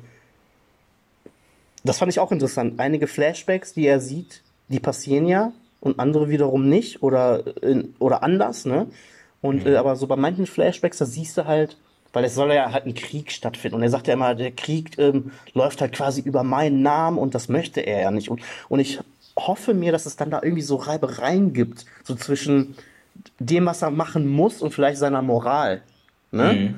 das 1.84 1.98
fand 2.00 2.12
ich 2.12 2.20
auch 2.20 2.32
interessant. 2.32 2.80
Einige 2.80 3.08
Flashbacks, 3.08 3.74
die 3.74 3.86
er 3.88 4.00
sieht, 4.00 4.43
die 4.68 4.80
passieren 4.80 5.28
ja 5.28 5.52
und 5.82 6.00
andere 6.00 6.30
wiederum 6.30 6.70
nicht 6.70 7.04
oder, 7.04 7.44
oder 8.00 8.24
anders, 8.24 8.66
ne? 8.66 8.88
Und 9.42 9.66
äh, 9.66 9.76
aber 9.76 9.98
so 9.98 10.08
bei 10.08 10.16
manchen 10.16 10.46
Flashbacks, 10.46 11.00
da 11.00 11.06
siehst 11.06 11.38
du 11.38 11.46
halt, 11.46 11.76
weil 12.14 12.24
es 12.24 12.34
soll 12.34 12.54
ja 12.54 12.72
halt 12.72 12.86
ein 12.86 12.94
Krieg 12.94 13.32
stattfinden. 13.32 13.76
Und 13.76 13.84
er 13.84 13.90
sagt 13.90 14.08
ja 14.08 14.14
immer, 14.14 14.36
der 14.36 14.52
Krieg 14.52 14.98
ähm, 14.98 15.32
läuft 15.54 15.82
halt 15.82 15.92
quasi 15.92 16.22
über 16.22 16.44
meinen 16.44 16.82
Namen 16.82 17.18
und 17.18 17.36
das 17.36 17.50
möchte 17.50 17.82
er 17.82 18.02
ja 18.02 18.12
nicht. 18.12 18.30
Und, 18.30 18.42
und 18.70 18.80
ich 18.80 19.00
hoffe 19.38 19.74
mir, 19.74 19.92
dass 19.92 20.06
es 20.06 20.16
dann 20.16 20.32
da 20.32 20.40
irgendwie 20.42 20.62
so 20.62 20.78
Reibereien 20.78 21.52
gibt, 21.52 21.86
so 22.04 22.16
zwischen 22.16 22.76
dem, 23.40 23.66
was 23.66 23.82
er 23.82 23.92
machen 23.92 24.28
muss 24.28 24.62
und 24.62 24.72
vielleicht 24.74 25.00
seiner 25.00 25.22
Moral. 25.22 25.82
Ne? 26.32 26.76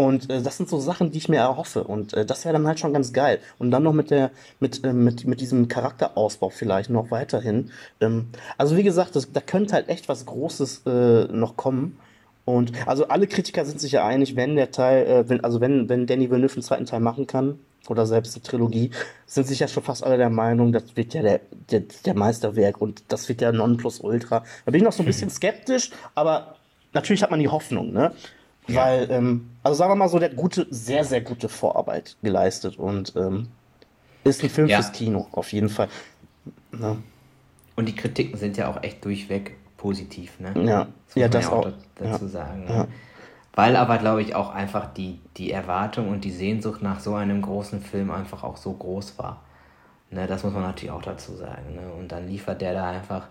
Und 0.00 0.30
äh, 0.30 0.40
das 0.40 0.56
sind 0.56 0.70
so 0.70 0.80
Sachen, 0.80 1.10
die 1.10 1.18
ich 1.18 1.28
mir 1.28 1.40
erhoffe. 1.40 1.84
Und 1.84 2.14
äh, 2.14 2.24
das 2.24 2.46
wäre 2.46 2.54
dann 2.54 2.66
halt 2.66 2.80
schon 2.80 2.94
ganz 2.94 3.12
geil. 3.12 3.38
Und 3.58 3.70
dann 3.70 3.82
noch 3.82 3.92
mit 3.92 4.10
der, 4.10 4.30
mit, 4.58 4.82
äh, 4.82 4.94
mit, 4.94 5.26
mit 5.26 5.42
diesem 5.42 5.68
Charakterausbau 5.68 6.48
vielleicht 6.48 6.88
noch 6.88 7.10
weiterhin. 7.10 7.70
Ähm, 8.00 8.28
also 8.56 8.78
wie 8.78 8.82
gesagt, 8.82 9.14
das, 9.14 9.30
da 9.30 9.42
könnte 9.42 9.74
halt 9.74 9.90
echt 9.90 10.08
was 10.08 10.24
Großes 10.24 10.86
äh, 10.86 11.24
noch 11.24 11.58
kommen. 11.58 11.98
Und 12.46 12.72
also 12.88 13.08
alle 13.08 13.26
Kritiker 13.26 13.66
sind 13.66 13.78
sich 13.78 13.92
ja 13.92 14.06
einig, 14.06 14.36
wenn 14.36 14.56
der 14.56 14.70
Teil, 14.70 15.06
äh, 15.06 15.28
wenn, 15.28 15.44
also 15.44 15.60
wenn, 15.60 15.90
wenn 15.90 16.06
Danny 16.06 16.30
Villeneuve 16.30 16.54
einen 16.54 16.62
zweiten 16.62 16.86
Teil 16.86 17.00
machen 17.00 17.26
kann, 17.26 17.58
oder 17.88 18.06
selbst 18.06 18.34
eine 18.36 18.42
Trilogie, 18.42 18.92
sind 19.26 19.46
sich 19.46 19.58
ja 19.58 19.68
schon 19.68 19.82
fast 19.82 20.02
alle 20.02 20.16
der 20.16 20.30
Meinung, 20.30 20.72
das 20.72 20.96
wird 20.96 21.12
ja 21.12 21.20
der, 21.20 21.40
der, 21.70 21.82
der 22.06 22.14
Meisterwerk 22.14 22.80
und 22.80 23.02
das 23.08 23.28
wird 23.28 23.42
der 23.42 23.52
Nonplusultra. 23.52 24.44
Da 24.64 24.70
bin 24.70 24.80
ich 24.80 24.84
noch 24.84 24.92
so 24.92 25.02
ein 25.02 25.06
bisschen 25.06 25.28
skeptisch, 25.30 25.90
aber 26.14 26.56
natürlich 26.94 27.22
hat 27.22 27.30
man 27.30 27.40
die 27.40 27.48
Hoffnung, 27.48 27.92
ne? 27.92 28.12
Weil, 28.76 29.10
ähm, 29.10 29.50
also 29.62 29.76
sagen 29.78 29.90
wir 29.92 29.96
mal 29.96 30.08
so, 30.08 30.18
der 30.18 30.30
hat 30.30 30.36
gute, 30.36 30.66
sehr, 30.70 31.04
sehr 31.04 31.20
gute 31.20 31.48
Vorarbeit 31.48 32.16
geleistet 32.22 32.78
und 32.78 33.14
ähm, 33.16 33.48
ist 34.24 34.42
ein 34.42 34.50
Film 34.50 34.68
Ja. 34.68 34.76
fürs 34.80 34.92
Kino, 34.92 35.26
auf 35.32 35.52
jeden 35.52 35.68
Fall. 35.68 35.88
Ja, 36.78 36.96
Und 37.76 37.86
die 37.88 37.94
Kritiken 37.94 38.38
sind 38.38 38.56
ja 38.56 38.68
auch 38.70 38.82
echt 38.82 39.04
durchweg 39.04 39.56
positiv, 39.76 40.38
ne? 40.40 40.52
ja, 40.64 40.84
muss 40.84 41.14
ja 41.14 41.22
man 41.22 41.30
das 41.30 41.48
auch. 41.48 41.64
da- 41.64 41.72
dazu 42.10 42.24
Ja. 42.24 42.30
sagen. 42.30 42.66
Ja. 42.68 42.76
Ne? 42.82 42.88
Weil 43.54 43.76
aber, 43.76 43.98
glaube 43.98 44.22
ich, 44.22 44.34
auch 44.34 44.50
einfach 44.54 44.92
die, 44.94 45.18
die 45.36 45.50
Erwartung 45.50 46.08
und 46.08 46.24
die 46.24 46.30
Sehnsucht 46.30 46.82
nach 46.82 47.00
so 47.00 47.14
einem 47.14 47.42
großen 47.42 47.80
Film 47.80 48.10
einfach 48.10 48.44
auch 48.44 48.56
so 48.56 48.72
groß 48.72 49.18
war. 49.18 49.40
Ne, 50.12 50.26
das 50.26 50.42
muss 50.44 50.52
man 50.52 50.62
natürlich 50.62 50.90
auch 50.92 51.02
dazu 51.02 51.34
sagen. 51.34 51.74
Ne? 51.74 51.92
Und 51.98 52.10
dann 52.12 52.26
liefert 52.28 52.60
der 52.60 52.74
da 52.74 52.88
einfach 52.90 53.26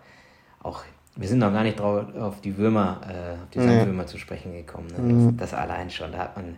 auch. 0.63 0.83
Wir 1.19 1.27
sind 1.27 1.39
noch 1.39 1.51
gar 1.51 1.63
nicht 1.63 1.79
drauf, 1.79 2.05
auf 2.15 2.39
die 2.39 2.57
Würmer, 2.57 3.01
äh, 3.03 3.33
auf 3.33 3.49
die. 3.53 3.59
Sandwürmer 3.59 4.07
zu 4.07 4.17
sprechen 4.17 4.53
gekommen. 4.53 4.87
Ne? 4.97 5.33
Das, 5.37 5.51
das 5.51 5.59
allein 5.59 5.89
schon. 5.89 6.13
Da 6.13 6.19
hat 6.19 6.37
man, 6.37 6.55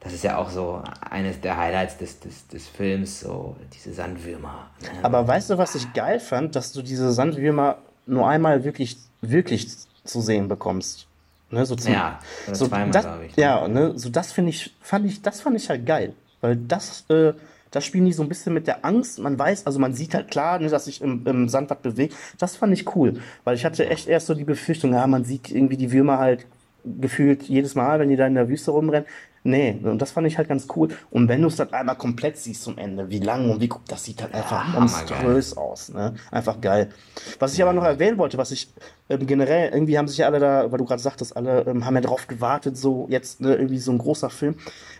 das 0.00 0.12
ist 0.12 0.22
ja 0.22 0.36
auch 0.36 0.50
so 0.50 0.82
eines 1.00 1.40
der 1.40 1.56
Highlights 1.56 1.96
des, 1.96 2.20
des, 2.20 2.46
des 2.48 2.68
Films, 2.68 3.20
so 3.20 3.56
diese 3.72 3.94
Sandwürmer. 3.94 4.68
Ne? 4.82 4.88
Aber 5.02 5.26
weißt 5.26 5.48
du, 5.48 5.58
was 5.58 5.74
ich 5.74 5.90
geil 5.94 6.20
fand, 6.20 6.56
dass 6.56 6.72
du 6.72 6.82
diese 6.82 7.10
Sandwürmer 7.12 7.78
nur 8.04 8.28
einmal 8.28 8.64
wirklich, 8.64 8.98
wirklich 9.22 9.68
zu 10.04 10.20
sehen 10.20 10.48
bekommst. 10.48 11.06
Ne, 11.50 11.64
so 11.64 11.74
zum, 11.74 11.92
Ja, 11.92 12.20
so 12.52 12.68
zweimal, 12.68 12.90
das, 12.90 13.04
glaub 13.04 13.22
ich. 13.22 13.36
Ja, 13.36 13.66
ne, 13.66 13.98
so 13.98 14.08
das 14.08 14.30
finde 14.30 14.50
ich, 14.50 14.72
fand 14.80 15.06
ich, 15.06 15.20
das 15.22 15.40
fand 15.40 15.56
ich 15.56 15.68
halt 15.68 15.84
geil. 15.86 16.12
Weil 16.40 16.56
das, 16.56 17.04
äh, 17.08 17.32
das 17.70 17.84
spielen 17.84 18.04
die 18.04 18.12
so 18.12 18.22
ein 18.22 18.28
bisschen 18.28 18.52
mit 18.52 18.66
der 18.66 18.84
Angst. 18.84 19.18
Man 19.18 19.38
weiß, 19.38 19.66
also 19.66 19.78
man 19.78 19.94
sieht 19.94 20.14
halt 20.14 20.30
klar, 20.30 20.58
ne, 20.58 20.68
dass 20.68 20.86
sich 20.86 21.00
im, 21.00 21.26
im 21.26 21.48
Sand 21.48 21.70
was 21.70 21.78
bewegt. 21.78 22.14
Das 22.38 22.56
fand 22.56 22.72
ich 22.72 22.94
cool. 22.94 23.20
Weil 23.44 23.56
ich 23.56 23.64
hatte 23.64 23.88
echt 23.88 24.08
erst 24.08 24.26
so 24.26 24.34
die 24.34 24.44
Befürchtung, 24.44 24.92
ja, 24.92 25.06
man 25.06 25.24
sieht 25.24 25.50
irgendwie 25.50 25.76
die 25.76 25.92
Würmer 25.92 26.18
halt 26.18 26.46
gefühlt 26.84 27.42
jedes 27.42 27.74
Mal, 27.74 28.00
wenn 28.00 28.08
die 28.08 28.16
da 28.16 28.26
in 28.26 28.34
der 28.34 28.48
Wüste 28.48 28.70
rumrennen. 28.70 29.06
Nee, 29.42 29.78
und 29.82 30.02
das 30.02 30.10
fand 30.10 30.26
ich 30.26 30.36
halt 30.36 30.48
ganz 30.48 30.66
cool. 30.76 30.88
Und 31.10 31.28
wenn 31.28 31.40
du 31.40 31.48
es 31.48 31.56
dann 31.56 31.72
einmal 31.72 31.96
komplett 31.96 32.36
siehst 32.36 32.62
zum 32.62 32.76
Ende, 32.76 33.08
wie 33.08 33.20
lang 33.20 33.50
und 33.50 33.60
wie 33.60 33.68
guck, 33.68 33.86
das 33.86 34.04
sieht 34.04 34.20
halt 34.20 34.34
einfach 34.34 34.74
hammergeil. 34.74 34.80
monströs 34.80 35.56
aus. 35.56 35.88
Ne? 35.88 36.14
Einfach 36.30 36.60
geil. 36.60 36.90
Was 37.38 37.54
ich 37.54 37.62
aber 37.62 37.72
noch 37.72 37.84
erwähnen 37.84 38.18
wollte, 38.18 38.36
was 38.36 38.50
ich 38.50 38.70
ähm, 39.08 39.26
generell, 39.26 39.70
irgendwie 39.72 39.96
haben 39.96 40.08
sich 40.08 40.18
ja 40.18 40.26
alle 40.26 40.40
da, 40.40 40.70
weil 40.70 40.78
du 40.78 40.84
gerade 40.84 41.00
sagtest, 41.00 41.36
alle 41.36 41.62
ähm, 41.66 41.86
haben 41.86 41.94
ja 41.94 42.02
drauf 42.02 42.26
gewartet, 42.26 42.76
so 42.76 43.06
jetzt 43.08 43.40
ne, 43.40 43.54
irgendwie 43.54 43.78
so 43.78 43.92
ein 43.92 43.98
großer 43.98 44.28
Film. 44.28 44.56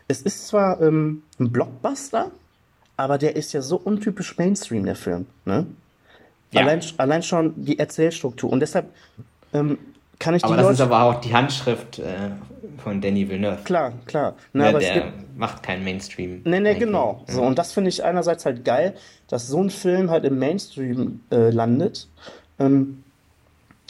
Es 0.09 0.23
ist 0.23 0.49
zwar 0.49 0.81
ähm, 0.81 1.23
ein 1.39 1.53
Blockbuster, 1.53 2.31
aber 3.01 3.19
der 3.19 3.37
ist 3.37 3.53
ja 3.53 3.63
so 3.63 3.77
untypisch 3.77 4.37
Mainstream, 4.39 4.85
der 4.85 4.97
Film. 4.97 5.27
Ne? 5.45 5.67
Ja. 6.53 6.63
Allein, 6.63 6.81
allein 6.99 7.23
schon 7.23 7.55
die 7.65 7.79
Erzählstruktur. 7.79 8.51
Und 8.51 8.61
deshalb 8.61 8.87
ähm, 9.53 9.79
kann 10.19 10.35
ich 10.35 10.45
Aber 10.45 10.55
die 10.55 10.59
das 10.59 10.65
Leute. 10.65 10.75
ist 10.75 10.81
aber 10.81 11.03
auch 11.05 11.21
die 11.21 11.33
Handschrift 11.33 11.99
äh, 11.99 12.05
von 12.83 13.01
Danny 13.01 13.29
Villeneuve. 13.29 13.59
klar, 13.65 13.93
klar. 14.07 14.35
Ne, 14.53 14.63
Ne, 14.63 14.69
aber 14.69 14.79
der 14.81 14.95
gibt, 14.95 15.39
macht 15.39 15.63
kein 15.63 15.83
Mainstream. 15.85 16.43
Nee, 16.45 16.61
nee, 16.61 16.75
genau. 16.75 17.25
So, 17.27 17.43
und 17.43 17.59
das 17.59 17.73
finde 17.73 17.89
ich 17.89 18.05
einerseits 18.05 18.45
halt 18.45 18.65
geil, 18.65 18.95
dass 19.29 19.49
so 19.49 19.63
ein 19.63 19.71
Film 19.71 20.11
halt 20.11 20.25
im 20.25 20.39
Mainstream 20.39 21.21
äh, 21.31 21.51
landet. 21.51 22.09
Ähm, 22.59 23.03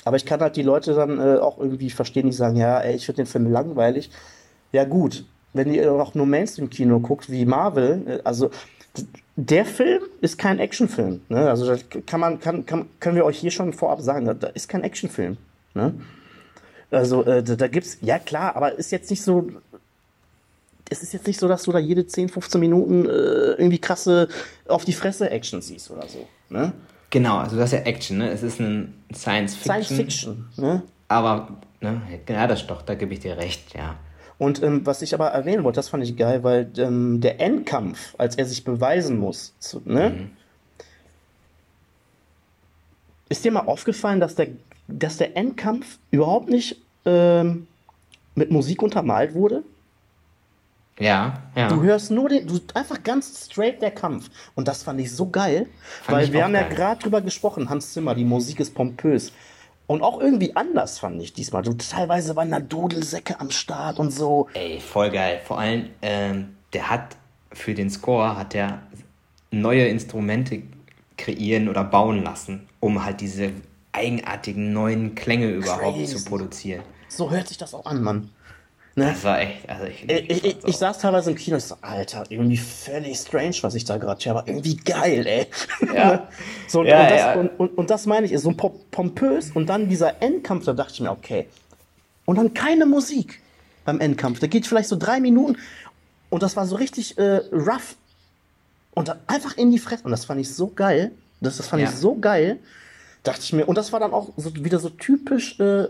aber 0.05 0.17
ich 0.17 0.25
kann 0.25 0.41
halt 0.41 0.57
die 0.57 0.63
Leute 0.63 0.95
dann 0.95 1.19
äh, 1.19 1.39
auch 1.39 1.59
irgendwie 1.59 1.91
verstehen, 1.91 2.27
die 2.27 2.33
sagen, 2.33 2.57
ja, 2.57 2.79
ey, 2.81 2.95
ich 2.95 3.07
finde 3.07 3.23
den 3.23 3.27
Film 3.27 3.51
langweilig. 3.51 4.11
Ja, 4.73 4.85
gut, 4.85 5.25
wenn 5.53 5.73
ihr 5.73 5.93
auch 5.93 6.15
nur 6.15 6.27
Mainstream-Kino 6.27 7.01
guckt, 7.01 7.29
wie 7.31 7.45
Marvel, 7.45 8.03
äh, 8.07 8.19
also 8.25 8.51
der 9.37 9.65
Film 9.65 10.03
ist 10.21 10.39
kein 10.39 10.59
Actionfilm. 10.59 11.21
Ne? 11.29 11.49
Also 11.49 11.67
das 11.67 11.85
kann 12.07 12.21
man, 12.21 12.41
kann, 12.41 12.67
kann, 12.67 12.87
können 13.01 13.17
wir 13.17 13.25
euch 13.25 13.39
hier 13.39 13.51
schon 13.51 13.73
vorab 13.73 14.01
sagen, 14.01 14.27
da- 14.27 14.35
da 14.35 14.49
ist 14.49 14.69
kein 14.69 14.83
Actionfilm. 14.83 15.37
Ne? 15.75 15.95
Also 16.91 17.25
äh, 17.25 17.43
da, 17.43 17.55
da 17.57 17.69
gibt's, 17.69 17.99
ja 18.01 18.19
klar, 18.19 18.57
aber 18.57 18.73
ist 18.79 18.91
jetzt 18.91 19.09
nicht 19.11 19.23
so, 19.23 19.49
es 20.91 21.03
ist 21.03 21.13
jetzt 21.13 21.27
nicht 21.27 21.39
so, 21.39 21.47
dass 21.47 21.63
du 21.63 21.73
da 21.73 21.79
jede 21.79 22.07
10, 22.07 22.29
15 22.29 22.61
Minuten 22.61 23.07
äh, 23.07 23.09
irgendwie 23.53 23.79
krasse 23.79 24.29
auf 24.67 24.85
die 24.85 24.93
Fresse 24.93 25.31
Action 25.31 25.63
siehst 25.63 25.91
oder 25.91 26.07
so. 26.09 26.27
Ne? 26.49 26.73
Genau, 27.11 27.39
also 27.39 27.57
das 27.57 27.73
ist 27.73 27.79
ja 27.79 27.85
Action, 27.85 28.19
ne? 28.19 28.31
Es 28.31 28.43
ist 28.43 28.61
ein 28.61 28.95
Science 29.15 29.55
Fiction. 29.57 29.85
Science 29.85 29.89
Fiction. 29.97 30.49
Ne? 30.57 30.83
Aber, 31.09 31.49
ne, 31.81 32.03
ja, 32.29 32.47
das 32.47 32.67
doch, 32.67 32.83
da 32.83 32.95
gebe 32.95 33.15
ich 33.15 33.21
dir 33.21 33.37
recht, 33.37 33.75
ja. 33.75 33.97
Und 34.41 34.63
ähm, 34.63 34.87
was 34.87 35.03
ich 35.03 35.13
aber 35.13 35.29
erwähnen 35.29 35.65
wollte, 35.65 35.77
das 35.77 35.91
fand 35.91 36.03
ich 36.03 36.17
geil, 36.17 36.43
weil 36.43 36.71
ähm, 36.79 37.21
der 37.21 37.41
Endkampf, 37.41 38.15
als 38.17 38.37
er 38.37 38.47
sich 38.47 38.65
beweisen 38.65 39.19
muss, 39.19 39.53
zu, 39.59 39.83
ne? 39.85 40.31
Ist 43.29 43.45
dir 43.45 43.53
mal 43.53 43.67
aufgefallen, 43.67 44.19
dass 44.19 44.37
der, 44.37 44.49
dass 44.89 45.19
der 45.19 45.37
Endkampf 45.37 45.99
überhaupt 46.11 46.49
nicht 46.49 46.81
ähm, 47.05 47.67
mit 48.35 48.51
Musik 48.51 48.83
untermalt 48.83 49.35
wurde? 49.35 49.63
Ja, 50.99 51.43
ja. 51.55 51.69
Du 51.69 51.83
hörst 51.83 52.11
nur 52.11 52.31
den, 52.31 52.47
du 52.47 52.59
einfach 52.73 53.03
ganz 53.03 53.45
straight 53.45 53.83
der 53.83 53.91
Kampf. 53.91 54.31
Und 54.55 54.69
das 54.69 54.83
fand 54.83 55.03
ich 55.03 55.15
so 55.15 55.29
geil, 55.29 55.67
Fand 56.03 56.17
weil 56.17 56.33
wir 56.33 56.45
haben 56.45 56.55
ja 56.55 56.63
geil. 56.63 56.77
gerade 56.77 57.03
drüber 57.03 57.21
gesprochen, 57.21 57.69
Hans 57.69 57.93
Zimmer, 57.93 58.15
die 58.15 58.25
Musik 58.25 58.59
ist 58.61 58.75
pompös. 58.75 59.33
Und 59.91 60.03
auch 60.03 60.21
irgendwie 60.21 60.55
anders 60.55 61.01
fand 61.01 61.21
ich 61.21 61.33
diesmal. 61.33 61.65
Du, 61.65 61.73
teilweise 61.73 62.37
waren 62.37 62.53
da 62.53 62.61
Dodelsäcke 62.61 63.41
am 63.41 63.51
Start 63.51 63.99
und 63.99 64.13
so. 64.13 64.47
Ey, 64.55 64.79
voll 64.79 65.11
geil. 65.11 65.41
Vor 65.45 65.59
allem, 65.59 65.89
ähm, 66.01 66.55
der 66.73 66.89
hat 66.91 67.17
für 67.53 67.75
den 67.75 67.91
Score 67.91 68.37
hat 68.37 68.55
er 68.55 68.83
neue 69.51 69.89
Instrumente 69.89 70.63
kreieren 71.17 71.69
oder 71.69 71.83
bauen 71.83 72.23
lassen, 72.23 72.69
um 72.79 73.05
halt 73.05 73.21
diese 73.21 73.51
eigenartigen 73.91 74.73
neuen 74.73 75.17
Klänge 75.17 75.49
überhaupt 75.51 75.97
Crazy. 75.97 76.19
zu 76.19 76.25
produzieren. 76.25 76.85
So 77.09 77.33
hört 77.33 77.49
sich 77.49 77.59
das 77.59 77.75
auch 77.75 77.87
an, 77.87 78.01
Mann. 78.01 78.31
Ne? 78.97 79.07
Das 79.13 79.23
war 79.25 79.41
echt, 79.41 79.69
also 79.69 79.85
ich, 79.85 80.09
Ich, 80.11 80.31
ich, 80.31 80.45
ich, 80.45 80.57
ich 80.67 80.77
saß 80.77 80.99
teilweise 80.99 81.31
im 81.31 81.37
Kino 81.37 81.57
und 81.57 81.63
so, 81.63 81.77
Alter, 81.81 82.25
irgendwie 82.29 82.57
völlig 82.57 83.19
strange, 83.19 83.57
was 83.63 83.75
ich 83.75 83.85
da 83.85 83.99
gerade 83.99 84.23
höre, 84.25 84.37
aber 84.39 84.49
irgendwie 84.49 84.77
geil, 84.77 85.27
ey. 85.27 85.47
Ja. 85.95 86.29
so, 86.69 86.81
und, 86.81 86.87
Ja, 86.87 87.03
und, 87.03 87.11
das, 87.11 87.19
ja. 87.21 87.33
Und, 87.35 87.49
und, 87.61 87.79
und 87.79 87.91
das 87.91 88.07
meine 88.07 88.27
ich, 88.27 88.33
ist 88.33 88.43
so 88.43 88.53
pompös 88.53 89.53
und 89.53 89.67
dann 89.69 89.89
dieser 89.89 90.21
Endkampf, 90.23 90.65
da 90.65 90.73
dachte 90.73 90.93
ich 90.95 91.01
mir, 91.01 91.11
okay. 91.13 91.47
Und 92.25 92.37
dann 92.37 92.53
keine 92.53 92.85
Musik 92.87 93.41
beim 93.85 94.01
Endkampf. 94.01 94.41
Der 94.41 94.49
geht 94.49 94.67
vielleicht 94.67 94.89
so 94.89 94.97
drei 94.97 95.21
Minuten 95.21 95.57
und 96.29 96.43
das 96.43 96.57
war 96.57 96.67
so 96.67 96.77
richtig 96.77 97.17
äh, 97.19 97.41
rough 97.53 97.97
und 98.93 99.09
dann 99.09 99.19
einfach 99.27 99.57
in 99.57 99.71
die 99.71 99.79
Fresse. 99.79 100.05
Und 100.05 100.11
das 100.11 100.25
fand 100.25 100.41
ich 100.41 100.53
so 100.53 100.67
geil. 100.69 101.13
Das, 101.41 101.57
das 101.57 101.69
fand 101.69 101.83
Ja. 101.83 101.89
ich 101.89 101.95
so 101.95 102.17
geil. 102.17 102.59
dachte 103.23 103.41
ich 103.43 103.53
mir, 103.53 103.67
und 103.67 103.77
das 103.79 103.93
war 103.93 104.01
dann 104.01 104.13
auch 104.13 104.31
so, 104.37 104.55
wieder 104.55 104.79
so 104.79 104.89
typisch, 104.91 105.59
äh, 105.61 105.89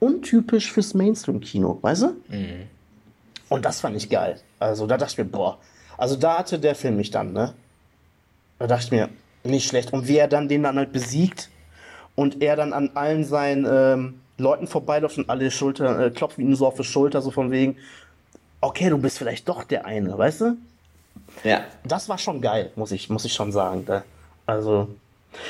untypisch 0.00 0.72
fürs 0.72 0.94
Mainstream-Kino, 0.94 1.78
weißt 1.80 2.02
du? 2.02 2.16
Und 3.48 3.64
das 3.64 3.80
fand 3.80 3.96
ich 3.96 4.10
geil. 4.10 4.40
Also 4.58 4.86
da 4.86 4.96
dachte 4.96 5.12
ich 5.12 5.18
mir, 5.18 5.24
boah, 5.24 5.58
also 5.96 6.16
da 6.16 6.38
hatte 6.38 6.58
der 6.58 6.74
Film 6.74 6.96
mich 6.96 7.10
dann, 7.10 7.32
ne? 7.32 7.54
Da 8.58 8.66
dachte 8.66 8.84
ich 8.84 8.90
mir, 8.90 9.08
nicht 9.44 9.68
schlecht. 9.68 9.92
Und 9.92 10.08
wie 10.08 10.16
er 10.16 10.28
dann 10.28 10.48
den 10.48 10.62
dann 10.62 10.76
halt 10.76 10.92
besiegt 10.92 11.48
und 12.14 12.42
er 12.42 12.56
dann 12.56 12.72
an 12.72 12.90
allen 12.94 13.24
seinen 13.24 13.66
ähm, 13.70 14.20
Leuten 14.38 14.66
vorbeiläuft 14.66 15.18
und 15.18 15.30
alle 15.30 15.50
Schulter, 15.50 16.06
äh, 16.06 16.10
klopfen 16.10 16.44
ihm 16.44 16.54
so 16.54 16.66
auf 16.66 16.74
die 16.74 16.84
Schulter, 16.84 17.22
so 17.22 17.30
von 17.30 17.50
wegen, 17.50 17.76
okay, 18.60 18.90
du 18.90 18.98
bist 18.98 19.18
vielleicht 19.18 19.48
doch 19.48 19.64
der 19.64 19.86
eine, 19.86 20.16
weißt 20.16 20.40
du? 20.42 20.56
Ja. 21.44 21.62
Das 21.84 22.08
war 22.08 22.18
schon 22.18 22.40
geil, 22.40 22.70
muss 22.76 22.92
ich, 22.92 23.08
muss 23.08 23.24
ich 23.24 23.32
schon 23.32 23.52
sagen. 23.52 23.84
Da. 23.86 24.04
Also, 24.46 24.88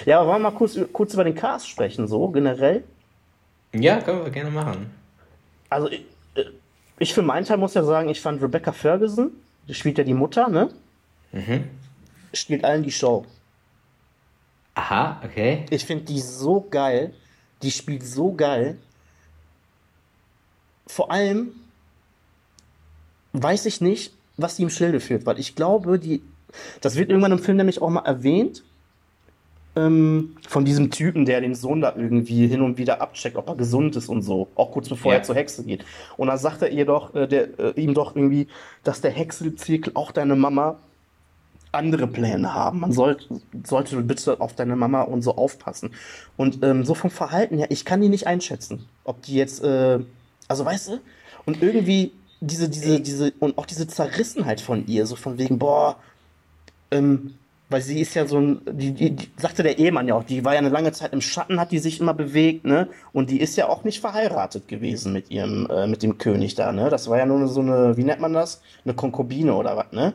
ja, 0.05 0.21
aber 0.21 0.31
wollen 0.31 0.43
wir 0.43 0.51
mal 0.51 0.57
kurz, 0.57 0.79
kurz 0.93 1.15
über 1.15 1.25
den 1.25 1.35
Cast 1.35 1.69
sprechen, 1.69 2.07
so 2.07 2.29
generell. 2.29 2.85
Ja, 3.73 4.01
können 4.01 4.25
wir 4.25 4.31
gerne 4.31 4.51
machen. 4.51 4.91
Also, 5.68 5.89
ich, 5.89 6.05
äh, 6.35 6.45
ich 6.99 7.14
für 7.14 7.23
meinen 7.23 7.45
Teil 7.45 7.59
muss 7.59 7.75
ja 7.75 7.85
sagen, 7.85 8.09
ich 8.09 8.21
fand 8.21 8.43
Rebecca 8.43 8.73
Ferguson, 8.73 9.31
die 9.68 9.75
spielt 9.75 9.99
ja 9.99 10.05
die 10.05 10.14
Mutter, 10.14 10.49
ne? 10.49 10.71
Spielt 12.33 12.64
allen 12.64 12.83
die 12.83 12.93
Show. 12.93 13.25
Aha, 14.75 15.21
okay. 15.25 15.66
Ich 15.71 15.85
finde 15.85 16.05
die 16.05 16.21
so 16.21 16.66
geil. 16.71 17.12
Die 17.62 17.71
spielt 17.71 18.05
so 18.05 18.33
geil. 18.33 18.79
Vor 20.87 21.11
allem 21.11 21.53
weiß 23.33 23.66
ich 23.66 23.81
nicht, 23.81 24.14
was 24.37 24.57
die 24.57 24.62
im 24.62 24.71
Schilde 24.71 25.01
führt, 25.01 25.27
weil 25.27 25.39
ich 25.39 25.55
glaube, 25.55 25.99
die. 25.99 26.23
Das 26.81 26.97
wird 26.97 27.11
irgendwann 27.11 27.33
im 27.33 27.39
Film 27.39 27.59
nämlich 27.59 27.81
auch 27.81 27.91
mal 27.91 28.05
erwähnt. 28.05 28.64
Ähm, 29.77 30.37
von 30.49 30.64
diesem 30.64 30.91
Typen, 30.91 31.25
der 31.25 31.41
den 31.41 31.55
Sohn 31.55 31.81
da 31.81 31.95
irgendwie 31.97 32.49
hin 32.49 32.61
und 32.61 32.77
wieder 32.77 33.01
abcheckt, 33.01 33.37
ob 33.37 33.49
er 33.49 33.55
gesund 33.55 33.95
ist 33.95 34.09
und 34.09 34.23
so. 34.23 34.49
Auch 34.57 34.73
kurz 34.73 34.89
bevor 34.89 35.12
Ja. 35.12 35.18
er 35.18 35.23
zur 35.23 35.37
Hexe 35.37 35.62
geht. 35.62 35.85
Und 36.16 36.27
dann 36.27 36.39
sagt 36.39 36.62
er 36.62 36.71
ihr 36.71 36.85
doch, 36.87 37.14
äh, 37.14 37.29
der, 37.29 37.59
äh, 37.59 37.81
ihm 37.81 37.95
doch 37.95 38.16
irgendwie, 38.16 38.49
dass 38.83 39.01
der 39.01 39.12
Hexenzirkel 39.12 39.93
auch 39.95 40.11
deine 40.11 40.35
Mama 40.35 40.79
andere 41.73 42.09
Pläne 42.09 42.53
haben. 42.53 42.81
Man 42.81 42.91
soll, 42.93 43.16
sollte 43.64 43.97
bitte 44.03 44.41
auf 44.41 44.55
deine 44.57 44.75
Mama 44.75 45.03
und 45.03 45.23
so 45.23 45.37
aufpassen. 45.37 45.93
Und 46.37 46.64
ähm, 46.64 46.85
so 46.85 46.95
vom 46.95 47.11
Verhalten 47.11 47.57
her, 47.59 47.68
ich 47.71 47.85
kann 47.85 48.01
die 48.01 48.09
nicht 48.09 48.27
einschätzen. 48.27 48.87
Ob 49.05 49.23
die 49.23 49.35
jetzt, 49.37 49.62
äh, 49.62 50.01
also 50.49 50.64
weißt 50.64 50.89
du, 50.89 50.99
und 51.47 51.62
irgendwie 51.62 52.11
diese, 52.41 52.68
diese, 52.68 53.01
diese, 53.01 53.33
und 53.39 53.57
auch 53.57 53.66
diese 53.66 53.87
Zerrissenheit 53.87 54.61
von 54.61 54.85
ihr, 54.89 55.07
so 55.07 55.14
von 55.14 55.39
wegen, 55.39 55.61
boah, 55.61 55.97
ähm, 56.91 57.35
weil 57.71 57.81
sie 57.81 58.01
ist 58.01 58.14
ja 58.14 58.27
so 58.27 58.39
ein, 58.39 58.61
die, 58.71 58.93
die, 58.93 59.11
die 59.16 59.31
sagte 59.37 59.62
der 59.62 59.79
Ehemann 59.79 60.07
ja 60.09 60.14
auch, 60.14 60.25
die 60.25 60.45
war 60.45 60.53
ja 60.53 60.59
eine 60.59 60.68
lange 60.68 60.93
Zeit 60.93 61.12
im 61.12 61.21
Schatten, 61.21 61.59
hat 61.61 61.71
die 61.73 61.79
sich 61.79 62.01
immer 62.01 62.12
bewegt, 62.14 62.64
ne? 62.64 62.89
Und 63.12 63.31
die 63.31 63.41
ist 63.41 63.57
ja 63.57 63.68
auch 63.68 63.85
nicht 63.85 64.01
verheiratet 64.01 64.68
gewesen 64.68 65.12
mit 65.12 65.31
ihrem, 65.31 65.66
äh, 65.71 65.87
mit 65.87 66.03
dem 66.03 66.18
König 66.18 66.55
da, 66.57 66.73
ne? 66.73 66.91
Das 66.91 67.09
war 67.09 67.16
ja 67.18 67.27
nur 67.27 67.47
so 67.49 67.61
eine, 67.61 67.97
wie 67.97 68.05
nennt 68.05 68.21
man 68.21 68.33
das? 68.33 68.61
Eine 68.85 68.95
Konkubine 68.95 69.55
oder 69.55 69.77
was, 69.77 69.93
ne? 69.93 70.12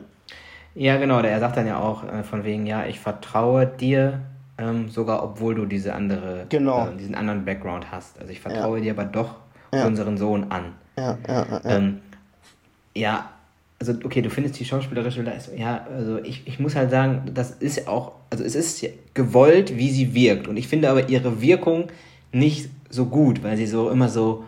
Ja, 0.74 0.98
genau, 0.98 1.22
der 1.22 1.30
er 1.32 1.40
sagt 1.40 1.56
dann 1.56 1.66
ja 1.66 1.80
auch 1.80 2.04
äh, 2.04 2.22
von 2.22 2.44
wegen, 2.44 2.66
ja, 2.66 2.84
ich 2.84 3.00
vertraue 3.00 3.66
dir, 3.66 4.20
ähm, 4.58 4.90
sogar 4.90 5.22
obwohl 5.22 5.54
du 5.54 5.64
diese 5.64 5.94
andere, 5.94 6.44
Genau. 6.50 6.88
äh, 6.88 6.96
diesen 6.96 7.14
anderen 7.14 7.44
Background 7.46 7.90
hast. 7.90 8.18
Also 8.20 8.30
ich 8.30 8.40
vertraue 8.40 8.80
dir 8.80 8.92
aber 8.92 9.04
doch 9.06 9.36
unseren 9.72 10.16
Sohn 10.16 10.46
an. 10.50 10.72
Ja, 10.98 11.18
ja, 11.28 11.46
ja. 11.50 11.60
Ähm, 11.64 12.00
ja, 12.94 13.28
also 13.78 13.92
okay, 14.04 14.22
du 14.22 14.30
findest 14.30 14.58
die 14.58 14.64
schauspielerische 14.64 15.22
Leistung, 15.22 15.58
ja, 15.58 15.86
also 15.86 16.18
ich, 16.18 16.46
ich 16.46 16.58
muss 16.58 16.74
halt 16.74 16.90
sagen, 16.90 17.30
das 17.34 17.50
ist 17.50 17.76
ja 17.76 17.88
auch, 17.88 18.12
also 18.30 18.42
es 18.42 18.54
ist 18.54 18.86
gewollt, 19.14 19.76
wie 19.76 19.90
sie 19.90 20.14
wirkt. 20.14 20.48
Und 20.48 20.56
ich 20.56 20.68
finde 20.68 20.90
aber 20.90 21.08
ihre 21.08 21.42
Wirkung 21.42 21.88
nicht 22.32 22.70
so 22.88 23.06
gut, 23.06 23.42
weil 23.42 23.56
sie 23.56 23.66
so 23.66 23.90
immer 23.90 24.08
so, 24.08 24.44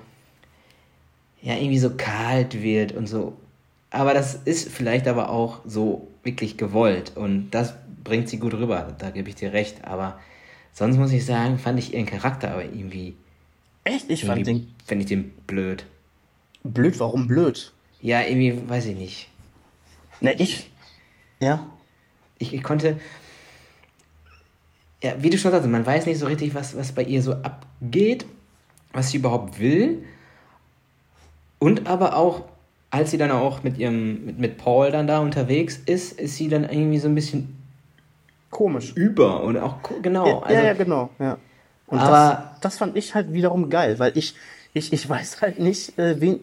ja, 1.42 1.54
irgendwie 1.54 1.78
so 1.78 1.90
kalt 1.90 2.62
wird 2.62 2.92
und 2.92 3.06
so. 3.06 3.36
Aber 3.90 4.14
das 4.14 4.34
ist 4.34 4.70
vielleicht 4.70 5.06
aber 5.08 5.30
auch 5.30 5.60
so 5.66 6.08
wirklich 6.22 6.56
gewollt 6.56 7.12
und 7.14 7.50
das 7.50 7.74
bringt 8.04 8.28
sie 8.28 8.38
gut 8.38 8.54
rüber, 8.54 8.94
da 8.98 9.10
gebe 9.10 9.28
ich 9.28 9.34
dir 9.34 9.52
recht. 9.52 9.84
Aber 9.84 10.18
sonst 10.72 10.96
muss 10.96 11.12
ich 11.12 11.24
sagen, 11.24 11.58
fand 11.58 11.78
ich 11.78 11.94
ihren 11.94 12.06
Charakter 12.06 12.52
aber 12.52 12.64
irgendwie, 12.64 13.14
Echt? 13.84 14.10
Ich 14.10 14.24
fand 14.24 14.46
den 14.46 14.68
finde 14.84 15.02
ich 15.04 15.08
den 15.08 15.30
blöd. 15.46 15.86
blöd. 16.62 17.00
Warum 17.00 17.26
blöd? 17.26 17.72
Ja, 18.00 18.22
irgendwie, 18.22 18.68
weiß 18.68 18.86
ich 18.86 18.96
nicht. 18.96 19.28
Ne, 20.20 20.34
ich. 20.34 20.70
Ja. 21.40 21.66
ich, 22.38 22.54
ich 22.54 22.62
konnte. 22.62 22.98
Ja, 25.02 25.14
wie 25.22 25.30
du 25.30 25.38
schon 25.38 25.52
sagst, 25.52 25.68
man 25.68 25.86
weiß 25.86 26.06
nicht 26.06 26.18
so 26.18 26.26
richtig, 26.26 26.54
was, 26.54 26.76
was 26.76 26.92
bei 26.92 27.02
ihr 27.04 27.22
so 27.22 27.34
abgeht, 27.34 28.26
was 28.92 29.10
sie 29.10 29.18
überhaupt 29.18 29.60
will. 29.60 30.04
Und 31.60 31.86
aber 31.88 32.16
auch, 32.16 32.44
als 32.90 33.10
sie 33.12 33.18
dann 33.18 33.30
auch 33.30 33.62
mit 33.62 33.78
ihrem, 33.78 34.24
mit, 34.26 34.38
mit 34.38 34.58
Paul 34.58 34.90
dann 34.90 35.06
da 35.06 35.18
unterwegs 35.20 35.76
ist, 35.86 36.18
ist 36.18 36.36
sie 36.36 36.48
dann 36.48 36.64
irgendwie 36.68 36.98
so 36.98 37.08
ein 37.08 37.14
bisschen 37.14 37.56
Komisch. 38.50 38.92
über 38.96 39.42
und 39.44 39.56
auch 39.58 39.76
genau. 40.02 40.26
Ja, 40.26 40.38
also, 40.40 40.54
ja, 40.54 40.64
ja, 40.66 40.72
genau. 40.72 41.10
Ja. 41.18 41.38
Und 41.86 41.98
Aber- 42.00 42.50
das, 42.54 42.60
das 42.60 42.78
fand 42.78 42.96
ich 42.96 43.14
halt 43.14 43.32
wiederum 43.32 43.70
geil, 43.70 43.98
weil 43.98 44.16
ich, 44.18 44.34
ich, 44.72 44.92
ich 44.92 45.08
weiß 45.08 45.42
halt 45.42 45.58
nicht, 45.60 45.96
äh, 45.98 46.20
wen. 46.20 46.40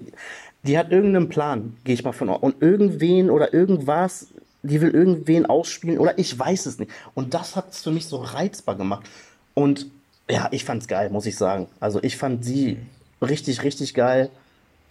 Die 0.66 0.78
hat 0.78 0.91
irgendeinen 0.91 1.30
Plan, 1.30 1.78
gehe 1.84 1.93
ich 1.93 2.03
mal 2.03 2.11
von 2.11 2.30
aus. 2.30 2.41
Und 2.41 2.61
irgendwen 2.61 3.30
oder 3.30 3.53
irgendwas, 3.53 4.28
die 4.63 4.82
will 4.82 4.89
irgendwen 4.89 5.45
ausspielen 5.45 5.99
oder 5.99 6.18
ich 6.18 6.38
weiß 6.38 6.66
es 6.66 6.80
nicht. 6.80 6.91
Und 7.13 7.34
das 7.34 7.55
hat 7.55 7.72
es 7.72 7.84
für 7.84 7.91
mich 7.91 8.07
so 8.07 8.18
reizbar 8.18 8.76
gemacht. 8.76 9.07
Und 9.53 9.88
ja, 10.30 10.47
ich 10.51 10.66
fand's 10.66 10.88
geil, 10.88 11.09
muss 11.11 11.26
ich 11.26 11.36
sagen. 11.36 11.68
Also 11.80 12.01
ich 12.01 12.18
fand 12.18 12.43
sie 12.43 12.78
richtig, 13.22 13.63
richtig 13.63 13.93
geil. 13.93 14.30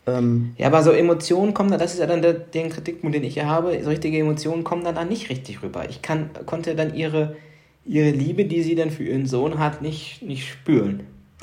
Ähm, 0.07 0.55
Ja, 0.59 0.69
aber 0.69 0.83
so 0.83 0.93
Emotionen 0.93 1.55
kommen 1.55 1.71
da, 1.71 1.79
das 1.79 1.95
ist 1.95 2.01
ja 2.01 2.07
dann 2.07 2.23
der, 2.23 2.35
den 2.35 2.71
Kritikpunkt, 2.71 3.17
den 3.17 3.25
ich 3.25 3.35
hier 3.35 3.47
habe, 3.47 3.83
so 3.83 3.91
richtige 3.91 4.19
Emotionen 4.19 4.63
kommen 4.63 4.85
dann 4.85 4.95
da 4.95 5.05
nicht 5.05 5.29
richtig 5.31 5.63
rüber. 5.63 5.89
Ich 5.89 6.03
kann, 6.03 6.31
konnte 6.47 6.75
dann 6.75 6.95
ihre, 6.95 7.37
ihre 7.85 8.11
Liebe, 8.11 8.45
die 8.45 8.63
sie 8.63 8.75
dann 8.75 8.91
für 8.91 9.05
ihren 9.05 9.27
Sohn 9.27 9.59
hat, 9.59 9.83
nicht, 9.83 10.23
nicht 10.23 10.49
spüren. 10.49 11.01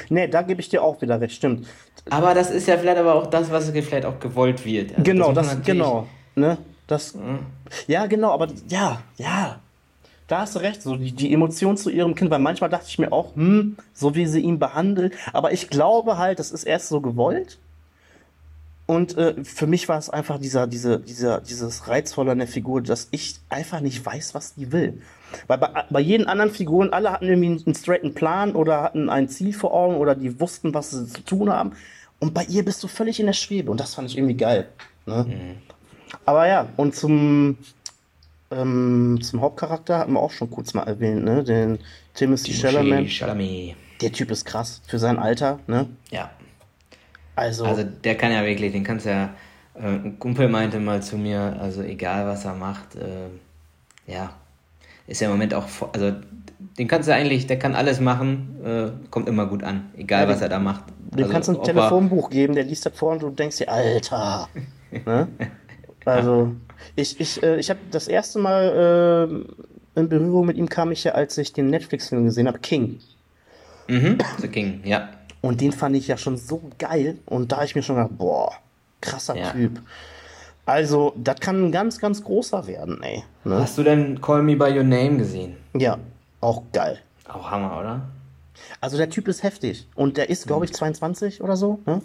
Nee, 0.09 0.27
da 0.27 0.41
gebe 0.41 0.61
ich 0.61 0.69
dir 0.69 0.83
auch 0.83 1.01
wieder 1.01 1.19
recht, 1.19 1.35
stimmt. 1.35 1.67
Aber 2.09 2.33
das 2.33 2.49
ist 2.49 2.67
ja 2.67 2.77
vielleicht 2.77 2.97
aber 2.97 3.15
auch 3.15 3.27
das, 3.27 3.51
was 3.51 3.69
vielleicht 3.69 4.05
auch 4.05 4.19
gewollt 4.19 4.65
wird. 4.65 4.91
Also 4.91 5.03
genau, 5.03 5.31
das, 5.33 5.47
natürlich- 5.47 5.65
genau. 5.65 6.07
Ne? 6.35 6.57
Das, 6.87 7.15
Ja, 7.87 8.05
genau, 8.07 8.31
aber 8.31 8.47
ja, 8.67 9.01
ja. 9.17 9.59
Da 10.27 10.39
hast 10.39 10.55
du 10.55 10.59
recht, 10.59 10.81
so 10.81 10.95
die, 10.95 11.11
die 11.11 11.33
Emotion 11.33 11.75
zu 11.75 11.89
ihrem 11.89 12.15
Kind, 12.15 12.31
weil 12.31 12.39
manchmal 12.39 12.69
dachte 12.69 12.85
ich 12.87 12.97
mir 12.99 13.11
auch, 13.11 13.35
hm, 13.35 13.75
so 13.93 14.15
wie 14.15 14.25
sie 14.25 14.39
ihn 14.39 14.59
behandelt. 14.59 15.13
Aber 15.33 15.51
ich 15.51 15.69
glaube 15.69 16.17
halt, 16.17 16.39
das 16.39 16.51
ist 16.51 16.63
erst 16.63 16.87
so 16.87 17.01
gewollt. 17.01 17.57
Und 18.91 19.17
äh, 19.17 19.41
für 19.45 19.67
mich 19.67 19.87
war 19.87 19.97
es 19.97 20.09
einfach 20.09 20.37
dieser, 20.37 20.67
diese, 20.67 20.99
dieser, 20.99 21.39
dieses 21.39 21.87
Reizvolle 21.87 22.31
an 22.33 22.39
der 22.39 22.47
Figur, 22.47 22.81
dass 22.81 23.07
ich 23.11 23.35
einfach 23.47 23.79
nicht 23.79 24.05
weiß, 24.05 24.35
was 24.35 24.55
die 24.55 24.73
will. 24.73 25.01
Weil 25.47 25.59
bei, 25.59 25.85
bei 25.89 26.01
jeden 26.01 26.27
anderen 26.27 26.51
Figuren, 26.51 26.91
alle 26.91 27.13
hatten 27.13 27.23
irgendwie 27.23 27.47
einen, 27.51 27.63
einen 27.65 27.75
straighten 27.75 28.13
Plan 28.13 28.53
oder 28.53 28.81
hatten 28.81 29.09
ein 29.09 29.29
Ziel 29.29 29.53
vor 29.53 29.73
Augen 29.73 29.95
oder 29.95 30.13
die 30.13 30.41
wussten, 30.41 30.73
was 30.73 30.91
sie 30.91 31.07
zu 31.07 31.21
tun 31.21 31.49
haben. 31.49 31.71
Und 32.19 32.33
bei 32.33 32.43
ihr 32.43 32.65
bist 32.65 32.83
du 32.83 32.89
völlig 32.89 33.21
in 33.21 33.27
der 33.27 33.33
Schwebe 33.33 33.71
und 33.71 33.79
das 33.79 33.95
fand 33.95 34.09
ich 34.09 34.17
irgendwie 34.17 34.35
geil. 34.35 34.67
Ne? 35.05 35.25
Aber 36.25 36.49
ja, 36.49 36.67
und 36.75 36.93
zum, 36.93 37.59
ähm, 38.51 39.19
zum 39.21 39.39
Hauptcharakter 39.39 39.99
hatten 39.99 40.11
wir 40.11 40.19
auch 40.19 40.31
schon 40.31 40.51
kurz 40.51 40.73
mal 40.73 40.83
erwähnt, 40.83 41.23
ne? 41.23 41.45
Den 41.45 41.79
Timothy 42.13 42.51
Chalamet. 42.51 43.09
Chalamet. 43.09 43.77
Der 44.01 44.11
Typ 44.11 44.31
ist 44.31 44.43
krass 44.43 44.81
für 44.85 44.99
sein 44.99 45.17
Alter, 45.17 45.59
ne? 45.65 45.87
Ja. 46.09 46.29
Also, 47.41 47.65
Also 47.65 47.83
der 47.83 48.15
kann 48.15 48.31
ja 48.31 48.45
wirklich, 48.45 48.71
den 48.71 48.83
kannst 48.83 49.07
ja, 49.07 49.33
äh, 49.73 49.87
ein 49.87 50.19
Kumpel 50.19 50.47
meinte 50.47 50.79
mal 50.79 51.01
zu 51.01 51.17
mir, 51.17 51.57
also 51.59 51.81
egal 51.81 52.27
was 52.27 52.45
er 52.45 52.53
macht, 52.53 52.95
äh, 52.95 54.11
ja, 54.11 54.33
ist 55.07 55.21
ja 55.21 55.27
im 55.27 55.33
Moment 55.33 55.55
auch, 55.55 55.65
also 55.91 56.13
den 56.77 56.87
kannst 56.87 57.09
du 57.09 57.15
eigentlich, 57.15 57.47
der 57.47 57.57
kann 57.57 57.73
alles 57.73 57.99
machen, 57.99 58.55
äh, 58.63 59.09
kommt 59.09 59.27
immer 59.27 59.47
gut 59.47 59.63
an, 59.63 59.89
egal 59.97 60.23
Ja, 60.25 60.29
was 60.29 60.41
er 60.41 60.49
da 60.49 60.59
macht. 60.59 60.83
dem 60.99 61.23
also, 61.23 61.31
kannst 61.33 61.49
du 61.49 61.53
ein 61.53 61.63
Telefonbuch 61.63 62.29
geben, 62.29 62.53
der 62.53 62.63
liest 62.63 62.85
das 62.85 62.93
vor 62.95 63.13
und 63.13 63.23
du 63.23 63.31
denkst 63.31 63.57
dir, 63.57 63.69
Alter. 63.71 64.47
ne? 64.91 65.27
Also, 66.05 66.53
ich, 66.95 67.19
ich, 67.19 67.41
äh, 67.41 67.57
ich 67.57 67.71
habe 67.71 67.79
das 67.89 68.07
erste 68.07 68.37
Mal 68.37 69.45
äh, 69.95 69.99
in 69.99 70.09
Berührung 70.09 70.45
mit 70.45 70.57
ihm 70.57 70.69
kam 70.69 70.91
ich 70.91 71.03
ja, 71.05 71.13
als 71.13 71.39
ich 71.39 71.53
den 71.53 71.71
Netflix-Film 71.71 72.25
gesehen 72.25 72.47
habe, 72.47 72.59
King. 72.59 72.99
Mhm, 73.87 74.17
The 74.39 74.47
King, 74.47 74.81
ja. 74.83 75.09
Und 75.41 75.59
den 75.61 75.71
fand 75.71 75.95
ich 75.95 76.07
ja 76.07 76.17
schon 76.17 76.37
so 76.37 76.61
geil. 76.77 77.17
Und 77.25 77.51
da 77.51 77.63
ich 77.63 77.75
mir 77.75 77.81
schon 77.81 77.95
gedacht, 77.95 78.17
boah, 78.17 78.53
krasser 79.01 79.35
Ja. 79.35 79.51
Typ. 79.51 79.81
Also, 80.65 81.13
das 81.17 81.39
kann 81.39 81.65
ein 81.65 81.71
ganz, 81.71 81.97
ganz 81.99 82.23
großer 82.23 82.67
werden, 82.67 83.01
ey. 83.01 83.23
Ne? 83.43 83.59
Hast 83.59 83.77
du 83.77 83.83
denn 83.83 84.21
Call 84.21 84.43
Me 84.43 84.55
By 84.55 84.65
Your 84.77 84.83
Name 84.83 85.17
gesehen? 85.17 85.55
Ja, 85.73 85.97
auch 86.39 86.61
geil. 86.71 86.99
Auch 87.27 87.49
Hammer, 87.49 87.79
oder? 87.79 88.01
Also 88.79 88.97
der 88.97 89.09
Typ 89.09 89.27
ist 89.27 89.41
heftig. 89.41 89.87
Und 89.95 90.17
der 90.17 90.29
ist, 90.29 90.45
glaube 90.45 90.65
ich, 90.65 90.73
22 90.73 91.41
oder 91.41 91.55
so, 91.55 91.79
ne? 91.85 92.01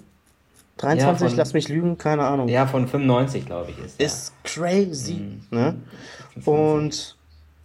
23, 0.79 1.23
Ja, 1.23 1.29
von- 1.29 1.37
lass 1.39 1.53
mich 1.53 1.69
lügen, 1.69 1.99
keine 1.99 2.25
Ahnung. 2.25 2.49
Ja, 2.49 2.67
von 2.67 2.87
95, 2.89 3.45
glaube 3.47 3.71
ich, 3.71 3.79
ist. 3.85 4.01
Ist 4.01 4.33
crazy, 4.45 5.15
Mhm. 5.51 5.57
ne? 5.59 5.75
Und 6.45 7.16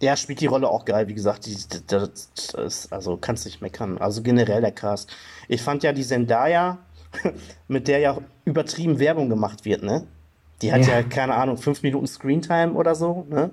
Ja, 0.02 0.16
spielt 0.16 0.40
die 0.40 0.46
Rolle 0.46 0.68
auch 0.68 0.84
geil, 0.84 1.06
wie 1.06 1.14
gesagt, 1.14 1.46
die, 1.46 1.56
das, 1.86 2.30
das, 2.52 2.90
also 2.90 3.16
kannst 3.16 3.44
nicht 3.46 3.62
meckern. 3.62 3.98
Also 3.98 4.20
generell 4.22 4.60
der 4.60 4.72
Cast. 4.72 5.10
Ich 5.48 5.62
fand 5.62 5.84
ja 5.84 5.92
die 5.92 6.02
Zendaya, 6.02 6.78
mit 7.68 7.86
der 7.86 8.00
ja 8.00 8.18
übertrieben 8.44 8.98
Werbung 8.98 9.28
gemacht 9.28 9.64
wird, 9.64 9.82
ne? 9.84 10.04
Die 10.60 10.72
hat 10.72 10.86
ja, 10.86 10.98
Ja. 10.98 11.02
keine 11.04 11.34
Ahnung, 11.34 11.56
fünf 11.56 11.82
Minuten 11.84 12.06
Screentime 12.08 12.72
oder 12.72 12.94
so, 12.96 13.26
ne? 13.30 13.50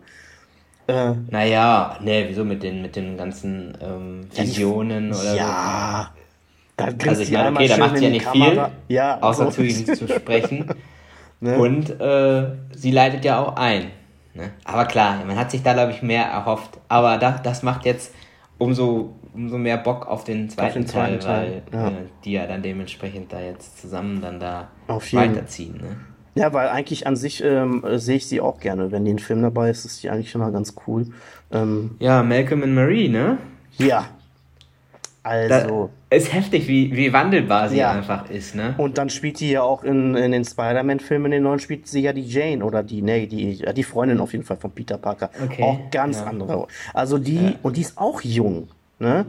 Äh, 0.87 1.13
Naja, 1.29 1.97
ne, 2.01 2.25
wieso 2.27 2.43
mit 2.43 2.63
den, 2.63 2.81
mit 2.81 2.95
den 2.95 3.15
ganzen 3.15 3.77
ähm, 3.79 4.21
ja, 4.33 4.41
Visionen 4.43 5.13
oder 5.13 5.35
ja, 5.35 6.11
da 6.77 6.85
grinst 6.85 7.03
so? 7.03 7.09
Also 7.09 7.21
ich 7.21 7.31
meine, 7.31 7.51
okay, 7.51 7.67
da 7.67 7.77
macht 7.77 7.97
sie 7.99 8.03
ja 8.05 8.09
nicht 8.09 8.25
Kamera. 8.25 8.65
viel, 8.87 8.95
Ja, 8.95 9.21
außer 9.21 9.45
so. 9.45 9.51
zu 9.51 9.63
ihnen 9.63 9.85
zu 9.85 10.07
sprechen. 10.07 10.65
Ne? 11.41 11.57
Und 11.57 12.01
äh, 12.01 12.47
sie 12.75 12.91
leitet 12.91 13.23
ja 13.23 13.39
auch 13.39 13.55
ein. 13.55 13.91
Ne? 14.33 14.51
Aber 14.63 14.85
klar, 14.85 15.23
man 15.25 15.37
hat 15.37 15.51
sich 15.51 15.63
da, 15.63 15.73
glaube 15.73 15.91
ich, 15.91 16.01
mehr 16.01 16.25
erhofft. 16.25 16.79
Aber 16.87 17.17
da, 17.17 17.31
das 17.31 17.63
macht 17.63 17.85
jetzt 17.85 18.13
umso, 18.57 19.15
umso 19.33 19.57
mehr 19.57 19.77
Bock 19.77 20.07
auf 20.07 20.23
den 20.23 20.49
zweiten, 20.49 20.81
den 20.81 20.87
zweiten 20.87 21.19
Teil, 21.19 21.61
Teil, 21.63 21.63
weil 21.71 21.81
ja. 21.81 21.87
äh, 21.89 22.05
die 22.23 22.31
ja 22.33 22.47
dann 22.47 22.61
dementsprechend 22.61 23.33
da 23.33 23.39
jetzt 23.39 23.81
zusammen 23.81 24.21
dann 24.21 24.39
da 24.39 24.69
Auf 24.87 25.11
weiterziehen. 25.13 25.77
Ne? 25.77 25.97
Ja, 26.35 26.53
weil 26.53 26.69
eigentlich 26.69 27.07
an 27.07 27.15
sich 27.15 27.43
ähm, 27.43 27.83
äh, 27.83 27.97
sehe 27.97 28.17
ich 28.17 28.27
sie 28.27 28.39
auch 28.39 28.59
gerne. 28.59 28.91
Wenn 28.91 29.05
die 29.05 29.13
ein 29.13 29.19
Film 29.19 29.41
dabei 29.41 29.69
ist, 29.71 29.85
ist 29.85 30.03
die 30.03 30.09
eigentlich 30.09 30.33
immer 30.35 30.51
ganz 30.51 30.75
cool. 30.87 31.07
Ähm, 31.51 31.95
Ja, 31.99 32.21
Malcolm 32.23 32.63
and 32.63 32.75
Marie, 32.75 33.09
ne? 33.09 33.37
ja, 33.77 34.05
Da 35.23 35.29
also. 35.31 35.89
ist 36.09 36.33
heftig, 36.33 36.67
wie, 36.67 36.95
wie 36.95 37.11
wandelbar 37.13 37.69
sie 37.69 37.77
Ja. 37.77 37.91
einfach 37.91 38.29
ist, 38.29 38.55
ne? 38.55 38.73
Und 38.77 38.97
dann 38.97 39.09
spielt 39.09 39.39
die 39.39 39.51
ja 39.51 39.61
auch 39.61 39.83
in, 39.83 40.15
in 40.15 40.31
den 40.31 40.45
Spider-Man-Filmen, 40.45 41.31
den 41.31 41.43
neuen, 41.43 41.59
spielt 41.59 41.87
sie 41.87 42.01
ja 42.01 42.13
die 42.13 42.23
Jane 42.25 42.63
oder 42.63 42.83
die, 42.83 43.01
nee, 43.01 43.27
die, 43.27 43.53
ja, 43.55 43.73
die 43.73 43.83
Freundin 43.83 44.19
auf 44.21 44.31
jeden 44.31 44.45
Fall 44.45 44.57
von 44.57 44.71
Peter 44.71 44.97
Parker. 44.97 45.29
Okay, 45.43 45.61
Auch 45.63 45.91
ganz 45.91 46.17
ja. 46.19 46.25
andere. 46.25 46.67
Also 46.93 47.17
die, 47.17 47.57
und 47.61 47.75
die 47.77 47.81
ist 47.81 47.97
auch 47.97 48.21
jung, 48.21 48.69
ne? 48.99 49.25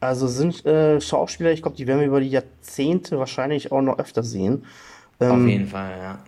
Also 0.00 0.26
sind 0.26 0.64
äh, 0.66 1.00
Schauspieler, 1.00 1.52
ich 1.52 1.62
glaube, 1.62 1.76
die 1.76 1.86
werden 1.86 2.00
wir 2.00 2.06
über 2.06 2.20
die 2.20 2.28
Jahrzehnte 2.30 3.18
wahrscheinlich 3.18 3.72
auch 3.72 3.82
noch 3.82 3.98
öfter 3.98 4.22
sehen. 4.22 4.64
Auf 5.18 5.28
Ähm, 5.30 5.48
jeden 5.48 5.66
Fall, 5.66 5.98
ja. 5.98 6.18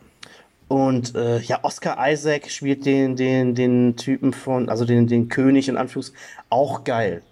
Und 0.68 1.14
äh, 1.14 1.38
ja, 1.40 1.61
Oscar 1.62 1.96
Isaac 2.11 2.50
spielt 2.50 2.84
den, 2.84 3.16
den, 3.16 3.54
den 3.54 3.96
Typen 3.96 4.32
von, 4.32 4.68
also 4.68 4.84
den, 4.84 5.06
den 5.06 5.28
König 5.28 5.68
in 5.68 5.76
Anführungs, 5.78 6.12
auch 6.50 6.84
geil. 6.84 7.22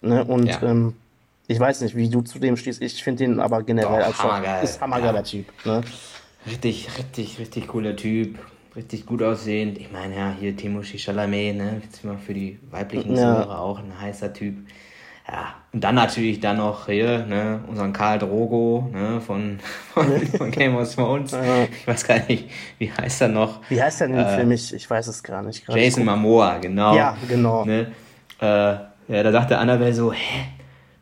Ne? 0.00 0.24
Und 0.24 0.46
Ja. 0.46 0.62
ähm, 0.62 0.94
ich 1.46 1.58
weiß 1.60 1.80
nicht, 1.82 1.94
wie 1.96 2.08
du 2.08 2.22
zu 2.22 2.38
dem 2.38 2.56
stehst. 2.56 2.80
Ich 2.82 3.02
finde 3.02 3.24
den 3.24 3.40
aber 3.40 3.62
generell 3.62 3.98
Doch, 4.00 4.06
als 4.06 4.22
hammergeil. 4.22 4.64
ist 4.64 4.80
hammergeiler 4.80 5.18
Ja. 5.18 5.22
Typ. 5.22 5.46
Ne? 5.64 5.82
Richtig, 6.46 6.88
richtig, 6.98 7.38
richtig 7.38 7.68
cooler 7.68 7.96
Typ. 7.96 8.38
Richtig 8.76 9.06
gut 9.06 9.22
aussehend. 9.22 9.78
Ich 9.78 9.92
meine, 9.92 10.16
ja, 10.16 10.34
hier 10.38 10.56
Timothée 10.56 10.98
Chalamet, 10.98 11.56
ne? 11.56 11.80
Jetzt 11.84 12.04
mal 12.04 12.16
für 12.18 12.34
die 12.34 12.58
weiblichen 12.70 13.14
Ja. 13.14 13.34
Zuhörer 13.42 13.60
auch 13.60 13.78
ein 13.78 13.92
heißer 14.00 14.32
Typ. 14.32 14.56
Ja, 15.28 15.54
und 15.72 15.82
dann 15.82 15.94
natürlich 15.94 16.40
dann 16.40 16.58
noch 16.58 16.84
hier, 16.86 17.24
ne, 17.24 17.60
unseren 17.66 17.94
Karl 17.94 18.18
Drogo, 18.18 18.90
ne, 18.92 19.22
von, 19.22 19.58
von, 19.94 20.04
von 20.26 20.50
Game 20.50 20.76
of 20.76 20.92
Thrones. 20.94 21.32
Ich 21.80 21.86
weiß 21.86 22.04
gar 22.06 22.18
nicht, 22.28 22.50
wie 22.78 22.92
heißt 22.92 23.22
er 23.22 23.28
noch? 23.28 23.60
Wie 23.70 23.80
heißt 23.82 24.00
der 24.02 24.08
denn 24.08 24.18
Äh, 24.18 24.36
Film? 24.36 24.50
Ich, 24.52 24.74
ich 24.74 24.90
weiß 24.90 25.06
es 25.06 25.22
gar 25.22 25.42
nicht. 25.42 25.64
Jason 25.68 26.04
Momoa, 26.04 26.58
genau. 26.58 26.94
Ja, 26.94 27.16
genau. 27.26 27.64
Ne? 27.64 27.92
Äh, 28.40 28.44
ja, 28.46 29.22
da 29.22 29.32
sagte 29.32 29.56
Annabelle 29.56 29.94
so, 29.94 30.12
hä, 30.12 30.44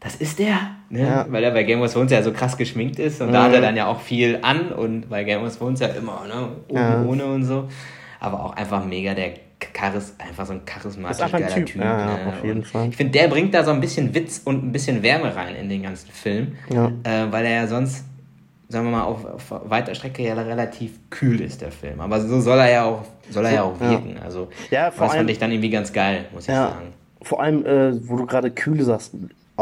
das 0.03 0.17
ist 0.17 0.39
der? 0.39 0.57
Ne? 0.91 1.01
Ja. 1.03 1.27
Weil 1.29 1.45
er 1.45 1.51
bei 1.53 1.63
Game 1.63 1.81
of 1.81 1.93
Thrones 1.93 2.11
ja 2.13 2.23
so 2.23 2.33
krass 2.33 2.57
geschminkt 2.57 2.99
ist 2.99 3.21
und 3.21 3.33
da 3.33 3.45
hat 3.45 3.53
er 3.55 3.61
dann 3.61 3.77
ja 3.77 3.87
auch 3.87 4.01
viel 4.01 4.39
an 4.43 4.73
und 4.73 5.09
bei 5.09 5.25
Game 5.25 5.43
of 5.45 5.57
Thrones 5.57 5.81
ja 5.81 5.89
immer, 5.89 6.25
ne, 6.27 6.49
ohne, 6.69 6.81
Ja. 6.81 7.03
ohne 7.05 7.25
und 7.27 7.45
so. 7.45 7.69
Aber 8.21 8.45
auch 8.45 8.57
einfach 8.57 8.85
mega 8.85 9.15
der 9.15 9.33
Charis, 9.77 10.15
einfach 10.19 10.45
so 10.47 10.53
ein 10.55 10.65
charismatisch 10.65 11.21
ein 11.23 11.31
geiler 11.31 11.47
Typ. 11.49 11.67
Typ. 11.67 11.81
Ja, 11.83 11.99
ja, 11.99 12.07
ne? 12.07 12.27
auf 12.29 12.45
jeden 12.45 12.59
und 12.59 12.67
Fall. 12.67 12.89
Ich 12.89 12.97
finde, 12.97 13.13
der 13.19 13.29
bringt 13.29 13.55
da 13.55 13.63
so 13.65 13.71
ein 13.71 13.81
bisschen 13.81 14.13
Witz 14.15 14.43
und 14.45 14.65
ein 14.65 14.73
bisschen 14.73 15.03
Wärme 15.03 15.35
rein 15.35 15.55
in 15.55 15.69
den 15.69 15.83
ganzen 15.85 16.11
Film, 16.11 16.57
Ja. 16.73 16.87
äh, 17.05 17.31
weil 17.31 17.45
er 17.47 17.53
ja 17.63 17.67
sonst 17.67 18.05
sagen 18.69 18.87
wir 18.87 18.93
mal, 18.93 19.03
auf, 19.05 19.25
auf 19.27 19.71
weiter 19.71 19.95
Strecke 19.95 20.23
ja 20.23 20.33
relativ 20.33 20.93
kühl 21.11 21.43
ist, 21.43 21.61
der 21.61 21.71
Film. 21.71 22.01
Aber 22.01 22.19
so 22.23 22.41
soll 22.41 22.59
er 22.59 22.71
ja 22.71 22.85
auch, 22.87 23.03
soll 23.29 23.45
er 23.45 23.53
ja 23.53 23.63
auch 23.65 23.79
ja. 23.79 23.91
wirken. 23.91 24.17
Also, 24.25 24.49
Ja, 24.71 24.91
vor 24.91 25.05
das 25.07 25.13
allem- 25.13 25.21
fand 25.21 25.31
ich 25.31 25.39
dann 25.39 25.51
irgendwie 25.53 25.69
ganz 25.69 25.93
geil, 25.93 26.25
muss 26.33 26.45
ich 26.45 26.49
Ja, 26.49 26.69
sagen. 26.71 26.87
vor 27.21 27.43
allem, 27.43 27.67
äh, 27.67 28.09
wo 28.09 28.17
du 28.17 28.25
gerade 28.25 28.51
kühl 28.51 28.83
sagst, 28.83 29.13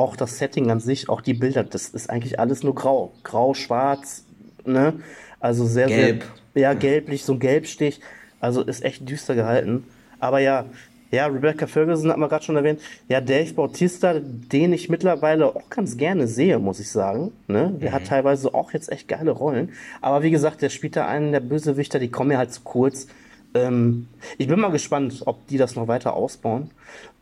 auch 0.00 0.16
das 0.16 0.38
Setting 0.38 0.70
an 0.70 0.80
sich, 0.80 1.10
auch 1.10 1.20
die 1.20 1.34
Bilder, 1.34 1.62
das 1.62 1.90
ist 1.90 2.08
eigentlich 2.08 2.40
alles 2.40 2.62
nur 2.62 2.74
grau. 2.74 3.12
Grau, 3.22 3.52
schwarz, 3.52 4.24
ne? 4.64 4.94
Also 5.40 5.66
sehr, 5.66 5.88
Gelb. 5.88 6.24
sehr, 6.54 6.62
ja, 6.62 6.72
gelblich, 6.72 7.22
so 7.22 7.34
ein 7.34 7.38
Gelbstich. 7.38 8.00
Also 8.40 8.62
ist 8.62 8.82
echt 8.82 9.06
düster 9.06 9.34
gehalten. 9.34 9.84
Aber 10.18 10.38
ja, 10.38 10.64
ja, 11.10 11.26
Rebecca 11.26 11.66
Ferguson 11.66 12.10
hat 12.10 12.16
man 12.16 12.30
gerade 12.30 12.44
schon 12.44 12.56
erwähnt. 12.56 12.80
Ja, 13.08 13.20
Dave 13.20 13.52
Bautista, 13.52 14.14
den 14.18 14.72
ich 14.72 14.88
mittlerweile 14.88 15.54
auch 15.54 15.68
ganz 15.68 15.98
gerne 15.98 16.26
sehe, 16.26 16.58
muss 16.58 16.80
ich 16.80 16.88
sagen. 16.90 17.32
Ne? 17.46 17.76
Der 17.82 17.92
hat 17.92 18.06
teilweise 18.06 18.54
auch 18.54 18.72
jetzt 18.72 18.90
echt 18.90 19.06
geile 19.06 19.32
Rollen. 19.32 19.70
Aber 20.00 20.22
wie 20.22 20.30
gesagt, 20.30 20.62
der 20.62 20.70
spielt 20.70 20.96
da 20.96 21.06
einen 21.06 21.32
der 21.32 21.40
Bösewichter, 21.40 21.98
die 21.98 22.10
kommen 22.10 22.28
mir 22.28 22.38
halt 22.38 22.54
zu 22.54 22.62
kurz. 22.62 23.06
Ähm, 23.52 24.08
ich 24.38 24.48
bin 24.48 24.58
mal 24.58 24.70
gespannt, 24.70 25.22
ob 25.26 25.46
die 25.48 25.58
das 25.58 25.76
noch 25.76 25.88
weiter 25.88 26.14
ausbauen. 26.14 26.70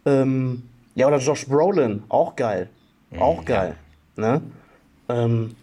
Ähm, 0.07 0.63
ja, 0.99 1.07
oder 1.07 1.19
Josh 1.19 1.47
Brolin, 1.47 2.03
auch 2.09 2.35
geil. 2.37 2.69
Auch 3.19 3.45
geil. 3.45 3.75
Ne? 4.17 4.43
Ähm, 5.09 5.57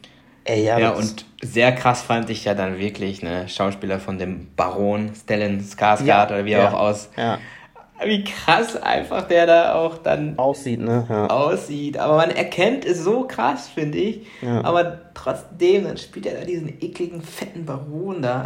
ey, 0.45 0.63
ja, 0.65 0.79
Ja, 0.79 0.91
und 0.91 1.25
sehr 1.43 1.71
krass 1.73 2.01
fand 2.01 2.29
ich 2.29 2.45
ja 2.45 2.53
dann 2.55 2.79
wirklich, 2.79 3.21
ne, 3.21 3.47
Schauspieler 3.47 3.99
von 3.99 4.17
dem 4.17 4.47
Baron, 4.55 5.11
Stellan 5.15 5.59
Skarsgård 5.61 6.05
Ja, 6.05 6.25
oder 6.25 6.45
wie 6.45 6.53
er 6.53 6.63
ja, 6.63 6.69
auch 6.69 6.79
aus. 6.79 7.09
ja, 7.17 7.37
Wie 8.03 8.23
krass 8.23 8.75
einfach 8.81 9.27
der 9.27 9.45
da 9.45 9.75
auch 9.75 9.97
dann 9.99 10.37
aussieht, 10.39 10.79
ne? 10.79 11.05
Ja. 11.09 11.27
aussieht. 11.27 11.97
Aber 11.97 12.17
man 12.17 12.31
erkennt 12.31 12.83
es 12.85 13.03
so 13.03 13.25
krass, 13.27 13.67
finde 13.69 13.97
ich. 13.99 14.25
Ja. 14.41 14.63
Aber 14.63 15.01
trotzdem, 15.13 15.83
dann 15.83 15.97
spielt 15.97 16.25
er 16.25 16.39
da 16.39 16.45
diesen 16.45 16.69
ekligen, 16.81 17.21
fetten 17.21 17.65
Baron 17.65 18.21
da. 18.21 18.45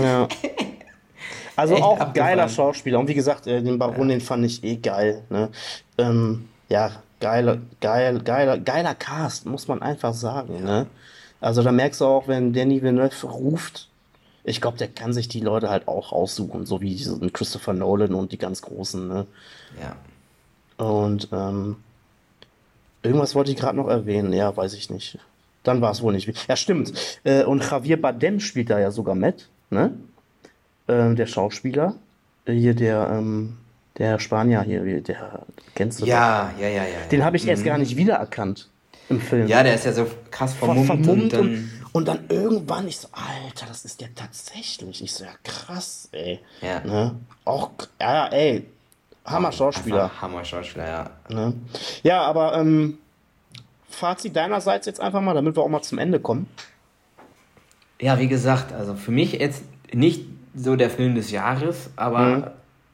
Ja. 0.00 0.26
Also 1.60 1.74
Echt 1.74 1.82
auch 1.82 2.00
abgefahren. 2.00 2.14
geiler 2.14 2.48
Schauspieler. 2.48 2.98
Und 2.98 3.08
wie 3.08 3.14
gesagt, 3.14 3.46
äh, 3.46 3.62
den 3.62 3.78
Baron, 3.78 4.08
den 4.08 4.22
fand 4.22 4.46
ich 4.46 4.64
eh 4.64 4.76
geil. 4.76 5.24
Ne? 5.28 5.50
Ähm, 5.98 6.48
ja, 6.70 6.90
geiler, 7.20 7.58
geil, 7.82 8.22
geiler, 8.24 8.56
geiler 8.56 8.94
Cast, 8.94 9.44
muss 9.44 9.68
man 9.68 9.82
einfach 9.82 10.14
sagen. 10.14 10.64
Ne? 10.64 10.86
Also 11.38 11.62
da 11.62 11.70
merkst 11.70 12.00
du 12.00 12.06
auch, 12.06 12.28
wenn 12.28 12.54
Danny 12.54 12.80
Villeneuve 12.80 13.26
ruft, 13.26 13.88
ich 14.42 14.62
glaube, 14.62 14.78
der 14.78 14.88
kann 14.88 15.12
sich 15.12 15.28
die 15.28 15.40
Leute 15.40 15.68
halt 15.68 15.86
auch 15.86 16.12
aussuchen, 16.12 16.64
so 16.64 16.80
wie 16.80 16.94
diesen 16.94 17.30
Christopher 17.30 17.74
Nolan 17.74 18.14
und 18.14 18.32
die 18.32 18.38
ganz 18.38 18.62
Großen. 18.62 19.06
Ne? 19.06 19.26
Ja. 19.82 19.96
Und 20.82 21.28
ähm, 21.30 21.76
irgendwas 23.02 23.34
wollte 23.34 23.50
ich 23.50 23.58
gerade 23.58 23.76
noch 23.76 23.88
erwähnen. 23.88 24.32
Ja, 24.32 24.56
weiß 24.56 24.72
ich 24.72 24.88
nicht. 24.88 25.18
Dann 25.62 25.82
war 25.82 25.90
es 25.90 26.00
wohl 26.00 26.14
nicht. 26.14 26.32
Ja, 26.48 26.56
stimmt. 26.56 26.94
Äh, 27.22 27.44
und 27.44 27.70
Javier 27.70 28.00
Bardem 28.00 28.40
spielt 28.40 28.70
da 28.70 28.78
ja 28.78 28.90
sogar 28.90 29.14
mit, 29.14 29.50
ne? 29.68 29.92
Ähm, 30.90 31.16
der 31.16 31.26
Schauspieler. 31.26 31.94
Äh, 32.46 32.52
Hier 32.54 32.74
der, 32.74 33.08
ähm, 33.12 33.56
der 33.98 34.18
Spanier 34.18 34.62
hier, 34.62 35.00
der 35.02 35.42
kennst 35.74 36.00
du 36.00 36.06
Ja, 36.06 36.52
ja, 36.60 36.68
ja, 36.68 36.82
ja. 36.84 37.06
Den 37.10 37.24
habe 37.24 37.36
ich 37.36 37.46
erst 37.46 37.64
gar 37.64 37.78
nicht 37.78 37.96
wiedererkannt 37.96 38.68
im 39.08 39.20
Film. 39.20 39.46
Ja, 39.46 39.62
der 39.62 39.74
ist 39.74 39.84
ja 39.84 39.92
so 39.92 40.06
krass 40.30 40.54
Ver- 40.54 40.66
vermummt, 40.66 40.86
vermummt 40.86 41.10
und 41.10 41.32
dann, 41.32 41.40
und, 41.40 41.70
und 41.92 42.08
dann 42.08 42.18
irgendwann, 42.28 42.88
ich 42.88 42.98
so, 42.98 43.08
Alter, 43.12 43.66
das 43.66 43.84
ist 43.84 44.00
der 44.00 44.14
tatsächlich. 44.14 45.02
Ich 45.02 45.12
so, 45.12 45.24
ja, 45.24 45.30
krass, 45.44 46.08
ey. 46.12 46.40
Ja. 46.62 46.80
Ne? 46.80 47.16
Auch, 47.44 47.70
ja, 48.00 48.28
ey, 48.28 48.64
Hammer 49.26 49.52
Schauspieler. 49.52 50.10
Hammer 50.20 50.44
Schauspieler, 50.44 50.88
ja. 50.88 51.10
Ne? 51.28 51.52
Ja, 52.02 52.22
aber 52.22 52.54
ähm, 52.58 52.98
Fazit 53.88 54.34
deinerseits 54.34 54.86
jetzt 54.86 55.00
einfach 55.00 55.20
mal, 55.20 55.34
damit 55.34 55.56
wir 55.56 55.62
auch 55.62 55.68
mal 55.68 55.82
zum 55.82 55.98
Ende 55.98 56.20
kommen. 56.20 56.46
Ja, 58.00 58.18
wie 58.18 58.28
gesagt, 58.28 58.72
also 58.72 58.94
für 58.94 59.10
mich 59.10 59.32
jetzt 59.32 59.62
nicht 59.92 60.24
so 60.54 60.76
der 60.76 60.90
Film 60.90 61.14
des 61.14 61.30
Jahres, 61.30 61.90
aber 61.96 62.52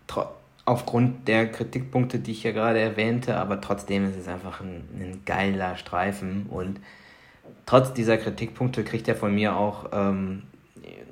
Mhm. 0.08 0.22
aufgrund 0.64 1.28
der 1.28 1.50
Kritikpunkte, 1.50 2.18
die 2.18 2.32
ich 2.32 2.42
ja 2.42 2.52
gerade 2.52 2.80
erwähnte, 2.80 3.36
aber 3.36 3.60
trotzdem 3.60 4.04
ist 4.08 4.16
es 4.16 4.28
einfach 4.28 4.60
ein, 4.60 4.84
ein 4.98 5.20
geiler 5.24 5.76
Streifen 5.76 6.46
und 6.50 6.80
trotz 7.66 7.92
dieser 7.92 8.16
Kritikpunkte 8.18 8.82
kriegt 8.84 9.06
er 9.08 9.14
von 9.16 9.34
mir 9.34 9.56
auch 9.56 9.86
ähm, 9.92 10.42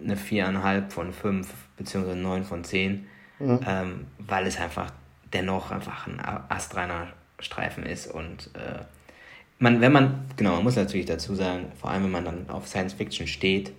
eine 0.02 0.16
viereinhalb 0.16 0.92
von 0.92 1.12
fünf 1.12 1.48
beziehungsweise 1.76 2.18
neun 2.18 2.44
von 2.44 2.64
zehn, 2.64 3.06
ähm, 3.66 4.06
weil 4.18 4.46
es 4.46 4.58
einfach 4.60 4.90
dennoch 5.32 5.70
einfach 5.70 6.06
ein 6.06 6.20
astreiner 6.48 7.08
Streifen 7.40 7.84
ist 7.86 8.06
und 8.06 8.50
äh, 8.54 8.82
man, 9.60 9.80
wenn 9.80 9.92
man, 9.92 10.24
genau, 10.36 10.52
man 10.56 10.64
muss 10.64 10.76
natürlich 10.76 11.06
dazu 11.06 11.34
sagen, 11.34 11.66
vor 11.80 11.90
allem 11.90 12.04
wenn 12.04 12.10
man 12.10 12.24
dann 12.24 12.50
auf 12.50 12.66
Science 12.66 12.92
Fiction 12.92 13.26
steht, 13.26 13.72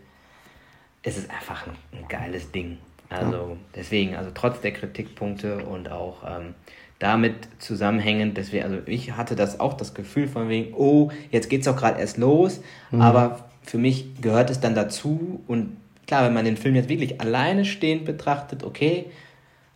ist 1.05 1.17
es 1.17 1.29
einfach 1.29 1.67
ein, 1.67 1.73
ein 1.93 2.07
geiles 2.07 2.51
Ding. 2.51 2.77
Also 3.09 3.57
deswegen, 3.75 4.15
also 4.15 4.31
trotz 4.33 4.61
der 4.61 4.73
Kritikpunkte 4.73 5.63
und 5.63 5.91
auch 5.91 6.23
ähm, 6.27 6.55
damit 6.99 7.35
zusammenhängend, 7.59 8.35
deswegen, 8.37 8.63
also 8.63 8.77
ich 8.87 9.11
hatte 9.11 9.35
das 9.35 9.59
auch 9.59 9.73
das 9.73 9.93
Gefühl 9.93 10.27
von 10.27 10.49
wegen, 10.49 10.73
oh, 10.73 11.11
jetzt 11.29 11.49
geht's 11.49 11.65
doch 11.65 11.77
gerade 11.77 11.99
erst 11.99 12.17
los, 12.17 12.61
aber 12.91 13.49
für 13.61 13.77
mich 13.77 14.21
gehört 14.21 14.49
es 14.49 14.59
dann 14.59 14.75
dazu. 14.75 15.43
Und 15.47 15.77
klar, 16.07 16.25
wenn 16.25 16.33
man 16.33 16.45
den 16.45 16.57
Film 16.57 16.75
jetzt 16.75 16.89
wirklich 16.89 17.21
alleine 17.21 17.65
stehend 17.65 18.05
betrachtet, 18.05 18.63
okay, 18.63 19.05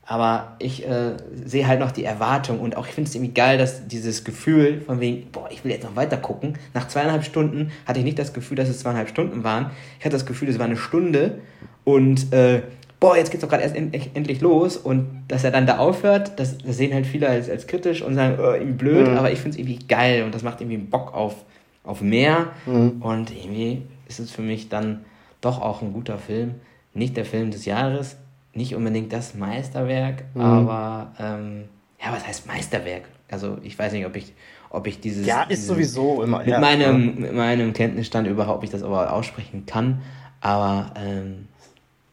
Aber 0.10 0.56
ich 0.58 0.88
äh, 0.88 1.18
sehe 1.46 1.68
halt 1.68 1.80
noch 1.80 1.92
die 1.92 2.04
Erwartung 2.04 2.62
und 2.62 2.76
auch 2.76 2.88
ich 2.88 2.94
finde 2.94 3.08
es 3.08 3.14
irgendwie 3.14 3.32
geil, 3.32 3.60
dass 3.60 3.88
dieses 3.88 4.24
Gefühl 4.24 4.82
von 4.82 5.00
wegen, 5.00 5.28
boah, 5.32 5.48
ich 5.52 5.64
will 5.64 5.72
jetzt 5.72 5.84
noch 5.84 5.96
weiter 5.96 6.18
gucken. 6.18 6.56
Nach 6.74 6.88
zweieinhalb 6.88 7.24
Stunden 7.24 7.72
hatte 7.86 8.00
ich 8.00 8.06
nicht 8.06 8.18
das 8.18 8.34
Gefühl, 8.34 8.58
dass 8.58 8.70
es 8.70 8.80
zweieinhalb 8.80 9.08
Stunden 9.08 9.44
waren. 9.44 9.70
Ich 10.00 10.06
hatte 10.06 10.16
das 10.16 10.26
Gefühl, 10.26 10.50
es 10.50 10.58
war 10.58 10.66
eine 10.66 10.78
Stunde 10.78 11.38
und 11.84 12.34
äh, 12.34 12.64
boah, 13.00 13.18
jetzt 13.18 13.30
geht's 13.30 13.44
doch 13.44 13.50
gerade 13.50 13.62
erst 13.62 13.76
endlich, 13.76 14.10
endlich 14.16 14.42
los 14.42 14.78
und 14.78 15.26
dass 15.28 15.44
er 15.44 15.52
dann 15.52 15.68
da 15.68 15.78
aufhört, 15.78 16.40
das, 16.40 16.58
das 16.58 16.78
sehen 16.78 16.92
halt 16.92 17.06
viele 17.06 17.30
als, 17.30 17.48
als 17.48 17.68
kritisch 17.68 18.02
und 18.02 18.16
sagen, 18.16 18.40
oh, 18.40 18.54
irgendwie 18.54 18.74
blöd, 18.74 19.08
mhm. 19.08 19.16
aber 19.16 19.32
ich 19.32 19.38
finde 19.38 19.52
es 19.52 19.58
irgendwie 19.58 19.86
geil 19.86 20.24
und 20.24 20.34
das 20.34 20.42
macht 20.42 20.60
irgendwie 20.60 20.78
Bock 20.78 21.14
auf, 21.14 21.36
auf 21.84 22.02
mehr 22.02 22.48
mhm. 22.66 22.94
und 23.04 23.30
irgendwie 23.30 23.84
ist 24.08 24.20
es 24.20 24.32
für 24.32 24.42
mich 24.42 24.70
dann 24.70 25.06
doch 25.40 25.62
auch 25.62 25.84
ein 25.84 25.94
guter 25.94 26.18
Film. 26.18 26.56
Nicht 26.96 27.16
der 27.16 27.26
Film 27.26 27.52
des 27.52 27.66
Jahres, 27.66 28.18
nicht 28.60 28.76
unbedingt 28.76 29.12
das 29.14 29.36
Meisterwerk, 29.36 30.26
mhm. 30.36 30.42
aber 30.42 31.14
ähm, 31.18 31.64
ja, 32.04 32.12
was 32.12 32.28
heißt 32.28 32.46
Meisterwerk? 32.46 33.04
Also 33.32 33.58
ich 33.64 33.80
weiß 33.80 33.94
nicht, 33.94 34.06
ob 34.06 34.16
ich, 34.16 34.34
ob 34.70 34.86
ich 34.86 35.00
dieses. 35.00 35.26
Ja, 35.26 35.44
ist 35.44 35.50
dieses, 35.50 35.68
sowieso 35.68 36.22
immer. 36.24 36.40
Mit, 36.40 36.48
ja, 36.48 36.60
meinem, 36.60 37.16
ja. 37.16 37.22
mit 37.22 37.34
meinem 37.34 37.74
Kenntnisstand 37.74 38.28
überhaupt, 38.28 38.58
ob 38.58 38.64
ich 38.64 38.70
das 38.70 38.84
aber 38.84 39.14
aussprechen 39.14 39.66
kann. 39.66 40.02
Aber 40.42 40.94
ähm, 40.98 41.48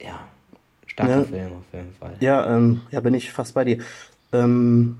ja, 0.00 0.20
starker 0.86 1.18
ja. 1.18 1.24
Film 1.24 1.52
auf 1.52 1.72
jeden 1.72 1.92
Fall. 1.94 2.14
Ja, 2.20 2.56
ähm, 2.56 2.82
ja, 2.92 3.00
bin 3.00 3.14
ich 3.14 3.32
fast 3.32 3.54
bei 3.54 3.64
dir. 3.64 3.78
Ähm, 4.32 4.98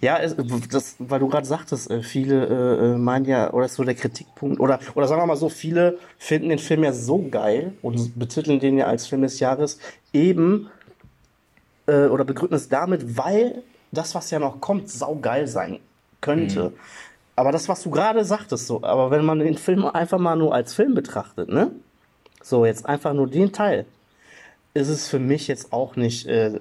ja, 0.00 0.18
es, 0.18 0.36
das, 0.70 0.96
weil 0.98 1.20
du 1.20 1.28
gerade 1.28 1.46
sagtest, 1.46 1.90
äh, 1.90 2.02
viele 2.02 2.46
äh, 2.46 2.94
äh, 2.94 2.96
meinen 2.96 3.24
ja, 3.24 3.52
oder 3.52 3.66
ist 3.66 3.74
so 3.74 3.84
der 3.84 3.94
Kritikpunkt, 3.94 4.60
oder, 4.60 4.80
oder 4.94 5.08
sagen 5.08 5.22
wir 5.22 5.26
mal 5.26 5.36
so, 5.36 5.48
viele 5.48 5.98
finden 6.18 6.48
den 6.48 6.58
Film 6.58 6.84
ja 6.84 6.92
so 6.92 7.26
geil 7.30 7.74
und 7.82 8.18
betiteln 8.18 8.60
den 8.60 8.78
ja 8.78 8.86
als 8.86 9.06
Film 9.06 9.22
des 9.22 9.40
Jahres 9.40 9.78
eben 10.12 10.70
äh, 11.86 12.06
oder 12.06 12.24
begründen 12.24 12.56
es 12.56 12.68
damit, 12.68 13.16
weil 13.16 13.62
das, 13.92 14.14
was 14.14 14.30
ja 14.30 14.38
noch 14.38 14.60
kommt, 14.60 14.90
saugeil 14.90 15.46
sein 15.46 15.78
könnte. 16.20 16.70
Mhm. 16.70 16.74
Aber 17.36 17.52
das, 17.52 17.68
was 17.68 17.82
du 17.82 17.90
gerade 17.90 18.24
sagtest, 18.24 18.66
so, 18.66 18.82
aber 18.82 19.10
wenn 19.10 19.24
man 19.24 19.38
den 19.38 19.58
Film 19.58 19.84
einfach 19.84 20.18
mal 20.18 20.36
nur 20.36 20.54
als 20.54 20.74
Film 20.74 20.94
betrachtet, 20.94 21.48
ne? 21.48 21.70
So, 22.42 22.64
jetzt 22.64 22.86
einfach 22.86 23.12
nur 23.12 23.28
den 23.28 23.52
Teil, 23.52 23.84
ist 24.72 24.88
es 24.88 25.08
für 25.08 25.18
mich 25.18 25.48
jetzt 25.48 25.72
auch 25.72 25.96
nicht 25.96 26.26
äh, 26.26 26.60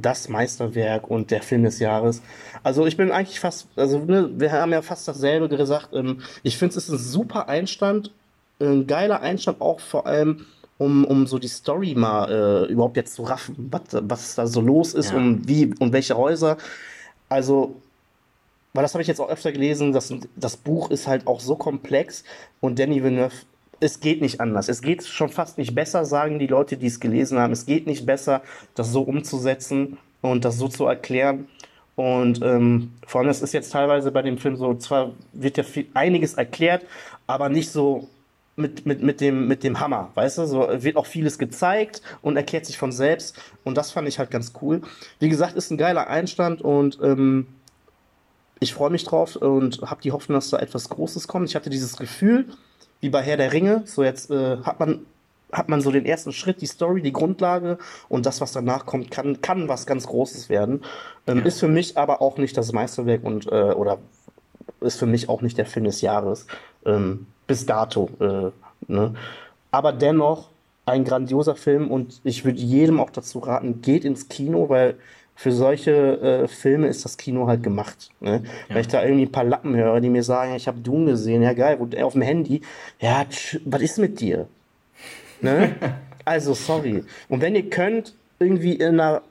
das 0.00 0.28
Meisterwerk 0.28 1.10
und 1.10 1.30
der 1.30 1.42
Film 1.42 1.64
des 1.64 1.78
Jahres. 1.78 2.22
Also 2.62 2.86
ich 2.86 2.96
bin 2.96 3.10
eigentlich 3.10 3.40
fast, 3.40 3.68
also 3.76 3.98
ne, 3.98 4.30
wir 4.34 4.52
haben 4.52 4.72
ja 4.72 4.82
fast 4.82 5.06
dasselbe 5.08 5.48
gesagt. 5.48 5.90
Ähm, 5.92 6.22
ich 6.42 6.56
finde 6.56 6.76
es 6.76 6.84
ist 6.84 6.90
ein 6.90 6.98
super 6.98 7.48
Einstand, 7.48 8.12
ein 8.60 8.86
geiler 8.86 9.20
Einstand 9.20 9.60
auch 9.60 9.80
vor 9.80 10.06
allem, 10.06 10.46
um, 10.78 11.04
um 11.04 11.26
so 11.26 11.38
die 11.38 11.48
Story 11.48 11.94
mal 11.94 12.30
äh, 12.30 12.72
überhaupt 12.72 12.96
jetzt 12.96 13.14
zu 13.14 13.22
raffen, 13.22 13.68
was, 13.70 13.82
was 13.92 14.34
da 14.34 14.46
so 14.46 14.60
los 14.60 14.94
ist 14.94 15.10
ja. 15.10 15.16
und 15.16 15.46
wie 15.48 15.74
und 15.78 15.92
welche 15.92 16.16
Häuser. 16.16 16.56
Also, 17.28 17.76
weil 18.72 18.82
das 18.82 18.94
habe 18.94 19.02
ich 19.02 19.08
jetzt 19.08 19.20
auch 19.20 19.28
öfter 19.28 19.52
gelesen, 19.52 19.92
dass 19.92 20.12
das 20.36 20.56
Buch 20.56 20.90
ist 20.90 21.06
halt 21.06 21.26
auch 21.26 21.40
so 21.40 21.56
komplex 21.56 22.24
und 22.60 22.78
Danny 22.78 23.02
Villeneuve 23.02 23.34
es 23.82 24.00
geht 24.00 24.20
nicht 24.20 24.40
anders. 24.40 24.68
Es 24.68 24.80
geht 24.80 25.04
schon 25.04 25.28
fast 25.28 25.58
nicht 25.58 25.74
besser, 25.74 26.04
sagen 26.04 26.38
die 26.38 26.46
Leute, 26.46 26.76
die 26.76 26.86
es 26.86 27.00
gelesen 27.00 27.38
haben. 27.38 27.52
Es 27.52 27.66
geht 27.66 27.86
nicht 27.86 28.06
besser, 28.06 28.42
das 28.74 28.92
so 28.92 29.02
umzusetzen 29.02 29.98
und 30.20 30.44
das 30.44 30.56
so 30.56 30.68
zu 30.68 30.86
erklären. 30.86 31.48
Und 31.96 32.40
ähm, 32.42 32.92
vor 33.06 33.20
allem, 33.20 33.30
es 33.30 33.42
ist 33.42 33.52
jetzt 33.52 33.72
teilweise 33.72 34.12
bei 34.12 34.22
dem 34.22 34.38
Film 34.38 34.56
so, 34.56 34.74
zwar 34.74 35.12
wird 35.32 35.56
ja 35.56 35.62
viel, 35.64 35.86
einiges 35.94 36.34
erklärt, 36.34 36.86
aber 37.26 37.48
nicht 37.48 37.70
so 37.70 38.08
mit, 38.56 38.86
mit, 38.86 39.02
mit, 39.02 39.20
dem, 39.20 39.48
mit 39.48 39.64
dem 39.64 39.80
Hammer, 39.80 40.10
weißt 40.14 40.38
du? 40.38 40.46
So 40.46 40.68
wird 40.70 40.96
auch 40.96 41.06
vieles 41.06 41.38
gezeigt 41.38 42.02
und 42.22 42.36
erklärt 42.36 42.66
sich 42.66 42.78
von 42.78 42.92
selbst. 42.92 43.40
Und 43.64 43.76
das 43.76 43.90
fand 43.90 44.08
ich 44.08 44.18
halt 44.18 44.30
ganz 44.30 44.52
cool. 44.62 44.82
Wie 45.18 45.28
gesagt, 45.28 45.54
ist 45.54 45.70
ein 45.70 45.78
geiler 45.78 46.08
Einstand 46.08 46.62
und 46.62 46.98
ähm, 47.02 47.48
ich 48.60 48.74
freue 48.74 48.90
mich 48.90 49.04
drauf 49.04 49.36
und 49.36 49.80
habe 49.82 50.02
die 50.02 50.12
Hoffnung, 50.12 50.36
dass 50.36 50.50
da 50.50 50.58
etwas 50.58 50.88
Großes 50.88 51.26
kommt. 51.26 51.48
Ich 51.48 51.56
hatte 51.56 51.68
dieses 51.68 51.96
Gefühl, 51.96 52.46
wie 53.02 53.10
bei 53.10 53.20
Herr 53.20 53.36
der 53.36 53.52
Ringe. 53.52 53.82
So 53.84 54.02
jetzt 54.02 54.30
äh, 54.30 54.56
hat 54.62 54.80
man 54.80 55.04
hat 55.52 55.68
man 55.68 55.82
so 55.82 55.90
den 55.90 56.06
ersten 56.06 56.32
Schritt, 56.32 56.62
die 56.62 56.66
Story, 56.66 57.02
die 57.02 57.12
Grundlage 57.12 57.76
und 58.08 58.24
das, 58.24 58.40
was 58.40 58.52
danach 58.52 58.86
kommt, 58.86 59.10
kann, 59.10 59.42
kann 59.42 59.68
was 59.68 59.84
ganz 59.84 60.06
Großes 60.06 60.48
werden. 60.48 60.82
Ähm, 61.26 61.40
ja. 61.40 61.44
Ist 61.44 61.60
für 61.60 61.68
mich 61.68 61.98
aber 61.98 62.22
auch 62.22 62.38
nicht 62.38 62.56
das 62.56 62.72
Meisterwerk 62.72 63.22
und 63.22 63.52
äh, 63.52 63.72
oder 63.72 63.98
ist 64.80 64.98
für 64.98 65.06
mich 65.06 65.28
auch 65.28 65.42
nicht 65.42 65.58
der 65.58 65.66
Film 65.66 65.84
des 65.84 66.00
Jahres 66.00 66.46
ähm, 66.86 67.26
bis 67.46 67.66
dato. 67.66 68.08
Äh, 68.18 68.50
ne? 68.90 69.14
Aber 69.70 69.92
dennoch 69.92 70.48
ein 70.86 71.04
grandioser 71.04 71.54
Film 71.54 71.90
und 71.90 72.20
ich 72.24 72.46
würde 72.46 72.58
jedem 72.58 72.98
auch 72.98 73.10
dazu 73.10 73.38
raten, 73.38 73.82
geht 73.82 74.06
ins 74.06 74.28
Kino, 74.28 74.70
weil 74.70 74.96
für 75.34 75.52
solche 75.52 76.20
äh, 76.20 76.48
Filme 76.48 76.88
ist 76.88 77.04
das 77.04 77.16
Kino 77.16 77.46
halt 77.46 77.62
gemacht. 77.62 78.10
Ne? 78.20 78.42
Ja. 78.68 78.74
Weil 78.74 78.82
ich 78.82 78.88
da 78.88 79.02
irgendwie 79.02 79.26
ein 79.26 79.32
paar 79.32 79.44
Lappen 79.44 79.74
höre, 79.74 80.00
die 80.00 80.10
mir 80.10 80.22
sagen, 80.22 80.54
ich 80.54 80.68
habe 80.68 80.80
Doom 80.80 81.06
gesehen, 81.06 81.42
ja 81.42 81.52
geil, 81.52 81.78
wo, 81.78 82.04
auf 82.04 82.12
dem 82.12 82.22
Handy. 82.22 82.60
Ja, 83.00 83.24
was 83.64 83.82
ist 83.82 83.98
mit 83.98 84.20
dir? 84.20 84.46
Ne? 85.40 85.74
also, 86.24 86.54
sorry. 86.54 87.04
Und 87.28 87.40
wenn 87.40 87.54
ihr 87.54 87.68
könnt, 87.68 88.14
irgendwie 88.38 88.74
in 88.74 89.00
einer 89.00 89.22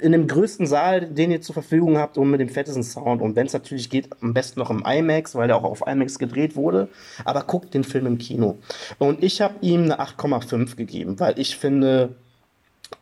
in 0.00 0.12
dem 0.12 0.26
größten 0.26 0.66
Saal, 0.66 1.06
den 1.06 1.30
ihr 1.30 1.40
zur 1.40 1.54
Verfügung 1.54 1.98
habt 1.98 2.18
und 2.18 2.30
mit 2.30 2.40
dem 2.40 2.48
fettesten 2.48 2.82
Sound. 2.82 3.22
Und 3.22 3.36
wenn 3.36 3.46
es 3.46 3.52
natürlich 3.52 3.90
geht, 3.90 4.10
am 4.20 4.34
besten 4.34 4.60
noch 4.60 4.70
im 4.70 4.84
IMAX, 4.86 5.34
weil 5.34 5.48
der 5.48 5.56
auch 5.56 5.64
auf 5.64 5.82
IMAX 5.86 6.18
gedreht 6.18 6.56
wurde. 6.56 6.88
Aber 7.24 7.42
guckt 7.42 7.74
den 7.74 7.84
Film 7.84 8.06
im 8.06 8.18
Kino. 8.18 8.58
Und 8.98 9.22
ich 9.22 9.40
habe 9.40 9.54
ihm 9.60 9.84
eine 9.84 10.00
8,5 10.00 10.76
gegeben, 10.76 11.18
weil 11.18 11.38
ich 11.38 11.56
finde, 11.56 12.10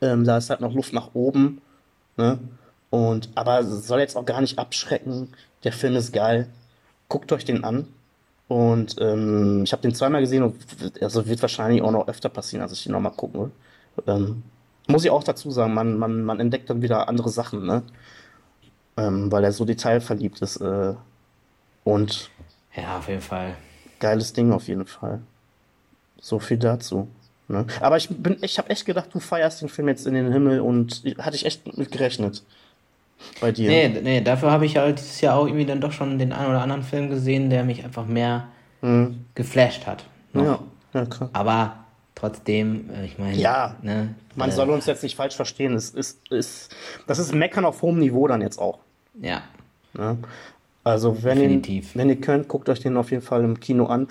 ähm, 0.00 0.24
da 0.24 0.38
ist 0.38 0.50
halt 0.50 0.60
noch 0.60 0.72
Luft 0.72 0.92
nach 0.92 1.14
oben. 1.14 1.60
Ne? 2.16 2.38
Und, 2.90 3.30
aber 3.34 3.64
soll 3.64 4.00
jetzt 4.00 4.16
auch 4.16 4.24
gar 4.24 4.40
nicht 4.40 4.58
abschrecken. 4.58 5.28
Der 5.64 5.72
Film 5.72 5.96
ist 5.96 6.12
geil. 6.12 6.48
Guckt 7.08 7.32
euch 7.32 7.44
den 7.44 7.64
an. 7.64 7.88
Und 8.46 8.96
ähm, 9.00 9.62
ich 9.64 9.72
habe 9.72 9.82
den 9.82 9.94
zweimal 9.94 10.20
gesehen 10.20 10.42
und 10.42 10.56
also 11.02 11.26
wird 11.26 11.42
wahrscheinlich 11.42 11.82
auch 11.82 11.90
noch 11.90 12.08
öfter 12.08 12.28
passieren, 12.28 12.62
als 12.62 12.72
ich 12.72 12.84
den 12.84 12.92
nochmal 12.92 13.12
gucken 13.12 13.52
Ähm, 14.06 14.42
muss 14.86 15.04
ich 15.04 15.10
auch 15.10 15.24
dazu 15.24 15.50
sagen, 15.50 15.72
man, 15.72 15.98
man, 15.98 16.22
man 16.24 16.40
entdeckt 16.40 16.68
dann 16.68 16.82
wieder 16.82 17.08
andere 17.08 17.30
Sachen, 17.30 17.64
ne? 17.64 17.82
Ähm, 18.96 19.32
weil 19.32 19.44
er 19.44 19.52
so 19.52 19.64
detailverliebt 19.64 20.40
ist. 20.42 20.58
Äh, 20.58 20.94
und. 21.84 22.30
Ja, 22.76 22.98
auf 22.98 23.08
jeden 23.08 23.22
Fall. 23.22 23.56
Geiles 23.98 24.32
Ding 24.34 24.52
auf 24.52 24.68
jeden 24.68 24.86
Fall. 24.86 25.20
So 26.20 26.38
viel 26.38 26.58
dazu. 26.58 27.08
Ne? 27.48 27.66
Aber 27.80 27.96
ich 27.96 28.08
bin, 28.08 28.38
ich 28.40 28.58
habe 28.58 28.70
echt 28.70 28.86
gedacht, 28.86 29.10
du 29.12 29.20
feierst 29.20 29.60
den 29.60 29.68
Film 29.68 29.88
jetzt 29.88 30.06
in 30.06 30.14
den 30.14 30.32
Himmel 30.32 30.60
und 30.60 31.02
hatte 31.18 31.36
ich 31.36 31.44
echt 31.44 31.76
mit 31.76 31.92
gerechnet. 31.92 32.42
Bei 33.40 33.52
dir. 33.52 33.68
Nee, 33.68 34.00
nee, 34.02 34.20
dafür 34.20 34.50
habe 34.50 34.66
ich 34.66 34.76
halt 34.76 34.98
dieses 34.98 35.20
Jahr 35.20 35.36
auch 35.36 35.46
irgendwie 35.46 35.64
dann 35.64 35.80
doch 35.80 35.92
schon 35.92 36.18
den 36.18 36.32
einen 36.32 36.50
oder 36.50 36.60
anderen 36.60 36.82
Film 36.82 37.10
gesehen, 37.10 37.48
der 37.48 37.64
mich 37.64 37.84
einfach 37.84 38.06
mehr 38.06 38.48
mhm. 38.82 39.24
geflasht 39.34 39.86
hat. 39.86 40.04
Noch. 40.32 40.44
Ja, 40.44 40.58
ja, 40.94 41.06
klar. 41.06 41.30
Aber 41.32 41.84
trotzdem, 42.14 42.90
äh, 42.90 43.04
ich 43.06 43.18
meine. 43.18 43.36
Ja, 43.36 43.76
ne, 43.82 44.14
man 44.34 44.50
äh, 44.50 44.52
soll 44.52 44.70
uns 44.70 44.86
jetzt 44.86 45.02
nicht 45.02 45.16
falsch 45.16 45.36
verstehen. 45.36 45.74
Es 45.74 45.90
ist, 45.90 46.28
ist, 46.30 46.74
das 47.06 47.18
ist 47.18 47.34
Meckern 47.34 47.64
auf 47.64 47.82
hohem 47.82 47.98
Niveau 47.98 48.26
dann 48.26 48.40
jetzt 48.40 48.58
auch. 48.58 48.78
Ja. 49.20 49.42
Ne? 49.94 50.18
Also, 50.82 51.22
wenn 51.22 51.62
ihr, 51.62 51.82
wenn 51.94 52.08
ihr 52.08 52.20
könnt, 52.20 52.48
guckt 52.48 52.68
euch 52.68 52.80
den 52.80 52.96
auf 52.96 53.10
jeden 53.10 53.22
Fall 53.22 53.42
im 53.42 53.58
Kino 53.58 53.86
an. 53.86 54.08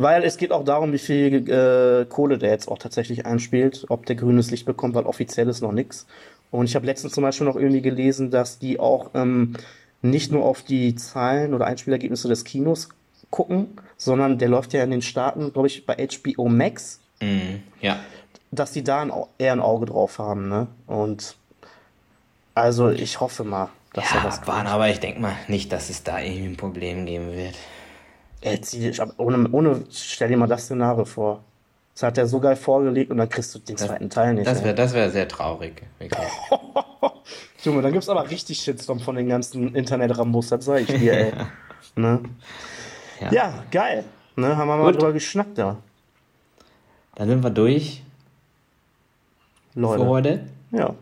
Weil 0.00 0.22
es 0.22 0.36
geht 0.36 0.52
auch 0.52 0.64
darum, 0.64 0.92
wie 0.92 0.98
viel 0.98 1.50
äh, 1.50 2.04
Kohle 2.04 2.38
der 2.38 2.50
jetzt 2.50 2.68
auch 2.68 2.78
tatsächlich 2.78 3.26
einspielt, 3.26 3.84
ob 3.88 4.06
der 4.06 4.14
grünes 4.14 4.48
Licht 4.52 4.64
bekommt, 4.64 4.94
weil 4.94 5.06
offiziell 5.06 5.48
ist 5.48 5.60
noch 5.60 5.72
nichts. 5.72 6.06
Und 6.52 6.66
ich 6.66 6.76
habe 6.76 6.86
letztens 6.86 7.14
zum 7.14 7.24
Beispiel 7.24 7.48
noch 7.48 7.56
irgendwie 7.56 7.82
gelesen, 7.82 8.30
dass 8.30 8.60
die 8.60 8.78
auch 8.78 9.10
ähm, 9.14 9.54
nicht 10.00 10.30
nur 10.30 10.44
auf 10.44 10.62
die 10.62 10.94
Zahlen 10.94 11.52
oder 11.52 11.66
Einspielergebnisse 11.66 12.28
des 12.28 12.44
Kinos 12.44 12.90
gucken, 13.30 13.76
sondern 13.96 14.38
der 14.38 14.48
läuft 14.48 14.72
ja 14.72 14.84
in 14.84 14.92
den 14.92 15.02
Staaten, 15.02 15.52
glaube 15.52 15.66
ich, 15.66 15.84
bei 15.84 15.96
HBO 15.96 16.48
Max. 16.48 17.00
Mm, 17.20 17.56
ja. 17.80 17.98
Dass 18.52 18.70
die 18.70 18.84
da 18.84 19.02
ein, 19.02 19.12
eher 19.38 19.52
ein 19.52 19.60
Auge 19.60 19.86
drauf 19.86 20.20
haben, 20.20 20.48
ne? 20.48 20.68
Und 20.86 21.34
also 22.54 22.88
ich 22.90 23.18
hoffe 23.18 23.42
mal, 23.42 23.70
dass 23.94 24.08
ja, 24.10 24.18
er 24.18 24.22
das 24.22 24.38
abwarten, 24.38 24.68
aber 24.68 24.90
ich 24.90 25.00
denke 25.00 25.20
mal 25.20 25.34
nicht, 25.48 25.72
dass 25.72 25.90
es 25.90 26.04
da 26.04 26.20
irgendwie 26.20 26.50
ein 26.50 26.56
Problem 26.56 27.04
geben 27.04 27.32
wird. 27.32 27.56
Jetzt, 28.42 28.76
ohne, 29.18 29.48
ohne, 29.50 29.84
stell 29.90 30.28
dir 30.28 30.36
mal 30.36 30.46
das 30.46 30.64
Szenario 30.64 31.04
vor. 31.04 31.42
Das 31.94 32.04
hat 32.04 32.18
er 32.18 32.28
so 32.28 32.38
geil 32.38 32.54
vorgelegt 32.54 33.10
und 33.10 33.16
dann 33.16 33.28
kriegst 33.28 33.54
du 33.54 33.58
den 33.58 33.74
das, 33.74 33.86
zweiten 33.86 34.08
Teil 34.08 34.34
nicht. 34.34 34.46
Das 34.46 34.62
wäre 34.62 34.74
das 34.74 34.94
wär 34.94 35.10
sehr 35.10 35.26
traurig. 35.26 35.82
Junge, 37.64 37.82
dann 37.82 37.92
gibt 37.92 38.04
es 38.04 38.08
aber 38.08 38.30
richtig 38.30 38.60
Shitstorm 38.60 39.00
von 39.00 39.16
den 39.16 39.28
ganzen 39.28 39.74
Internet-Rambos, 39.74 40.48
das 40.48 40.64
sag 40.64 40.82
ich 40.82 40.86
dir, 40.86 41.12
ey. 41.12 41.32
ne? 41.96 42.20
ja. 43.20 43.32
ja. 43.32 43.64
geil. 43.72 44.04
Ne, 44.36 44.56
haben 44.56 44.68
wir 44.68 44.76
mal 44.76 44.92
drüber 44.92 45.12
geschnackt, 45.12 45.58
ja. 45.58 45.76
Dann 47.16 47.28
sind 47.28 47.42
wir 47.42 47.50
durch. 47.50 48.04
Leute. 49.74 50.02
Für 50.04 50.08
heute. 50.08 50.40
Ja. 50.70 50.94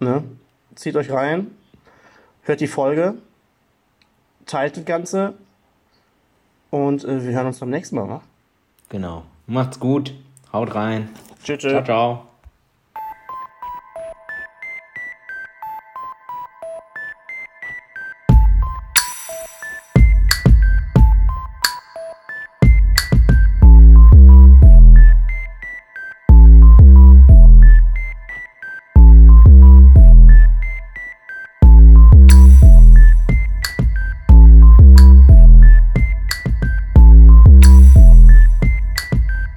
Ne? 0.00 0.24
Zieht 0.74 0.96
euch 0.96 1.12
rein, 1.12 1.52
hört 2.42 2.60
die 2.60 2.66
Folge, 2.66 3.14
teilt 4.46 4.76
das 4.76 4.84
Ganze 4.84 5.34
und 6.70 7.04
äh, 7.04 7.24
wir 7.24 7.32
hören 7.32 7.46
uns 7.46 7.58
beim 7.58 7.70
nächsten 7.70 7.96
Mal, 7.96 8.08
wa? 8.08 8.22
Genau. 8.88 9.22
Macht's 9.46 9.78
gut. 9.80 10.14
Haut 10.52 10.74
rein. 10.74 11.08
Tschüss. 11.42 11.60
Ciao, 11.60 11.84
ciao. 11.84 12.29